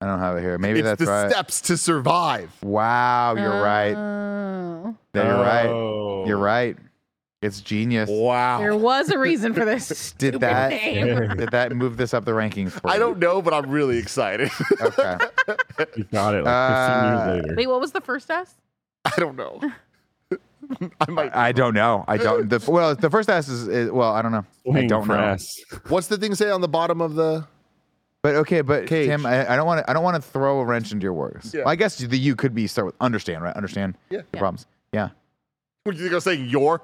I 0.00 0.06
don't 0.06 0.18
have 0.18 0.36
it 0.36 0.42
here. 0.42 0.58
Maybe 0.58 0.80
it's 0.80 0.86
that's 0.88 1.04
the 1.04 1.10
right. 1.10 1.30
steps 1.30 1.60
to 1.62 1.76
survive. 1.76 2.50
Wow, 2.62 3.34
you're 3.36 3.62
right. 3.62 3.94
Oh. 3.96 4.96
You're 5.14 5.24
right. 5.24 5.66
Oh. 5.66 6.24
You're 6.26 6.36
right. 6.38 6.76
It's 7.42 7.60
genius. 7.60 8.08
Wow. 8.10 8.58
There 8.58 8.76
was 8.76 9.10
a 9.10 9.18
reason 9.18 9.54
for 9.54 9.64
this. 9.64 10.12
Did 10.18 10.40
that 10.40 10.70
name. 10.70 11.28
did 11.36 11.50
that 11.50 11.72
move 11.72 11.96
this 11.96 12.14
up 12.14 12.24
the 12.24 12.32
rankings 12.32 12.72
for 12.72 12.88
I 12.88 12.94
you? 12.94 13.00
don't 13.00 13.18
know, 13.18 13.42
but 13.42 13.52
I'm 13.54 13.70
really 13.70 13.98
excited. 13.98 14.50
Okay. 14.80 15.18
You 15.96 16.04
got 16.04 16.34
it 16.34 16.44
like 16.44 16.44
15 16.44 16.46
Uh, 16.46 17.24
years 17.34 17.42
later. 17.42 17.54
Wait, 17.56 17.66
what 17.66 17.80
was 17.80 17.90
the 17.92 18.00
first 18.00 18.28
test? 18.28 18.54
I 19.04 19.12
don't 19.18 19.36
know. 19.36 19.60
I 21.00 21.10
might. 21.10 21.34
I 21.36 21.52
don't 21.52 21.74
know. 21.74 22.04
I 22.08 22.16
don't. 22.16 22.48
The, 22.48 22.62
well, 22.68 22.94
the 22.94 23.10
first 23.10 23.28
S 23.28 23.48
is, 23.48 23.68
is 23.68 23.90
well, 23.90 24.12
I 24.12 24.22
don't 24.22 24.32
know. 24.32 24.44
I 24.72 24.86
don't 24.86 25.06
know. 25.08 25.14
S. 25.14 25.60
What's 25.88 26.06
the 26.08 26.16
thing 26.16 26.34
say 26.34 26.50
on 26.50 26.60
the 26.60 26.68
bottom 26.68 27.00
of 27.00 27.14
the? 27.14 27.46
But 28.22 28.36
okay, 28.36 28.62
but 28.62 28.86
Cage. 28.86 29.08
Tim, 29.08 29.26
I, 29.26 29.52
I 29.52 29.56
don't 29.56 29.66
want 29.66 29.84
to. 29.84 29.90
I 29.90 29.92
don't 29.92 30.02
want 30.04 30.16
to 30.16 30.22
throw 30.22 30.60
a 30.60 30.64
wrench 30.64 30.92
into 30.92 31.04
your 31.04 31.12
words. 31.12 31.52
Yeah. 31.52 31.60
Well, 31.60 31.68
I 31.68 31.76
guess 31.76 31.98
the 31.98 32.16
you 32.16 32.34
could 32.34 32.54
be 32.54 32.66
start 32.66 32.86
with 32.86 32.94
understand, 33.00 33.42
right? 33.42 33.54
Understand 33.54 33.96
Yeah. 34.10 34.22
the 34.30 34.38
problems. 34.38 34.66
Yeah. 34.92 35.10
What 35.82 35.92
do 35.92 35.98
you 35.98 36.04
think 36.04 36.12
I 36.12 36.16
was 36.16 36.24
saying? 36.24 36.46
Your. 36.46 36.80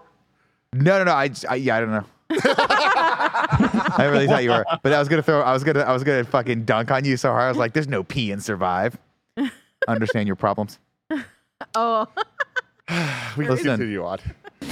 No, 0.74 0.98
no, 0.98 1.04
no. 1.04 1.12
I, 1.12 1.30
I 1.48 1.54
yeah, 1.56 1.76
I 1.76 1.80
don't 1.80 1.90
know. 1.90 2.04
I 2.30 4.06
really 4.10 4.26
thought 4.26 4.44
you 4.44 4.50
were, 4.50 4.64
but 4.82 4.92
I 4.92 4.98
was 4.98 5.08
gonna 5.08 5.22
throw. 5.22 5.40
I 5.40 5.52
was 5.52 5.64
gonna. 5.64 5.80
I 5.80 5.92
was 5.92 6.04
gonna 6.04 6.24
fucking 6.24 6.64
dunk 6.64 6.90
on 6.90 7.04
you 7.04 7.16
so 7.16 7.30
hard. 7.30 7.42
I 7.44 7.48
was 7.48 7.56
like, 7.56 7.72
"There's 7.72 7.88
no 7.88 8.04
P 8.04 8.30
in 8.30 8.40
survive." 8.40 8.96
Understand 9.88 10.26
your 10.26 10.36
problems. 10.36 10.78
Oh, 11.74 12.06
We 13.36 13.44
can 13.44 13.54
Listen. 13.54 13.66
continue 13.66 14.04
on. 14.04 14.18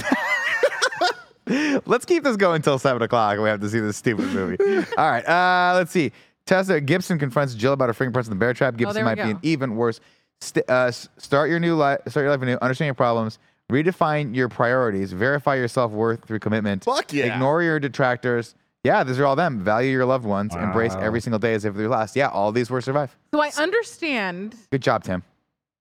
Let's 1.85 2.05
keep 2.05 2.23
this 2.23 2.35
going 2.37 2.57
until 2.57 2.77
seven 2.77 3.01
o'clock. 3.01 3.39
We 3.39 3.49
have 3.49 3.59
to 3.61 3.69
see 3.69 3.79
this 3.79 3.97
stupid 3.97 4.25
movie. 4.27 4.57
All 4.97 5.09
right. 5.09 5.27
Uh, 5.27 5.73
let's 5.75 5.91
see. 5.91 6.11
Tessa 6.45 6.79
Gibson 6.79 7.17
confronts 7.17 7.55
Jill 7.55 7.73
about 7.73 7.89
her 7.89 7.93
fingerprints 7.93 8.27
in 8.27 8.35
the 8.35 8.39
bear 8.39 8.53
trap. 8.53 8.77
Gibson 8.77 8.93
there 8.93 9.03
we 9.03 9.09
might 9.09 9.15
be 9.15 9.23
go. 9.23 9.29
an 9.31 9.39
even 9.41 9.75
worse. 9.75 9.99
St- 10.41 10.69
uh, 10.69 10.85
s- 10.87 11.09
start 11.17 11.49
your 11.49 11.59
new 11.59 11.75
life. 11.75 12.01
Start 12.07 12.23
your 12.25 12.31
life 12.31 12.41
anew. 12.43 12.57
Understand 12.61 12.87
your 12.87 12.93
problems. 12.93 13.39
Redefine 13.71 14.35
your 14.35 14.47
priorities. 14.47 15.11
Verify 15.11 15.55
your 15.55 15.67
self 15.67 15.91
worth 15.91 16.23
through 16.25 16.39
commitment. 16.39 16.83
Fuck 16.83 17.13
yeah. 17.13 17.33
Ignore 17.33 17.63
your 17.63 17.79
detractors. 17.79 18.53
Yeah, 18.83 19.03
these 19.03 19.19
are 19.19 19.25
all 19.25 19.35
them. 19.35 19.59
Value 19.63 19.91
your 19.91 20.05
loved 20.05 20.25
ones. 20.25 20.53
Embrace 20.55 20.93
Wow. 20.93 21.01
every 21.01 21.19
single 21.21 21.39
day 21.39 21.53
as 21.55 21.65
if 21.65 21.73
they're 21.73 21.89
last. 21.89 22.15
Yeah, 22.15 22.29
all 22.29 22.51
these 22.51 22.69
were 22.69 22.79
survive. 22.81 23.15
so 23.33 23.41
I 23.41 23.49
understand, 23.57 24.55
Good 24.71 24.81
job, 24.83 25.03
Tim. 25.03 25.23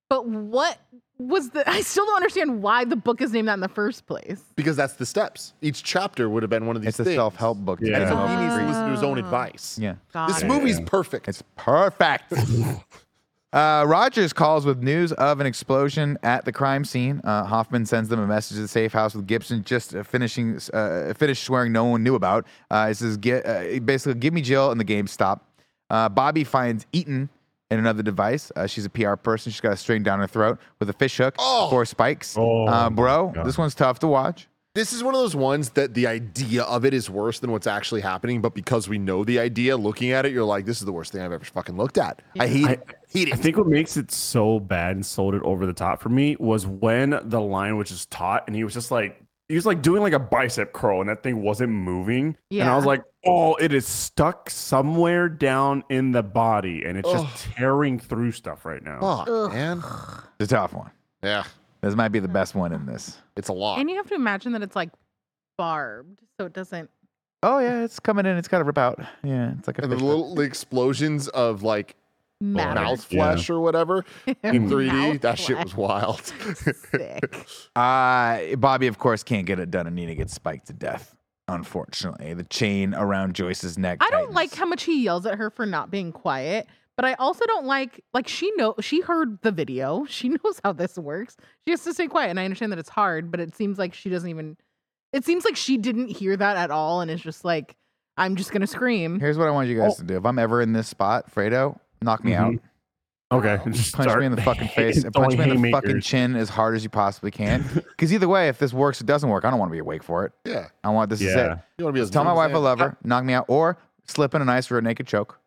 but 0.08 0.26
what 0.26 0.78
was 1.18 1.50
the? 1.50 1.68
I 1.70 1.80
still 1.80 2.06
don't 2.06 2.16
understand 2.16 2.62
why 2.62 2.84
the 2.84 2.96
book 2.96 3.20
is 3.20 3.32
named 3.32 3.48
that 3.48 3.54
in 3.54 3.60
the 3.60 3.68
first 3.68 4.06
place. 4.06 4.40
Because 4.56 4.76
that's 4.76 4.94
the 4.94 5.06
steps. 5.06 5.52
Each 5.62 5.82
chapter 5.82 6.28
would 6.28 6.42
have 6.42 6.50
been 6.50 6.66
one 6.66 6.76
of 6.76 6.82
these 6.82 6.90
It's 6.90 7.00
a 7.00 7.04
things. 7.04 7.16
self 7.16 7.36
help 7.36 7.58
book. 7.58 7.80
Yeah. 7.82 7.98
And 7.98 8.08
so 8.08 8.14
Yeah. 8.14 8.36
he 8.38 8.44
needs 8.44 8.56
to 8.58 8.66
listen 8.66 8.84
to 8.86 8.90
his 8.92 9.02
own 9.02 9.18
advice. 9.18 9.78
yeah. 9.80 9.94
Got 10.12 10.28
This 10.28 10.42
it. 10.42 10.46
movie's 10.46 10.80
perfect. 10.80 11.28
It's 11.28 11.42
perfect. 11.56 12.32
uh, 13.52 13.84
Rogers 13.86 14.32
calls 14.32 14.66
with 14.66 14.82
news 14.82 15.12
of 15.12 15.40
an 15.40 15.46
explosion 15.46 16.18
at 16.22 16.44
the 16.44 16.52
crime 16.52 16.84
scene. 16.84 17.20
Uh, 17.24 17.44
Hoffman 17.44 17.86
sends 17.86 18.08
them 18.08 18.20
a 18.20 18.26
message 18.26 18.56
to 18.56 18.62
the 18.62 18.68
safe 18.68 18.92
house 18.92 19.14
with 19.14 19.26
Gibson 19.26 19.64
just 19.64 19.94
uh, 19.94 20.02
finishing 20.02 20.58
uh, 20.74 21.14
finished 21.16 21.44
swearing 21.44 21.72
no 21.72 21.84
one 21.86 22.02
knew 22.02 22.14
about. 22.14 22.46
Uh, 22.70 22.88
it 22.90 22.94
says, 22.96 23.16
"Get 23.16 23.46
uh, 23.46 23.80
basically 23.80 24.18
give 24.20 24.34
me 24.34 24.42
Jill 24.42 24.70
and 24.70 24.78
the 24.78 24.84
game 24.84 25.06
stop." 25.06 25.44
Uh, 25.90 26.08
Bobby 26.10 26.44
finds 26.44 26.84
Eaton 26.92 27.30
in 27.70 27.78
another 27.78 28.02
device. 28.02 28.50
Uh, 28.56 28.66
she's 28.66 28.84
a 28.84 28.90
PR 28.90 29.14
person. 29.14 29.52
She's 29.52 29.60
got 29.60 29.72
a 29.72 29.76
string 29.76 30.02
down 30.02 30.20
her 30.20 30.26
throat 30.26 30.58
with 30.78 30.88
a 30.90 30.94
fish 30.94 31.16
hook, 31.18 31.34
Oh. 31.38 31.68
four 31.70 31.84
spikes. 31.84 32.36
Oh, 32.38 32.66
uh, 32.66 32.90
bro, 32.90 33.28
God. 33.34 33.44
this 33.46 33.58
one's 33.58 33.74
tough 33.74 33.98
to 34.00 34.06
watch. 34.06 34.48
This 34.74 34.92
is 34.92 35.02
one 35.02 35.14
of 35.14 35.20
those 35.20 35.34
ones 35.34 35.70
that 35.70 35.94
the 35.94 36.06
idea 36.06 36.62
of 36.62 36.84
it 36.84 36.94
is 36.94 37.10
worse 37.10 37.40
than 37.40 37.50
what's 37.50 37.66
actually 37.66 38.00
happening, 38.00 38.40
but 38.40 38.54
because 38.54 38.88
we 38.88 38.96
know 38.96 39.24
the 39.24 39.40
idea, 39.40 39.76
looking 39.76 40.12
at 40.12 40.24
it, 40.24 40.32
you're 40.32 40.44
like, 40.44 40.66
this 40.66 40.78
is 40.78 40.84
the 40.84 40.92
worst 40.92 41.10
thing 41.10 41.20
I've 41.20 41.32
ever 41.32 41.44
fucking 41.44 41.76
looked 41.76 41.98
at. 41.98 42.22
I 42.38 42.46
hate 42.46 42.70
it. 42.70 42.86
Hate 43.08 43.28
I 43.32 43.36
it. 43.36 43.40
think 43.40 43.56
what 43.56 43.66
makes 43.66 43.96
it 43.96 44.12
so 44.12 44.60
bad 44.60 44.94
and 44.94 45.04
sold 45.04 45.34
it 45.34 45.42
over 45.42 45.66
the 45.66 45.72
top 45.72 46.00
for 46.00 46.10
me 46.10 46.36
was 46.38 46.64
when 46.64 47.18
the 47.24 47.40
line 47.40 47.76
was 47.76 47.88
just 47.88 48.10
taut 48.10 48.44
and 48.46 48.54
he 48.54 48.62
was 48.62 48.72
just 48.74 48.90
like 48.92 49.20
he 49.48 49.54
was 49.54 49.64
like 49.66 49.80
doing 49.82 50.02
like 50.02 50.12
a 50.12 50.18
bicep 50.18 50.72
curl 50.72 51.00
and 51.00 51.08
that 51.08 51.22
thing 51.22 51.42
wasn't 51.42 51.70
moving. 51.72 52.36
Yeah. 52.50 52.62
And 52.62 52.70
I 52.70 52.76
was 52.76 52.84
like, 52.84 53.02
oh, 53.24 53.54
it 53.56 53.72
is 53.72 53.86
stuck 53.86 54.50
somewhere 54.50 55.28
down 55.28 55.84
in 55.88 56.12
the 56.12 56.22
body 56.22 56.84
and 56.84 56.98
it's 56.98 57.10
just 57.10 57.44
tearing 57.52 57.98
through 57.98 58.32
stuff 58.32 58.64
right 58.64 58.82
now. 58.82 59.00
Fuck, 59.24 59.52
man. 59.52 59.82
It's 60.38 60.52
a 60.52 60.56
tough 60.56 60.72
one. 60.74 60.90
Yeah, 61.22 61.44
This 61.80 61.94
might 61.96 62.08
be 62.08 62.18
the 62.20 62.28
best 62.28 62.54
one 62.54 62.72
in 62.72 62.86
this. 62.86 63.16
it's 63.36 63.48
a 63.48 63.52
lot. 63.52 63.80
And 63.80 63.88
you 63.90 63.96
have 63.96 64.06
to 64.08 64.14
imagine 64.14 64.52
that 64.52 64.62
it's 64.62 64.76
like 64.76 64.90
barbed, 65.56 66.20
so 66.38 66.46
it 66.46 66.52
doesn't. 66.52 66.90
Oh 67.42 67.58
yeah, 67.60 67.82
it's 67.84 68.00
coming 68.00 68.26
in. 68.26 68.36
It's 68.36 68.48
got 68.48 68.58
to 68.58 68.64
rip 68.64 68.78
out. 68.78 68.98
Yeah, 69.22 69.52
it's 69.58 69.66
like 69.66 69.78
a 69.78 69.82
And 69.82 69.92
the 69.92 69.96
fish 69.96 70.02
hook. 70.02 70.08
little 70.08 70.34
the 70.34 70.42
explosions 70.42 71.28
of 71.28 71.62
like 71.62 71.94
Matter. 72.40 72.80
mouth 72.80 73.06
Yeah. 73.12 73.32
flesh 73.34 73.50
or 73.50 73.58
whatever 73.60 74.04
in 74.26 74.68
3D, 74.70 74.92
Mouth 74.92 75.20
that 75.22 75.38
shit 75.38 75.58
was 75.62 75.74
wild. 75.76 76.20
Sick. 76.24 77.46
Uh, 77.76 78.56
Bobby, 78.56 78.86
of 78.86 78.98
course, 78.98 79.22
can't 79.22 79.46
get 79.46 79.58
it 79.60 79.70
done, 79.70 79.86
and 79.86 79.94
Nina 79.96 80.14
gets 80.14 80.34
spiked 80.34 80.66
to 80.68 80.72
death. 80.72 81.14
Unfortunately, 81.48 82.34
the 82.34 82.44
chain 82.44 82.94
around 82.94 83.34
Joyce's 83.34 83.78
neck. 83.78 83.98
I 84.00 84.10
don't 84.10 84.32
like 84.32 84.54
how 84.54 84.66
much 84.66 84.82
he 84.84 85.02
yells 85.02 85.24
at 85.26 85.36
her 85.38 85.50
for 85.50 85.64
not 85.64 85.90
being 85.90 86.12
quiet, 86.12 86.66
but 86.96 87.04
I 87.04 87.14
also 87.14 87.44
don't 87.46 87.66
like 87.66 88.04
like 88.12 88.28
she 88.28 88.50
know 88.56 88.74
she 88.80 89.00
heard 89.00 89.40
the 89.42 89.50
video. 89.52 90.04
She 90.08 90.28
knows 90.28 90.60
how 90.64 90.72
this 90.72 90.96
works. 90.98 91.36
She 91.66 91.70
has 91.72 91.82
to 91.84 91.94
stay 91.94 92.06
quiet, 92.06 92.30
and 92.30 92.38
I 92.40 92.44
understand 92.44 92.70
that 92.72 92.78
it's 92.78 92.88
hard, 92.90 93.30
but 93.30 93.40
it 93.40 93.54
seems 93.56 93.78
like 93.78 93.94
she 93.94 94.10
doesn't 94.10 94.28
even. 94.28 94.56
It 95.12 95.24
seems 95.24 95.44
like 95.44 95.56
she 95.56 95.78
didn't 95.78 96.08
hear 96.08 96.36
that 96.36 96.56
at 96.56 96.70
all, 96.70 97.00
and 97.00 97.10
is 97.10 97.22
just 97.22 97.44
like, 97.44 97.76
I'm 98.18 98.36
just 98.36 98.52
gonna 98.52 98.66
scream. 98.66 99.18
Here's 99.18 99.38
what 99.38 99.48
I 99.48 99.50
want 99.50 99.68
you 99.68 99.78
guys 99.78 99.92
Oh. 99.94 100.00
to 100.00 100.04
do. 100.04 100.16
If 100.18 100.26
I'm 100.26 100.38
ever 100.38 100.60
in 100.60 100.72
this 100.74 100.86
spot, 100.88 101.32
Fredo, 101.34 101.78
knock 102.02 102.24
me 102.24 102.34
out. 102.34 102.52
Mhm. 102.52 102.60
Okay. 103.30 103.60
Just 103.70 103.94
Punch 103.94 104.08
start 104.08 104.20
me 104.20 104.26
in 104.26 104.32
the 104.34 104.40
fucking 104.42 104.68
face. 104.68 105.04
and 105.04 105.12
punch 105.12 105.36
me 105.36 105.50
in 105.50 105.60
the 105.60 105.70
fucking 105.70 106.00
chin 106.00 106.34
as 106.34 106.48
hard 106.48 106.74
as 106.74 106.82
you 106.82 106.88
possibly 106.90 107.30
can. 107.30 107.62
Because 107.98 108.12
either 108.12 108.28
way, 108.28 108.48
if 108.48 108.58
this 108.58 108.72
works, 108.72 109.00
it 109.00 109.06
doesn't 109.06 109.28
work. 109.28 109.44
I 109.44 109.50
don't 109.50 109.58
want 109.58 109.70
to 109.70 109.74
be 109.74 109.80
awake 109.80 110.02
for 110.02 110.24
it. 110.24 110.32
yeah, 110.44 110.68
I 110.84 110.90
want 110.90 111.10
this 111.10 111.20
is 111.20 111.34
it. 111.34 111.58
you 111.78 111.84
want 111.84 111.94
to 111.94 111.98
be 111.98 112.00
as 112.00 112.10
Tell 112.10 112.24
my 112.24 112.32
wife 112.32 112.50
as 112.52 112.56
I 112.56 112.58
love 112.60 112.78
her, 112.78 112.96
knock 113.04 113.24
me 113.24 113.32
out, 113.34 113.44
or 113.48 113.76
slip 114.06 114.34
in 114.34 114.40
a 114.42 114.44
nice 114.44 114.70
rear 114.70 114.80
naked 114.80 115.06
choke. 115.06 115.38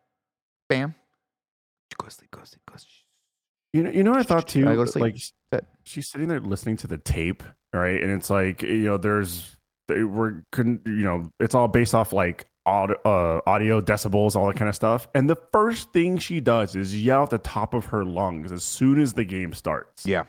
Bam. 0.68 0.94
Go 1.98 2.06
to 2.06 2.10
sleep. 2.12 2.30
Go 2.30 2.40
to 2.40 2.46
sleep. 2.46 2.60
Go 2.68 2.74
to 2.74 2.78
sleep. 2.78 2.88
You 3.72 3.82
know, 3.84 3.90
you 3.90 4.02
know 4.02 4.10
what 4.10 4.20
I 4.20 4.22
thought 4.22 4.46
too? 4.48 4.64
Gotta 4.64 4.76
go 4.76 4.84
to 4.84 4.90
sleep. 4.92 5.16
Like 5.50 5.64
she's 5.84 6.08
sitting 6.08 6.28
there 6.28 6.40
listening 6.40 6.76
to 6.78 6.86
the 6.86 6.98
tape, 6.98 7.42
right? 7.72 8.00
And 8.02 8.12
it's 8.12 8.28
like, 8.30 8.62
you 8.62 8.84
know, 8.84 8.96
there's 8.98 9.56
they 9.88 10.04
we're 10.04 10.42
couldn't 10.52 10.82
you 10.86 10.92
know, 11.04 11.30
it's 11.40 11.54
all 11.54 11.68
based 11.68 11.94
off 11.94 12.12
like 12.12 12.46
audio, 12.66 12.96
uh, 13.04 13.40
audio 13.46 13.80
decibels, 13.80 14.36
all 14.36 14.46
that 14.46 14.56
kind 14.56 14.68
of 14.68 14.74
stuff. 14.74 15.08
And 15.14 15.28
the 15.28 15.36
first 15.52 15.92
thing 15.92 16.18
she 16.18 16.40
does 16.40 16.76
is 16.76 17.00
yell 17.02 17.24
at 17.24 17.30
the 17.30 17.38
top 17.38 17.74
of 17.74 17.86
her 17.86 18.04
lungs 18.04 18.52
as 18.52 18.64
soon 18.64 19.00
as 19.00 19.14
the 19.14 19.24
game 19.24 19.52
starts. 19.52 20.06
Yeah. 20.06 20.24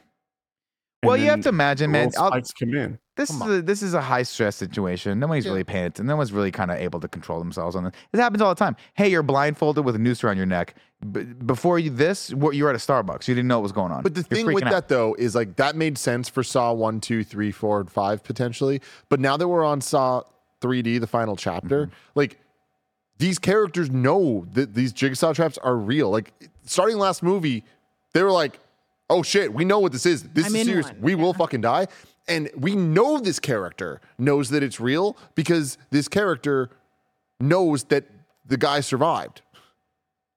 And 1.02 1.10
well, 1.10 1.18
you 1.18 1.26
have 1.26 1.42
to 1.42 1.50
imagine, 1.50 1.92
man. 1.92 2.08
little 2.08 2.28
spikes 2.28 2.52
come 2.54 2.74
in. 2.74 2.98
this 3.18 3.30
is 3.30 3.42
a, 3.42 3.62
this 3.62 3.84
is 3.84 3.94
a 3.94 4.00
high 4.00 4.24
stress 4.24 4.56
situation. 4.56 5.20
Nobody's 5.20 5.44
Yeah. 5.44 5.52
really 5.52 5.66
paying 5.66 5.86
attention. 5.88 6.06
No 6.06 6.16
one's 6.16 6.32
really 6.32 6.50
kind 6.50 6.72
of 6.72 6.78
able 6.78 7.02
to 7.02 7.10
control 7.10 7.40
themselves 7.40 7.76
on 7.76 7.84
this. 7.84 7.92
It 8.14 8.20
happens 8.22 8.42
all 8.42 8.56
the 8.56 8.58
time. 8.58 8.78
Hey, 8.94 9.10
you're 9.10 9.22
blindfolded 9.22 9.84
with 9.84 9.96
a 9.96 10.00
noose 10.00 10.24
around 10.24 10.38
your 10.38 10.46
neck. 10.46 10.76
B- 11.12 11.24
before 11.24 11.78
you 11.78 11.90
this, 11.90 12.34
what 12.34 12.56
you 12.56 12.64
were 12.64 12.70
at 12.70 12.76
a 12.78 12.80
Starbucks. 12.80 13.28
You 13.28 13.36
didn't 13.36 13.50
know 13.50 13.58
what 13.58 13.64
was 13.64 13.72
going 13.74 13.92
on. 13.92 14.02
But 14.02 14.16
the 14.16 14.22
You're 14.30 14.38
thing 14.46 14.54
with 14.54 14.64
out. 14.64 14.72
that 14.72 14.88
though 14.88 15.14
is 15.20 15.36
like 15.36 15.58
that 15.58 15.76
made 15.76 15.98
sense 15.98 16.30
for 16.30 16.42
Saw 16.42 16.72
one, 16.72 17.02
two, 17.02 17.26
three, 17.26 17.52
four, 17.52 17.82
and 17.82 17.92
five 17.92 18.24
potentially. 18.24 18.82
But 19.10 19.20
now 19.20 19.36
that 19.36 19.50
we're 19.50 19.66
on 19.66 19.82
Saw 19.82 20.24
3D, 20.64 21.00
the 21.00 21.08
final 21.08 21.36
chapter, 21.36 21.88
Mm-hmm. 21.88 21.94
like 22.16 22.40
these 23.20 23.38
characters 23.40 23.90
know 23.92 24.46
that 24.54 24.74
these 24.74 24.92
jigsaw 24.92 25.34
traps 25.34 25.58
are 25.60 25.76
real. 25.78 26.10
Like 26.10 26.34
starting 26.66 26.98
last 26.98 27.22
movie, 27.22 27.64
they 28.14 28.24
were 28.24 28.32
like, 28.32 28.60
"Oh 29.10 29.22
shit, 29.24 29.54
we 29.54 29.66
know 29.66 29.80
what 29.80 29.92
this 29.92 30.06
is. 30.06 30.24
This 30.24 30.48
I'm 30.48 30.56
is 30.56 30.66
serious. 30.66 30.88
one." 30.88 31.02
We 31.02 31.16
will 31.16 31.34
fucking 31.34 31.62
die." 31.62 31.88
And 32.28 32.50
we 32.58 32.76
know 32.76 33.20
this 33.20 33.40
character 33.40 34.00
knows 34.18 34.50
that 34.50 34.64
it's 34.64 34.80
real 34.80 35.18
because 35.36 35.78
this 35.92 36.08
character 36.08 36.70
knows 37.40 37.84
that 37.86 38.06
the 38.48 38.58
guy 38.58 38.80
survived. 38.80 39.42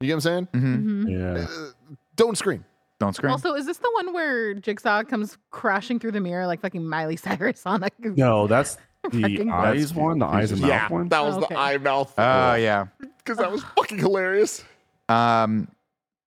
You 0.01 0.09
get 0.09 0.14
what 0.14 0.27
I'm 0.27 0.49
saying? 0.53 1.07
Mhm. 1.09 1.11
Yeah. 1.11 1.97
Don't 2.16 2.37
scream. 2.37 2.64
Don't 2.99 3.14
scream. 3.14 3.31
Also, 3.31 3.55
is 3.55 3.66
this 3.66 3.79
the 3.79 3.91
one 3.95 4.12
where 4.12 4.55
Jigsaw 4.55 5.03
comes 5.05 5.37
crashing 5.51 5.99
through 5.99 6.12
the 6.12 6.20
mirror 6.20 6.47
like 6.47 6.61
fucking 6.61 6.85
Miley 6.87 7.16
Cyrus 7.16 7.64
on 7.66 7.83
a? 7.85 7.89
No, 8.01 8.47
that's 8.47 8.79
the 9.12 9.22
Fucking- 9.22 9.50
eyes 9.50 9.94
one, 9.94 10.18
the 10.18 10.26
eyes 10.26 10.52
and 10.52 10.61
mouth 10.61 10.70
Yeah, 10.70 10.88
one. 10.88 11.09
that 11.09 11.24
was 11.24 11.34
Oh, 11.36 11.42
okay. 11.44 11.54
the 11.54 11.61
eye 11.61 11.78
mouth. 11.78 12.14
Oh 12.18 12.54
yeah. 12.54 12.86
because 13.18 13.38
that 13.38 13.50
was 13.50 13.62
fucking 13.76 13.98
hilarious. 13.98 14.64
Um, 15.09 15.68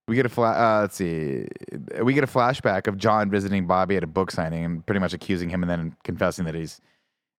we 0.08 0.16
get 0.16 0.26
a 0.26 0.30
fla- 0.30 0.52
uh, 0.58 0.82
let's 0.82 0.96
see, 0.96 1.46
we 2.02 2.14
get 2.14 2.24
a 2.24 2.28
flashback 2.28 2.88
of 2.88 2.98
John 2.98 3.30
visiting 3.30 3.68
Bobby 3.68 3.96
at 3.96 4.04
a 4.04 4.08
book 4.08 4.32
signing 4.32 4.66
and 4.66 4.86
pretty 4.86 5.00
much 5.00 5.14
accusing 5.14 5.50
him 5.50 5.62
and 5.64 5.70
then 5.70 5.96
confessing 6.04 6.46
that 6.46 6.56
he's 6.56 6.82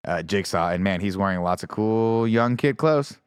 uh, 0.06 0.23
Jigsaw. 0.23 0.69
And 0.70 0.85
man, 0.85 1.01
he's 1.01 1.16
wearing 1.16 1.40
lots 1.43 1.62
of 1.62 1.69
cool 1.69 2.28
young 2.28 2.56
kid 2.56 2.77
clothes. 2.77 3.19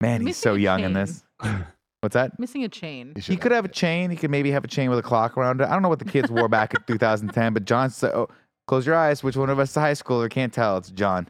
Man, 0.00 0.20
he's 0.22 0.26
Missing 0.28 0.42
so 0.42 0.54
a 0.54 0.58
young 0.58 0.82
in 0.82 0.92
this. 0.94 1.24
What's 2.00 2.14
that? 2.14 2.38
Missing 2.38 2.64
a 2.64 2.68
chain. 2.68 3.12
He 3.16 3.36
could 3.36 3.52
have 3.52 3.64
a 3.64 3.68
chain. 3.68 4.10
He 4.10 4.16
could 4.16 4.30
maybe 4.30 4.50
have 4.50 4.64
a 4.64 4.68
chain 4.68 4.90
with 4.90 4.98
a 4.98 5.02
clock 5.02 5.36
around 5.36 5.60
it. 5.60 5.64
I 5.68 5.72
don't 5.72 5.82
know 5.82 5.88
what 5.88 5.98
the 5.98 6.04
kids 6.04 6.30
wore 6.30 6.48
back 6.48 6.72
in 6.74 6.80
2010, 6.86 7.52
but 7.52 7.64
John 7.64 7.90
said, 7.90 8.12
oh, 8.14 8.28
close 8.66 8.86
your 8.86 8.94
eyes. 8.94 9.22
Which 9.22 9.36
one 9.36 9.50
of 9.50 9.58
us 9.58 9.70
is 9.70 9.76
a 9.76 9.80
high 9.80 9.92
schooler? 9.92 10.30
Can't 10.30 10.52
tell. 10.52 10.76
It's 10.78 10.90
John. 10.90 11.28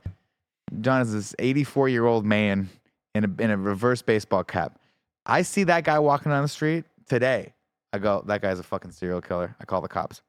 John 0.80 1.02
is 1.02 1.12
this 1.12 1.34
84 1.38 1.88
year 1.88 2.06
old 2.06 2.24
man 2.24 2.68
in 3.14 3.24
a, 3.24 3.42
in 3.42 3.50
a 3.50 3.56
reverse 3.56 4.02
baseball 4.02 4.44
cap. 4.44 4.78
I 5.24 5.42
see 5.42 5.64
that 5.64 5.84
guy 5.84 5.98
walking 5.98 6.30
down 6.30 6.42
the 6.42 6.48
street 6.48 6.84
today. 7.08 7.52
I 7.92 7.98
go, 7.98 8.22
that 8.26 8.42
guy's 8.42 8.58
a 8.58 8.62
fucking 8.62 8.90
serial 8.90 9.20
killer. 9.20 9.56
I 9.60 9.64
call 9.64 9.80
the 9.80 9.88
cops. 9.88 10.22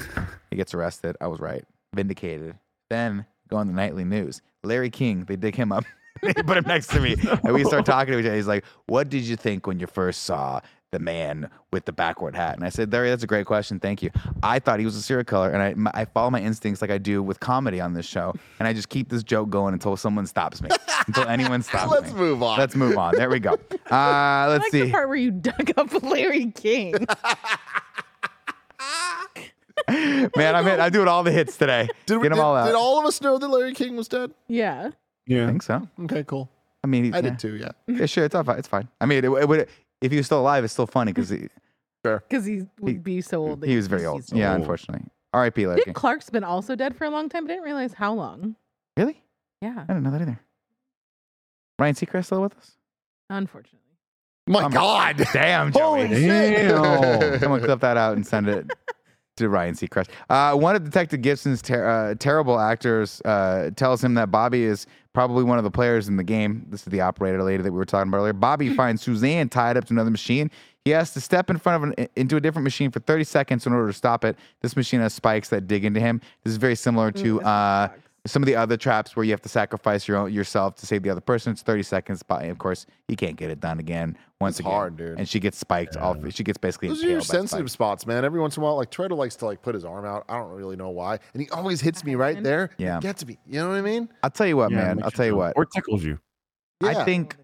he 0.50 0.56
gets 0.56 0.74
arrested. 0.74 1.16
I 1.20 1.26
was 1.26 1.40
right. 1.40 1.64
Vindicated. 1.94 2.56
Then 2.88 3.26
go 3.48 3.56
on 3.56 3.66
the 3.66 3.72
nightly 3.72 4.04
news. 4.04 4.42
Larry 4.62 4.90
King, 4.90 5.24
they 5.24 5.36
dig 5.36 5.54
him 5.54 5.72
up. 5.72 5.84
they 6.22 6.32
put 6.34 6.56
him 6.56 6.64
next 6.66 6.88
to 6.88 7.00
me. 7.00 7.16
And 7.44 7.54
we 7.54 7.64
start 7.64 7.84
talking 7.84 8.12
to 8.12 8.18
each 8.18 8.26
other. 8.26 8.36
He's 8.36 8.46
like, 8.46 8.64
What 8.86 9.08
did 9.08 9.22
you 9.22 9.36
think 9.36 9.66
when 9.66 9.78
you 9.78 9.86
first 9.86 10.24
saw 10.24 10.60
the 10.92 10.98
man 10.98 11.48
with 11.72 11.84
the 11.84 11.92
backward 11.92 12.34
hat? 12.34 12.56
And 12.56 12.64
I 12.64 12.68
said, 12.68 12.92
Larry, 12.92 13.10
that's 13.10 13.22
a 13.22 13.26
great 13.26 13.46
question. 13.46 13.78
Thank 13.78 14.02
you. 14.02 14.10
I 14.42 14.58
thought 14.58 14.78
he 14.80 14.84
was 14.84 14.96
a 14.96 15.02
serial 15.02 15.24
killer, 15.24 15.50
and 15.50 15.62
I, 15.62 15.74
my- 15.74 15.90
I 15.94 16.04
follow 16.04 16.30
my 16.30 16.40
instincts 16.40 16.82
like 16.82 16.90
I 16.90 16.98
do 16.98 17.22
with 17.22 17.38
comedy 17.40 17.80
on 17.80 17.94
this 17.94 18.06
show, 18.06 18.34
and 18.58 18.66
I 18.66 18.72
just 18.72 18.88
keep 18.88 19.08
this 19.08 19.22
joke 19.22 19.50
going 19.50 19.72
until 19.74 19.96
someone 19.96 20.26
stops 20.26 20.60
me, 20.62 20.70
until 21.06 21.26
anyone 21.28 21.62
stops 21.62 21.84
me. 21.90 21.90
Let's 22.00 22.12
me. 22.12 22.18
move 22.18 22.42
on. 22.42 22.58
Let's 22.58 22.74
move 22.76 22.98
on. 22.98 23.14
There 23.16 23.30
we 23.30 23.40
go. 23.40 23.56
Uh, 23.90 24.46
let's 24.50 24.62
like 24.66 24.70
see. 24.70 24.80
the 24.82 24.90
part 24.92 25.08
where 25.08 25.16
you 25.18 25.32
dug 25.32 25.72
up 25.76 25.92
Larry 26.04 26.52
King. 26.52 26.94
Man, 29.88 30.54
I'm 30.54 30.64
hit. 30.64 30.78
I'm 30.78 30.92
doing 30.92 31.08
all 31.08 31.24
the 31.24 31.32
hits 31.32 31.56
today. 31.56 31.88
Did, 32.06 32.18
we- 32.18 32.22
Get 32.24 32.28
them 32.30 32.36
did, 32.38 32.42
all 32.44 32.54
out. 32.56 32.66
did 32.66 32.74
all 32.76 33.00
of 33.00 33.04
us 33.06 33.20
know 33.20 33.36
that 33.38 33.48
Larry 33.48 33.74
King 33.74 33.96
was 33.96 34.06
dead? 34.08 34.32
yeah. 34.48 34.90
Yeah. 35.26 35.36
I 35.38 35.40
Yeah. 35.40 35.46
think 35.48 35.62
so. 35.62 35.88
Okay, 36.04 36.22
cool. 36.24 36.48
I 36.84 36.86
mean, 36.86 37.12
I 37.12 37.18
yeah. 37.18 37.20
did 37.22 37.38
too. 37.40 37.56
Yeah. 37.56 37.70
Yeah, 37.88 38.06
sure. 38.06 38.24
It's 38.24 38.34
all 38.34 38.44
fine. 38.44 38.58
It's 38.58 38.68
fine. 38.68 38.88
I 39.00 39.06
mean, 39.06 39.18
it, 39.24 39.30
it 39.30 39.48
would 39.48 39.68
if 40.00 40.10
he 40.10 40.16
was 40.16 40.26
still 40.26 40.40
alive, 40.40 40.64
it's 40.64 40.72
still 40.72 40.86
funny 40.86 41.12
because 41.12 41.28
he, 41.30 41.48
Because 42.02 42.46
he 42.46 42.62
would 42.80 43.04
be 43.04 43.20
so 43.20 43.40
old. 43.46 43.60
that 43.60 43.68
he 43.68 43.76
was 43.76 43.86
very 43.86 44.06
old. 44.06 44.18
used- 44.20 44.32
Yeah, 44.34 44.52
old. 44.52 44.60
unfortunately. 44.62 45.06
R.I.P. 45.32 45.66
Larry 45.66 45.76
Dick 45.76 45.84
King. 45.86 45.94
Clark's 45.94 46.28
been 46.30 46.42
also 46.44 46.74
dead 46.74 46.96
for 46.96 47.04
a 47.04 47.10
long 47.10 47.28
time, 47.28 47.44
but 47.44 47.52
I 47.52 47.54
didn't 47.54 47.64
realize 47.66 47.92
how 47.92 48.12
long. 48.14 48.56
Really? 48.96 49.22
Yeah, 49.60 49.84
I 49.88 49.92
didn't 49.92 50.02
know 50.02 50.10
that 50.10 50.22
either. 50.22 50.40
Ryan 51.78 51.94
Seacrest 51.94 52.26
still 52.26 52.42
with 52.42 52.56
us? 52.56 52.72
unfortunately. 53.28 53.78
My 54.48 54.64
Um, 54.64 54.72
God. 54.72 55.16
Damn, 55.32 55.70
Joey. 55.72 56.06
Holy 56.06 56.16
shit. 56.20 56.68
Damn. 56.70 57.38
Someone 57.38 57.60
clip 57.62 57.78
that 57.80 57.96
out 57.96 58.16
and 58.16 58.26
send 58.26 58.48
it 58.48 58.68
to 59.36 59.48
Ryan 59.48 59.74
Seacrest. 59.76 60.08
Uh, 60.28 60.56
one 60.56 60.74
of 60.74 60.82
Detective 60.82 61.22
Gibson's 61.22 61.62
ter- 61.62 61.88
uh, 61.88 62.14
terrible 62.18 62.58
actors 62.58 63.20
uh, 63.24 63.70
tells 63.76 64.02
him 64.02 64.14
that 64.14 64.32
Bobby 64.32 64.64
is 64.64 64.86
probably 65.12 65.44
one 65.44 65.58
of 65.58 65.64
the 65.64 65.70
players 65.70 66.08
in 66.08 66.16
the 66.16 66.24
game. 66.24 66.66
This 66.68 66.80
is 66.80 66.86
the 66.86 67.00
operator 67.00 67.42
lady 67.42 67.62
that 67.62 67.72
we 67.72 67.78
were 67.78 67.84
talking 67.84 68.08
about 68.08 68.18
earlier. 68.18 68.32
Bobby 68.32 68.72
finds 68.74 69.02
Suzanne 69.02 69.48
tied 69.48 69.76
up 69.76 69.86
to 69.86 69.92
another 69.92 70.10
machine. 70.10 70.50
He 70.84 70.92
has 70.92 71.12
to 71.12 71.20
step 71.20 71.50
in 71.50 71.58
front 71.58 71.84
of 71.84 71.90
an 71.90 72.08
into 72.16 72.36
a 72.36 72.40
different 72.40 72.64
machine 72.64 72.90
for 72.90 73.00
30 73.00 73.24
seconds 73.24 73.66
in 73.66 73.72
order 73.72 73.88
to 73.88 73.92
stop 73.92 74.24
it. 74.24 74.36
This 74.62 74.76
machine 74.76 75.00
has 75.00 75.12
spikes 75.12 75.48
that 75.50 75.66
dig 75.66 75.84
into 75.84 76.00
him. 76.00 76.20
This 76.44 76.52
is 76.52 76.56
very 76.56 76.76
similar 76.76 77.10
to 77.12 77.38
this 77.38 77.46
uh. 77.46 77.88
Some 78.26 78.42
of 78.42 78.46
the 78.46 78.54
other 78.56 78.76
traps 78.76 79.16
where 79.16 79.24
you 79.24 79.30
have 79.30 79.40
to 79.42 79.48
sacrifice 79.48 80.06
your 80.06 80.18
own, 80.18 80.32
yourself 80.32 80.74
to 80.76 80.86
save 80.86 81.02
the 81.02 81.10
other 81.10 81.20
person. 81.22 81.52
It's 81.52 81.62
30 81.62 81.82
seconds, 81.82 82.22
but 82.22 82.44
of 82.44 82.58
course, 82.58 82.84
he 83.08 83.16
can't 83.16 83.36
get 83.36 83.50
it 83.50 83.60
done 83.60 83.78
again 83.80 84.16
once 84.40 84.54
It's 84.54 84.60
again. 84.60 84.72
hard, 84.72 84.96
dude. 84.96 85.18
And 85.18 85.28
she 85.28 85.40
gets 85.40 85.56
spiked. 85.58 85.96
Off, 85.96 86.18
she 86.30 86.44
gets 86.44 86.58
basically 86.58 86.88
Those 86.88 87.02
are 87.04 87.08
your 87.08 87.20
sensitive 87.22 87.70
spots, 87.70 88.06
man. 88.06 88.24
Every 88.24 88.38
once 88.40 88.56
in 88.56 88.62
a 88.62 88.66
while, 88.66 88.76
like 88.76 88.90
Treader 88.90 89.14
likes 89.14 89.36
to 89.36 89.46
like 89.46 89.62
put 89.62 89.74
his 89.74 89.84
arm 89.84 90.04
out. 90.04 90.24
I 90.28 90.36
don't 90.36 90.50
really 90.52 90.76
know 90.76 90.90
why, 90.90 91.18
and 91.32 91.42
he 91.42 91.48
always 91.50 91.80
hits 91.80 92.04
me 92.04 92.14
right 92.14 92.42
there. 92.42 92.70
Yeah. 92.78 92.98
it 92.98 93.02
gets 93.02 93.24
me. 93.24 93.38
You 93.46 93.60
know 93.60 93.68
what 93.70 93.76
I 93.78 93.82
mean? 93.82 94.08
I'll 94.22 94.30
tell 94.30 94.46
you 94.46 94.56
what, 94.56 94.70
Yeah, 94.70 94.76
man. 94.94 95.02
I'll 95.02 95.10
tell 95.10 95.24
you 95.26 95.32
feel- 95.32 95.38
what. 95.38 95.54
Or 95.56 95.64
tickles 95.64 96.04
you. 96.04 96.18
Yeah. 96.82 96.88
I 96.90 97.04
think 97.04 97.36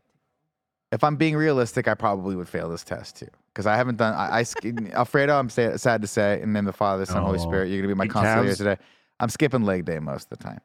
if 0.93 1.03
I'm 1.03 1.17
being 1.17 1.37
realistic, 1.37 1.89
I 1.89 1.95
probably 1.95 2.37
would 2.37 2.49
fail 2.49 2.69
this 2.69 2.85
test 2.85 3.17
too. 3.17 3.29
Because 3.53 3.67
I 3.67 3.77
haven't 3.77 3.97
done. 3.97 4.13
I, 4.15 4.39
I 4.39 4.43
sk- 4.43 4.65
Alfredo, 4.93 5.39
I'm 5.39 5.49
sa- 5.49 5.77
sad 5.79 6.03
to 6.03 6.07
say, 6.09 6.41
and 6.43 6.55
then 6.55 6.65
the 6.67 6.73
Father, 6.73 7.07
Son, 7.07 7.23
Holy 7.23 7.39
Oh. 7.39 7.43
Spirit. 7.43 7.69
You're 7.71 7.81
gonna 7.81 7.95
be 7.95 7.97
my 7.99 8.05
Big 8.05 8.13
consigliere 8.13 8.45
calves. 8.45 8.59
today. 8.59 8.77
I'm 9.21 9.29
skipping 9.29 9.63
leg 9.63 9.85
day 9.85 9.99
most 9.99 10.25
of 10.31 10.39
the 10.39 10.45
time. 10.45 10.61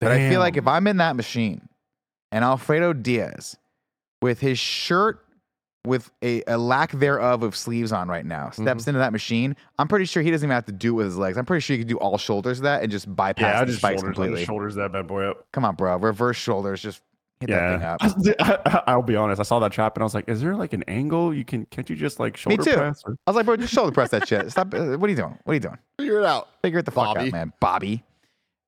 But 0.00 0.12
I 0.12 0.28
feel 0.28 0.40
like 0.40 0.56
if 0.56 0.66
I'm 0.66 0.86
in 0.86 0.98
that 0.98 1.16
machine, 1.16 1.68
and 2.30 2.44
Alfredo 2.44 2.92
Diaz, 2.92 3.56
with 4.20 4.40
his 4.40 4.58
shirt 4.58 5.20
with 5.86 6.10
a, 6.22 6.42
a 6.46 6.58
lack 6.58 6.92
thereof 6.92 7.42
of 7.42 7.54
sleeves 7.56 7.92
on 7.92 8.08
right 8.08 8.24
now, 8.26 8.50
steps 8.50 8.82
Mm-hmm. 8.82 8.90
into 8.90 8.98
that 8.98 9.12
machine, 9.12 9.56
I'm 9.78 9.88
pretty 9.88 10.04
sure 10.06 10.22
he 10.22 10.30
doesn't 10.30 10.46
even 10.46 10.54
have 10.54 10.66
to 10.66 10.72
do 10.72 10.90
it 10.92 10.96
with 10.96 11.06
his 11.06 11.16
legs. 11.16 11.38
I'm 11.38 11.44
pretty 11.46 11.60
sure 11.60 11.74
he 11.74 11.78
could 11.78 11.88
do 11.88 11.98
all 11.98 12.18
shoulders 12.18 12.58
of 12.58 12.64
that 12.64 12.82
and 12.82 12.90
just 12.90 13.14
bypass 13.14 13.42
yeah, 13.42 13.60
the 13.60 13.66
just 13.66 13.78
spikes 13.78 14.00
shoulders, 14.00 14.16
completely. 14.16 14.44
shoulders 14.44 14.74
that 14.74 14.92
bad 14.92 15.06
boy 15.06 15.30
up. 15.30 15.46
Come 15.52 15.64
on, 15.64 15.74
bro. 15.74 15.96
Reverse 15.96 16.36
shoulders. 16.36 16.82
Just 16.82 17.00
hit 17.40 17.48
that 17.50 17.98
thing 18.18 18.34
Yeah, 18.38 18.52
up. 18.74 18.84
I'll 18.88 19.02
be 19.02 19.16
honest. 19.16 19.40
I 19.40 19.44
saw 19.44 19.58
that 19.60 19.72
trap 19.72 19.96
and 19.96 20.02
I 20.02 20.04
was 20.04 20.14
like, 20.14 20.28
"Is 20.28 20.40
there 20.40 20.54
like 20.56 20.72
an 20.72 20.82
angle 20.88 21.34
you 21.34 21.44
can? 21.44 21.66
Can't 21.66 21.88
you 21.88 21.96
just 21.96 22.18
like 22.20 22.36
shoulder 22.36 22.62
too. 22.62 22.72
press?" 22.74 23.02
Or, 23.06 23.16
I 23.26 23.30
was 23.30 23.36
like, 23.36 23.46
bro, 23.46 23.56
just 23.56 23.72
shoulder 23.72 23.92
press 23.92 24.10
that 24.10 24.26
shit. 24.28 24.50
Stop. 24.50 24.72
uh, 24.74 24.96
What 24.98 25.06
are 25.08 25.10
you 25.10 25.16
doing? 25.16 25.38
What 25.44 25.52
are 25.52 25.54
you 25.54 25.60
doing? 25.60 25.78
Figure 25.98 26.18
it 26.20 26.24
out. 26.24 26.48
Figure 26.62 26.78
it 26.78 26.84
the 26.84 26.90
fuck 26.90 27.16
out, 27.16 27.30
man. 27.32 27.52
Bobby. 27.60 28.02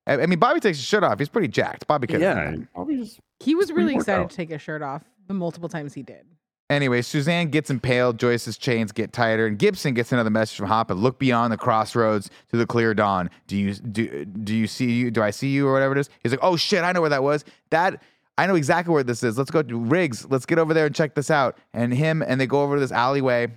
I, 0.06 0.14
I 0.20 0.26
mean, 0.26 0.38
Bobby 0.38 0.60
takes 0.60 0.78
his 0.78 0.86
shirt 0.86 1.02
off. 1.04 1.18
He's 1.18 1.28
pretty 1.28 1.48
jacked. 1.48 1.86
Bobby 1.86 2.06
could. 2.06 2.20
yeah, 2.20 2.54
probably 2.74 2.96
just 2.96 3.18
He 3.40 3.54
was 3.54 3.72
really 3.72 3.94
excited 3.94 4.22
out. 4.22 4.30
to 4.30 4.36
take 4.36 4.50
his 4.50 4.62
shirt 4.62 4.82
off 4.82 5.02
the 5.26 5.34
multiple 5.34 5.68
times 5.68 5.94
he 5.94 6.02
did. 6.02 6.24
Anyway, 6.68 7.00
Suzanne 7.00 7.48
gets 7.50 7.70
impaled. 7.70 8.18
Joyce's 8.18 8.58
chains 8.58 8.90
get 8.90 9.12
tighter, 9.12 9.46
and 9.46 9.56
Gibson 9.56 9.94
gets 9.94 10.10
another 10.10 10.30
message 10.30 10.56
from 10.58 10.66
Hopper. 10.66 10.94
Look 10.94 11.16
beyond 11.20 11.52
the 11.52 11.56
crossroads 11.56 12.28
to 12.50 12.56
the 12.56 12.66
clear 12.66 12.92
dawn. 12.92 13.30
Do 13.46 13.56
you 13.56 13.72
do 13.74 14.24
do 14.24 14.52
you 14.52 14.66
see 14.66 14.90
you? 14.90 15.12
Do 15.12 15.22
I 15.22 15.30
see 15.30 15.48
you 15.48 15.68
or 15.68 15.72
whatever 15.72 15.92
it 15.96 15.98
is? 16.00 16.10
He's 16.24 16.32
like, 16.32 16.40
oh 16.42 16.56
shit, 16.56 16.82
I 16.82 16.90
know 16.90 17.00
where 17.02 17.10
that 17.10 17.22
was. 17.22 17.44
That 17.70 18.02
I 18.38 18.46
know 18.46 18.54
exactly 18.54 18.92
where 18.92 19.02
this 19.02 19.22
is. 19.22 19.38
Let's 19.38 19.50
go 19.50 19.62
to 19.62 19.78
Riggs. 19.78 20.26
Let's 20.28 20.44
get 20.46 20.58
over 20.58 20.74
there 20.74 20.86
and 20.86 20.94
check 20.94 21.14
this 21.14 21.30
out. 21.30 21.56
And 21.72 21.92
him 21.92 22.22
and 22.22 22.40
they 22.40 22.46
go 22.46 22.62
over 22.62 22.76
to 22.76 22.80
this 22.80 22.92
alleyway 22.92 23.48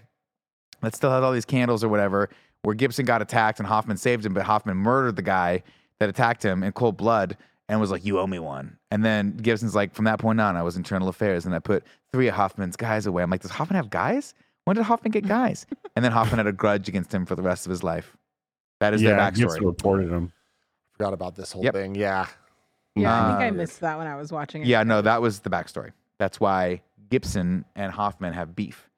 that 0.81 0.95
still 0.95 1.11
has 1.11 1.21
all 1.23 1.33
these 1.33 1.45
candles 1.45 1.83
or 1.83 1.89
whatever, 1.89 2.29
where 2.61 2.75
Gibson 2.75 3.05
got 3.05 3.21
attacked 3.21 3.59
and 3.59 3.67
Hoffman 3.67 3.97
saved 3.97 4.25
him, 4.25 4.33
but 4.33 4.43
Hoffman 4.43 4.77
murdered 4.77 5.15
the 5.17 5.21
guy 5.21 5.63
that 5.99 6.07
attacked 6.07 6.43
him 6.43 6.63
in 6.63 6.71
cold 6.71 6.95
blood 6.95 7.35
and 7.67 7.79
was 7.81 7.91
like, 7.91 8.05
You 8.05 8.19
owe 8.19 8.27
me 8.27 8.39
one. 8.39 8.77
And 8.89 9.03
then 9.03 9.35
Gibson's 9.37 9.75
like, 9.75 9.93
From 9.93 10.05
that 10.05 10.19
point 10.19 10.39
on, 10.39 10.55
I 10.55 10.63
was 10.63 10.77
internal 10.77 11.09
affairs 11.09 11.45
and 11.45 11.53
I 11.53 11.59
put 11.59 11.83
three 12.13 12.27
of 12.29 12.35
Hoffman's 12.35 12.77
guys 12.77 13.05
away. 13.05 13.21
I'm 13.21 13.29
like, 13.29 13.41
Does 13.41 13.51
Hoffman 13.51 13.75
have 13.75 13.89
guys? 13.89 14.33
When 14.63 14.75
did 14.75 14.83
Hoffman 14.85 15.11
get 15.11 15.27
guys? 15.27 15.65
and 15.95 16.05
then 16.05 16.11
Hoffman 16.13 16.37
had 16.37 16.47
a 16.47 16.53
grudge 16.53 16.87
against 16.87 17.13
him 17.13 17.25
for 17.25 17.35
the 17.35 17.41
rest 17.41 17.65
of 17.65 17.69
his 17.69 17.83
life. 17.83 18.15
That 18.79 18.93
is 18.93 19.01
yeah, 19.01 19.15
their 19.17 19.31
Gibson 19.31 19.59
backstory. 19.61 19.65
reported 19.65 20.09
him. 20.09 20.31
Forgot 20.93 21.13
about 21.13 21.35
this 21.35 21.51
whole 21.51 21.63
Yep. 21.65 21.73
thing. 21.73 21.95
Yeah. 21.95 22.27
Yeah, 23.01 23.25
I 23.25 23.29
think 23.31 23.39
I 23.41 23.47
Uh, 23.49 23.51
missed 23.53 23.79
that 23.81 23.97
when 23.97 24.07
I 24.07 24.15
was 24.15 24.31
watching 24.31 24.61
it. 24.61 24.67
Yeah, 24.67 24.83
no, 24.83 25.01
that 25.01 25.21
was 25.21 25.39
the 25.41 25.49
backstory. 25.49 25.91
That's 26.17 26.39
why 26.39 26.81
Gibson 27.09 27.65
and 27.75 27.91
Hoffman 27.91 28.33
have 28.33 28.55
beef 28.55 28.89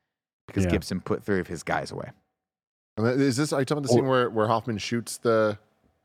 because 0.47 0.65
Yeah. 0.65 0.71
Gibson 0.71 0.99
put 1.01 1.23
three 1.23 1.39
of 1.39 1.47
his 1.47 1.63
guys 1.63 1.91
away. 1.91 2.11
And 2.97 3.05
then- 3.05 3.19
Is 3.21 3.37
this? 3.37 3.53
Are 3.53 3.59
you 3.61 3.65
talking 3.65 3.79
about 3.79 3.87
the 3.89 3.93
scene 3.95 4.05
where 4.07 4.29
where 4.29 4.47
Hoffman 4.47 4.77
shoots 4.77 5.17
the? 5.17 5.57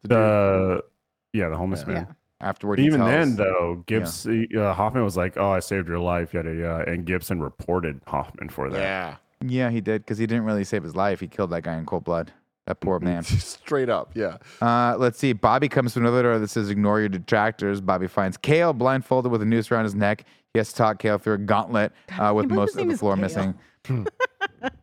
the 0.02 0.08
dude? 0.08 0.18
The 0.18 0.84
yeah, 1.32 1.48
the 1.48 1.56
homeless 1.56 1.84
Yeah. 1.86 1.92
man. 1.94 2.06
Yeah. 2.08 2.14
Afterward, 2.48 2.78
he 2.78 2.84
Even 2.84 3.00
then, 3.00 3.34
though, 3.36 3.82
Gibson 3.86 4.46
uh, 4.58 4.74
Hoffman 4.74 5.02
was 5.04 5.16
like, 5.16 5.38
"Oh, 5.38 5.50
I 5.50 5.58
saved 5.60 5.88
your 5.88 5.98
life," 5.98 6.34
yada 6.34 6.54
yada, 6.54 6.90
and 6.90 7.06
Gibson 7.06 7.40
reported 7.40 8.00
Hoffman 8.06 8.50
for 8.50 8.68
that. 8.70 8.78
yeah. 8.78 9.16
Yeah, 9.40 9.70
he 9.70 9.80
did 9.80 10.02
because 10.02 10.18
he 10.18 10.26
didn't 10.26 10.44
really 10.44 10.64
save 10.64 10.82
his 10.82 10.94
life. 10.94 11.20
He 11.20 11.28
killed 11.28 11.50
that 11.50 11.62
guy 11.62 11.76
in 11.76 11.86
cold 11.86 12.04
blood. 12.04 12.32
That 12.66 12.80
poor 12.80 12.98
man. 12.98 13.22
Straight 13.22 13.88
up. 13.88 14.10
Yeah. 14.14 14.38
Uh, 14.60 14.96
let's 14.98 15.18
see. 15.18 15.32
Bobby 15.32 15.68
comes 15.68 15.94
to 15.94 16.00
another 16.00 16.22
door 16.22 16.38
that 16.38 16.48
says 16.48 16.68
"Ignore 16.68 17.00
your 17.00 17.08
detractors." 17.08 17.80
Bobby 17.80 18.08
finds 18.08 18.36
Kale 18.36 18.72
blindfolded 18.72 19.30
with 19.30 19.42
a 19.42 19.44
noose 19.44 19.70
around 19.70 19.84
his 19.84 19.94
neck. 19.94 20.24
He 20.52 20.58
has 20.58 20.70
to 20.70 20.76
talk 20.76 20.98
Kale 20.98 21.18
through 21.18 21.34
a 21.34 21.38
gauntlet 21.38 21.92
uh, 22.18 22.32
with 22.34 22.50
most 22.50 22.76
of 22.76 22.88
the 22.88 22.96
floor 22.96 23.14
Kale. 23.14 23.22
missing. 23.22 23.54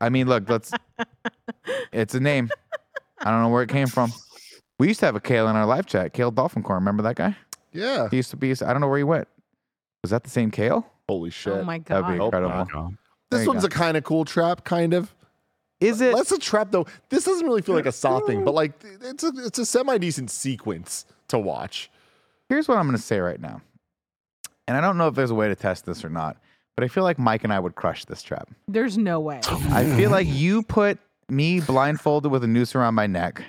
I 0.02 0.10
mean, 0.10 0.28
look, 0.28 0.48
let's. 0.50 0.72
It's 1.92 2.16
a 2.16 2.20
name. 2.20 2.50
I 3.20 3.32
don't 3.32 3.42
know 3.42 3.50
where 3.50 3.64
it 3.64 3.70
came 3.70 3.88
from. 3.88 4.14
We 4.80 4.88
used 4.88 5.00
to 5.02 5.06
have 5.06 5.16
a 5.16 5.20
Kale 5.20 5.48
in 5.50 5.56
our 5.56 5.66
live 5.66 5.86
chat. 5.86 6.14
Kale 6.14 6.32
Dolphin 6.32 6.64
Corn. 6.64 6.80
Remember 6.80 7.04
that 7.04 7.16
guy? 7.16 7.36
Yeah. 7.74 8.08
He 8.10 8.18
used 8.18 8.30
to 8.32 8.38
be. 8.38 8.52
I 8.52 8.56
don't 8.72 8.80
know 8.80 8.88
where 8.88 8.98
he 8.98 9.04
went. 9.04 9.28
Was 10.04 10.12
that 10.12 10.24
the 10.24 10.30
same 10.30 10.52
Kale? 10.52 10.86
Holy 11.10 11.30
shit. 11.30 11.54
Oh 11.54 11.64
my 11.64 11.80
God. 11.80 12.04
That'd 12.04 12.18
be 12.18 12.24
incredible. 12.24 12.68
Oh, 12.74 12.92
this 13.30 13.48
one's 13.48 13.64
go. 13.64 13.68
a 13.68 13.70
kind 13.70 13.98
of 13.98 14.04
cool 14.04 14.26
trap, 14.26 14.64
kind 14.64 14.94
of. 14.94 15.14
Is 15.84 16.02
it? 16.02 16.16
That's 16.16 16.32
a 16.32 16.40
trap 16.40 16.72
though. 16.72 16.86
This 17.10 17.26
doesn't 17.26 17.46
really 17.46 17.62
feel 17.62 17.76
like 17.76 17.86
a 17.86 17.92
Saw 17.92 18.20
thing, 18.22 18.44
but 18.44 18.54
like 18.54 18.74
it's 19.02 19.24
a 19.24 19.32
it's 19.38 19.60
a 19.60 19.66
semi 19.66 19.98
decent 19.98 20.32
sequence 20.32 21.06
to 21.30 21.38
watch. 21.38 21.90
Here's 22.50 22.68
what 22.68 22.78
I'm 22.78 22.86
going 22.86 22.98
to 22.98 23.04
say 23.04 23.20
right 23.20 23.40
now. 23.40 23.62
And 24.68 24.78
I 24.78 24.82
don't 24.82 24.98
know 24.98 25.08
if 25.08 25.16
there's 25.16 25.32
a 25.32 25.36
way 25.36 25.48
to 25.48 25.56
test 25.56 25.86
this 25.86 26.06
or 26.06 26.10
not, 26.10 26.38
but 26.76 26.84
I 26.84 26.88
feel 26.88 27.04
like 27.04 27.20
Mike 27.20 27.44
and 27.44 27.52
I 27.52 27.60
would 27.60 27.76
crush 27.76 28.06
this 28.06 28.22
trap. 28.22 28.50
There's 28.68 28.98
no 28.98 29.20
way. 29.20 29.42
I 29.44 29.86
feel 29.98 30.10
like 30.10 30.28
you 30.28 30.64
put 30.64 31.00
me 31.30 31.60
blindfolded 31.60 32.32
with 32.32 32.44
a 32.44 32.48
noose 32.48 32.76
around 32.76 32.96
my 32.96 33.08
neck 33.08 33.44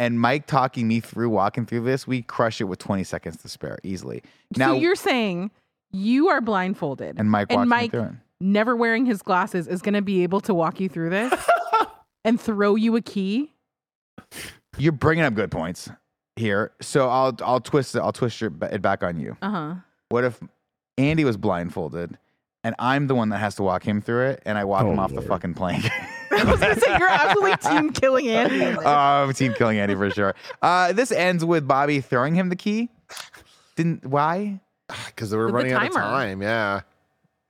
and 0.00 0.18
Mike 0.18 0.46
talking 0.46 0.88
me 0.88 1.00
through 1.00 1.28
walking 1.28 1.66
through 1.66 1.82
this, 1.82 2.06
we 2.06 2.22
crush 2.22 2.58
it 2.62 2.64
with 2.64 2.78
20 2.78 3.04
seconds 3.04 3.36
to 3.42 3.50
spare 3.50 3.78
easily. 3.82 4.22
Now, 4.56 4.72
so 4.72 4.78
you're 4.78 4.96
saying 4.96 5.50
you 5.92 6.28
are 6.30 6.40
blindfolded 6.40 7.18
and 7.18 7.30
Mike 7.30 7.50
walks 7.50 7.60
and 7.60 7.68
me 7.68 7.76
Mike 7.76 7.90
through 7.90 8.04
it. 8.04 8.12
Never 8.40 8.74
wearing 8.76 9.06
his 9.06 9.22
glasses 9.22 9.66
is 9.68 9.82
going 9.82 9.94
to 9.94 10.02
be 10.02 10.22
able 10.22 10.40
to 10.42 10.54
walk 10.54 10.80
you 10.80 10.88
through 10.88 11.10
this 11.10 11.34
and 12.24 12.40
throw 12.40 12.74
you 12.74 12.96
a 12.96 13.00
key? 13.00 13.52
You're 14.78 14.92
bringing 14.92 15.24
up 15.24 15.34
good 15.34 15.50
points 15.50 15.90
here. 16.36 16.72
So 16.80 17.08
I'll 17.08 17.36
I'll 17.42 17.60
twist 17.60 17.94
it. 17.94 18.00
I'll 18.00 18.12
twist 18.12 18.40
your, 18.40 18.52
it 18.70 18.80
back 18.82 19.02
on 19.02 19.18
you. 19.18 19.36
Uh-huh. 19.42 19.74
What 20.08 20.24
if 20.24 20.40
Andy 20.98 21.24
was 21.24 21.36
blindfolded 21.36 22.16
and 22.64 22.74
I'm 22.78 23.06
the 23.06 23.14
one 23.14 23.30
that 23.30 23.38
has 23.38 23.54
to 23.56 23.62
walk 23.62 23.82
him 23.86 24.00
through 24.00 24.26
it 24.28 24.42
and 24.44 24.56
I 24.58 24.64
walk 24.64 24.84
Oh, 24.84 24.92
him 24.92 24.98
off 24.98 25.12
the 25.14 25.22
fucking 25.22 25.54
plank? 25.54 25.84
I 26.32 26.44
was 26.44 26.60
going 26.60 26.74
to 26.74 26.80
say 26.80 26.96
you're 26.98 27.08
absolutely 27.08 27.56
team 27.56 27.90
killing 27.94 28.28
Andy. 28.28 28.54
in 28.62 28.74
this. 28.76 28.78
Oh, 28.84 29.32
team 29.32 29.52
killing 29.54 29.78
Andy 29.78 29.94
for 29.94 30.10
sure. 30.10 30.34
Uh, 30.62 30.92
this 30.92 31.10
ends 31.12 31.44
with 31.44 31.66
Bobby 31.66 32.00
throwing 32.00 32.34
him 32.34 32.48
the 32.48 32.56
key. 32.56 32.88
Didn't 33.76 34.06
why? 34.06 34.60
Because 35.06 35.30
they 35.30 35.36
were 35.36 35.46
With 35.46 35.52
the 35.52 35.56
running 35.56 35.72
out 35.72 35.86
of 35.86 35.92
time. 35.92 36.42
Yeah. 36.42 36.80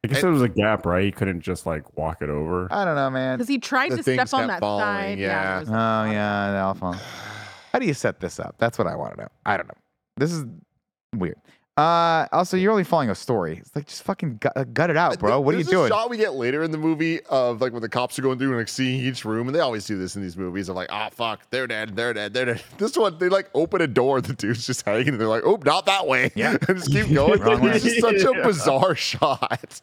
I 0.02 0.08
guess 0.08 0.22
there 0.22 0.30
was 0.30 0.40
a 0.42 0.48
gap, 0.48 0.86
right? 0.86 1.04
He 1.04 1.12
couldn't 1.12 1.42
just 1.42 1.66
like 1.66 1.96
walk 1.96 2.22
it 2.22 2.30
over. 2.30 2.68
I 2.70 2.84
don't 2.86 2.94
know, 2.94 3.10
man. 3.10 3.36
Because 3.36 3.48
he 3.48 3.58
tried 3.58 3.92
The 3.92 3.96
to 3.98 4.02
step 4.02 4.32
on 4.32 4.46
that 4.48 4.60
falling, 4.60 4.84
side. 4.84 5.18
yeah. 5.18 5.56
it 5.58 5.60
was- 5.60 5.68
Oh 5.68 6.10
yeah, 6.10 6.50
the 6.52 6.56
alpha. 6.56 6.92
How 7.72 7.78
do 7.78 7.86
you 7.86 7.94
set 7.94 8.18
this 8.20 8.40
up? 8.40 8.56
That's 8.58 8.78
what 8.78 8.86
I 8.86 8.96
want 8.96 9.14
to 9.16 9.22
know. 9.22 9.28
I 9.44 9.56
don't 9.58 9.68
know. 9.68 9.74
This 10.16 10.32
is 10.32 10.44
weird. 11.14 11.36
Uh, 11.80 12.28
also, 12.32 12.58
you're 12.58 12.72
only 12.72 12.84
following 12.84 13.08
a 13.08 13.14
story. 13.14 13.56
It's 13.56 13.74
like 13.74 13.86
just 13.86 14.02
fucking 14.02 14.36
gut, 14.36 14.52
uh, 14.54 14.64
gut 14.64 14.90
it 14.90 14.98
out, 14.98 15.18
bro. 15.18 15.40
What 15.40 15.54
are 15.54 15.58
you 15.58 15.64
doing? 15.64 15.88
Shot 15.88 16.10
we 16.10 16.18
get 16.18 16.34
later 16.34 16.62
in 16.62 16.72
the 16.72 16.78
movie 16.78 17.20
of 17.30 17.62
like 17.62 17.72
when 17.72 17.80
the 17.80 17.88
cops 17.88 18.18
are 18.18 18.22
going 18.22 18.38
through 18.38 18.48
and 18.48 18.58
like 18.58 18.68
seeing 18.68 19.00
each 19.00 19.24
room, 19.24 19.48
and 19.48 19.56
they 19.56 19.60
always 19.60 19.86
do 19.86 19.96
this 19.96 20.14
in 20.14 20.20
these 20.20 20.36
movies 20.36 20.68
of 20.68 20.76
like, 20.76 20.90
oh 20.92 21.08
fuck, 21.10 21.40
they're 21.48 21.66
dead, 21.66 21.96
they're 21.96 22.12
dead, 22.12 22.34
they're 22.34 22.44
dead. 22.44 22.62
This 22.76 22.98
one, 22.98 23.16
they 23.16 23.30
like 23.30 23.48
open 23.54 23.80
a 23.80 23.86
door, 23.86 24.20
the 24.20 24.34
dude's 24.34 24.66
just 24.66 24.84
hanging, 24.84 25.08
and 25.08 25.20
they're 25.20 25.26
like, 25.26 25.42
oh, 25.46 25.58
not 25.64 25.86
that 25.86 26.06
way. 26.06 26.30
Yeah. 26.34 26.50
and 26.68 26.76
just 26.76 26.92
keep 26.92 27.10
going. 27.14 27.40
Wrong 27.40 27.66
it's 27.68 27.82
just 27.82 28.00
such 28.00 28.20
a 28.24 28.42
bizarre 28.42 28.94
shot. 28.94 29.80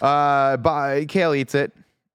Uh, 0.00 0.56
Bo- 0.58 1.04
Kale 1.08 1.34
eats 1.34 1.56
it, 1.56 1.72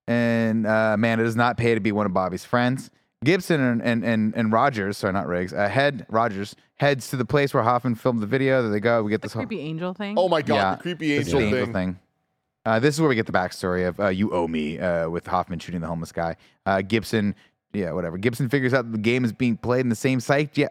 and 0.07 0.65
uh, 0.65 0.91
Amanda 0.93 1.25
does 1.25 1.35
not 1.35 1.57
pay 1.57 1.73
to 1.73 1.81
be 1.81 1.91
one 1.91 2.05
of 2.05 2.13
Bobby's 2.13 2.45
friends. 2.45 2.91
Gibson 3.25 3.59
and 3.59 3.81
and 3.81 4.05
and, 4.05 4.33
and 4.37 4.53
Rogers, 4.53 4.95
sorry, 4.95 5.11
not 5.11 5.27
Riggs, 5.27 5.51
uh, 5.51 5.67
head 5.67 6.05
Rogers 6.07 6.55
heads 6.79 7.09
to 7.09 7.15
the 7.17 7.25
place 7.25 7.53
where 7.53 7.63
Hoffman 7.63 7.95
filmed 7.95 8.21
the 8.21 8.27
video. 8.27 8.61
There 8.61 8.71
they 8.71 8.79
go. 8.79 9.03
We 9.03 9.09
get 9.11 9.21
The 9.21 9.25
this 9.27 9.33
whole 9.33 9.45
creepy 9.45 9.61
angel 9.61 9.93
thing. 9.93 10.15
oh 10.17 10.29
my 10.29 10.41
god, 10.41 10.55
Yeah, 10.55 10.75
the 10.75 10.81
creepy 10.81 11.17
this 11.17 11.27
is 11.27 11.33
angel, 11.33 11.65
the 11.65 11.73
thing. 11.73 11.99
Uh, 12.65 12.79
this 12.79 12.95
is 12.95 13.01
where 13.01 13.09
we 13.09 13.15
get 13.15 13.25
the 13.25 13.31
backstory 13.31 13.87
of 13.87 13.99
uh, 13.99 14.07
"You 14.09 14.31
Owe 14.31 14.47
Me" 14.47 14.77
uh, 14.79 15.09
with 15.09 15.25
Hoffman 15.27 15.59
shooting 15.59 15.81
the 15.81 15.87
homeless 15.87 16.11
guy. 16.11 16.35
Uh, 16.65 16.81
Gibson, 16.81 17.33
yeah, 17.73 17.91
whatever. 17.93 18.17
Gibson 18.17 18.49
figures 18.49 18.73
out 18.73 18.85
that 18.85 18.91
the 18.91 18.97
game 19.01 19.23
is 19.25 19.31
being 19.33 19.57
played 19.57 19.81
in 19.81 19.89
the 19.89 19.95
same 19.95 20.19
psych, 20.19 20.57
yeah, 20.57 20.67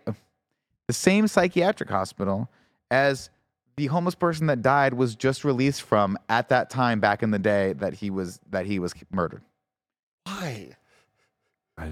the 0.86 0.92
same 0.92 1.26
psychiatric 1.26 1.88
hospital 1.90 2.48
as 2.90 3.30
the 3.76 3.86
homeless 3.86 4.14
person 4.14 4.46
that 4.48 4.60
died 4.62 4.94
was 4.94 5.14
just 5.14 5.44
released 5.44 5.82
from 5.82 6.18
at 6.28 6.48
that 6.50 6.68
time 6.68 7.00
back 7.00 7.22
in 7.22 7.30
the 7.30 7.38
day 7.38 7.72
that 7.74 7.94
he 7.94 8.10
was 8.10 8.38
that 8.50 8.66
he 8.66 8.78
was 8.78 8.92
murdered. 9.10 9.42
Why? 10.24 10.70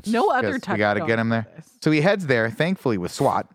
no 0.07 0.31
other 0.31 0.49
Because 0.49 0.63
touch. 0.63 0.73
we 0.75 0.79
got 0.79 0.95
to 0.95 1.07
get 1.07 1.19
him 1.19 1.29
there. 1.29 1.47
So 1.81 1.91
he 1.91 2.01
heads 2.01 2.27
there, 2.27 2.51
thankfully 2.51 2.99
with 2.99 3.13
SWAT, 3.13 3.47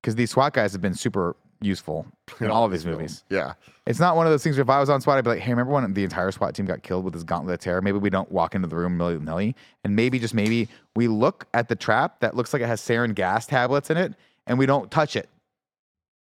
because 0.00 0.14
these 0.14 0.30
SWAT 0.30 0.52
guys 0.52 0.72
have 0.72 0.80
been 0.80 0.94
super 0.94 1.36
useful 1.60 2.06
in 2.40 2.50
all 2.50 2.64
of 2.64 2.72
these 2.72 2.86
movies. 2.86 3.24
Yeah. 3.30 3.54
It's 3.86 3.98
not 3.98 4.16
one 4.16 4.26
of 4.26 4.32
those 4.32 4.42
things 4.42 4.56
where 4.56 4.62
if 4.62 4.70
I 4.70 4.80
was 4.80 4.90
on 4.90 5.00
SWAT, 5.00 5.18
I'd 5.18 5.24
be 5.24 5.30
like, 5.30 5.40
hey, 5.40 5.50
remember 5.50 5.72
when 5.72 5.92
the 5.92 6.04
entire 6.04 6.30
SWAT 6.30 6.54
team 6.54 6.66
got 6.66 6.82
killed 6.82 7.04
with 7.04 7.14
this 7.14 7.24
gauntlet 7.24 7.54
of 7.54 7.60
terror? 7.60 7.80
Maybe 7.80 7.98
we 7.98 8.10
don't 8.10 8.30
walk 8.30 8.54
into 8.54 8.68
the 8.68 8.76
room 8.76 8.98
willy 8.98 9.18
nilly. 9.18 9.56
And 9.84 9.96
maybe, 9.96 10.18
just 10.18 10.34
maybe, 10.34 10.68
we 10.94 11.08
look 11.08 11.46
at 11.54 11.68
the 11.68 11.76
trap 11.76 12.20
that 12.20 12.36
looks 12.36 12.52
like 12.52 12.62
it 12.62 12.66
has 12.66 12.80
sarin 12.80 13.14
gas 13.14 13.46
tablets 13.46 13.90
in 13.90 13.96
it 13.96 14.14
and 14.46 14.58
we 14.58 14.66
don't 14.66 14.90
touch 14.90 15.16
it. 15.16 15.28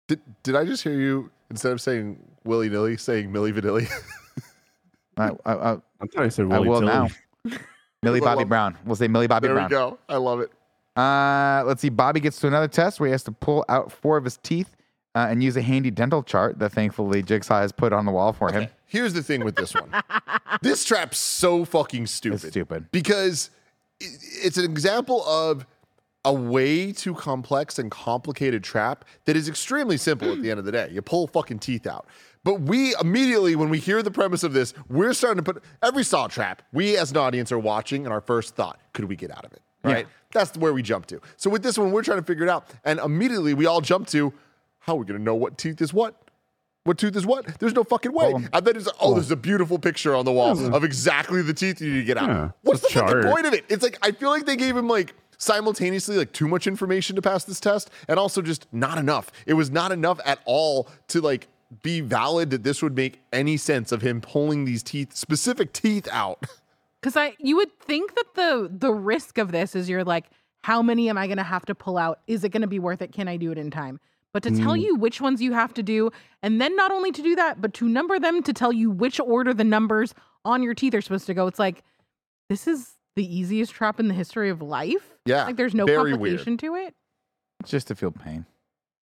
Did, 0.08 0.20
did 0.42 0.56
I 0.56 0.64
just 0.64 0.82
hear 0.82 0.98
you 0.98 1.30
instead 1.50 1.72
of 1.72 1.80
saying 1.80 2.18
willy 2.44 2.68
nilly, 2.68 2.96
saying 2.96 3.30
Milli 3.30 3.52
Vanilli? 3.52 3.88
I, 5.16 5.30
I, 5.44 5.52
I, 5.52 5.72
I 5.72 6.06
thought 6.06 6.24
I 6.24 6.28
said 6.28 6.50
I 6.50 6.58
will 6.58 6.80
Tilly. 6.80 6.86
now. 6.86 7.08
Millie 8.02 8.20
Bobby 8.20 8.44
Brown. 8.44 8.76
We'll 8.86 8.96
say 8.96 9.08
Millie 9.08 9.26
Bobby 9.26 9.48
there 9.48 9.54
Brown. 9.54 9.70
There 9.70 9.84
we 9.84 9.90
go. 9.90 9.98
I 10.08 10.16
love 10.16 10.40
it. 10.40 10.50
Uh, 10.96 11.62
let's 11.66 11.80
see. 11.80 11.88
Bobby 11.88 12.20
gets 12.20 12.38
to 12.40 12.46
another 12.46 12.68
test 12.68 13.00
where 13.00 13.08
he 13.08 13.12
has 13.12 13.22
to 13.24 13.32
pull 13.32 13.64
out 13.68 13.92
four 13.92 14.16
of 14.16 14.24
his 14.24 14.36
teeth 14.38 14.76
uh, 15.14 15.26
and 15.30 15.42
use 15.42 15.56
a 15.56 15.62
handy 15.62 15.90
dental 15.90 16.22
chart 16.22 16.58
that 16.58 16.70
thankfully 16.72 17.22
Jigsaw 17.22 17.60
has 17.60 17.72
put 17.72 17.92
on 17.92 18.06
the 18.06 18.12
wall 18.12 18.32
for 18.32 18.52
him. 18.52 18.68
Here's 18.86 19.12
the 19.12 19.22
thing 19.22 19.44
with 19.44 19.56
this 19.56 19.74
one. 19.74 19.90
this 20.62 20.84
trap's 20.84 21.18
so 21.18 21.64
fucking 21.64 22.06
stupid. 22.06 22.44
It's 22.44 22.48
stupid. 22.48 22.90
because 22.90 23.50
it's 24.00 24.56
an 24.56 24.64
example 24.64 25.24
of 25.24 25.66
a 26.24 26.32
way 26.34 26.92
too 26.92 27.14
complex 27.14 27.78
and 27.78 27.90
complicated 27.90 28.62
trap 28.62 29.04
that 29.24 29.36
is 29.36 29.48
extremely 29.48 29.96
simple 29.96 30.30
at 30.32 30.42
the 30.42 30.50
end 30.50 30.58
of 30.58 30.66
the 30.66 30.72
day. 30.72 30.88
You 30.92 31.00
pull 31.02 31.26
fucking 31.26 31.60
teeth 31.60 31.86
out. 31.86 32.06
But 32.44 32.60
we 32.62 32.94
immediately, 33.00 33.54
when 33.56 33.68
we 33.70 33.78
hear 33.78 34.02
the 34.02 34.10
premise 34.10 34.42
of 34.42 34.52
this, 34.52 34.74
we're 34.88 35.12
starting 35.12 35.42
to 35.42 35.52
put 35.52 35.62
every 35.82 36.04
saw 36.04 36.26
trap. 36.26 36.62
We 36.72 36.96
as 36.96 37.10
an 37.10 37.16
audience 37.18 37.52
are 37.52 37.58
watching, 37.58 38.04
and 38.06 38.12
our 38.12 38.20
first 38.20 38.54
thought, 38.54 38.80
could 38.92 39.06
we 39.06 39.16
get 39.16 39.30
out 39.30 39.44
of 39.44 39.52
it? 39.52 39.60
Right? 39.82 40.06
That's 40.32 40.56
where 40.56 40.72
we 40.72 40.82
jump 40.82 41.06
to. 41.06 41.20
So 41.36 41.50
with 41.50 41.62
this 41.62 41.76
one, 41.78 41.90
we're 41.90 42.02
trying 42.02 42.18
to 42.18 42.24
figure 42.24 42.44
it 42.44 42.50
out. 42.50 42.70
And 42.84 43.00
immediately 43.00 43.54
we 43.54 43.66
all 43.66 43.80
jump 43.80 44.06
to, 44.08 44.32
how 44.80 44.94
are 44.94 44.98
we 44.98 45.06
gonna 45.06 45.18
know 45.18 45.34
what 45.34 45.58
tooth 45.58 45.80
is 45.80 45.92
what? 45.92 46.20
What 46.84 46.96
tooth 46.96 47.14
is 47.14 47.26
what? 47.26 47.58
There's 47.58 47.74
no 47.74 47.84
fucking 47.84 48.12
way. 48.12 48.32
Well, 48.32 48.44
and 48.52 48.64
then 48.66 48.76
it's 48.76 48.88
oh, 49.00 49.14
there's 49.14 49.30
a 49.30 49.36
beautiful 49.36 49.78
picture 49.78 50.14
on 50.14 50.24
the 50.24 50.32
wall 50.32 50.74
of 50.74 50.82
exactly 50.82 51.42
the 51.42 51.52
teeth 51.52 51.80
you 51.80 51.92
need 51.92 52.00
to 52.00 52.04
get 52.04 52.16
out. 52.16 52.28
Yeah, 52.28 52.50
What's 52.62 52.80
the 52.80 52.88
fucking 52.88 53.30
point 53.30 53.46
of 53.46 53.52
it? 53.52 53.64
It's 53.68 53.82
like 53.82 53.98
I 54.02 54.12
feel 54.12 54.30
like 54.30 54.46
they 54.46 54.56
gave 54.56 54.76
him 54.76 54.88
like 54.88 55.14
simultaneously 55.36 56.16
like 56.16 56.32
too 56.32 56.48
much 56.48 56.66
information 56.66 57.16
to 57.16 57.22
pass 57.22 57.44
this 57.44 57.60
test 57.60 57.90
and 58.08 58.18
also 58.18 58.40
just 58.40 58.66
not 58.72 58.98
enough. 58.98 59.30
It 59.46 59.54
was 59.54 59.70
not 59.70 59.92
enough 59.92 60.20
at 60.24 60.38
all 60.46 60.88
to 61.08 61.20
like 61.20 61.48
be 61.82 62.00
valid 62.00 62.50
that 62.50 62.62
this 62.62 62.82
would 62.82 62.96
make 62.96 63.20
any 63.32 63.56
sense 63.56 63.92
of 63.92 64.02
him 64.02 64.20
pulling 64.20 64.64
these 64.64 64.82
teeth, 64.82 65.14
specific 65.14 65.72
teeth 65.72 66.08
out. 66.10 66.44
Because 67.00 67.16
I, 67.16 67.34
you 67.38 67.56
would 67.56 67.78
think 67.80 68.14
that 68.14 68.34
the 68.34 68.70
the 68.70 68.92
risk 68.92 69.38
of 69.38 69.52
this 69.52 69.74
is 69.74 69.88
you're 69.88 70.04
like, 70.04 70.26
how 70.62 70.82
many 70.82 71.08
am 71.08 71.16
I 71.16 71.26
going 71.26 71.38
to 71.38 71.42
have 71.42 71.64
to 71.66 71.74
pull 71.74 71.96
out? 71.96 72.20
Is 72.26 72.44
it 72.44 72.50
going 72.50 72.62
to 72.62 72.68
be 72.68 72.78
worth 72.78 73.00
it? 73.00 73.12
Can 73.12 73.28
I 73.28 73.36
do 73.36 73.50
it 73.52 73.58
in 73.58 73.70
time? 73.70 74.00
But 74.32 74.44
to 74.44 74.50
tell 74.50 74.74
mm. 74.74 74.82
you 74.82 74.94
which 74.94 75.20
ones 75.20 75.42
you 75.42 75.52
have 75.54 75.74
to 75.74 75.82
do, 75.82 76.10
and 76.42 76.60
then 76.60 76.76
not 76.76 76.92
only 76.92 77.10
to 77.10 77.22
do 77.22 77.34
that, 77.34 77.60
but 77.60 77.74
to 77.74 77.88
number 77.88 78.18
them 78.20 78.42
to 78.44 78.52
tell 78.52 78.72
you 78.72 78.88
which 78.88 79.18
order 79.18 79.52
the 79.52 79.64
numbers 79.64 80.14
on 80.44 80.62
your 80.62 80.74
teeth 80.74 80.94
are 80.94 81.00
supposed 81.00 81.26
to 81.26 81.34
go. 81.34 81.48
It's 81.48 81.58
like 81.58 81.82
this 82.48 82.68
is 82.68 82.92
the 83.16 83.24
easiest 83.24 83.72
trap 83.72 83.98
in 83.98 84.06
the 84.06 84.14
history 84.14 84.48
of 84.48 84.62
life. 84.62 85.16
Yeah, 85.26 85.46
like 85.46 85.56
there's 85.56 85.74
no 85.74 85.84
very 85.84 86.12
complication 86.12 86.56
to 86.58 86.76
it. 86.76 86.94
Just 87.64 87.88
to 87.88 87.96
feel 87.96 88.12
pain. 88.12 88.46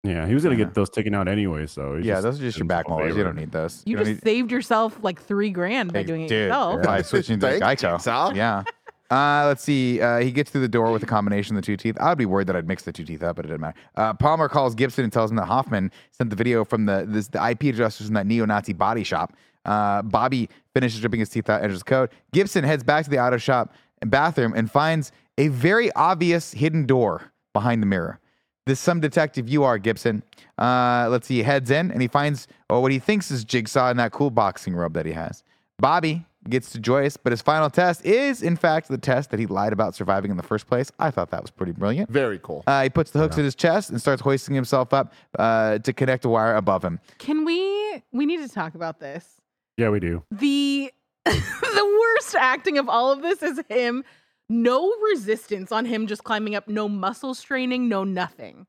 Yeah, 0.05 0.27
he 0.27 0.35
was 0.35 0.45
gonna 0.45 0.57
Yeah. 0.57 0.65
get 0.65 0.75
those 0.75 0.91
taken 0.91 1.15
out 1.15 1.27
anyway. 1.29 1.67
So 1.67 1.97
he 1.97 2.07
Yeah, 2.09 2.21
those 2.21 2.39
are 2.39 2.43
just 2.43 2.57
your 2.59 2.67
back 2.67 2.87
himself 2.87 3.01
molars. 3.01 3.17
You 3.17 3.25
don't 3.25 3.37
need 3.37 3.51
those. 3.53 3.83
You 3.85 3.97
don't 3.97 4.07
just 4.07 4.25
need- 4.25 4.31
saved 4.31 4.53
yourself 4.53 4.99
like 5.03 5.21
three 5.21 5.51
grand 5.51 5.93
by 5.93 6.01
Hey, 6.01 6.05
doing 6.05 6.23
it 6.23 6.29
dude, 6.29 6.45
yourself. 6.49 6.83
By 6.83 7.03
switching 7.03 7.41
to 7.41 7.59
Thank 7.59 7.63
Geico. 7.81 8.01
Sal. 8.01 8.37
Yeah. 8.37 8.63
Uh, 9.11 9.45
let's 9.47 9.63
see. 9.65 10.01
Uh, 10.03 10.19
he 10.19 10.31
gets 10.31 10.51
through 10.51 10.61
the 10.61 10.69
door 10.69 10.93
with 10.93 11.03
a 11.03 11.07
combination 11.07 11.57
of 11.57 11.63
the 11.63 11.67
two 11.67 11.77
teeth. 11.79 11.97
I 11.99 12.11
would 12.11 12.19
be 12.19 12.27
worried 12.27 12.47
that 12.49 12.57
I'd 12.57 12.69
mix 12.69 12.83
the 12.83 12.93
two 12.93 13.05
teeth 13.05 13.23
up, 13.23 13.37
but 13.37 13.47
it 13.47 13.49
didn't 13.49 13.63
matter. 13.63 13.79
Uh, 13.97 14.13
Palmer 14.15 14.49
calls 14.51 14.75
Gibson 14.75 15.03
and 15.03 15.13
tells 15.13 15.31
him 15.31 15.37
that 15.39 15.47
Hoffman 15.47 15.91
sent 16.11 16.29
the 16.31 16.37
video 16.37 16.63
from 16.65 16.85
the 16.87 17.07
this, 17.09 17.29
the 17.29 17.43
IP 17.43 17.65
addresses 17.65 18.07
from 18.07 18.15
that 18.15 18.27
neo-Nazi 18.27 18.75
body 18.75 19.03
shop. 19.05 19.33
Uh, 19.65 20.03
Bobby 20.03 20.49
finishes 20.75 21.03
ripping 21.03 21.21
his 21.21 21.31
teeth 21.31 21.49
out, 21.49 21.63
enters 21.63 21.79
the 21.79 21.85
code. 21.87 22.11
Gibson 22.33 22.65
heads 22.65 22.85
back 22.85 23.05
to 23.05 23.11
the 23.11 23.19
auto 23.19 23.39
shop 23.39 23.73
and 24.03 24.11
bathroom 24.11 24.53
and 24.55 24.71
finds 24.71 25.11
a 25.39 25.49
very 25.49 25.91
obvious 25.93 26.53
hidden 26.53 26.85
door 26.87 27.33
behind 27.55 27.83
the 27.83 27.87
mirror. 27.87 28.21
This 28.69 28.79
some 28.79 29.01
detective 29.01 29.49
you 29.49 29.65
are, 29.65 29.79
Gibson. 29.79 30.23
Uh, 30.59 31.09
let's 31.11 31.27
see. 31.27 31.37
He 31.37 31.43
heads 31.43 31.71
in 31.71 31.91
and 31.91 32.03
he 32.03 32.07
finds 32.07 32.47
oh, 32.69 32.81
what 32.81 32.93
he 32.93 32.99
thinks 32.99 33.31
is 33.31 33.43
Jigsaw 33.43 33.91
in 33.91 33.97
that 33.97 34.13
cool 34.13 34.31
boxing 34.31 34.75
robe 34.75 34.93
that 34.93 35.07
he 35.07 35.13
has. 35.13 35.43
Bobby 35.79 36.27
gets 36.51 36.69
to 36.73 36.79
Joyce, 36.79 37.17
but 37.17 37.33
his 37.33 37.41
final 37.41 37.71
test 37.71 38.05
is, 38.05 38.43
in 38.43 38.57
fact, 38.57 38.89
the 38.89 38.99
test 38.99 39.31
that 39.31 39.41
he 39.41 39.47
lied 39.47 39.73
about 39.73 39.95
surviving 39.95 40.31
in 40.31 40.37
the 40.37 40.43
first 40.43 40.67
place. 40.67 40.93
I 40.99 41.11
thought 41.11 41.31
that 41.31 41.41
was 41.41 41.51
pretty 41.51 41.73
brilliant. 41.73 42.11
Very 42.11 42.39
cool. 42.43 42.63
Uh, 42.67 42.83
he 42.83 42.91
puts 42.91 43.11
the 43.11 43.21
hooks 43.21 43.39
in 43.39 43.45
his 43.45 43.55
chest 43.55 43.89
and 43.89 43.99
starts 43.99 44.21
hoisting 44.21 44.55
himself 44.55 44.93
up 44.93 45.15
uh, 45.39 45.79
to 45.79 45.95
connect 45.95 46.27
a 46.27 46.29
wire 46.29 46.55
above 46.55 46.85
him. 46.85 47.01
Can 47.17 47.47
we? 47.47 48.03
We 48.13 48.27
need 48.27 48.47
to 48.47 48.51
talk 48.51 48.75
about 48.75 49.01
this. 49.01 49.41
Yeah, 49.79 49.89
we 49.89 49.99
do. 49.99 50.25
the 50.31 50.93
the 51.25 51.99
worst 52.01 52.35
acting 52.35 52.77
of 52.77 52.87
all 52.91 53.13
of 53.13 53.23
this 53.23 53.43
is 53.43 53.61
him 53.71 54.05
no 54.49 54.93
resistance 55.13 55.71
on 55.73 55.85
him 55.85 56.07
just 56.07 56.25
climbing 56.25 56.55
up 56.55 56.69
no 56.69 56.89
muscle 56.89 57.35
straining 57.35 57.89
no 57.89 58.03
nothing 58.05 58.67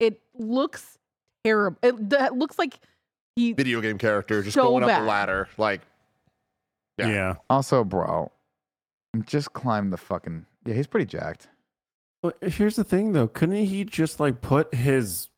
it 0.00 0.20
looks 0.34 0.98
terrible 1.44 1.78
it, 1.82 2.08
d- 2.08 2.16
it 2.16 2.32
looks 2.34 2.58
like 2.58 2.78
he 3.34 3.52
Video 3.52 3.80
game 3.80 3.98
character 3.98 4.42
just 4.42 4.54
So 4.54 4.62
going 4.64 4.82
up 4.84 4.88
bad. 4.88 5.02
the 5.02 5.06
ladder. 5.06 5.48
Like, 5.58 5.82
Yeah. 6.98 7.08
Yeah. 7.08 7.34
Also, 7.50 7.84
bro, 7.84 8.32
just 9.26 9.52
climb 9.52 9.90
the 9.90 9.98
fucking. 9.98 10.46
Yeah, 10.64 10.72
he's 10.74 10.86
pretty 10.86 11.04
jacked. 11.06 11.48
But 12.22 12.38
here's 12.42 12.76
the 12.76 12.84
thing, 12.84 13.12
though. 13.12 13.28
Couldn't 13.28 13.56
he 13.66 13.84
just 13.84 14.20
like 14.20 14.40
put 14.40 14.74
his 14.74 15.28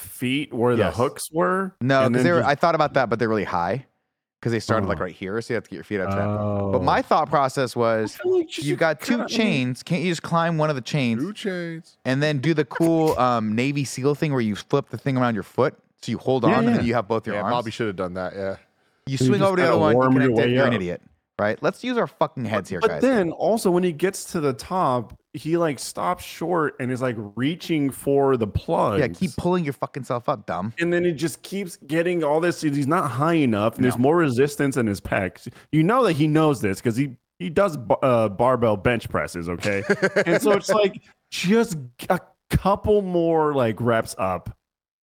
feet 0.00 0.52
where 0.52 0.74
Yes. 0.74 0.96
the 0.96 1.02
hooks 1.02 1.30
were? 1.32 1.76
No, 1.80 2.08
because 2.08 2.24
they 2.24 2.32
were. 2.32 2.38
just- 2.40 2.48
I 2.48 2.56
thought 2.56 2.74
about 2.74 2.94
that, 2.94 3.08
but 3.08 3.20
they're 3.20 3.28
really 3.28 3.44
high 3.44 3.86
because 4.44 4.52
they 4.52 4.60
started 4.60 4.86
like 4.86 4.98
Oh. 5.00 5.04
right 5.04 5.14
here, 5.14 5.40
so 5.40 5.54
you 5.54 5.56
have 5.56 5.64
to 5.64 5.70
get 5.70 5.76
your 5.76 5.84
feet 5.84 6.00
up 6.00 6.10
to 6.10 6.16
that. 6.16 6.22
Oh. 6.28 6.70
But 6.70 6.82
my 6.82 7.00
thought 7.00 7.30
process 7.30 7.74
was, 7.74 8.18
like 8.26 8.58
you've 8.62 8.78
got 8.78 9.00
two 9.00 9.14
kinda- 9.16 9.26
chains. 9.28 9.82
Can't 9.82 10.02
you 10.02 10.10
just 10.10 10.22
climb 10.22 10.58
one 10.58 10.68
of 10.68 10.76
the 10.76 10.82
chains 10.82 11.18
two 11.22 11.32
chains. 11.32 11.96
and 12.04 12.22
then 12.22 12.40
do 12.40 12.52
the 12.52 12.66
cool 12.66 13.18
um, 13.18 13.54
Navy 13.54 13.84
SEAL 13.84 14.16
thing 14.16 14.32
where 14.32 14.42
you 14.42 14.54
flip 14.54 14.90
the 14.90 14.98
thing 14.98 15.16
around 15.16 15.32
your 15.32 15.44
foot 15.44 15.74
so 16.02 16.12
you 16.12 16.18
hold 16.18 16.44
on 16.44 16.50
Yeah, 16.50 16.58
and 16.58 16.68
then 16.68 16.84
you 16.84 16.92
have 16.92 17.08
both 17.08 17.26
your 17.26 17.36
Yeah, 17.36 17.42
arms? 17.44 17.54
Bobby 17.54 17.70
should 17.70 17.86
have 17.86 17.96
done 17.96 18.12
that. 18.14 18.34
Yeah. 18.36 18.56
you 19.06 19.12
you 19.12 19.16
swing 19.16 19.32
just 19.32 19.42
over 19.44 19.56
to 19.56 19.62
the 19.62 19.68
other 19.68 19.78
one, 19.78 19.94
You 19.94 20.02
connect 20.28 20.38
it, 20.40 20.50
you're 20.50 20.66
an 20.66 20.72
idiot, 20.74 21.00
right? 21.38 21.60
Let's 21.62 21.82
use 21.84 21.96
our 21.98 22.06
fucking 22.06 22.44
heads 22.44 22.68
here, 22.70 22.80
But 22.80 22.88
guys. 22.88 23.02
then 23.02 23.30
also 23.32 23.70
when 23.70 23.82
he 23.82 23.92
gets 23.92 24.24
to 24.32 24.40
the 24.40 24.52
top, 24.52 25.18
he 25.32 25.56
like 25.56 25.78
stops 25.78 26.22
short 26.24 26.76
and 26.78 26.92
is 26.92 27.02
like 27.02 27.16
reaching 27.36 27.90
for 27.90 28.36
the 28.36 28.46
plug. 28.46 29.00
yeah, 29.00 29.08
keep 29.08 29.32
pulling 29.36 29.64
your 29.64 29.72
fucking 29.72 30.04
self 30.04 30.28
up, 30.28 30.46
dumb. 30.46 30.72
and 30.78 30.92
then 30.92 31.04
he 31.04 31.12
just 31.12 31.42
keeps 31.42 31.76
getting 31.86 32.22
all 32.22 32.40
this. 32.40 32.60
He's 32.60 32.86
not 32.86 33.10
high 33.10 33.34
enough, 33.34 33.76
and 33.76 33.84
there's 33.84 33.98
more 33.98 34.16
resistance 34.16 34.76
in 34.76 34.86
his 34.86 35.00
pecs. 35.00 35.48
You 35.72 35.82
know 35.82 36.04
that 36.04 36.12
he 36.12 36.26
knows 36.28 36.60
this 36.60 36.78
because 36.80 36.96
he 36.96 37.16
he 37.40 37.50
does 37.50 37.76
uh, 38.02 38.28
barbell 38.28 38.76
bench 38.76 39.08
presses. 39.08 39.48
Okay, 39.48 39.82
and 40.26 40.40
so 40.40 40.52
it's 40.52 40.70
like 40.70 41.02
just 41.32 41.76
a 42.08 42.20
couple 42.50 43.02
more 43.02 43.54
like 43.54 43.80
reps 43.80 44.14
up. 44.18 44.56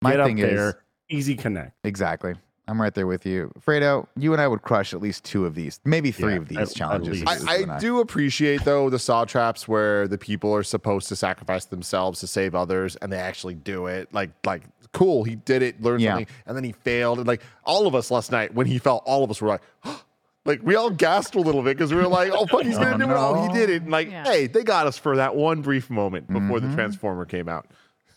My 0.03 0.13
get 0.13 0.21
up 0.21 0.27
thing 0.29 0.39
is- 0.39 0.45
there, 0.51 0.83
easy 1.09 1.35
connect. 1.35 1.73
Exactly. 1.83 2.35
I'm 2.71 2.81
right 2.81 2.95
there 2.95 3.07
with 3.09 3.27
you, 3.27 3.51
Fredo. 3.67 4.07
You 4.17 4.33
and 4.33 4.41
I 4.41 4.47
would 4.47 4.63
crush 4.63 4.95
at 4.95 5.01
least 5.01 5.25
two 5.25 5.45
of 5.45 5.57
these, 5.57 5.81
maybe 5.85 6.13
three 6.13 6.35
Yeah, 6.35 6.39
of 6.39 6.49
these 6.49 6.59
at- 6.59 6.71
at 6.71 6.75
challenges. 6.77 7.21
least. 7.21 7.33
is 7.43 7.45
I, 7.47 7.75
I 7.77 7.79
do 7.81 7.99
appreciate 7.99 8.65
though 8.65 8.89
the 8.89 8.99
saw 8.99 9.25
traps 9.25 9.67
where 9.67 10.07
the 10.07 10.17
people 10.19 10.55
are 10.55 10.63
supposed 10.63 11.09
to 11.09 11.17
sacrifice 11.17 11.65
themselves 11.65 12.21
to 12.21 12.29
save 12.29 12.55
others 12.55 12.95
and 12.97 13.13
they 13.13 13.19
actually 13.19 13.55
do 13.55 13.87
it 13.87 14.09
like 14.15 14.31
like 14.47 14.63
cool, 14.93 15.25
he 15.25 15.35
did 15.37 15.63
it, 15.63 15.81
learned 15.83 16.01
Yeah. 16.01 16.13
something, 16.13 16.27
and 16.47 16.57
then 16.57 16.65
he 16.65 16.73
failed. 16.73 17.19
And 17.19 17.27
like 17.27 17.43
all 17.65 17.87
of 17.89 17.95
us 17.95 18.11
last 18.11 18.31
night, 18.33 18.55
when 18.55 18.67
he 18.67 18.79
fell, 18.79 19.03
all 19.05 19.23
of 19.25 19.31
us 19.31 19.41
were 19.41 19.49
like, 19.49 19.63
like 20.45 20.61
we 20.63 20.75
all 20.77 20.91
gasped 20.91 21.35
a 21.35 21.41
little 21.41 21.63
bit 21.63 21.77
because 21.77 21.93
we 21.93 21.97
were 22.01 22.09
like, 22.09 22.31
oh 22.33 22.47
fuck, 22.47 22.63
he's 22.63 22.77
gonna 22.79 22.95
Oh, 22.95 22.99
do 22.99 23.05
it. 23.05 23.17
Oh, 23.17 23.47
he 23.49 23.53
did 23.59 23.71
it. 23.71 23.83
And 23.83 23.91
like, 23.91 24.11
Yeah. 24.11 24.25
hey, 24.25 24.47
they 24.47 24.63
got 24.63 24.87
us 24.87 24.97
for 24.97 25.17
that 25.17 25.35
one 25.35 25.61
brief 25.63 25.91
moment 25.91 26.29
before 26.29 26.59
Mm-hmm. 26.59 26.71
the 26.71 26.75
Transformer 26.77 27.25
came 27.25 27.49
out. 27.49 27.67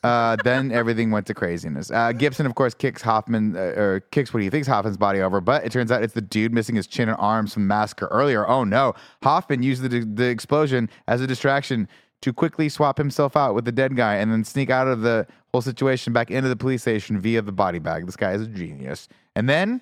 Uh, 0.03 0.35
then 0.43 0.71
everything 0.71 1.11
went 1.11 1.25
to 1.27 1.34
craziness. 1.34 1.89
Uh, 1.89 2.11
Gibson, 2.11 2.45
of 2.45 2.55
course, 2.55 2.73
kicks 2.73 3.01
Hoffman 3.01 3.55
uh, 3.55 3.73
or 3.77 3.99
kicks 4.11 4.34
what 4.34 4.43
he 4.43 4.49
thinks 4.49 4.67
Hoffman's 4.67 4.97
body 4.97 5.21
over, 5.21 5.39
but 5.39 5.63
it 5.65 5.71
turns 5.71 5.91
out 5.91 6.03
it's 6.03 6.13
the 6.13 6.21
dude 6.21 6.53
missing 6.53 6.75
his 6.75 6.88
chin 6.88 7.07
and 7.07 7.17
arms 7.19 7.53
from 7.53 7.63
the 7.63 7.67
massacre 7.67 8.07
earlier. 8.11 8.47
Oh 8.47 8.65
no! 8.65 8.93
Hoffman 9.23 9.63
used 9.63 9.81
the 9.81 9.99
the 10.01 10.25
explosion 10.25 10.89
as 11.07 11.21
a 11.21 11.27
distraction 11.27 11.88
to 12.23 12.34
quickly 12.34 12.69
swap 12.69 12.97
himself 12.97 13.35
out 13.35 13.53
with 13.53 13.65
the 13.65 13.71
dead 13.71 13.95
guy 13.95 14.15
and 14.15 14.31
then 14.31 14.43
sneak 14.45 14.69
out 14.69 14.88
of 14.88 15.01
the 15.01 15.27
whole 15.53 15.61
situation 15.61 16.13
back 16.13 16.31
into 16.31 16.47
the 16.47 16.55
police 16.55 16.81
station 16.81 17.19
via 17.19 17.41
the 17.41 17.51
body 17.51 17.80
bag. 17.80 18.05
This 18.05 18.15
guy 18.15 18.31
is 18.31 18.43
a 18.43 18.47
genius. 18.47 19.09
And 19.35 19.49
then 19.49 19.81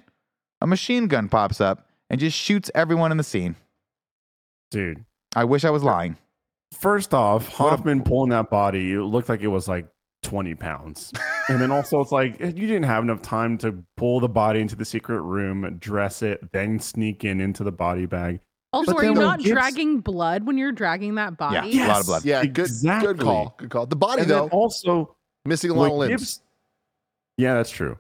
a 0.60 0.66
machine 0.66 1.08
gun 1.08 1.30
pops 1.30 1.62
up 1.62 1.88
and 2.10 2.20
just 2.20 2.36
shoots 2.36 2.72
everyone 2.74 3.12
in 3.12 3.18
the 3.18 3.24
scene. 3.24 3.56
Dude. 4.72 5.06
I 5.36 5.44
wish 5.44 5.64
I 5.64 5.70
was 5.70 5.84
lying. 5.84 6.18
First 6.74 7.14
off, 7.14 7.48
Hoffman 7.48 8.04
pulling 8.04 8.32
that 8.32 8.50
body, 8.50 8.94
it 8.94 9.02
looked 9.02 9.30
like 9.30 9.42
it 9.42 9.48
was 9.48 9.68
like 9.68 9.86
20 10.24 10.56
pounds. 10.56 11.12
and 11.50 11.60
then 11.62 11.72
also, 11.72 12.00
it's 12.02 12.12
like 12.12 12.40
eh, 12.42 12.48
you 12.56 12.68
didn't 12.68 12.84
have 12.84 13.04
enough 13.04 13.22
time 13.22 13.58
to 13.60 13.84
pull 13.98 14.20
the 14.20 14.30
body 14.30 14.60
into 14.60 14.76
the 14.76 14.86
secret 14.86 15.22
room, 15.22 15.78
dress 15.80 16.22
it, 16.22 16.52
then 16.52 16.80
sneak 16.80 17.24
in 17.24 17.42
into 17.42 17.64
the 17.64 17.72
body 17.72 18.06
bag. 18.06 18.40
Also, 18.74 18.94
But 18.94 19.02
are 19.02 19.06
you 19.06 19.14
not 19.14 19.40
Gibbs- 19.40 19.52
dragging 19.52 20.00
blood 20.00 20.46
when 20.46 20.58
you're 20.58 20.72
dragging 20.72 21.16
that 21.16 21.38
body? 21.38 21.70
Yeah, 21.72 21.88
a 21.88 21.90
lot 21.90 22.00
of 22.02 22.06
blood. 22.06 22.24
Yeah, 22.26 22.46
good, 22.46 22.66
Exactly. 22.68 23.08
good 23.14 23.20
call. 23.22 23.54
Good 23.58 23.70
call. 23.70 23.86
The 23.86 23.96
body 23.98 24.22
And 24.22 24.32
though, 24.32 24.42
then 24.44 24.50
also, 24.52 25.16
missing 25.46 25.72
a 25.72 25.74
lot 25.74 25.88
of 25.92 25.98
limbs. 25.98 26.12
Gibbs- 26.22 26.42
yeah, 27.38 27.56
that's 27.56 27.70
true. 27.72 27.98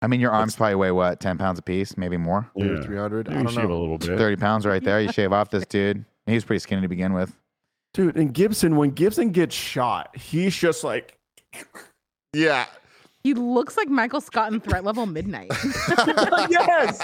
I 0.00 0.06
mean, 0.08 0.20
your 0.20 0.30
arms 0.32 0.54
probably 0.56 0.74
weigh 0.76 0.90
what, 0.92 1.20
10 1.20 1.38
pounds 1.38 1.58
a 1.58 1.62
piece, 1.62 1.96
maybe 1.96 2.16
more? 2.16 2.48
Two 2.58 2.72
or 2.72 2.76
Yeah. 2.76 2.82
300. 2.82 3.28
I 3.28 3.34
don't 3.34 3.48
shave 3.48 3.64
a 3.64 3.68
know. 3.68 3.80
little 3.80 3.98
bit. 3.98 4.18
30 4.18 4.36
pounds 4.36 4.66
right 4.66 4.82
there. 4.82 5.00
You 5.00 5.10
shave 5.12 5.32
off 5.32 5.50
this 5.50 5.64
dude. 5.66 6.04
He 6.26 6.34
was 6.34 6.44
pretty 6.44 6.60
skinny 6.60 6.82
to 6.82 6.88
begin 6.88 7.12
with. 7.14 7.34
Dude, 7.94 8.16
and 8.16 8.32
Gibson, 8.32 8.76
when 8.76 8.90
Gibson 8.90 9.30
gets 9.30 9.54
shot, 9.54 10.16
he's 10.16 10.56
just 10.56 10.82
like, 10.84 11.18
Yeah. 12.32 12.66
He 13.22 13.34
looks 13.34 13.76
like 13.76 13.88
Michael 13.88 14.20
Scott 14.20 14.52
in 14.52 14.60
Threat 14.60 14.84
Level 14.84 15.06
Midnight. 15.06 15.50
yes. 16.50 16.98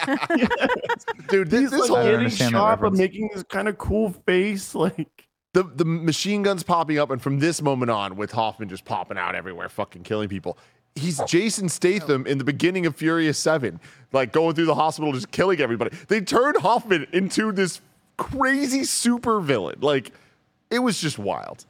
Dude, 1.28 1.48
this, 1.48 1.60
He's 1.60 1.70
this 1.70 1.80
like 1.80 1.88
whole 1.88 1.96
I 1.96 2.02
don't 2.02 2.04
getting 2.04 2.18
understand 2.18 2.54
that 2.54 2.80
but 2.80 2.92
making 2.94 3.30
this 3.32 3.44
kind 3.44 3.68
of 3.68 3.78
cool 3.78 4.10
face. 4.26 4.74
Like, 4.74 5.28
the 5.54 5.62
the 5.62 5.84
machine 5.84 6.42
guns 6.42 6.62
popping 6.62 6.98
up, 6.98 7.10
and 7.10 7.22
from 7.22 7.38
this 7.38 7.62
moment 7.62 7.90
on, 7.90 8.16
with 8.16 8.32
Hoffman 8.32 8.68
just 8.68 8.84
popping 8.84 9.16
out 9.16 9.34
everywhere, 9.34 9.68
fucking 9.68 10.02
killing 10.02 10.28
people. 10.28 10.58
He's 10.94 11.20
Jason 11.24 11.68
Statham 11.68 12.26
in 12.26 12.38
the 12.38 12.44
beginning 12.44 12.84
of 12.84 12.96
Furious 12.96 13.38
Seven, 13.38 13.78
like 14.12 14.32
going 14.32 14.56
through 14.56 14.66
the 14.66 14.74
hospital, 14.74 15.12
just 15.12 15.30
killing 15.30 15.60
everybody. 15.60 15.96
They 16.08 16.20
turned 16.20 16.56
Hoffman 16.56 17.06
into 17.12 17.52
this 17.52 17.80
crazy 18.16 18.82
super 18.82 19.40
villain. 19.40 19.76
Like, 19.80 20.12
it 20.70 20.80
was 20.80 21.00
just 21.00 21.18
wild. 21.18 21.64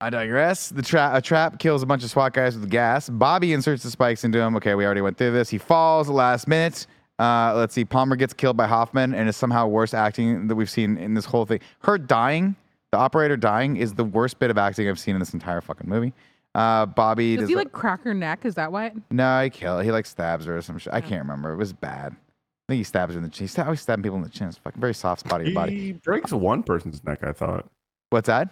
I 0.00 0.10
digress. 0.10 0.68
The 0.68 0.82
tra- 0.82 1.10
a 1.14 1.20
trap 1.20 1.58
kills 1.58 1.82
a 1.82 1.86
bunch 1.86 2.04
of 2.04 2.10
SWAT 2.10 2.32
guys 2.32 2.56
with 2.56 2.70
gas. 2.70 3.08
Bobby 3.08 3.52
inserts 3.52 3.82
the 3.82 3.90
spikes 3.90 4.22
into 4.24 4.38
him. 4.40 4.54
Okay, 4.56 4.74
we 4.76 4.84
already 4.84 5.00
went 5.00 5.18
through 5.18 5.32
this. 5.32 5.48
He 5.50 5.58
falls 5.58 6.06
the 6.06 6.12
last 6.12 6.46
minute. 6.46 6.86
Uh, 7.18 7.52
let's 7.56 7.74
see. 7.74 7.84
Palmer 7.84 8.14
gets 8.14 8.32
killed 8.32 8.56
by 8.56 8.68
Hoffman, 8.68 9.12
and 9.12 9.28
is 9.28 9.36
somehow 9.36 9.66
worst 9.66 9.94
acting 9.94 10.46
that 10.46 10.54
we've 10.54 10.70
seen 10.70 10.96
in 10.98 11.14
this 11.14 11.24
whole 11.24 11.44
thing. 11.46 11.58
Her 11.80 11.98
dying, 11.98 12.54
the 12.92 12.98
operator 12.98 13.36
dying, 13.36 13.76
is 13.76 13.94
the 13.94 14.04
worst 14.04 14.38
bit 14.38 14.50
of 14.50 14.58
acting 14.58 14.88
I've 14.88 15.00
seen 15.00 15.16
in 15.16 15.18
this 15.18 15.34
entire 15.34 15.60
fucking 15.60 15.88
movie. 15.88 16.12
Uh, 16.54 16.86
Bobby 16.86 17.34
Does 17.34 17.42
does 17.42 17.48
he 17.48 17.54
the- 17.54 17.58
like 17.58 17.72
crack 17.72 18.02
her 18.04 18.14
neck? 18.14 18.44
Is 18.44 18.54
that 18.54 18.70
why? 18.70 18.92
no, 19.10 19.42
he 19.42 19.50
kill. 19.50 19.80
He 19.80 19.90
like 19.90 20.06
stabs 20.06 20.44
her 20.46 20.56
or 20.58 20.62
some 20.62 20.78
shit. 20.78 20.92
I 20.92 21.00
can't 21.00 21.22
remember. 21.22 21.52
It 21.52 21.56
was 21.56 21.72
bad. 21.72 22.12
I 22.12 22.72
think 22.72 22.78
he 22.78 22.84
stabs 22.84 23.14
her 23.14 23.18
in 23.18 23.24
the 23.24 23.30
chin. 23.30 23.44
He's 23.48 23.58
always 23.58 23.80
stabbing 23.80 24.04
people 24.04 24.16
in 24.18 24.22
the 24.22 24.28
chin. 24.28 24.46
It's 24.48 24.58
fucking 24.58 24.80
very 24.80 24.94
soft 24.94 25.20
spot 25.26 25.40
of 25.40 25.46
your 25.48 25.54
body. 25.54 25.76
he 25.76 25.92
breaks 25.92 26.30
one 26.32 26.62
person's 26.62 27.02
neck, 27.02 27.24
I 27.24 27.32
thought. 27.32 27.66
What's 28.10 28.26
that? 28.28 28.48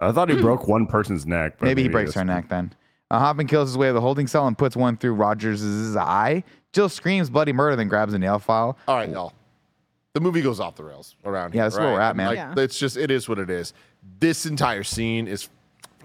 I 0.00 0.12
thought 0.12 0.28
he 0.28 0.36
broke 0.40 0.68
one 0.68 0.86
person's 0.86 1.26
neck. 1.26 1.56
but 1.58 1.66
Maybe 1.66 1.82
he 1.82 1.88
breaks 1.88 2.14
her 2.14 2.20
that's- 2.24 2.42
neck 2.42 2.48
then. 2.48 2.72
Uh, 3.10 3.20
Hoffman 3.20 3.46
kills 3.46 3.68
his 3.68 3.78
way 3.78 3.86
to 3.86 3.92
the 3.92 4.00
holding 4.00 4.26
cell 4.26 4.46
and 4.48 4.58
puts 4.58 4.76
one 4.76 4.96
through 4.96 5.14
Rogers' 5.14 5.96
eye. 5.96 6.42
Jill 6.72 6.88
screams 6.88 7.30
bloody 7.30 7.52
murder, 7.52 7.76
then 7.76 7.86
grabs 7.88 8.12
a 8.14 8.18
nail 8.18 8.38
file. 8.40 8.76
All 8.88 8.96
right, 8.96 9.08
y'all. 9.08 9.32
The 10.12 10.20
movie 10.20 10.42
goes 10.42 10.58
off 10.60 10.74
the 10.76 10.82
rails 10.84 11.14
around 11.24 11.52
here. 11.52 11.58
Yeah, 11.58 11.62
here. 11.62 11.70
that's 11.70 11.78
where 11.78 11.86
right? 11.88 11.94
we're 11.94 12.00
at, 12.00 12.16
man. 12.16 12.26
Like, 12.28 12.36
Yeah. 12.36 12.54
It's 12.56 12.78
just, 12.78 12.96
it 12.96 13.10
is 13.12 13.28
what 13.28 13.38
it 13.38 13.48
is. 13.48 13.74
This 14.18 14.44
entire 14.44 14.82
scene 14.82 15.28
is 15.28 15.48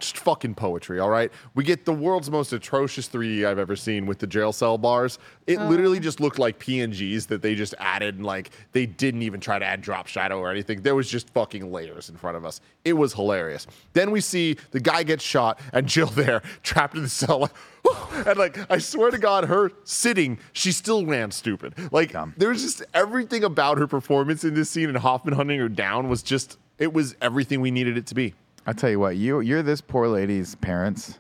just 0.02 0.18
fucking 0.18 0.56
poetry, 0.56 1.00
all 1.00 1.10
right? 1.10 1.32
We 1.56 1.64
get 1.64 1.86
the 1.86 1.94
world's 1.94 2.30
most 2.30 2.52
atrocious 2.54 3.08
3D 3.08 3.46
I've 3.46 3.60
ever 3.60 3.76
seen 3.76 4.06
with 4.06 4.20
the 4.20 4.28
jail 4.28 4.52
cell 4.52 4.78
bars. 4.78 5.20
It 5.48 5.58
oh. 5.58 5.68
literally 5.68 6.00
just 6.00 6.20
looked 6.20 6.40
like 6.40 6.60
PNGs 6.60 7.28
that 7.28 7.42
they 7.42 7.56
just 7.56 7.74
added, 7.80 8.16
and 8.16 8.26
like 8.26 8.52
they 8.72 8.86
didn't 8.86 9.22
even 9.22 9.40
try 9.40 9.60
to 9.60 9.66
add 9.66 9.82
drop 9.82 10.08
shadow 10.08 10.40
or 10.40 10.52
anything. 10.52 10.82
There 10.82 10.96
was 10.96 11.10
just 11.10 11.30
fucking 11.30 11.72
layers 11.72 12.10
in 12.10 12.18
front 12.18 12.38
of 12.38 12.46
us. 12.46 12.62
It 12.84 12.94
was 12.94 13.14
hilarious. 13.14 13.68
Then 13.94 14.12
we 14.12 14.22
see 14.22 14.58
the 14.72 14.80
guy 14.80 15.04
gets 15.04 15.24
shot, 15.24 15.60
and 15.74 15.88
Jill 15.88 16.08
there, 16.08 16.42
trapped 16.64 16.96
in 16.96 17.04
the 17.04 17.10
cell, 17.10 17.40
like, 17.40 17.52
and 18.28 18.38
like, 18.38 18.58
I 18.72 18.78
swear 18.78 19.12
to 19.12 19.18
God, 19.18 19.46
her 19.46 19.72
sitting, 19.84 20.40
she 20.54 20.72
still 20.72 21.06
ran 21.06 21.32
stupid. 21.32 21.74
Like, 21.92 22.12
Dumb. 22.12 22.34
there's 22.38 22.62
just 22.62 22.84
everything 22.94 23.44
about 23.44 23.78
her 23.78 23.88
performance 23.88 24.44
in 24.44 24.54
this 24.54 24.70
scene 24.70 24.90
and 24.90 24.98
Hoffman 24.98 25.34
hunting 25.34 25.60
her 25.60 25.70
down 25.70 26.10
was 26.10 26.24
just, 26.24 26.58
it 26.78 26.94
was 26.94 27.16
everything 27.22 27.62
we 27.62 27.72
needed 27.72 27.98
it 27.98 28.08
to 28.08 28.16
be. 28.16 28.34
I 28.66 28.74
tell 28.74 28.90
you 28.90 29.00
what, 29.00 29.16
you 29.18 29.40
you're 29.40 29.64
this 29.64 29.82
poor 29.82 30.08
lady's 30.08 30.56
parents. 30.56 31.20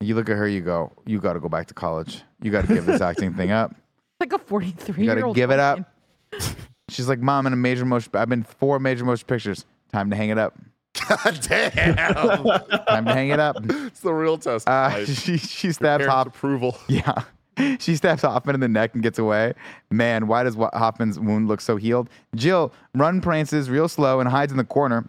You 0.00 0.14
look 0.14 0.28
at 0.28 0.36
her, 0.36 0.46
you 0.46 0.60
go, 0.60 0.92
you 1.06 1.18
got 1.20 1.32
to 1.34 1.40
go 1.40 1.48
back 1.48 1.66
to 1.68 1.74
college. 1.74 2.22
You 2.42 2.50
got 2.50 2.66
to 2.66 2.74
give 2.74 2.84
this 2.86 3.00
acting 3.00 3.34
thing 3.34 3.50
up. 3.50 3.74
Like 4.20 4.32
a 4.32 4.38
43 4.38 5.02
You 5.02 5.06
got 5.08 5.12
year 5.14 5.20
to 5.22 5.26
old. 5.26 5.36
give 5.36 5.50
it 5.50 5.58
up. 5.58 5.80
She's 6.88 7.08
like, 7.08 7.18
Mom, 7.18 7.46
in 7.46 7.52
a 7.52 7.56
major 7.56 7.84
motion, 7.84 8.12
I've 8.14 8.28
been 8.28 8.44
four 8.44 8.78
major 8.78 9.04
motion 9.04 9.26
pictures. 9.26 9.64
Time 9.92 10.08
to 10.08 10.16
hang 10.16 10.30
it 10.30 10.38
up. 10.38 10.56
God 11.08 11.38
damn. 11.42 11.96
Time 12.86 13.04
to 13.04 13.12
hang 13.12 13.30
it 13.30 13.40
up. 13.40 13.56
it's 13.68 14.00
the 14.00 14.14
real 14.14 14.38
test. 14.38 14.68
Uh, 14.68 14.88
guys. 14.90 15.18
she 15.20 15.36
she 15.36 15.72
stabs 15.72 16.04
parents' 16.04 16.06
Hoff. 16.06 16.26
approval. 16.28 16.78
Yeah. 16.88 17.22
She 17.80 17.96
stabs 17.96 18.22
Hoffman 18.22 18.54
in 18.54 18.60
the 18.60 18.68
neck 18.68 18.94
and 18.94 19.02
gets 19.02 19.18
away. 19.18 19.54
Man, 19.90 20.26
why 20.28 20.44
does 20.44 20.56
Wa- 20.56 20.70
Hoffman's 20.72 21.18
wound 21.18 21.48
look 21.48 21.60
so 21.60 21.76
healed? 21.76 22.08
Jill 22.36 22.72
run 22.94 23.20
prances 23.20 23.68
real 23.68 23.88
slow 23.88 24.20
and 24.20 24.28
hides 24.28 24.52
in 24.52 24.58
the 24.58 24.64
corner. 24.64 25.08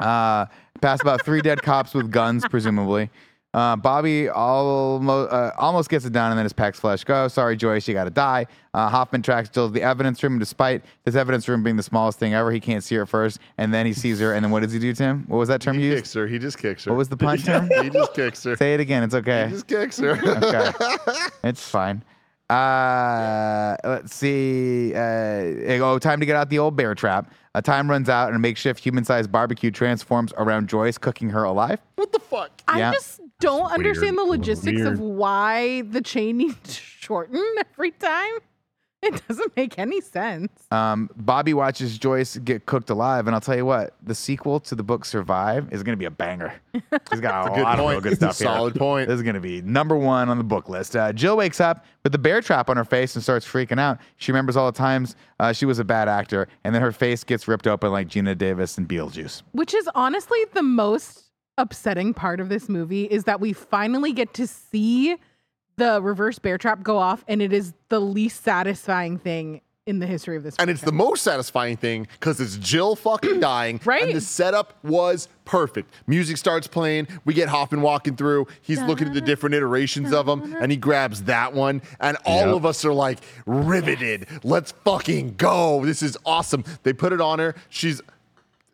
Uh, 0.00 0.46
past 0.80 1.02
about 1.02 1.24
three 1.24 1.40
dead 1.40 1.62
cops 1.62 1.94
with 1.94 2.10
guns, 2.10 2.44
presumably. 2.48 3.10
Uh, 3.54 3.74
Bobby 3.74 4.28
almost 4.28 5.32
uh, 5.32 5.50
almost 5.56 5.88
gets 5.88 6.04
it 6.04 6.12
done, 6.12 6.30
and 6.30 6.36
then 6.38 6.44
his 6.44 6.52
pecs 6.52 6.76
flesh 6.76 7.04
go. 7.04 7.26
Sorry, 7.26 7.56
Joyce, 7.56 7.88
you 7.88 7.94
got 7.94 8.04
to 8.04 8.10
die. 8.10 8.46
Uh, 8.74 8.90
Hoffman 8.90 9.22
tracks 9.22 9.48
Jill 9.48 9.68
to 9.68 9.72
the 9.72 9.80
evidence 9.80 10.22
room. 10.22 10.38
Despite 10.38 10.84
this 11.04 11.14
evidence 11.14 11.48
room 11.48 11.62
being 11.62 11.76
the 11.76 11.82
smallest 11.82 12.18
thing 12.18 12.34
ever, 12.34 12.52
he 12.52 12.60
can't 12.60 12.84
see 12.84 12.96
her 12.96 13.02
at 13.02 13.08
first, 13.08 13.38
and 13.56 13.72
then 13.72 13.86
he 13.86 13.94
sees 13.94 14.20
her. 14.20 14.34
And 14.34 14.44
then 14.44 14.50
what 14.52 14.62
does 14.62 14.72
he 14.72 14.78
do, 14.78 14.92
Tim? 14.92 15.24
What 15.26 15.38
was 15.38 15.48
that 15.48 15.62
term 15.62 15.78
He 15.78 15.86
used? 15.86 15.96
kicks 16.04 16.12
her. 16.12 16.26
He 16.26 16.38
just 16.38 16.58
kicks 16.58 16.84
her. 16.84 16.90
What 16.90 16.98
was 16.98 17.08
the 17.08 17.16
pun 17.16 17.38
term? 17.44 17.70
He 17.82 17.88
just 17.88 18.12
kicks 18.12 18.44
her. 18.44 18.56
Say 18.56 18.74
it 18.74 18.80
again. 18.80 19.02
It's 19.02 19.14
okay. 19.14 19.46
He 19.46 19.52
just 19.52 19.66
kicks 19.68 19.96
her. 20.00 20.10
Okay. 20.22 20.70
it's 21.44 21.66
fine. 21.66 22.04
Uh, 22.48 23.76
let's 23.84 24.14
see. 24.14 24.94
Uh, 24.94 25.82
oh, 25.84 25.98
time 25.98 26.20
to 26.20 26.26
get 26.26 26.36
out 26.36 26.48
the 26.48 26.58
old 26.58 26.76
bear 26.76 26.94
trap. 26.94 27.32
A 27.54 27.62
time 27.62 27.90
runs 27.90 28.08
out, 28.08 28.28
and 28.28 28.36
a 28.36 28.38
makeshift 28.38 28.80
human-sized 28.84 29.32
barbecue 29.32 29.70
transforms 29.70 30.32
around 30.36 30.68
Joyce, 30.68 30.98
cooking 30.98 31.30
her 31.30 31.44
alive. 31.44 31.80
what 31.96 32.12
the 32.12 32.18
fuck? 32.18 32.50
I 32.68 32.78
Yeah. 32.78 32.92
just 32.92 33.20
don't 33.40 33.62
Weird. 33.62 33.72
understand 33.72 34.18
the 34.18 34.22
logistics 34.24 34.82
of 34.82 35.00
why 35.00 35.82
the 35.82 36.00
chain 36.02 36.36
needs 36.38 36.56
to 36.62 36.72
shorten 36.72 37.42
every 37.72 37.92
time. 37.92 38.38
It 39.02 39.22
doesn't 39.28 39.54
make 39.56 39.78
any 39.78 40.00
sense. 40.00 40.50
Um, 40.70 41.10
Bobby 41.16 41.54
watches 41.54 41.96
Joyce 41.98 42.38
get 42.38 42.66
cooked 42.66 42.90
alive, 42.90 43.26
and 43.26 43.34
I'll 43.34 43.40
tell 43.40 43.56
you 43.56 43.66
what: 43.66 43.94
the 44.02 44.14
sequel 44.14 44.58
to 44.60 44.74
the 44.74 44.82
book 44.82 45.04
"Survive" 45.04 45.72
is 45.72 45.82
going 45.82 45.92
to 45.92 45.98
be 45.98 46.06
a 46.06 46.10
banger. 46.10 46.54
It's 47.12 47.20
got 47.20 47.46
a, 47.46 47.54
Good 47.54 47.62
lot 47.62 47.78
of 47.78 47.88
real 47.88 48.00
good 48.00 48.16
stuff 48.16 48.38
here. 48.38 48.46
Solid 48.46 48.74
point. 48.74 49.08
This 49.08 49.16
is 49.16 49.22
going 49.22 49.34
to 49.34 49.40
be 49.40 49.62
number 49.62 49.96
one 49.96 50.28
on 50.28 50.38
the 50.38 50.44
book 50.44 50.68
list. 50.68 50.96
Uh, 50.96 51.12
Jill 51.12 51.36
wakes 51.36 51.60
up 51.60 51.84
with 52.02 52.12
the 52.12 52.18
bear 52.18 52.40
trap 52.40 52.68
on 52.68 52.76
her 52.76 52.84
face 52.84 53.14
and 53.14 53.22
starts 53.22 53.46
freaking 53.46 53.78
out. 53.78 53.98
She 54.16 54.32
remembers 54.32 54.56
all 54.56 54.70
the 54.70 54.76
times 54.76 55.14
uh, 55.40 55.52
she 55.52 55.66
was 55.66 55.78
a 55.78 55.84
bad 55.84 56.08
actor, 56.08 56.48
and 56.64 56.74
then 56.74 56.82
her 56.82 56.92
face 56.92 57.22
gets 57.22 57.46
ripped 57.46 57.66
open 57.66 57.92
like 57.92 58.08
Geena 58.08 58.36
Davis 58.36 58.76
and 58.76 58.88
Beetlejuice. 58.88 59.42
Which 59.52 59.72
is 59.72 59.88
honestly 59.94 60.38
the 60.52 60.62
most 60.62 61.24
upsetting 61.58 62.12
part 62.12 62.40
of 62.40 62.48
this 62.48 62.68
movie 62.68 63.04
is 63.04 63.24
that 63.24 63.40
we 63.40 63.52
finally 63.52 64.12
get 64.12 64.34
to 64.34 64.46
see 64.46 65.16
the 65.76 66.00
reverse 66.02 66.38
bear 66.38 66.58
trap 66.58 66.82
go 66.82 66.98
off, 66.98 67.24
and 67.28 67.40
it 67.42 67.52
is 67.52 67.72
the 67.88 68.00
least 68.00 68.42
satisfying 68.42 69.18
thing 69.18 69.60
in 69.86 70.00
the 70.00 70.06
history 70.06 70.36
of 70.36 70.42
this. 70.42 70.56
And 70.58 70.68
it's 70.68 70.80
the 70.80 70.90
most 70.90 71.22
satisfying 71.22 71.76
thing 71.76 72.08
because 72.18 72.40
it's 72.40 72.56
Jill 72.56 72.96
fucking 72.96 73.38
dying. 73.40 73.78
Right. 73.84 74.02
And 74.02 74.14
the 74.16 74.20
setup 74.20 74.74
was 74.82 75.28
perfect. 75.44 75.94
Music 76.08 76.38
starts 76.38 76.66
playing. 76.66 77.06
We 77.24 77.34
get 77.34 77.48
Hoffman 77.48 77.82
walking 77.82 78.16
through. 78.16 78.48
He's 78.62 78.82
looking 78.82 79.06
at 79.06 79.14
the 79.14 79.20
different 79.20 79.54
iterations 79.54 80.12
of 80.12 80.26
him 80.26 80.56
and 80.60 80.72
he 80.72 80.76
grabs 80.76 81.22
that 81.24 81.52
one. 81.54 81.82
And 82.00 82.16
all 82.24 82.46
Yep. 82.48 82.56
of 82.56 82.66
us 82.66 82.84
are 82.84 82.92
like 82.92 83.20
riveted. 83.46 84.26
Let's 84.42 84.72
fucking 84.72 85.36
go. 85.36 85.84
This 85.86 86.02
is 86.02 86.18
awesome. 86.26 86.64
They 86.82 86.92
put 86.92 87.12
it 87.12 87.20
on 87.20 87.38
her. 87.38 87.54
She's 87.68 88.00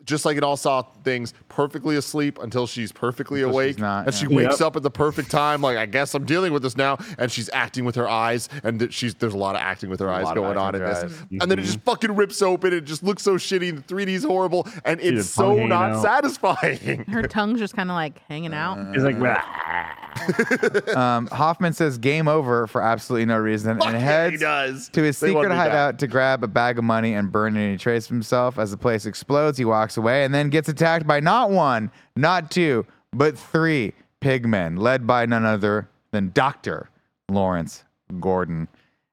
just 0.05 0.25
like 0.25 0.37
in 0.37 0.45
all 0.45 0.57
Saw 0.57 0.83
things, 1.05 1.35
perfectly 1.49 1.97
asleep 1.97 2.39
until 2.41 2.67
she's 2.67 2.93
perfectly 2.93 3.41
Until 3.43 3.51
she's 3.51 3.55
awake, 3.55 3.79
not, 3.79 4.07
and 4.07 4.15
she 4.15 4.27
wakes 4.27 4.61
Yep. 4.61 4.67
up 4.67 4.77
at 4.77 4.83
the 4.83 4.91
perfect 4.91 5.31
time. 5.31 5.61
Like 5.63 5.77
I 5.77 5.87
guess 5.87 6.15
I'm 6.15 6.25
dealing 6.25 6.53
with 6.53 6.63
this 6.63 6.77
now, 6.77 6.99
and 7.19 7.31
she's 7.31 7.49
acting 7.53 7.85
with 7.85 7.95
her 7.97 8.09
eyes, 8.09 8.49
and 8.65 8.79
th- 8.79 8.93
she's 8.93 9.15
there's 9.15 9.35
a 9.35 9.39
lot 9.39 9.55
of 9.55 9.61
acting 9.61 9.91
with 9.91 10.01
her 10.01 10.09
A 10.09 10.15
eyes 10.27 10.35
going 10.35 10.57
on 10.59 10.75
in 10.75 10.81
this. 10.83 11.03
with 11.05 11.19
her 11.21 11.27
And 11.41 11.51
then 11.51 11.59
it 11.59 11.63
just 11.63 11.81
fucking 11.83 12.15
rips 12.17 12.43
open. 12.43 12.73
It 12.73 12.83
just 12.85 13.03
looks 13.03 13.23
so 13.23 13.37
shitty. 13.37 13.87
The 13.87 13.95
3D 13.95 14.09
is 14.09 14.25
horrible, 14.25 14.67
and 14.85 15.01
See 15.01 15.09
it's 15.09 15.29
so 15.31 15.55
not 15.67 15.93
out. 15.93 16.03
satisfying. 16.03 17.05
Her 17.09 17.23
tongue's 17.23 17.59
just 17.61 17.75
kind 17.75 17.91
of 17.91 17.95
like 17.95 18.21
hanging 18.29 18.55
out. 18.55 18.95
He's 18.95 19.03
like, 19.05 19.17
Um, 20.97 21.27
Hoffman 21.29 21.73
says 21.73 21.97
game 21.99 22.29
over 22.29 22.67
for 22.67 22.83
absolutely 22.83 23.27
no 23.27 23.39
reason 23.39 23.79
Fuck 23.79 23.87
and 23.89 23.95
yeah, 23.95 23.99
he 24.01 24.05
heads 24.05 24.41
does. 24.41 24.89
to 24.91 25.03
his 25.03 25.19
They 25.19 25.29
secret 25.29 25.45
me 25.45 25.49
back. 25.49 25.69
hideout 25.71 25.99
to 26.01 26.07
grab 26.07 26.45
a 26.45 26.47
bag 26.49 26.79
of 26.79 26.85
money 26.85 27.15
and 27.15 27.33
burn 27.33 27.57
any 27.57 27.79
trace 27.79 28.05
of 28.07 28.11
himself. 28.11 28.59
As 28.59 28.71
the 28.71 28.77
place 28.77 29.07
explodes, 29.07 29.57
he 29.59 29.65
walks 29.65 29.92
away 29.97 30.25
and 30.25 30.35
then 30.35 30.49
gets 30.51 30.69
attacked 30.69 31.07
by 31.07 31.21
not 31.21 31.51
one, 31.51 31.91
not 32.17 32.51
two, 32.51 32.87
but 33.13 33.39
three 33.39 33.93
pigmen, 34.21 34.79
led 34.79 35.07
by 35.07 35.27
none 35.27 35.45
other 35.45 35.89
than 36.11 36.31
Dr. 36.35 36.89
Lawrence 37.31 37.85
Gordon. 38.21 38.69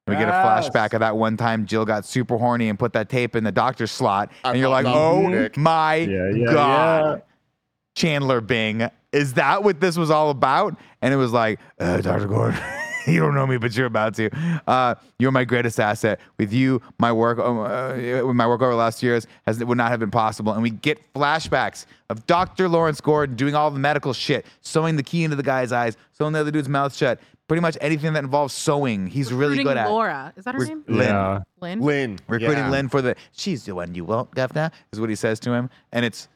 We 0.08 0.16
get 0.16 0.28
a 0.28 0.32
flashback 0.32 0.94
of 0.94 1.02
that 1.02 1.16
one 1.18 1.38
time 1.38 1.68
Jill 1.68 1.86
got 1.86 2.04
super 2.04 2.38
horny 2.38 2.68
and 2.70 2.80
put 2.80 2.94
that 2.94 3.10
tape 3.10 3.36
in 3.36 3.44
the 3.44 3.52
doctor's 3.52 3.92
slot. 3.92 4.32
I 4.44 4.50
and 4.52 4.60
you're 4.60 4.68
like, 4.70 4.88
oh 4.88 5.28
Nick. 5.28 5.56
my 5.56 5.96
Yeah, 5.96 6.30
yeah, 6.34 6.46
God. 6.52 7.16
yeah. 7.18 7.22
Chandler 7.96 8.42
Bing. 8.42 8.90
Is 9.12 9.34
that 9.34 9.64
what 9.64 9.80
this 9.80 9.98
was 9.98 10.10
all 10.10 10.30
about? 10.32 10.76
And 11.04 11.14
it 11.14 11.18
was 11.18 11.32
like, 11.32 11.60
uh, 11.80 11.98
Dr. 12.02 12.28
Gordon, 12.28 12.60
you 13.14 13.20
don't 13.20 13.36
know 13.36 13.48
me, 13.48 13.58
but 13.58 13.76
you're 13.76 13.88
about 13.88 14.16
to. 14.16 14.30
Uh, 14.68 14.96
you're 15.18 15.32
my 15.32 15.44
greatest 15.44 15.80
asset. 15.80 16.20
With 16.38 16.54
you, 16.54 16.82
my 16.98 17.12
work, 17.12 17.40
um, 17.40 17.60
uh, 17.60 17.96
with 18.26 18.36
my 18.36 18.48
work 18.48 18.62
over 18.62 18.72
the 18.72 18.78
last 18.78 19.02
years 19.02 19.28
has 19.46 19.64
would 19.64 19.78
not 19.78 19.92
have 19.92 20.00
been 20.00 20.12
possible. 20.12 20.54
And 20.54 20.62
we 20.62 20.70
get 20.70 21.02
flashbacks 21.14 21.86
of 22.10 22.26
Dr. 22.26 22.70
Lawrence 22.70 23.02
Gordon 23.02 23.36
doing 23.36 23.56
all 23.56 23.72
the 23.72 23.80
medical 23.80 24.14
shit, 24.14 24.46
sewing 24.62 24.96
the 24.96 25.04
key 25.04 25.24
into 25.24 25.36
the 25.36 25.44
guy's 25.44 25.72
eyes, 25.72 25.98
sewing 26.14 26.34
the 26.34 26.40
other 26.40 26.52
dude's 26.52 26.70
mouth 26.70 26.96
shut. 26.96 27.20
Pretty 27.48 27.62
much 27.62 27.78
anything 27.82 28.14
that 28.14 28.24
involves 28.24 28.54
sewing, 28.54 29.08
he's 29.08 29.34
really 29.34 29.58
Recruiting 29.58 29.66
good 29.66 29.78
at. 29.78 29.90
Laura. 29.90 30.34
Is 30.38 30.46
that 30.46 30.54
her 30.54 30.62
Re- 30.62 30.68
name? 30.68 30.84
Lynn. 30.88 31.08
Yeah. 31.08 31.40
Lynn? 31.60 31.82
Lynn 31.82 32.20
Recruiting 32.28 32.58
yeah. 32.58 32.70
Lynn 32.70 32.90
for 32.90 33.02
the 33.02 33.16
she's 33.32 33.66
the 33.66 33.74
one 33.74 33.96
you 33.96 34.06
want, 34.06 34.36
governor, 34.36 34.70
is 34.94 35.00
what 35.00 35.10
he 35.10 35.16
says 35.16 35.40
to 35.42 35.52
him. 35.52 35.68
And 35.92 36.06
it's 36.06 36.28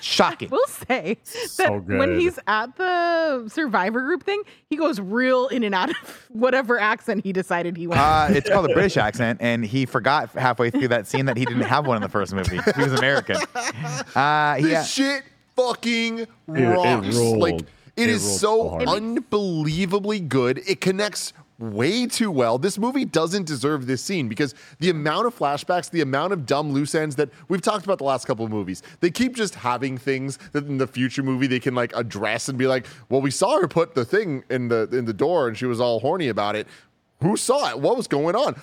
shocking. 0.00 0.48
We'll 0.50 0.66
say 0.66 1.18
So 1.24 1.62
that 1.64 1.84
when 1.98 2.18
he's 2.18 2.38
at 2.46 2.76
the 2.76 3.48
survivor 3.48 4.00
group 4.02 4.22
thing, 4.22 4.42
he 4.68 4.76
goes 4.76 5.00
real 5.00 5.48
in 5.48 5.62
and 5.64 5.74
out 5.74 5.90
of 5.90 5.96
whatever 6.30 6.78
accent 6.78 7.24
he 7.24 7.32
decided 7.32 7.76
he 7.76 7.86
wanted. 7.86 8.02
Uh, 8.02 8.28
it's 8.38 8.48
called 8.48 8.70
a 8.70 8.74
British 8.74 8.96
accent, 8.96 9.38
and 9.42 9.64
he 9.64 9.86
forgot 9.86 10.30
halfway 10.30 10.70
through 10.70 10.88
that 10.88 11.06
scene 11.06 11.26
that 11.26 11.36
he 11.36 11.44
didn't 11.44 11.62
have 11.62 11.86
one 11.86 11.96
in 11.96 12.02
the 12.02 12.08
first 12.08 12.32
movie. 12.34 12.58
He 12.76 12.82
was 12.82 12.92
American. 12.92 13.36
Uh, 14.14 14.56
This 14.56 14.66
yeah, 14.70 14.82
shit 14.84 15.22
fucking 15.56 16.20
it 16.20 16.28
rocks. 16.48 17.16
like 17.16 17.60
it 17.60 17.66
It 17.96 18.10
is 18.10 18.22
so 18.40 18.78
so 18.80 18.86
unbelievably 18.86 20.20
good. 20.20 20.60
It 20.66 20.80
connects 20.80 21.32
way 21.72 22.06
too 22.06 22.30
well. 22.30 22.58
This 22.58 22.78
movie 22.78 23.04
doesn't 23.04 23.46
deserve 23.46 23.86
this 23.86 24.02
scene 24.02 24.28
because 24.28 24.54
the 24.78 24.90
amount 24.90 25.26
of 25.26 25.36
flashbacks, 25.36 25.90
the 25.90 26.00
amount 26.00 26.32
of 26.32 26.46
dumb 26.46 26.72
loose 26.72 26.94
ends 26.94 27.16
that 27.16 27.30
we've 27.48 27.62
talked 27.62 27.84
about 27.84 27.98
the 27.98 28.04
last 28.04 28.26
couple 28.26 28.44
of 28.44 28.50
movies, 28.50 28.82
they 29.00 29.10
keep 29.10 29.34
just 29.34 29.54
having 29.54 29.98
things 29.98 30.38
that 30.52 30.66
in 30.66 30.78
the 30.78 30.86
future 30.86 31.22
movie 31.22 31.46
they 31.46 31.60
can 31.60 31.74
like 31.74 31.94
address 31.96 32.48
and 32.48 32.58
be 32.58 32.66
like, 32.66 32.86
"Well, 33.08 33.20
we 33.20 33.30
saw 33.30 33.60
her 33.60 33.68
put 33.68 33.94
the 33.94 34.04
thing 34.04 34.44
in 34.50 34.68
the 34.68 34.88
in 34.92 35.04
the 35.04 35.12
door 35.12 35.48
and 35.48 35.56
she 35.56 35.66
was 35.66 35.80
all 35.80 36.00
horny 36.00 36.28
about 36.28 36.56
it. 36.56 36.66
Who 37.22 37.36
saw 37.36 37.70
it? 37.70 37.80
What 37.80 37.96
was 37.96 38.06
going 38.06 38.36
on?" 38.36 38.60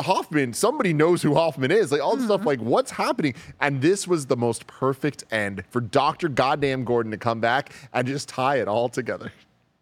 Hoffman, 0.00 0.52
somebody 0.52 0.92
knows 0.92 1.22
who 1.22 1.34
Hoffman 1.34 1.70
is. 1.70 1.92
Like 1.92 2.00
all 2.00 2.16
the 2.16 2.24
stuff, 2.24 2.40
mm-hmm. 2.40 2.48
like 2.48 2.60
what's 2.60 2.90
happening? 2.90 3.34
And 3.60 3.80
this 3.80 4.06
was 4.08 4.26
the 4.26 4.36
most 4.36 4.66
perfect 4.66 5.24
end 5.30 5.64
for 5.70 5.80
Dr. 5.80 6.28
Goddamn 6.28 6.84
Gordon 6.84 7.12
to 7.12 7.18
come 7.18 7.40
back 7.40 7.72
and 7.92 8.06
just 8.06 8.28
tie 8.28 8.56
it 8.56 8.68
all 8.68 8.88
together. 8.88 9.32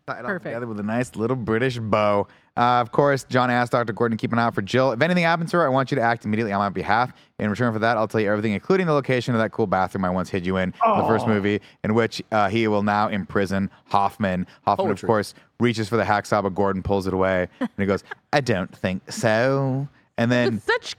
tie 0.06 0.18
it 0.18 0.24
all 0.24 0.26
Perfect. 0.26 0.44
together 0.44 0.66
with 0.66 0.80
a 0.80 0.84
nice 0.84 1.14
little 1.16 1.36
British 1.36 1.78
bow. 1.78 2.26
Uh, 2.58 2.80
of 2.80 2.90
course, 2.90 3.22
John 3.24 3.50
asked 3.50 3.70
Dr. 3.70 3.92
Gordon 3.92 4.18
to 4.18 4.20
keep 4.20 4.32
an 4.32 4.38
eye 4.40 4.42
out 4.46 4.54
for 4.54 4.62
Jill. 4.62 4.90
If 4.90 5.00
anything 5.00 5.22
happens 5.22 5.52
to 5.52 5.58
her, 5.58 5.64
I 5.64 5.68
want 5.68 5.92
you 5.92 5.94
to 5.94 6.02
act 6.02 6.24
immediately 6.24 6.52
on 6.52 6.58
my 6.58 6.68
behalf. 6.70 7.12
In 7.38 7.48
return 7.48 7.72
for 7.72 7.78
that, 7.78 7.96
I'll 7.96 8.08
tell 8.08 8.20
you 8.20 8.28
everything, 8.30 8.52
including 8.52 8.86
the 8.88 8.92
location 8.92 9.32
of 9.32 9.40
that 9.40 9.52
cool 9.52 9.68
bathroom 9.68 10.04
I 10.04 10.10
once 10.10 10.28
hid 10.28 10.44
you 10.44 10.56
in 10.56 10.74
in 10.84 10.98
the 10.98 11.06
first 11.06 11.28
movie, 11.28 11.60
in 11.84 11.94
which 11.94 12.20
uh, 12.32 12.48
he 12.48 12.66
will 12.66 12.82
now 12.82 13.06
imprison 13.08 13.70
Hoffman. 13.86 14.44
Hoffman, 14.64 14.86
of 14.90 14.96
Poetry. 14.96 15.06
course, 15.06 15.34
reaches 15.60 15.88
for 15.88 15.96
the 15.96 16.02
hacksaw, 16.02 16.42
but 16.42 16.54
Gordon 16.56 16.82
pulls 16.82 17.06
it 17.06 17.14
away, 17.14 17.46
and 17.60 17.70
he 17.78 17.86
goes, 17.86 18.02
"I 18.32 18.40
don't 18.40 18.74
think 18.76 19.10
so." 19.12 19.86
And 20.16 20.32
then 20.32 20.54
With 20.54 20.64
such 20.64 20.96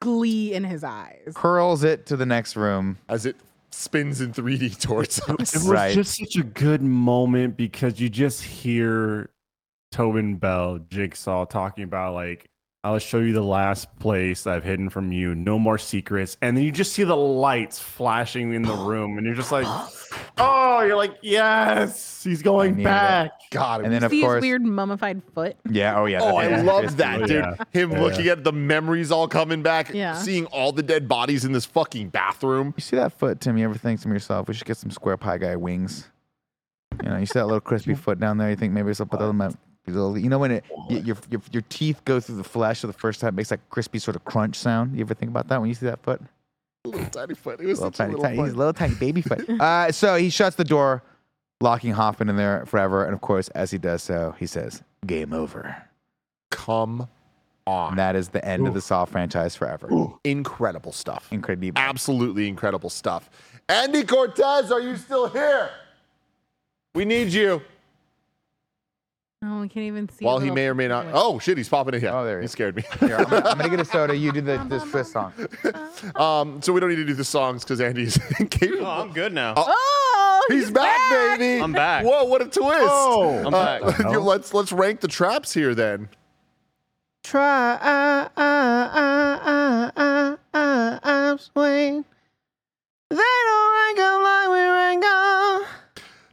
glee 0.00 0.52
in 0.52 0.62
his 0.64 0.84
eyes. 0.84 1.32
curls 1.34 1.84
it 1.84 2.04
to 2.06 2.16
the 2.16 2.26
next 2.26 2.54
room. 2.54 2.98
As 3.08 3.24
it 3.24 3.36
spins 3.70 4.20
in 4.20 4.32
3D 4.34 4.76
towards 4.80 5.20
us. 5.22 5.54
It 5.54 5.58
was 5.60 5.68
Right. 5.68 5.94
just 5.94 6.18
such 6.18 6.36
a 6.36 6.42
good 6.42 6.82
moment 6.82 7.56
because 7.56 7.98
you 7.98 8.10
just 8.10 8.42
hear 8.42 9.30
Tobin 9.90 10.36
Bell, 10.36 10.78
Jigsaw 10.90 11.44
talking 11.46 11.84
about 11.84 12.14
like, 12.14 12.48
I'll 12.84 12.98
show 13.00 13.18
you 13.18 13.32
the 13.32 13.42
last 13.42 13.94
place 13.98 14.46
I've 14.46 14.62
hidden 14.62 14.88
from 14.88 15.10
you. 15.10 15.34
No 15.34 15.58
more 15.58 15.78
secrets. 15.78 16.36
And 16.40 16.56
then 16.56 16.64
you 16.64 16.70
just 16.70 16.92
see 16.92 17.02
the 17.02 17.16
lights 17.16 17.80
flashing 17.80 18.54
in 18.54 18.62
the 18.62 18.72
room, 18.86 19.18
and 19.18 19.26
you're 19.26 19.34
just 19.34 19.50
like, 19.50 19.66
oh, 20.38 20.82
you're 20.86 20.96
like, 20.96 21.16
yes, 21.20 22.22
he's 22.22 22.40
going 22.40 22.76
needed 22.76 22.88
it. 22.88 22.92
Uh, 22.92 22.94
back. 23.24 23.32
God, 23.50 23.80
And 23.82 23.92
then, 23.92 24.04
of 24.04 24.10
See 24.10 24.18
his 24.20 24.24
course, 24.24 24.42
weird 24.42 24.62
mummified 24.62 25.22
foot. 25.34 25.56
yeah, 25.68 25.98
oh 25.98 26.04
yeah, 26.06 26.20
Oh, 26.22 26.36
I 26.36 26.60
love 26.60 26.96
that, 26.98 27.18
dude. 27.26 27.30
yeah. 27.30 27.54
Him 27.72 27.90
Yeah. 27.92 28.00
looking 28.00 28.28
at 28.28 28.44
the 28.44 28.52
memories 28.52 29.10
all 29.10 29.26
coming 29.26 29.60
back, 29.62 29.92
Yeah. 29.92 30.14
seeing 30.14 30.46
all 30.46 30.70
the 30.70 30.82
dead 30.82 31.08
bodies 31.08 31.44
in 31.44 31.50
this 31.52 31.64
fucking 31.64 32.10
bathroom. 32.10 32.74
You 32.76 32.80
see 32.82 32.96
that 32.96 33.12
foot, 33.12 33.40
Tim? 33.40 33.58
You 33.58 33.64
ever 33.64 33.74
think 33.74 34.00
to 34.02 34.08
yourself, 34.08 34.46
we 34.48 34.54
should 34.54 34.66
get 34.66 34.76
some 34.76 34.92
square 34.92 35.16
pie 35.16 35.38
guy 35.38 35.56
wings? 35.56 36.08
You 37.02 37.08
know, 37.10 37.16
you 37.18 37.26
see 37.26 37.38
that 37.40 37.46
little 37.46 37.60
crispy 37.60 37.94
foot 37.96 38.20
down 38.20 38.38
there. 38.38 38.50
You 38.50 38.56
think 38.56 38.72
maybe 38.72 38.90
it's 38.90 39.00
up 39.00 39.10
with 39.10 39.20
them. 39.20 39.38
Little, 39.38 39.56
you 39.86 40.28
know 40.28 40.38
when 40.38 40.50
it 40.50 40.64
your, 40.90 41.16
your 41.30 41.42
your 41.50 41.62
teeth 41.68 42.04
go 42.04 42.20
through 42.20 42.36
the 42.36 42.44
flesh 42.44 42.80
for 42.80 42.86
the 42.86 42.92
first 42.92 43.20
time, 43.20 43.28
it 43.28 43.34
makes 43.36 43.48
that 43.48 43.60
crispy 43.70 43.98
sort 43.98 44.16
of 44.16 44.24
crunch 44.24 44.56
sound. 44.56 44.94
You 44.94 45.00
ever 45.00 45.14
think 45.14 45.30
about 45.30 45.48
that 45.48 45.60
when 45.60 45.68
you 45.68 45.74
see 45.74 45.86
that 45.86 46.02
foot? 46.02 46.20
Little 46.84 47.06
tiny 47.06 47.34
foot. 47.34 47.60
It 47.60 47.66
was 47.66 47.78
Little 47.80 47.92
such 47.92 48.06
a 48.06 48.10
little 48.10 48.22
tiny, 48.22 48.36
he's 48.42 48.52
a 48.52 48.56
little 48.56 48.72
tiny 48.72 48.94
baby 48.94 49.22
foot. 49.22 49.48
Uh, 49.60 49.90
so 49.90 50.16
he 50.16 50.30
shuts 50.30 50.56
the 50.56 50.64
door, 50.64 51.02
locking 51.60 51.92
Hoffman 51.92 52.28
in 52.28 52.36
there 52.36 52.64
forever. 52.66 53.04
And 53.04 53.14
of 53.14 53.20
course, 53.20 53.48
as 53.48 53.70
he 53.70 53.78
does 53.78 54.02
so, 54.02 54.34
he 54.38 54.46
says, 54.46 54.82
"Game 55.06 55.32
over." 55.32 55.76
Come 56.50 57.08
on. 57.66 57.90
And 57.90 57.98
that 57.98 58.16
is 58.16 58.28
the 58.30 58.44
end 58.44 58.66
of 58.66 58.74
the 58.74 58.80
Saw 58.80 59.04
franchise 59.04 59.54
forever. 59.54 59.88
Incredible 60.24 60.92
stuff. 60.92 61.28
Incredible. 61.30 61.72
Absolutely 61.76 62.48
incredible 62.48 62.90
stuff. 62.90 63.28
Andy 63.68 64.02
Cortez, 64.04 64.72
are 64.72 64.80
you 64.80 64.96
still 64.96 65.28
here? 65.28 65.70
We 66.94 67.04
need 67.04 67.28
you. 67.28 67.60
Oh, 69.40 69.60
we 69.60 69.68
can't 69.68 69.86
even 69.86 70.08
see. 70.08 70.24
While 70.24 70.40
he 70.40 70.50
may 70.50 70.66
or 70.66 70.74
may 70.74 70.88
not. 70.88 71.06
Oh 71.12 71.38
shit, 71.38 71.56
he's 71.56 71.68
popping 71.68 71.94
in 71.94 72.00
here. 72.00 72.10
Oh, 72.12 72.24
there 72.24 72.38
he 72.38 72.42
he 72.42 72.44
is. 72.46 72.50
scared 72.52 72.74
me. 72.74 72.82
Here, 72.98 73.16
I'm, 73.18 73.24
gonna, 73.30 73.48
I'm 73.48 73.56
gonna 73.56 73.70
get 73.70 73.78
a 73.80 73.84
soda. 73.84 74.16
You 74.16 74.32
do 74.32 74.40
the 74.40 74.58
this 74.68 74.82
Swiss 74.90 75.12
song. 75.12 75.32
um, 76.16 76.60
so 76.60 76.72
we 76.72 76.80
don't 76.80 76.88
need 76.90 76.96
to 76.96 77.04
do 77.04 77.14
the 77.14 77.24
songs 77.24 77.62
because 77.62 77.80
Andy's 77.80 78.18
capable. 78.50 78.84
Oh, 78.86 79.02
I'm 79.02 79.12
good 79.12 79.32
now. 79.32 79.54
Oh, 79.56 80.46
He's, 80.50 80.70
back, 80.72 80.98
baby. 81.38 81.62
I'm 81.62 81.72
back. 81.72 82.04
Whoa, 82.04 82.24
what 82.24 82.40
a 82.42 82.46
twist! 82.46 82.88
Oh. 82.90 83.42
I'm 83.46 83.54
Uh, 83.54 83.78
back. 83.92 83.98
you- 84.12 84.18
let's 84.20 84.52
let's 84.54 84.72
rank 84.72 85.00
the 85.00 85.08
traps 85.08 85.54
here 85.54 85.72
then. 85.74 86.08
Try, 87.22 87.74
uh, 87.74 88.28
uh, 88.40 88.90
uh, 88.96 89.90
uh, 89.96 90.36
uh, 90.54 90.98
uh, 91.02 91.36
swing. 91.36 92.04
They 93.10 93.16
don't 93.16 93.74
rank 93.74 93.98
'em 93.98 94.22
like 94.22 94.24
we 94.24 94.24
rank 94.24 94.24
'em. 94.24 94.37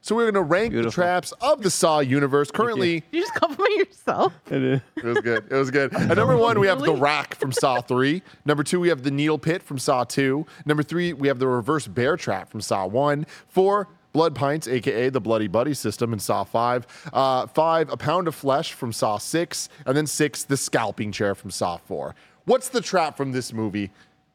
So 0.05 0.15
we're 0.15 0.31
gonna 0.31 0.45
rank 0.45 0.71
the 0.71 0.91
traps 0.91 1.31
of 1.41 1.63
the 1.63 1.71
Saw 1.71 1.97
universe. 1.97 2.51
Currently, 2.51 2.99
Did 2.99 3.03
you 3.11 3.21
just 3.21 3.33
compliment 3.33 3.75
yourself? 3.89 4.33
It 4.51 4.61
is. 4.61 4.81
it 4.97 5.03
was 5.03 5.17
good. 5.21 5.45
It 5.49 5.55
was 5.55 5.71
good. 5.71 5.95
At 5.95 6.15
number 6.17 6.37
one, 6.37 6.59
we 6.59 6.67
have 6.67 6.77
the 6.77 6.89
Really? 6.89 6.99
rack 6.99 7.33
from 7.33 7.51
Saw 7.51 7.81
three. 7.81 8.21
Number 8.45 8.61
two, 8.61 8.79
we 8.79 8.89
have 8.89 9.01
the 9.01 9.09
needle 9.09 9.39
pit 9.39 9.63
from 9.63 9.79
Saw 9.79 10.03
two. 10.03 10.45
Number 10.63 10.83
three, 10.83 11.13
we 11.13 11.27
have 11.27 11.39
the 11.39 11.47
reverse 11.47 11.87
bear 11.87 12.17
trap 12.17 12.51
from 12.51 12.61
Saw 12.61 12.85
one. 12.85 13.25
Four. 13.47 13.87
Blood 14.13 14.35
pints, 14.35 14.67
aka 14.67 15.09
the 15.09 15.19
Bloody 15.19 15.47
Buddy 15.47 15.73
system 15.73 16.13
in 16.13 16.19
Saw 16.19 16.43
5. 16.45 17.09
Uh, 17.11 17.47
five, 17.47 17.91
a 17.91 17.97
pound 17.97 18.29
of 18.29 18.35
flesh 18.35 18.71
from 18.73 18.93
Saw 18.93 19.17
6. 19.17 19.67
And 19.87 19.97
then 19.97 20.07
six, 20.07 20.43
the 20.43 20.55
scalping 20.55 21.11
chair 21.11 21.33
from 21.35 21.49
Saw 21.51 21.75
4. 21.77 22.15
What's 22.45 22.69
the 22.69 22.79
trap 22.79 23.17
from 23.17 23.33
this 23.33 23.51
movie, 23.51 23.91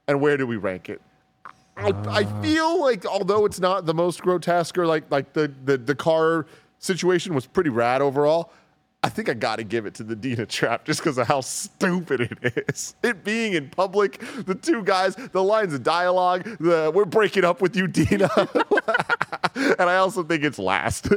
and 0.07 0.21
where 0.21 0.37
do 0.37 0.47
we 0.47 0.57
rank 0.57 0.91
it? 0.91 1.01
I, 1.81 1.89
I 2.09 2.25
ah. 2.25 2.43
feel 2.43 2.81
like 2.81 3.07
although 3.07 3.47
it's 3.47 3.61
not 3.61 3.87
the 3.87 3.95
most 3.95 4.21
grotesque 4.23 4.77
or 4.77 4.87
like 4.87 5.11
like 5.11 5.33
the, 5.33 5.53
the 5.65 5.79
the 5.79 5.95
car 5.95 6.47
situation 6.79 7.35
was 7.35 7.47
pretty 7.47 7.71
rad 7.71 8.03
overall, 8.03 8.53
I 9.03 9.09
think 9.09 9.29
I 9.31 9.35
got 9.35 9.57
to 9.57 9.65
give 9.65 9.87
it 9.87 9.95
to 9.95 10.05
the 10.05 10.15
Dina 10.15 10.45
trap 10.47 10.85
just 10.85 11.01
because 11.01 11.17
of 11.17 11.27
how 11.27 11.41
stupid 11.41 12.21
it 12.21 12.65
is. 12.69 12.95
It 13.03 13.25
being 13.25 13.55
in 13.55 13.71
public, 13.71 14.23
the 14.45 14.55
two 14.55 14.83
guys, 14.83 15.17
the 15.17 15.43
lines 15.43 15.73
of 15.73 15.83
dialogue, 15.83 16.45
the 16.61 16.93
we're 16.95 17.07
breaking 17.07 17.45
up 17.45 17.63
with 17.63 17.77
you, 17.77 17.87
Dina, 17.87 18.29
and 19.55 19.89
I 19.89 19.97
also 19.97 20.23
think 20.23 20.45
it's 20.45 20.59
last. 20.59 21.09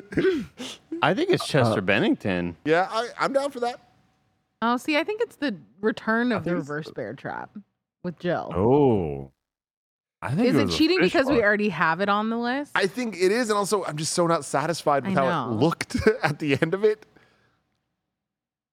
I 1.01 1.13
think 1.13 1.29
it's 1.29 1.45
Chester 1.45 1.81
Bennington. 1.81 2.55
yeah, 2.63 2.87
I, 2.89 3.09
I'm 3.19 3.33
down 3.33 3.51
for 3.51 3.59
that. 3.59 3.81
Oh, 4.61 4.77
see, 4.77 4.95
I 4.95 5.03
think 5.03 5.19
it's 5.21 5.35
the 5.35 5.57
return 5.81 6.31
of 6.31 6.45
the 6.45 6.55
reverse 6.55 6.89
bear 6.91 7.13
trap 7.13 7.49
with 8.01 8.17
Jill. 8.17 8.49
Oh. 8.55 9.31
I 10.23 10.33
think 10.35 10.47
Is 10.47 10.55
it, 10.55 10.69
it 10.69 10.71
cheating 10.71 10.99
fish 10.99 11.11
because 11.11 11.27
we 11.27 11.43
already 11.43 11.69
have 11.69 11.99
it 11.99 12.07
on 12.07 12.29
the 12.29 12.37
list? 12.37 12.71
I 12.75 12.87
think 12.87 13.17
it 13.17 13.31
is, 13.31 13.49
and 13.49 13.57
also 13.57 13.83
I'm 13.83 13.97
just 13.97 14.13
so 14.13 14.25
not 14.25 14.45
satisfied 14.45 15.05
with 15.05 15.15
how 15.15 15.49
it 15.49 15.55
looked 15.55 15.97
at 16.23 16.39
the 16.39 16.57
end 16.61 16.73
of 16.73 16.85
it. 16.85 17.05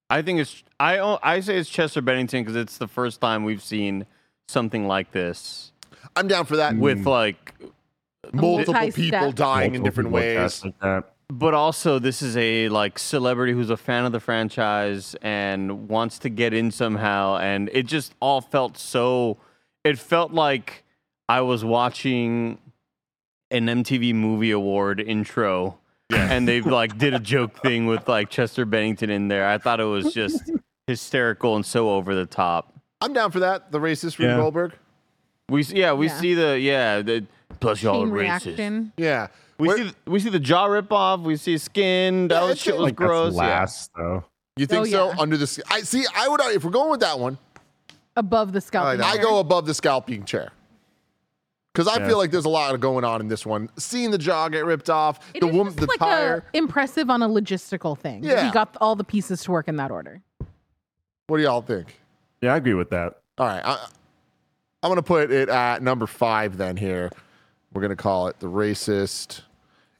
I 0.08 0.22
think 0.22 0.40
it's 0.40 0.62
I 0.78 1.18
I 1.22 1.40
say 1.40 1.58
it's 1.58 1.68
Chester 1.68 2.02
Bennington 2.02 2.44
because 2.44 2.56
it's 2.56 2.78
the 2.78 2.88
first 2.88 3.20
time 3.20 3.44
we've 3.44 3.62
seen 3.62 4.06
something 4.48 4.86
like 4.86 5.10
this 5.12 5.72
I'm 6.14 6.28
down 6.28 6.44
for 6.44 6.56
that. 6.56 6.76
with 6.76 7.06
like, 7.06 7.54
multiple 8.32 8.74
multi-step. 8.74 8.94
people 8.94 9.32
dying 9.32 9.74
in 9.74 9.82
different 9.82 10.10
ways. 10.10 10.64
like 10.82 11.04
but 11.30 11.54
also 11.54 11.98
this 11.98 12.22
is 12.22 12.36
a 12.36 12.68
like 12.68 12.98
celebrity 12.98 13.52
who's 13.52 13.70
a 13.70 13.76
fan 13.76 14.04
of 14.04 14.12
the 14.12 14.20
franchise 14.20 15.14
and 15.22 15.88
wants 15.88 16.18
to 16.20 16.28
get 16.28 16.52
in 16.52 16.70
somehow, 16.70 17.36
and 17.38 17.70
it 17.72 17.86
just 17.86 18.14
all 18.20 18.40
felt 18.40 18.76
so. 18.76 19.38
It 19.82 19.98
felt 19.98 20.32
like 20.32 20.84
I 21.30 21.42
was 21.42 21.64
watching 21.64 22.58
an 23.52 23.66
MTV 23.66 24.14
Movie 24.14 24.50
Award 24.50 25.00
intro. 25.00 25.78
And 26.12 26.48
they 26.48 26.60
like 26.60 26.98
did 26.98 27.14
a 27.14 27.20
joke 27.20 27.60
thing 27.62 27.86
with 27.86 28.08
like 28.08 28.30
Chester 28.30 28.64
Bennington 28.64 29.10
in 29.10 29.28
there. 29.28 29.46
I 29.46 29.58
thought 29.58 29.78
it 29.78 29.84
was 29.84 30.12
just 30.12 30.42
hysterical 30.88 31.54
and 31.54 31.64
so 31.64 31.90
over 31.90 32.16
the 32.16 32.26
top. 32.26 32.74
I'm 33.00 33.12
down 33.12 33.30
for 33.30 33.38
that. 33.40 33.70
The 33.70 33.78
racist 33.78 34.18
Rube 34.18 34.30
Yeah. 34.30 34.36
Goldberg. 34.38 34.72
We 35.48 35.62
yeah 35.64 35.92
we 35.92 36.06
Yeah. 36.08 36.18
see 36.20 36.34
the 36.34 36.58
yeah 36.58 37.02
the 37.02 37.24
plus 37.60 37.80
y'all 37.80 38.02
are 38.02 38.06
racist. 38.08 38.12
reaction. 38.46 38.92
Yeah. 38.96 39.28
We 39.60 39.68
Where- 39.68 39.76
see 39.78 39.92
we 40.06 40.18
see 40.18 40.30
the 40.30 40.40
jaw 40.40 40.64
rip 40.66 40.92
off. 40.92 41.20
We 41.20 41.36
see 41.36 41.58
skin. 41.58 42.26
That 42.26 42.42
Yeah, 42.42 42.48
was 42.48 42.58
shit 42.60 42.74
was 42.74 42.82
Like 42.82 42.96
that's 42.96 43.06
gross. 43.06 43.34
yeah. 43.34 43.40
last 43.40 43.90
though. 43.96 44.24
you 44.56 44.66
think 44.66 44.80
Oh, 44.88 44.90
so? 44.90 45.08
yeah. 45.10 45.16
Under 45.20 45.36
the 45.36 45.62
I 45.70 45.82
see. 45.82 46.04
I 46.12 46.26
would 46.28 46.40
if 46.40 46.64
we're 46.64 46.72
going 46.72 46.90
with 46.90 47.00
that 47.00 47.20
one. 47.20 47.38
Above 48.16 48.52
the 48.52 48.60
scalp. 48.60 48.84
like 48.86 48.98
that. 48.98 49.06
I 49.06 49.16
go 49.22 49.38
above 49.38 49.66
the 49.66 49.74
scalping 49.74 50.24
chair. 50.24 50.50
Because 51.72 51.86
I 51.86 52.00
Yeah. 52.00 52.08
feel 52.08 52.18
like 52.18 52.30
there's 52.32 52.44
a 52.46 52.48
lot 52.50 52.78
going 52.80 53.04
on 53.04 53.20
in 53.20 53.28
this 53.28 53.46
one. 53.46 53.68
Seeing 53.76 54.10
the 54.10 54.18
jaw 54.18 54.48
get 54.48 54.64
ripped 54.64 54.90
off, 54.90 55.20
It 55.34 55.40
the 55.40 55.46
woman, 55.46 55.74
the 55.76 55.86
like 55.86 55.98
tire. 55.98 56.44
A 56.52 56.56
impressive 56.56 57.08
on 57.10 57.22
a 57.22 57.28
logistical 57.28 57.96
thing. 57.96 58.22
that 58.22 58.28
Yeah. 58.28 58.46
He 58.46 58.50
got 58.50 58.76
all 58.80 58.96
the 58.96 59.04
pieces 59.04 59.42
to 59.44 59.52
work 59.52 59.68
in 59.68 59.76
that 59.76 59.90
order. 59.90 60.20
What 61.28 61.36
do 61.36 61.42
y'all 61.44 61.62
think? 61.62 62.00
Yeah, 62.40 62.54
I 62.54 62.56
agree 62.56 62.74
with 62.74 62.90
that. 62.90 63.20
All 63.38 63.46
right, 63.46 63.64
I, 63.64 63.86
I'm 64.82 64.90
gonna 64.90 65.02
put 65.02 65.30
it 65.30 65.48
at 65.48 65.82
number 65.82 66.06
five. 66.06 66.56
Then 66.56 66.76
here, 66.76 67.10
we're 67.72 67.82
gonna 67.82 67.94
call 67.94 68.26
it 68.26 68.40
the 68.40 68.48
racist. 68.48 69.42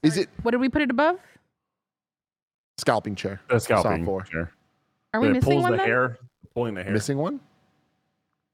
Is 0.03 0.17
it 0.17 0.29
What 0.43 0.51
did 0.51 0.61
we 0.61 0.69
put 0.69 0.83
it 0.83 0.91
above? 0.91 1.19
scalping 2.79 3.15
chair? 3.15 3.41
The 3.49 3.61
scalping. 3.61 4.05
chair. 4.25 4.53
Are 5.15 5.21
we 5.21 5.27
When 5.29 5.33
missing 5.35 5.53
pulls 5.53 5.63
one 5.63 5.73
the 5.73 5.79
then? 5.79 5.87
hair, 5.87 6.19
pulling 6.55 6.75
the 6.75 6.83
hair. 6.83 6.93
Missing 6.93 7.19
one? 7.19 7.41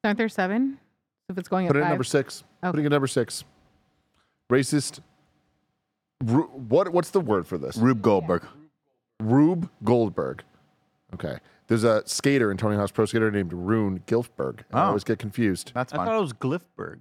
Aren't 0.04 0.18
there 0.18 0.28
seven? 0.28 0.78
If 1.28 1.38
it's 1.38 1.48
going 1.48 1.66
Put 1.66 1.76
it 1.76 1.80
at 1.80 1.82
at 1.82 1.86
five. 1.86 1.90
number 1.92 2.04
six. 2.04 2.44
Okay. 2.62 2.70
Putting 2.70 2.84
it 2.84 2.86
at 2.86 2.92
number 2.92 3.06
six. 3.08 3.44
Racist. 4.50 5.00
Ru- 6.24 6.44
what? 6.48 6.88
What's 6.92 7.10
the 7.10 7.20
word 7.20 7.46
for 7.46 7.58
this? 7.58 7.76
Rube 7.76 8.00
Goldberg. 8.02 8.44
Rube 9.20 9.68
Goldberg. 9.84 10.42
Okay. 11.14 11.38
There's 11.68 11.82
a 11.84 12.02
skater 12.06 12.50
in 12.52 12.56
Tony 12.56 12.76
Hawk's 12.76 12.92
Pro 12.92 13.06
Skater 13.06 13.30
named 13.30 13.52
Rune 13.52 14.00
Gilfberg. 14.06 14.60
I 14.72 14.82
Oh. 14.82 14.86
always 14.88 15.02
get 15.04 15.18
confused. 15.18 15.72
That's 15.74 15.92
I 15.92 15.96
fine. 15.96 16.06
thought 16.06 16.16
it 16.16 16.20
was 16.20 16.32
Glyphberg. 16.32 17.00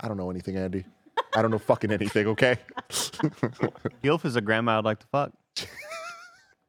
I 0.00 0.08
don't 0.08 0.18
know 0.18 0.30
anything, 0.30 0.56
Andy. 0.56 0.84
I 1.34 1.40
don't 1.42 1.50
know 1.50 1.58
fucking 1.58 1.90
anything, 1.90 2.26
okay? 2.28 2.58
Gilf 2.90 4.24
is 4.24 4.36
a 4.36 4.40
grandma 4.40 4.78
I'd 4.78 4.84
like 4.84 4.98
to 5.00 5.06
fuck. 5.06 5.32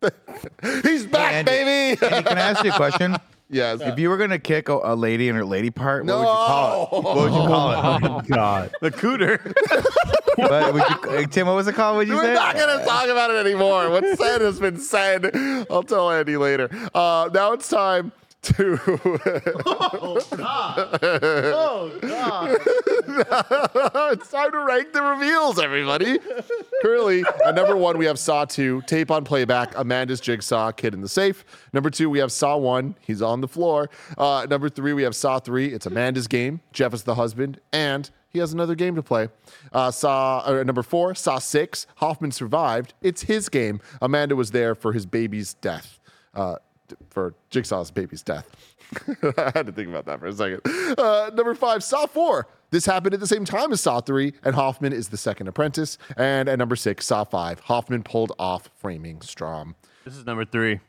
He's 0.83 1.05
back, 1.05 1.33
Andy. 1.33 1.51
baby! 1.51 2.05
Andy, 2.05 2.27
can 2.29 2.37
I 2.37 2.41
ask 2.51 2.63
you 2.63 2.71
a 2.71 2.75
question? 2.75 3.15
yes. 3.49 3.81
If 3.81 3.99
you 3.99 4.09
were 4.09 4.17
gonna 4.17 4.39
kick 4.39 4.69
a, 4.69 4.79
a 4.83 4.95
lady 4.95 5.27
in 5.29 5.35
her 5.35 5.45
lady 5.45 5.69
part, 5.69 6.05
No. 6.05 6.21
what 6.21 6.25
would 6.25 6.33
you 6.33 6.37
call 6.37 6.83
it? 6.83 7.05
What 7.05 7.15
would 7.15 7.33
you 7.33 7.47
call 7.47 7.71
it? 7.71 7.77
Oh 8.03 8.09
my 8.09 8.21
God. 8.27 8.71
The 8.81 8.91
cooter. 8.91 9.53
What 10.39 10.73
would 10.73 10.83
you, 10.89 11.09
uh, 11.17 11.27
Tim, 11.27 11.47
what 11.47 11.55
was 11.57 11.67
it 11.67 11.75
called? 11.75 11.97
What 11.97 12.07
you 12.07 12.15
We're 12.15 12.23
say? 12.23 12.33
not 12.33 12.55
going 12.55 12.79
to 12.79 12.85
talk 12.85 13.09
about 13.09 13.29
it 13.29 13.45
anymore. 13.45 13.89
What's 13.89 14.17
said 14.17 14.39
has 14.39 14.57
been 14.57 14.77
said. 14.77 15.31
I'll 15.69 15.83
tell 15.83 16.09
Andy 16.09 16.37
later. 16.37 16.69
Uh, 16.95 17.29
now 17.33 17.51
it's 17.51 17.67
time 17.67 18.13
to. 18.41 18.79
oh 19.65 20.19
God. 20.35 20.99
Oh 21.01 21.91
God! 22.01 22.57
it's 24.13 24.29
time 24.31 24.51
to 24.51 24.59
rank 24.59 24.93
the 24.93 25.01
reveals, 25.01 25.59
everybody. 25.59 26.19
Currently, 26.81 27.23
at 27.45 27.55
number 27.55 27.75
one, 27.75 27.97
we 27.97 28.05
have 28.05 28.19
Saw 28.19 28.45
2, 28.45 28.83
tape 28.87 29.11
on 29.11 29.23
playback, 29.23 29.73
Amanda's 29.77 30.19
Jigsaw, 30.19 30.71
Kid 30.71 30.93
in 30.93 31.01
the 31.01 31.09
Safe. 31.09 31.43
Number 31.73 31.89
two, 31.89 32.09
we 32.09 32.19
have 32.19 32.31
Saw 32.31 32.57
1, 32.57 32.95
he's 33.01 33.21
on 33.21 33.41
the 33.41 33.47
floor. 33.47 33.89
Uh, 34.17 34.45
number 34.49 34.69
three, 34.69 34.93
we 34.93 35.03
have 35.03 35.15
Saw 35.15 35.39
3, 35.39 35.73
it's 35.73 35.85
Amanda's 35.85 36.27
game, 36.27 36.61
Jeff 36.71 36.93
is 36.93 37.03
the 37.03 37.15
husband, 37.15 37.59
and 37.73 38.09
he 38.29 38.39
has 38.39 38.53
another 38.53 38.75
game 38.75 38.95
to 38.95 39.03
play. 39.03 39.29
Uh, 39.73 39.91
Saw 39.91 40.43
uh, 40.45 40.63
number 40.63 40.83
four, 40.83 41.15
Saw 41.15 41.39
6, 41.39 41.87
Hoffman 41.97 42.31
survived, 42.31 42.93
it's 43.01 43.23
his 43.23 43.49
game. 43.49 43.81
Amanda 44.01 44.35
was 44.35 44.51
there 44.51 44.75
for 44.75 44.93
his 44.93 45.05
baby's 45.05 45.55
death. 45.55 45.99
Uh, 46.33 46.55
for 47.09 47.33
Jigsaw's 47.49 47.91
baby's 47.91 48.21
death. 48.21 48.49
I 49.37 49.51
had 49.53 49.65
to 49.67 49.71
think 49.71 49.89
about 49.89 50.05
that 50.05 50.19
for 50.19 50.27
a 50.27 50.33
second. 50.33 50.61
Uh, 50.97 51.31
number 51.35 51.53
five, 51.55 51.83
Saw 51.83 52.05
4. 52.05 52.47
This 52.71 52.85
happened 52.85 53.13
at 53.15 53.19
the 53.19 53.27
same 53.27 53.45
time 53.45 53.71
as 53.71 53.81
Saw 53.81 53.99
3, 53.99 54.33
and 54.43 54.55
Hoffman 54.55 54.93
is 54.93 55.09
the 55.09 55.17
second 55.17 55.47
apprentice. 55.47 55.97
And 56.17 56.47
at 56.49 56.59
number 56.59 56.75
six, 56.75 57.05
Saw 57.07 57.23
5, 57.23 57.61
Hoffman 57.61 58.03
pulled 58.03 58.31
off 58.39 58.69
framing 58.77 59.19
Strahm. 59.19 59.75
This 60.05 60.15
is 60.15 60.25
number 60.25 60.45
three. 60.45 60.79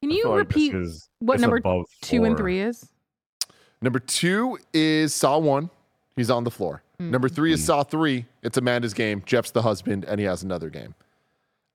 Can 0.00 0.10
you 0.10 0.22
feel 0.22 0.30
like 0.30 0.38
repeat 0.38 0.74
is- 0.74 1.08
what 1.18 1.40
number 1.40 1.56
above 1.56 1.86
two 2.02 2.24
and 2.24 2.36
three 2.36 2.60
is? 2.60 2.88
Number 3.80 3.98
two 3.98 4.58
is 4.72 5.14
Saw 5.14 5.38
1. 5.38 5.70
He's 6.16 6.30
on 6.30 6.44
the 6.44 6.50
floor. 6.50 6.82
Number 7.00 7.28
three 7.28 7.52
is 7.52 7.64
Saw 7.64 7.84
3. 7.84 8.26
It's 8.42 8.56
Amanda's 8.56 8.92
game. 8.92 9.22
Jeff's 9.24 9.52
the 9.52 9.62
husband, 9.62 10.04
and 10.04 10.18
he 10.18 10.26
has 10.26 10.42
another 10.42 10.68
game. 10.68 10.96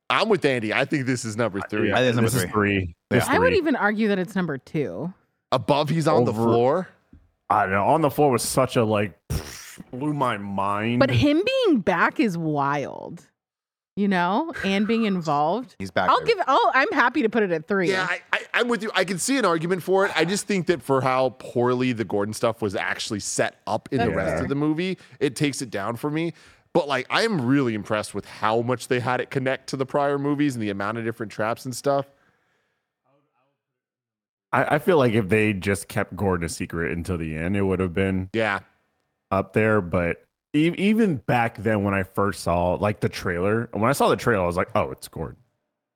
I'm 0.09 0.29
with 0.29 0.45
Andy. 0.45 0.73
I 0.73 0.85
think 0.85 1.05
this 1.05 1.25
is 1.25 1.37
number 1.37 1.59
three. 1.69 1.91
I 1.91 1.97
think 1.97 2.09
it's 2.09 2.15
number 2.15 2.29
this 2.29 2.43
is 2.43 2.51
three. 2.51 2.79
three. 2.79 2.95
This 3.09 3.27
I 3.27 3.39
would 3.39 3.53
even 3.53 3.75
argue 3.75 4.07
that 4.09 4.19
it's 4.19 4.35
number 4.35 4.57
two. 4.57 5.13
Above, 5.51 5.89
he's 5.89 6.07
on 6.07 6.25
the 6.25 6.33
floor. 6.33 6.87
I 7.49 7.63
don't 7.63 7.71
know. 7.71 7.85
On 7.85 8.01
the 8.01 8.09
floor 8.09 8.31
was 8.31 8.43
such 8.43 8.75
a 8.75 8.83
like 8.83 9.17
blew 9.91 10.13
my 10.13 10.37
mind. 10.37 10.99
But 10.99 11.11
him 11.11 11.41
being 11.45 11.79
back 11.81 12.19
is 12.19 12.37
wild, 12.37 13.27
you 13.95 14.07
know, 14.07 14.53
and 14.63 14.87
being 14.87 15.05
involved. 15.05 15.75
He's 15.79 15.91
back. 15.91 16.09
I'll 16.09 16.17
there. 16.25 16.35
give. 16.35 16.45
I'll, 16.47 16.71
I'm 16.73 16.91
happy 16.91 17.21
to 17.21 17.29
put 17.29 17.43
it 17.43 17.51
at 17.51 17.67
three. 17.67 17.89
Yeah, 17.89 18.07
I, 18.09 18.21
I, 18.31 18.39
I'm 18.55 18.67
with 18.67 18.81
you. 18.81 18.91
I 18.95 19.03
can 19.03 19.19
see 19.19 19.37
an 19.37 19.45
argument 19.45 19.83
for 19.83 20.05
it. 20.05 20.11
I 20.15 20.25
just 20.25 20.47
think 20.47 20.67
that 20.67 20.81
for 20.81 21.01
how 21.01 21.29
poorly 21.39 21.91
the 21.93 22.05
Gordon 22.05 22.33
stuff 22.33 22.61
was 22.61 22.75
actually 22.75 23.19
set 23.19 23.61
up 23.67 23.89
in 23.91 23.99
the 23.99 24.09
rest 24.09 24.33
fair. 24.33 24.43
of 24.43 24.49
the 24.49 24.55
movie, 24.55 24.97
it 25.19 25.35
takes 25.35 25.61
it 25.61 25.69
down 25.69 25.95
for 25.95 26.09
me. 26.09 26.33
But 26.73 26.87
like, 26.87 27.05
I 27.09 27.21
am 27.23 27.45
really 27.45 27.75
impressed 27.75 28.15
with 28.15 28.25
how 28.25 28.61
much 28.61 28.87
they 28.87 28.99
had 28.99 29.21
it 29.21 29.29
connect 29.29 29.67
to 29.69 29.77
the 29.77 29.85
prior 29.85 30.17
movies 30.17 30.55
and 30.55 30.63
the 30.63 30.69
amount 30.71 30.97
of 30.97 31.03
different 31.05 31.31
traps 31.31 31.65
and 31.65 31.75
stuff. 31.75 32.07
I, 34.51 34.75
I 34.75 34.79
feel 34.79 34.97
like 34.97 35.13
if 35.13 35.29
they 35.29 35.53
just 35.53 35.87
kept 35.87 36.15
Gordon 36.15 36.45
a 36.45 36.49
secret 36.49 36.91
until 36.91 37.17
the 37.17 37.35
end, 37.35 37.55
it 37.57 37.61
would 37.61 37.79
have 37.79 37.93
been 37.93 38.29
Yeah, 38.33 38.59
up 39.31 39.53
there. 39.53 39.81
But 39.81 40.25
e- 40.53 40.73
even 40.77 41.17
back 41.17 41.57
then, 41.57 41.83
when 41.83 41.93
I 41.93 42.03
first 42.03 42.41
saw 42.43 42.73
like 42.73 42.99
the 42.99 43.09
trailer, 43.09 43.69
when 43.71 43.85
I 43.85 43.93
saw 43.93 44.09
the 44.09 44.15
trailer, 44.15 44.43
I 44.43 44.47
was 44.47 44.57
like, 44.57 44.69
"Oh, 44.75 44.91
it's 44.91 45.07
Gordon." 45.07 45.37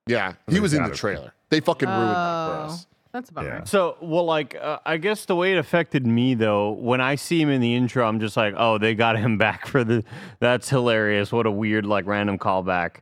yeah, 0.07 0.33
he 0.47 0.55
They 0.55 0.59
was 0.59 0.73
in 0.73 0.81
the 0.83 0.89
gotta- 0.89 0.99
trailer. 0.99 1.33
They 1.49 1.59
fucking 1.59 1.87
ruined 1.87 2.09
that 2.09 2.47
for 2.47 2.53
Oh, 2.55 2.65
us. 2.65 2.87
That's 3.17 3.31
a 3.31 3.33
bummer. 3.33 3.47
Yeah. 3.47 3.63
So, 3.63 3.97
well, 3.99 4.25
like, 4.25 4.55
uh, 4.61 4.77
I 4.85 4.97
guess 4.97 5.25
the 5.25 5.35
way 5.35 5.53
it 5.53 5.57
affected 5.57 6.05
me, 6.05 6.35
though, 6.35 6.69
when 6.73 7.01
I 7.01 7.15
see 7.15 7.41
him 7.41 7.49
in 7.49 7.61
the 7.61 7.73
intro, 7.73 8.07
I'm 8.07 8.19
just 8.19 8.37
like, 8.37 8.53
oh, 8.55 8.77
they 8.77 8.93
got 8.93 9.17
him 9.17 9.37
back 9.39 9.65
for 9.65 9.83
the. 9.83 10.03
That's 10.39 10.69
hilarious. 10.69 11.31
What 11.31 11.47
a 11.47 11.51
weird, 11.51 11.83
like, 11.85 12.05
random 12.05 12.37
callback. 12.37 12.97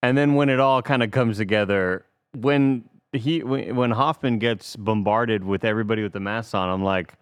And 0.00 0.16
then 0.16 0.34
when 0.34 0.48
it 0.48 0.60
all 0.60 0.80
kind 0.80 1.02
of 1.02 1.10
comes 1.10 1.38
together, 1.38 2.04
when 2.36 2.84
he 3.12 3.42
when 3.42 3.74
when 3.74 3.90
Hoffman 3.90 4.38
gets 4.38 4.76
bombarded 4.76 5.42
with 5.42 5.64
everybody 5.64 6.04
with 6.04 6.12
the 6.12 6.20
masks 6.20 6.54
on, 6.54 6.68
I'm 6.68 6.84
like, 6.84 7.14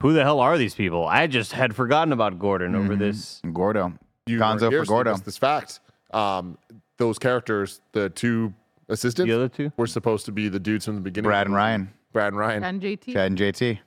who 0.00 0.14
the 0.14 0.22
hell 0.22 0.40
are 0.40 0.56
these 0.56 0.74
people? 0.74 1.04
I 1.06 1.26
just 1.26 1.52
had 1.52 1.76
forgotten 1.76 2.14
about 2.14 2.38
Gordon 2.38 2.74
over 2.74 2.94
Mhm. 2.94 2.98
this. 3.00 3.42
Gordo. 3.52 3.92
You 4.26 4.38
Gonzo 4.38 4.62
weren't 4.62 4.72
for 4.72 4.84
so 4.86 4.88
Gordo. 4.88 5.16
This 5.18 5.36
fact. 5.36 5.80
Um, 6.14 6.56
those 6.96 7.18
characters, 7.18 7.82
the 7.92 8.08
two 8.08 8.54
assistants, 8.90 9.28
The 9.28 9.34
other 9.34 9.48
two. 9.48 9.72
were 9.76 9.86
supposed 9.86 10.26
to 10.26 10.32
be 10.32 10.48
the 10.48 10.60
dudes 10.60 10.84
from 10.84 10.96
the 10.96 11.00
beginning. 11.00 11.28
Brad 11.28 11.46
and. 11.46 11.54
Ryan. 11.56 11.90
Brad 12.12 12.28
and 12.28 12.36
Ryan. 12.38 12.64
And 12.64 12.80
JT. 12.82 13.12
Chad 13.12 13.26
and 13.30 13.38
JT. 13.38 13.78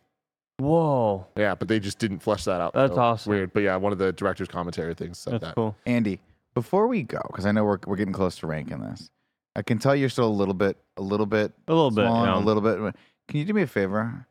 Whoa, 0.60 1.26
Yeah, 1.36 1.56
but 1.56 1.68
they 1.68 1.80
just 1.80 1.98
didn't 2.00 2.20
flesh 2.20 2.44
that 2.46 2.62
out. 2.62 2.74
That's 2.74 2.94
so 2.94 3.02
awesome. 3.02 3.32
Weird, 3.32 3.54
but 3.54 3.64
yeah, 3.64 3.76
one 3.76 3.92
of 3.92 3.98
the 3.98 4.12
director's 4.14 4.48
commentary 4.48 4.94
things 4.94 5.18
said 5.18 5.34
that's 5.34 5.44
that. 5.46 5.56
cool. 5.56 5.76
Andy, 5.86 6.20
before 6.54 6.88
we 6.88 7.02
go, 7.04 7.20
because 7.28 7.46
I 7.46 7.52
know 7.52 7.64
we're, 7.66 7.80
we're 7.88 7.96
getting 7.96 8.14
close 8.14 8.38
to 8.38 8.48
ranking 8.48 8.80
this, 8.80 9.10
I 9.56 9.62
can 9.64 9.80
tell 9.80 9.96
you're 9.96 10.10
still 10.10 10.28
a 10.28 10.30
little 10.30 10.54
bit, 10.54 10.78
a 10.96 11.02
little 11.02 11.26
bit, 11.26 11.52
A 11.68 11.74
little 11.74 11.90
bit. 11.92 12.06
swollen, 12.06 12.30
yeah. 12.30 12.38
a 12.38 12.40
little 12.40 12.62
bit. 12.62 12.96
Can 13.28 13.40
you 13.40 13.46
do 13.46 13.54
me 13.54 13.64
a 13.64 13.68
favor? 13.68 14.28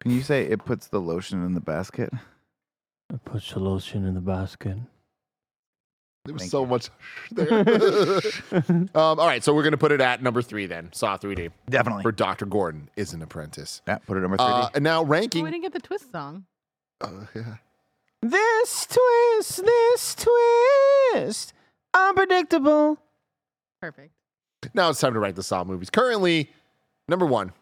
Can 0.00 0.10
you 0.10 0.22
say 0.22 0.44
it 0.44 0.64
puts 0.64 0.88
the 0.88 1.00
lotion 1.00 1.44
in 1.46 1.54
the 1.54 1.60
basket? 1.60 2.12
It 3.12 3.24
puts 3.24 3.52
the 3.52 3.60
lotion 3.60 4.04
in 4.04 4.14
the 4.14 4.20
basket. 4.20 4.76
There 6.26 6.34
was 6.34 6.42
Thank 6.42 6.50
so 6.50 6.60
you. 6.62 6.66
much 6.66 6.90
there. 7.32 8.20
um, 8.68 8.88
all 8.94 9.26
right, 9.26 9.42
so 9.42 9.54
we're 9.54 9.62
gonna 9.62 9.78
put 9.78 9.90
it 9.92 10.00
at 10.02 10.22
number 10.22 10.42
three 10.42 10.66
then. 10.66 10.92
Saw 10.92 11.16
3D 11.16 11.50
Definitely. 11.68 12.02
for 12.02 12.12
Doctor 12.12 12.44
Gordon 12.46 12.90
is 12.96 13.14
an 13.14 13.22
apprentice. 13.22 13.80
yeah, 13.88 13.98
put 13.98 14.16
it 14.18 14.20
number 14.20 14.36
three. 14.36 14.46
Uh, 14.46 14.68
and 14.74 14.84
now 14.84 15.00
Oh, 15.00 15.02
we 15.04 15.10
ranking. 15.10 15.44
didn't 15.44 15.62
get 15.62 15.72
the 15.72 15.80
twist 15.80 16.12
song. 16.12 16.44
Uh, 17.00 17.24
yeah. 17.34 17.54
This 18.22 18.86
twist, 18.86 19.64
this 19.64 20.14
twist, 21.14 21.54
unpredictable. 21.94 22.98
Perfect. 23.80 24.12
Now 24.74 24.90
it's 24.90 25.00
time 25.00 25.14
to 25.14 25.20
rank 25.20 25.36
the 25.36 25.42
Saw 25.42 25.64
movies. 25.64 25.88
Currently, 25.88 26.50
number 27.08 27.24
one 27.24 27.52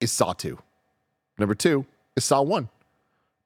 is 0.00 0.10
Saw 0.10 0.32
2. 0.32 0.58
Number 1.36 1.54
two 1.54 1.84
is 2.16 2.24
Saw 2.24 2.40
1. 2.40 2.70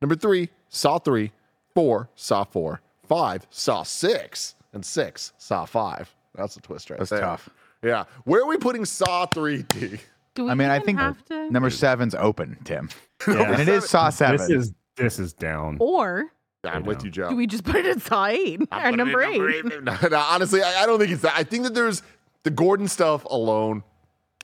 Number 0.00 0.14
three, 0.14 0.50
Saw 0.68 0.98
3. 1.00 1.32
Four, 1.74 2.08
Saw 2.14 2.44
4. 2.44 2.80
Five, 3.08 3.46
Saw 3.50 3.82
6. 3.82 4.54
And 4.72 4.84
six, 4.84 5.32
Saw 5.38 5.64
5. 5.64 6.14
That's 6.34 6.56
a 6.56 6.60
twist 6.60 6.90
right 6.90 6.98
That's 6.98 7.10
there. 7.10 7.20
tough. 7.20 7.48
Yeah. 7.82 8.04
Where 8.24 8.42
are 8.42 8.46
we 8.46 8.58
putting 8.58 8.84
Saw 8.84 9.26
3D? 9.26 10.00
Do 10.34 10.44
we 10.44 10.50
I 10.50 10.54
mean, 10.54 10.68
I 10.68 10.80
think 10.80 10.98
have 10.98 11.24
to? 11.26 11.50
number 11.50 11.70
seven's 11.70 12.14
open, 12.14 12.58
Tim. 12.64 12.88
Yeah. 13.26 13.52
And 13.52 13.62
it 13.62 13.68
is 13.68 13.88
Saw 13.88 14.10
7. 14.10 14.36
This 14.36 14.50
is 14.50 14.72
this 14.96 15.18
is 15.18 15.32
down. 15.32 15.78
Or 15.80 16.26
I'm 16.64 16.84
with 16.84 17.02
you, 17.04 17.10
Joe. 17.10 17.30
do 17.30 17.36
we 17.36 17.46
just 17.46 17.64
put 17.64 17.76
it 17.76 17.86
at 17.86 18.02
Saw 18.02 18.26
8 18.26 18.60
I'm 18.70 18.78
or 18.78 18.82
putting 18.82 18.96
number 18.98 19.22
it 19.22 19.66
8? 19.74 19.82
No, 19.84 19.96
no, 20.10 20.18
honestly, 20.18 20.62
I, 20.62 20.82
I 20.82 20.86
don't 20.86 20.98
think 20.98 21.12
it's 21.12 21.22
that. 21.22 21.32
I 21.34 21.42
think 21.42 21.62
that 21.64 21.74
there's 21.74 22.02
the 22.42 22.50
Gordon 22.50 22.88
stuff 22.88 23.24
alone, 23.24 23.82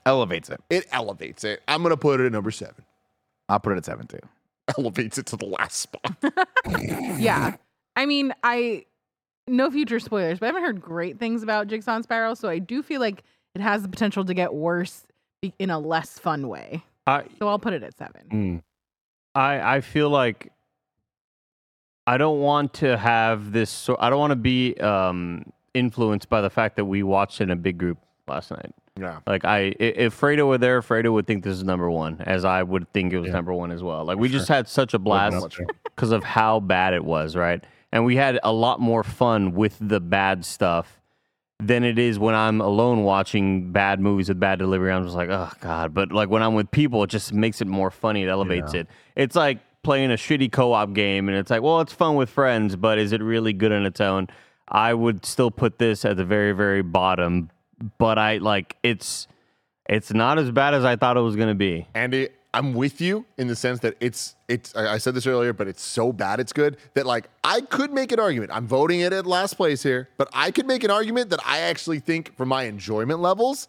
Elevates 0.07 0.49
it. 0.49 0.59
it 0.71 0.85
elevates 0.91 1.43
it. 1.43 1.61
I'm 1.67 1.81
going 1.83 1.91
to 1.91 1.97
put 1.97 2.19
it 2.19 2.25
at 2.25 2.31
number 2.31 2.49
seven. 2.51 2.83
I'll 3.47 3.59
put 3.59 3.73
it 3.73 3.77
at 3.77 3.85
7 3.85 4.07
too. 4.07 4.19
Elevates 4.77 5.17
it 5.19 5.27
to 5.27 5.37
the 5.37 5.45
last 5.45 5.77
spot. 5.77 6.15
yeah. 7.19 7.55
I 7.95 8.05
mean, 8.05 8.33
I 8.43 8.85
no 9.47 9.69
future 9.69 9.99
spoilers, 9.99 10.39
but 10.39 10.45
I 10.45 10.49
haven't 10.49 10.63
heard 10.63 10.81
great 10.81 11.19
things 11.19 11.43
about 11.43 11.67
Jigsaw 11.67 11.95
and 11.95 12.03
Spiral, 12.03 12.35
so 12.35 12.47
I 12.49 12.59
do 12.59 12.81
feel 12.81 13.01
like 13.01 13.23
it 13.55 13.61
has 13.61 13.81
the 13.81 13.89
potential 13.89 14.23
to 14.25 14.33
get 14.33 14.53
worse 14.53 15.05
in 15.59 15.69
a 15.69 15.77
less 15.79 16.17
fun 16.17 16.47
way. 16.47 16.83
I 17.05 17.25
So 17.39 17.47
I'll 17.49 17.59
put 17.59 17.73
it 17.73 17.83
at 17.83 17.97
7. 17.97 18.13
Mm. 18.31 18.61
I 19.35 19.75
I 19.77 19.81
feel 19.81 20.09
like 20.09 20.51
I 22.07 22.17
don't 22.17 22.39
want 22.41 22.73
to 22.75 22.97
have 22.97 23.51
this. 23.51 23.69
So 23.69 23.95
I 23.99 24.09
don't 24.09 24.19
want 24.19 24.31
to 24.31 24.35
be 24.35 24.75
um, 24.75 25.51
influenced 25.73 26.29
by 26.29 26.41
the 26.41 26.49
fact 26.49 26.75
that 26.75 26.85
we 26.85 27.03
watched 27.03 27.39
in 27.41 27.49
a 27.51 27.55
big 27.55 27.77
group 27.77 27.97
last 28.27 28.51
night. 28.51 28.71
yeah. 28.99 29.19
Like 29.25 29.45
I, 29.45 29.57
i- 29.67 29.75
if 29.79 30.19
Fredo 30.19 30.47
were 30.47 30.57
there, 30.57 30.81
Fredo 30.81 31.13
would 31.13 31.27
think 31.27 31.43
this 31.43 31.55
is 31.57 31.63
number 31.63 31.89
one, 31.89 32.21
as 32.21 32.43
I 32.45 32.61
would 32.63 32.91
think 32.93 33.13
it 33.13 33.19
was 33.19 33.27
Yeah. 33.27 33.33
number 33.33 33.53
one 33.53 33.71
as 33.71 33.81
well. 33.83 34.03
Like 34.05 34.17
we 34.17 34.27
just 34.29 34.47
had 34.49 34.67
such 34.67 34.93
a 34.93 34.99
blast 34.99 35.57
because 35.83 36.11
of 36.11 36.23
how 36.23 36.59
bad 36.59 36.93
it 36.93 37.03
was, 37.05 37.35
right? 37.35 37.63
And 37.93 38.05
we 38.05 38.15
had 38.15 38.39
a 38.43 38.51
lot 38.51 38.79
more 38.79 39.03
fun 39.03 39.53
with 39.53 39.77
the 39.79 39.99
bad 39.99 40.43
stuff 40.45 40.99
than 41.59 41.83
it 41.83 41.99
is 41.99 42.17
when 42.17 42.33
I'm 42.33 42.59
alone 42.59 43.03
watching 43.03 43.71
bad 43.71 43.99
movies 43.99 44.29
with 44.29 44.39
bad 44.39 44.57
delivery. 44.57 44.91
I'm 44.91 45.03
just 45.03 45.15
like, 45.15 45.29
oh 45.29 45.51
god. 45.61 45.93
But 45.93 46.11
like 46.11 46.27
when 46.27 46.41
I'm 46.41 46.55
with 46.55 46.71
people, 46.71 47.03
it 47.03 47.11
just 47.11 47.31
makes 47.33 47.61
it 47.61 47.67
more 47.67 47.91
funny. 47.91 48.23
It 48.23 48.29
elevates 48.29 48.73
Yeah. 48.73 48.81
it. 48.81 48.87
It's 49.15 49.35
like 49.35 49.59
playing 49.83 50.09
a 50.11 50.15
shitty 50.15 50.51
co-op 50.51 50.93
game, 50.93 51.29
and 51.29 51.37
it's 51.37 51.51
like, 51.51 51.61
well, 51.61 51.81
it's 51.81 51.93
fun 51.93 52.15
with 52.15 52.31
friends, 52.31 52.75
but 52.75 52.97
is 52.97 53.11
it 53.11 53.21
really 53.21 53.53
good 53.53 53.71
on 53.71 53.85
its 53.85 54.01
own? 54.01 54.27
I 54.67 54.95
would 54.95 55.23
still 55.23 55.51
put 55.51 55.77
this 55.77 56.03
at 56.03 56.17
the 56.17 56.25
very, 56.25 56.51
very 56.53 56.81
bottom, 56.81 57.51
but 57.99 58.17
I 58.17 58.37
like 58.39 58.75
it's 58.81 59.27
it's 59.87 60.11
not 60.11 60.39
as 60.39 60.49
bad 60.49 60.73
as 60.73 60.83
I 60.83 60.95
thought 60.95 61.15
it 61.15 61.21
was 61.21 61.35
gonna 61.35 61.53
be. 61.53 61.87
Andy, 61.93 62.29
I'm 62.53 62.73
with 62.73 63.01
you 63.01 63.25
in 63.37 63.47
the 63.47 63.55
sense 63.55 63.79
that 63.79 63.95
it's 63.99 64.35
it's. 64.47 64.75
I 64.75 64.93
I 64.93 64.97
said 64.99 65.15
this 65.15 65.25
earlier, 65.25 65.53
but 65.53 65.67
it's 65.67 65.81
so 65.81 66.13
bad 66.13 66.39
it's 66.39 66.53
good 66.53 66.77
that 66.93 67.05
like 67.05 67.29
I 67.43 67.61
could 67.61 67.91
make 67.91 68.11
an 68.11 68.19
argument. 68.19 68.51
I'm 68.53 68.67
voting 68.67 68.99
it 68.99 69.11
at 69.11 69.25
last 69.25 69.55
place 69.55 69.81
here, 69.81 70.09
but 70.17 70.29
I 70.33 70.51
could 70.51 70.67
make 70.67 70.83
an 70.83 70.91
argument 70.91 71.31
that 71.31 71.39
I 71.45 71.59
actually 71.59 71.99
think 71.99 72.35
for 72.37 72.45
my 72.45 72.63
enjoyment 72.63 73.19
levels, 73.19 73.67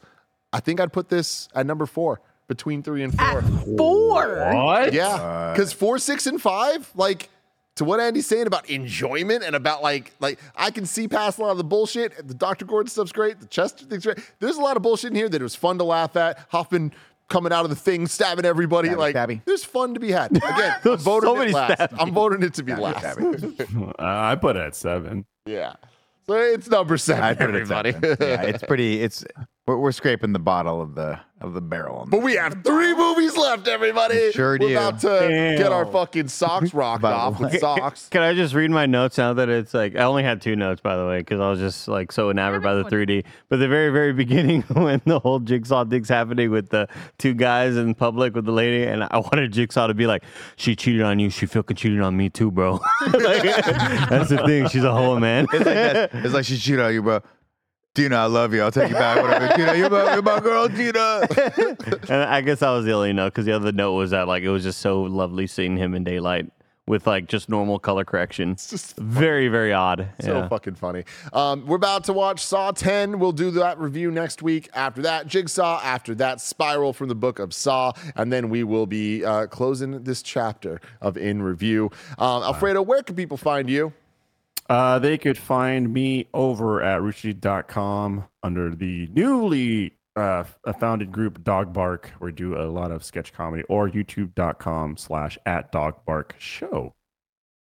I 0.52 0.60
think 0.60 0.80
I'd 0.80 0.92
put 0.92 1.08
this 1.08 1.48
at 1.54 1.66
number 1.66 1.86
four 1.86 2.20
between 2.46 2.82
three 2.82 3.02
and 3.02 3.16
four. 3.16 3.38
At 3.38 3.44
4. 3.44 4.54
What? 4.54 4.92
Yeah, 4.92 5.52
because 5.54 5.72
four, 5.72 5.98
six, 5.98 6.26
and 6.26 6.40
five, 6.40 6.90
like 6.94 7.30
to 7.76 7.84
what 7.84 7.98
Andy's 8.00 8.26
saying 8.26 8.46
about 8.46 8.68
enjoyment 8.70 9.42
and 9.42 9.56
about 9.56 9.82
like, 9.82 10.12
like 10.20 10.38
I 10.54 10.70
can 10.70 10.86
see 10.86 11.08
past 11.08 11.38
a 11.38 11.42
lot 11.42 11.50
of 11.50 11.56
the 11.56 11.64
bullshit. 11.64 12.28
The 12.28 12.34
Dr. 12.34 12.64
Gordon 12.64 12.88
stuff's 12.90 13.12
great. 13.12 13.40
The 13.40 13.46
Chester 13.46 13.84
thing's 13.86 14.04
great. 14.04 14.18
There's 14.38 14.56
a 14.56 14.60
lot 14.60 14.76
of 14.76 14.82
bullshit 14.82 15.10
in 15.10 15.16
here 15.16 15.28
that 15.28 15.40
it 15.40 15.42
was 15.42 15.56
fun 15.56 15.78
to 15.78 15.84
laugh 15.84 16.16
at. 16.16 16.38
Hoffman 16.50 16.92
coming 17.28 17.52
out 17.52 17.64
of 17.64 17.70
the 17.70 17.76
thing, 17.76 18.06
stabbing 18.06 18.44
everybody. 18.44 18.88
Stabby, 18.90 18.96
like, 18.96 19.16
stabby. 19.16 19.44
there's 19.44 19.64
fun 19.64 19.94
to 19.94 20.00
be 20.00 20.10
had. 20.12 20.30
Again, 20.36 20.76
I'm 20.84 20.96
voting 20.98 21.28
so 21.30 21.40
it 21.40 21.52
last. 21.52 21.78
stabby. 21.80 21.96
I'm 21.98 22.12
voting 22.12 22.42
it 22.42 22.54
to 22.54 22.62
be 22.62 22.74
last. 22.74 23.18
Uh, 23.18 23.92
I 23.98 24.34
put 24.36 24.56
it 24.56 24.60
at 24.60 24.74
seven. 24.74 25.24
yeah. 25.46 25.74
So 26.26 26.34
it's 26.34 26.68
number 26.70 26.96
seven, 26.96 27.22
I 27.22 27.34
put 27.34 27.50
it 27.50 27.54
everybody. 27.56 27.90
at 27.90 28.00
7. 28.02 28.16
yeah, 28.20 28.42
it's 28.42 28.62
pretty, 28.62 29.02
it's, 29.02 29.24
we're, 29.66 29.78
we're 29.78 29.92
scraping 29.92 30.32
the 30.32 30.38
bottle 30.38 30.80
of 30.82 30.94
the, 30.94 31.18
of 31.40 31.54
the 31.54 31.60
barrel. 31.60 32.00
on 32.00 32.10
But 32.10 32.22
we 32.22 32.34
have 32.34 32.62
three 32.64 32.94
movies 32.94 33.36
left, 33.36 33.66
everybody. 33.66 34.30
Sure 34.32 34.52
We're 34.52 34.68
do. 34.68 34.72
about 34.72 35.00
to 35.00 35.54
get 35.58 35.72
our 35.72 35.86
fucking 35.86 36.28
socks 36.28 36.74
rocked 36.74 37.02
By 37.02 37.10
the 37.10 37.16
off 37.16 37.40
with 37.40 37.58
socks. 37.60 38.08
Can 38.10 38.22
I 38.22 38.34
just 38.34 38.54
read 38.54 38.70
my 38.70 38.84
notes 38.86 39.16
now 39.16 39.32
that 39.34 39.48
it's 39.48 39.72
like 39.72 39.96
I 39.96 40.02
only 40.04 40.22
had 40.22 40.42
two 40.42 40.54
notes 40.56 40.80
by 40.80 40.96
the 40.96 41.06
way 41.06 41.18
because 41.18 41.40
I 41.40 41.48
was 41.48 41.58
just 41.60 41.88
like 41.88 42.12
so 42.12 42.30
enamored 42.30 42.62
by 42.62 42.74
the 42.74 42.84
3D. 42.84 43.24
But 43.48 43.56
the 43.56 43.68
very 43.68 43.90
very 43.90 44.12
beginning 44.24 44.62
when 44.62 45.00
the 45.06 45.18
whole 45.18 45.38
jigsaw 45.38 45.84
thing's 45.84 46.08
happening 46.08 46.50
with 46.50 46.68
the 46.68 46.88
two 47.18 47.34
guys 47.34 47.76
in 47.76 47.94
public 47.94 48.34
with 48.34 48.44
the 48.44 48.52
lady, 48.52 48.84
and 48.84 49.04
I 49.04 49.18
wanted 49.18 49.52
Jigsaw 49.52 49.86
to 49.86 49.94
be 49.94 50.06
like, 50.06 50.24
"She 50.56 50.76
cheated 50.76 51.02
on 51.02 51.18
you. 51.18 51.30
She 51.30 51.46
fucking 51.46 51.76
cheated 51.76 52.00
on 52.00 52.16
me 52.16 52.28
too, 52.30 52.50
bro." 52.50 52.80
Like, 53.12 53.42
that's 53.42 54.30
the 54.30 54.42
thing. 54.46 54.68
She's 54.68 54.84
a 54.84 54.92
hoe, 54.92 55.18
man. 55.18 55.46
It's 55.52 55.64
like, 55.64 55.64
that. 55.64 56.10
it's 56.14 56.34
like 56.34 56.44
she 56.44 56.56
cheated 56.58 56.80
on 56.80 56.92
you, 56.92 57.02
bro. 57.02 57.20
Tina, 57.94 58.16
I 58.16 58.26
love 58.26 58.52
you. 58.52 58.60
I'll 58.60 58.72
take 58.72 58.88
you 58.88 58.96
back. 58.96 59.22
Whatever. 59.22 59.54
Tina, 59.54 59.76
you're 59.76 59.88
my, 59.88 60.14
you're 60.14 60.22
my 60.22 60.40
girl, 60.40 60.68
Tina. 60.68 61.28
and 62.08 62.24
I 62.24 62.40
guess 62.40 62.60
I 62.60 62.72
was 62.72 62.84
the 62.84 62.92
only 62.92 63.12
note 63.12 63.32
because 63.32 63.46
the 63.46 63.52
other 63.52 63.70
note 63.70 63.94
was 63.94 64.10
that 64.10 64.26
like 64.26 64.42
it 64.42 64.50
was 64.50 64.64
just 64.64 64.80
so 64.80 65.02
lovely 65.02 65.46
seeing 65.46 65.76
him 65.76 65.94
in 65.94 66.02
daylight 66.02 66.50
with 66.88 67.06
like 67.06 67.28
just 67.28 67.48
normal 67.48 67.78
color 67.78 68.04
correction. 68.04 68.50
It's 68.50 68.68
just 68.68 68.96
very 68.98 69.46
very 69.46 69.72
odd. 69.72 70.08
So 70.20 70.38
yeah. 70.38 70.48
fucking 70.48 70.74
funny. 70.74 71.04
Um, 71.32 71.66
we're 71.66 71.76
about 71.76 72.02
to 72.04 72.12
watch 72.12 72.44
Saw 72.44 72.72
10. 72.72 73.20
We'll 73.20 73.30
do 73.30 73.52
that 73.52 73.78
review 73.78 74.10
next 74.10 74.42
week. 74.42 74.68
After 74.74 75.02
that, 75.02 75.28
Jigsaw. 75.28 75.80
After 75.80 76.16
that, 76.16 76.40
Spiral 76.40 76.92
from 76.92 77.08
the 77.08 77.14
book 77.14 77.38
of 77.38 77.54
Saw. 77.54 77.92
And 78.16 78.32
then 78.32 78.50
we 78.50 78.64
will 78.64 78.86
be 78.86 79.24
uh, 79.24 79.46
closing 79.46 80.02
this 80.02 80.20
chapter 80.20 80.80
of 81.00 81.16
In 81.16 81.42
Review. 81.42 81.92
Um, 82.18 82.42
Alfredo, 82.42 82.82
where 82.82 83.04
can 83.04 83.14
people 83.14 83.36
find 83.36 83.70
you? 83.70 83.92
Uh, 84.68 84.98
they 84.98 85.18
could 85.18 85.36
find 85.36 85.92
me 85.92 86.26
over 86.32 86.82
at 86.82 87.00
ruchi.com 87.00 88.24
under 88.42 88.74
the 88.74 89.08
newly 89.12 89.96
uh, 90.16 90.44
founded 90.78 91.12
group 91.12 91.42
Dog 91.44 91.72
Bark, 91.72 92.12
where 92.18 92.30
we 92.30 92.32
do 92.32 92.56
a 92.56 92.64
lot 92.64 92.90
of 92.90 93.04
sketch 93.04 93.32
comedy, 93.32 93.62
or 93.68 93.88
youtube.com 93.88 94.96
slash 94.96 95.38
at 95.44 95.72
Dog 95.72 96.04
Bark 96.06 96.34
Show. 96.38 96.94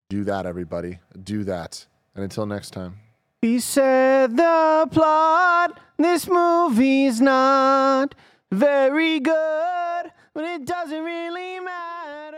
Do 0.09 0.23
that, 0.25 0.45
everybody. 0.45 0.99
Do 1.23 1.43
that. 1.45 1.85
And 2.15 2.23
until 2.23 2.45
next 2.45 2.71
time. 2.71 2.99
He 3.41 3.59
said 3.59 4.37
the 4.37 4.87
plot, 4.91 5.79
this 5.97 6.27
movie's 6.27 7.19
not 7.19 8.15
very 8.51 9.19
good, 9.19 10.11
but 10.33 10.43
it 10.43 10.65
doesn't 10.65 11.03
really 11.03 11.59
matter. 11.59 12.37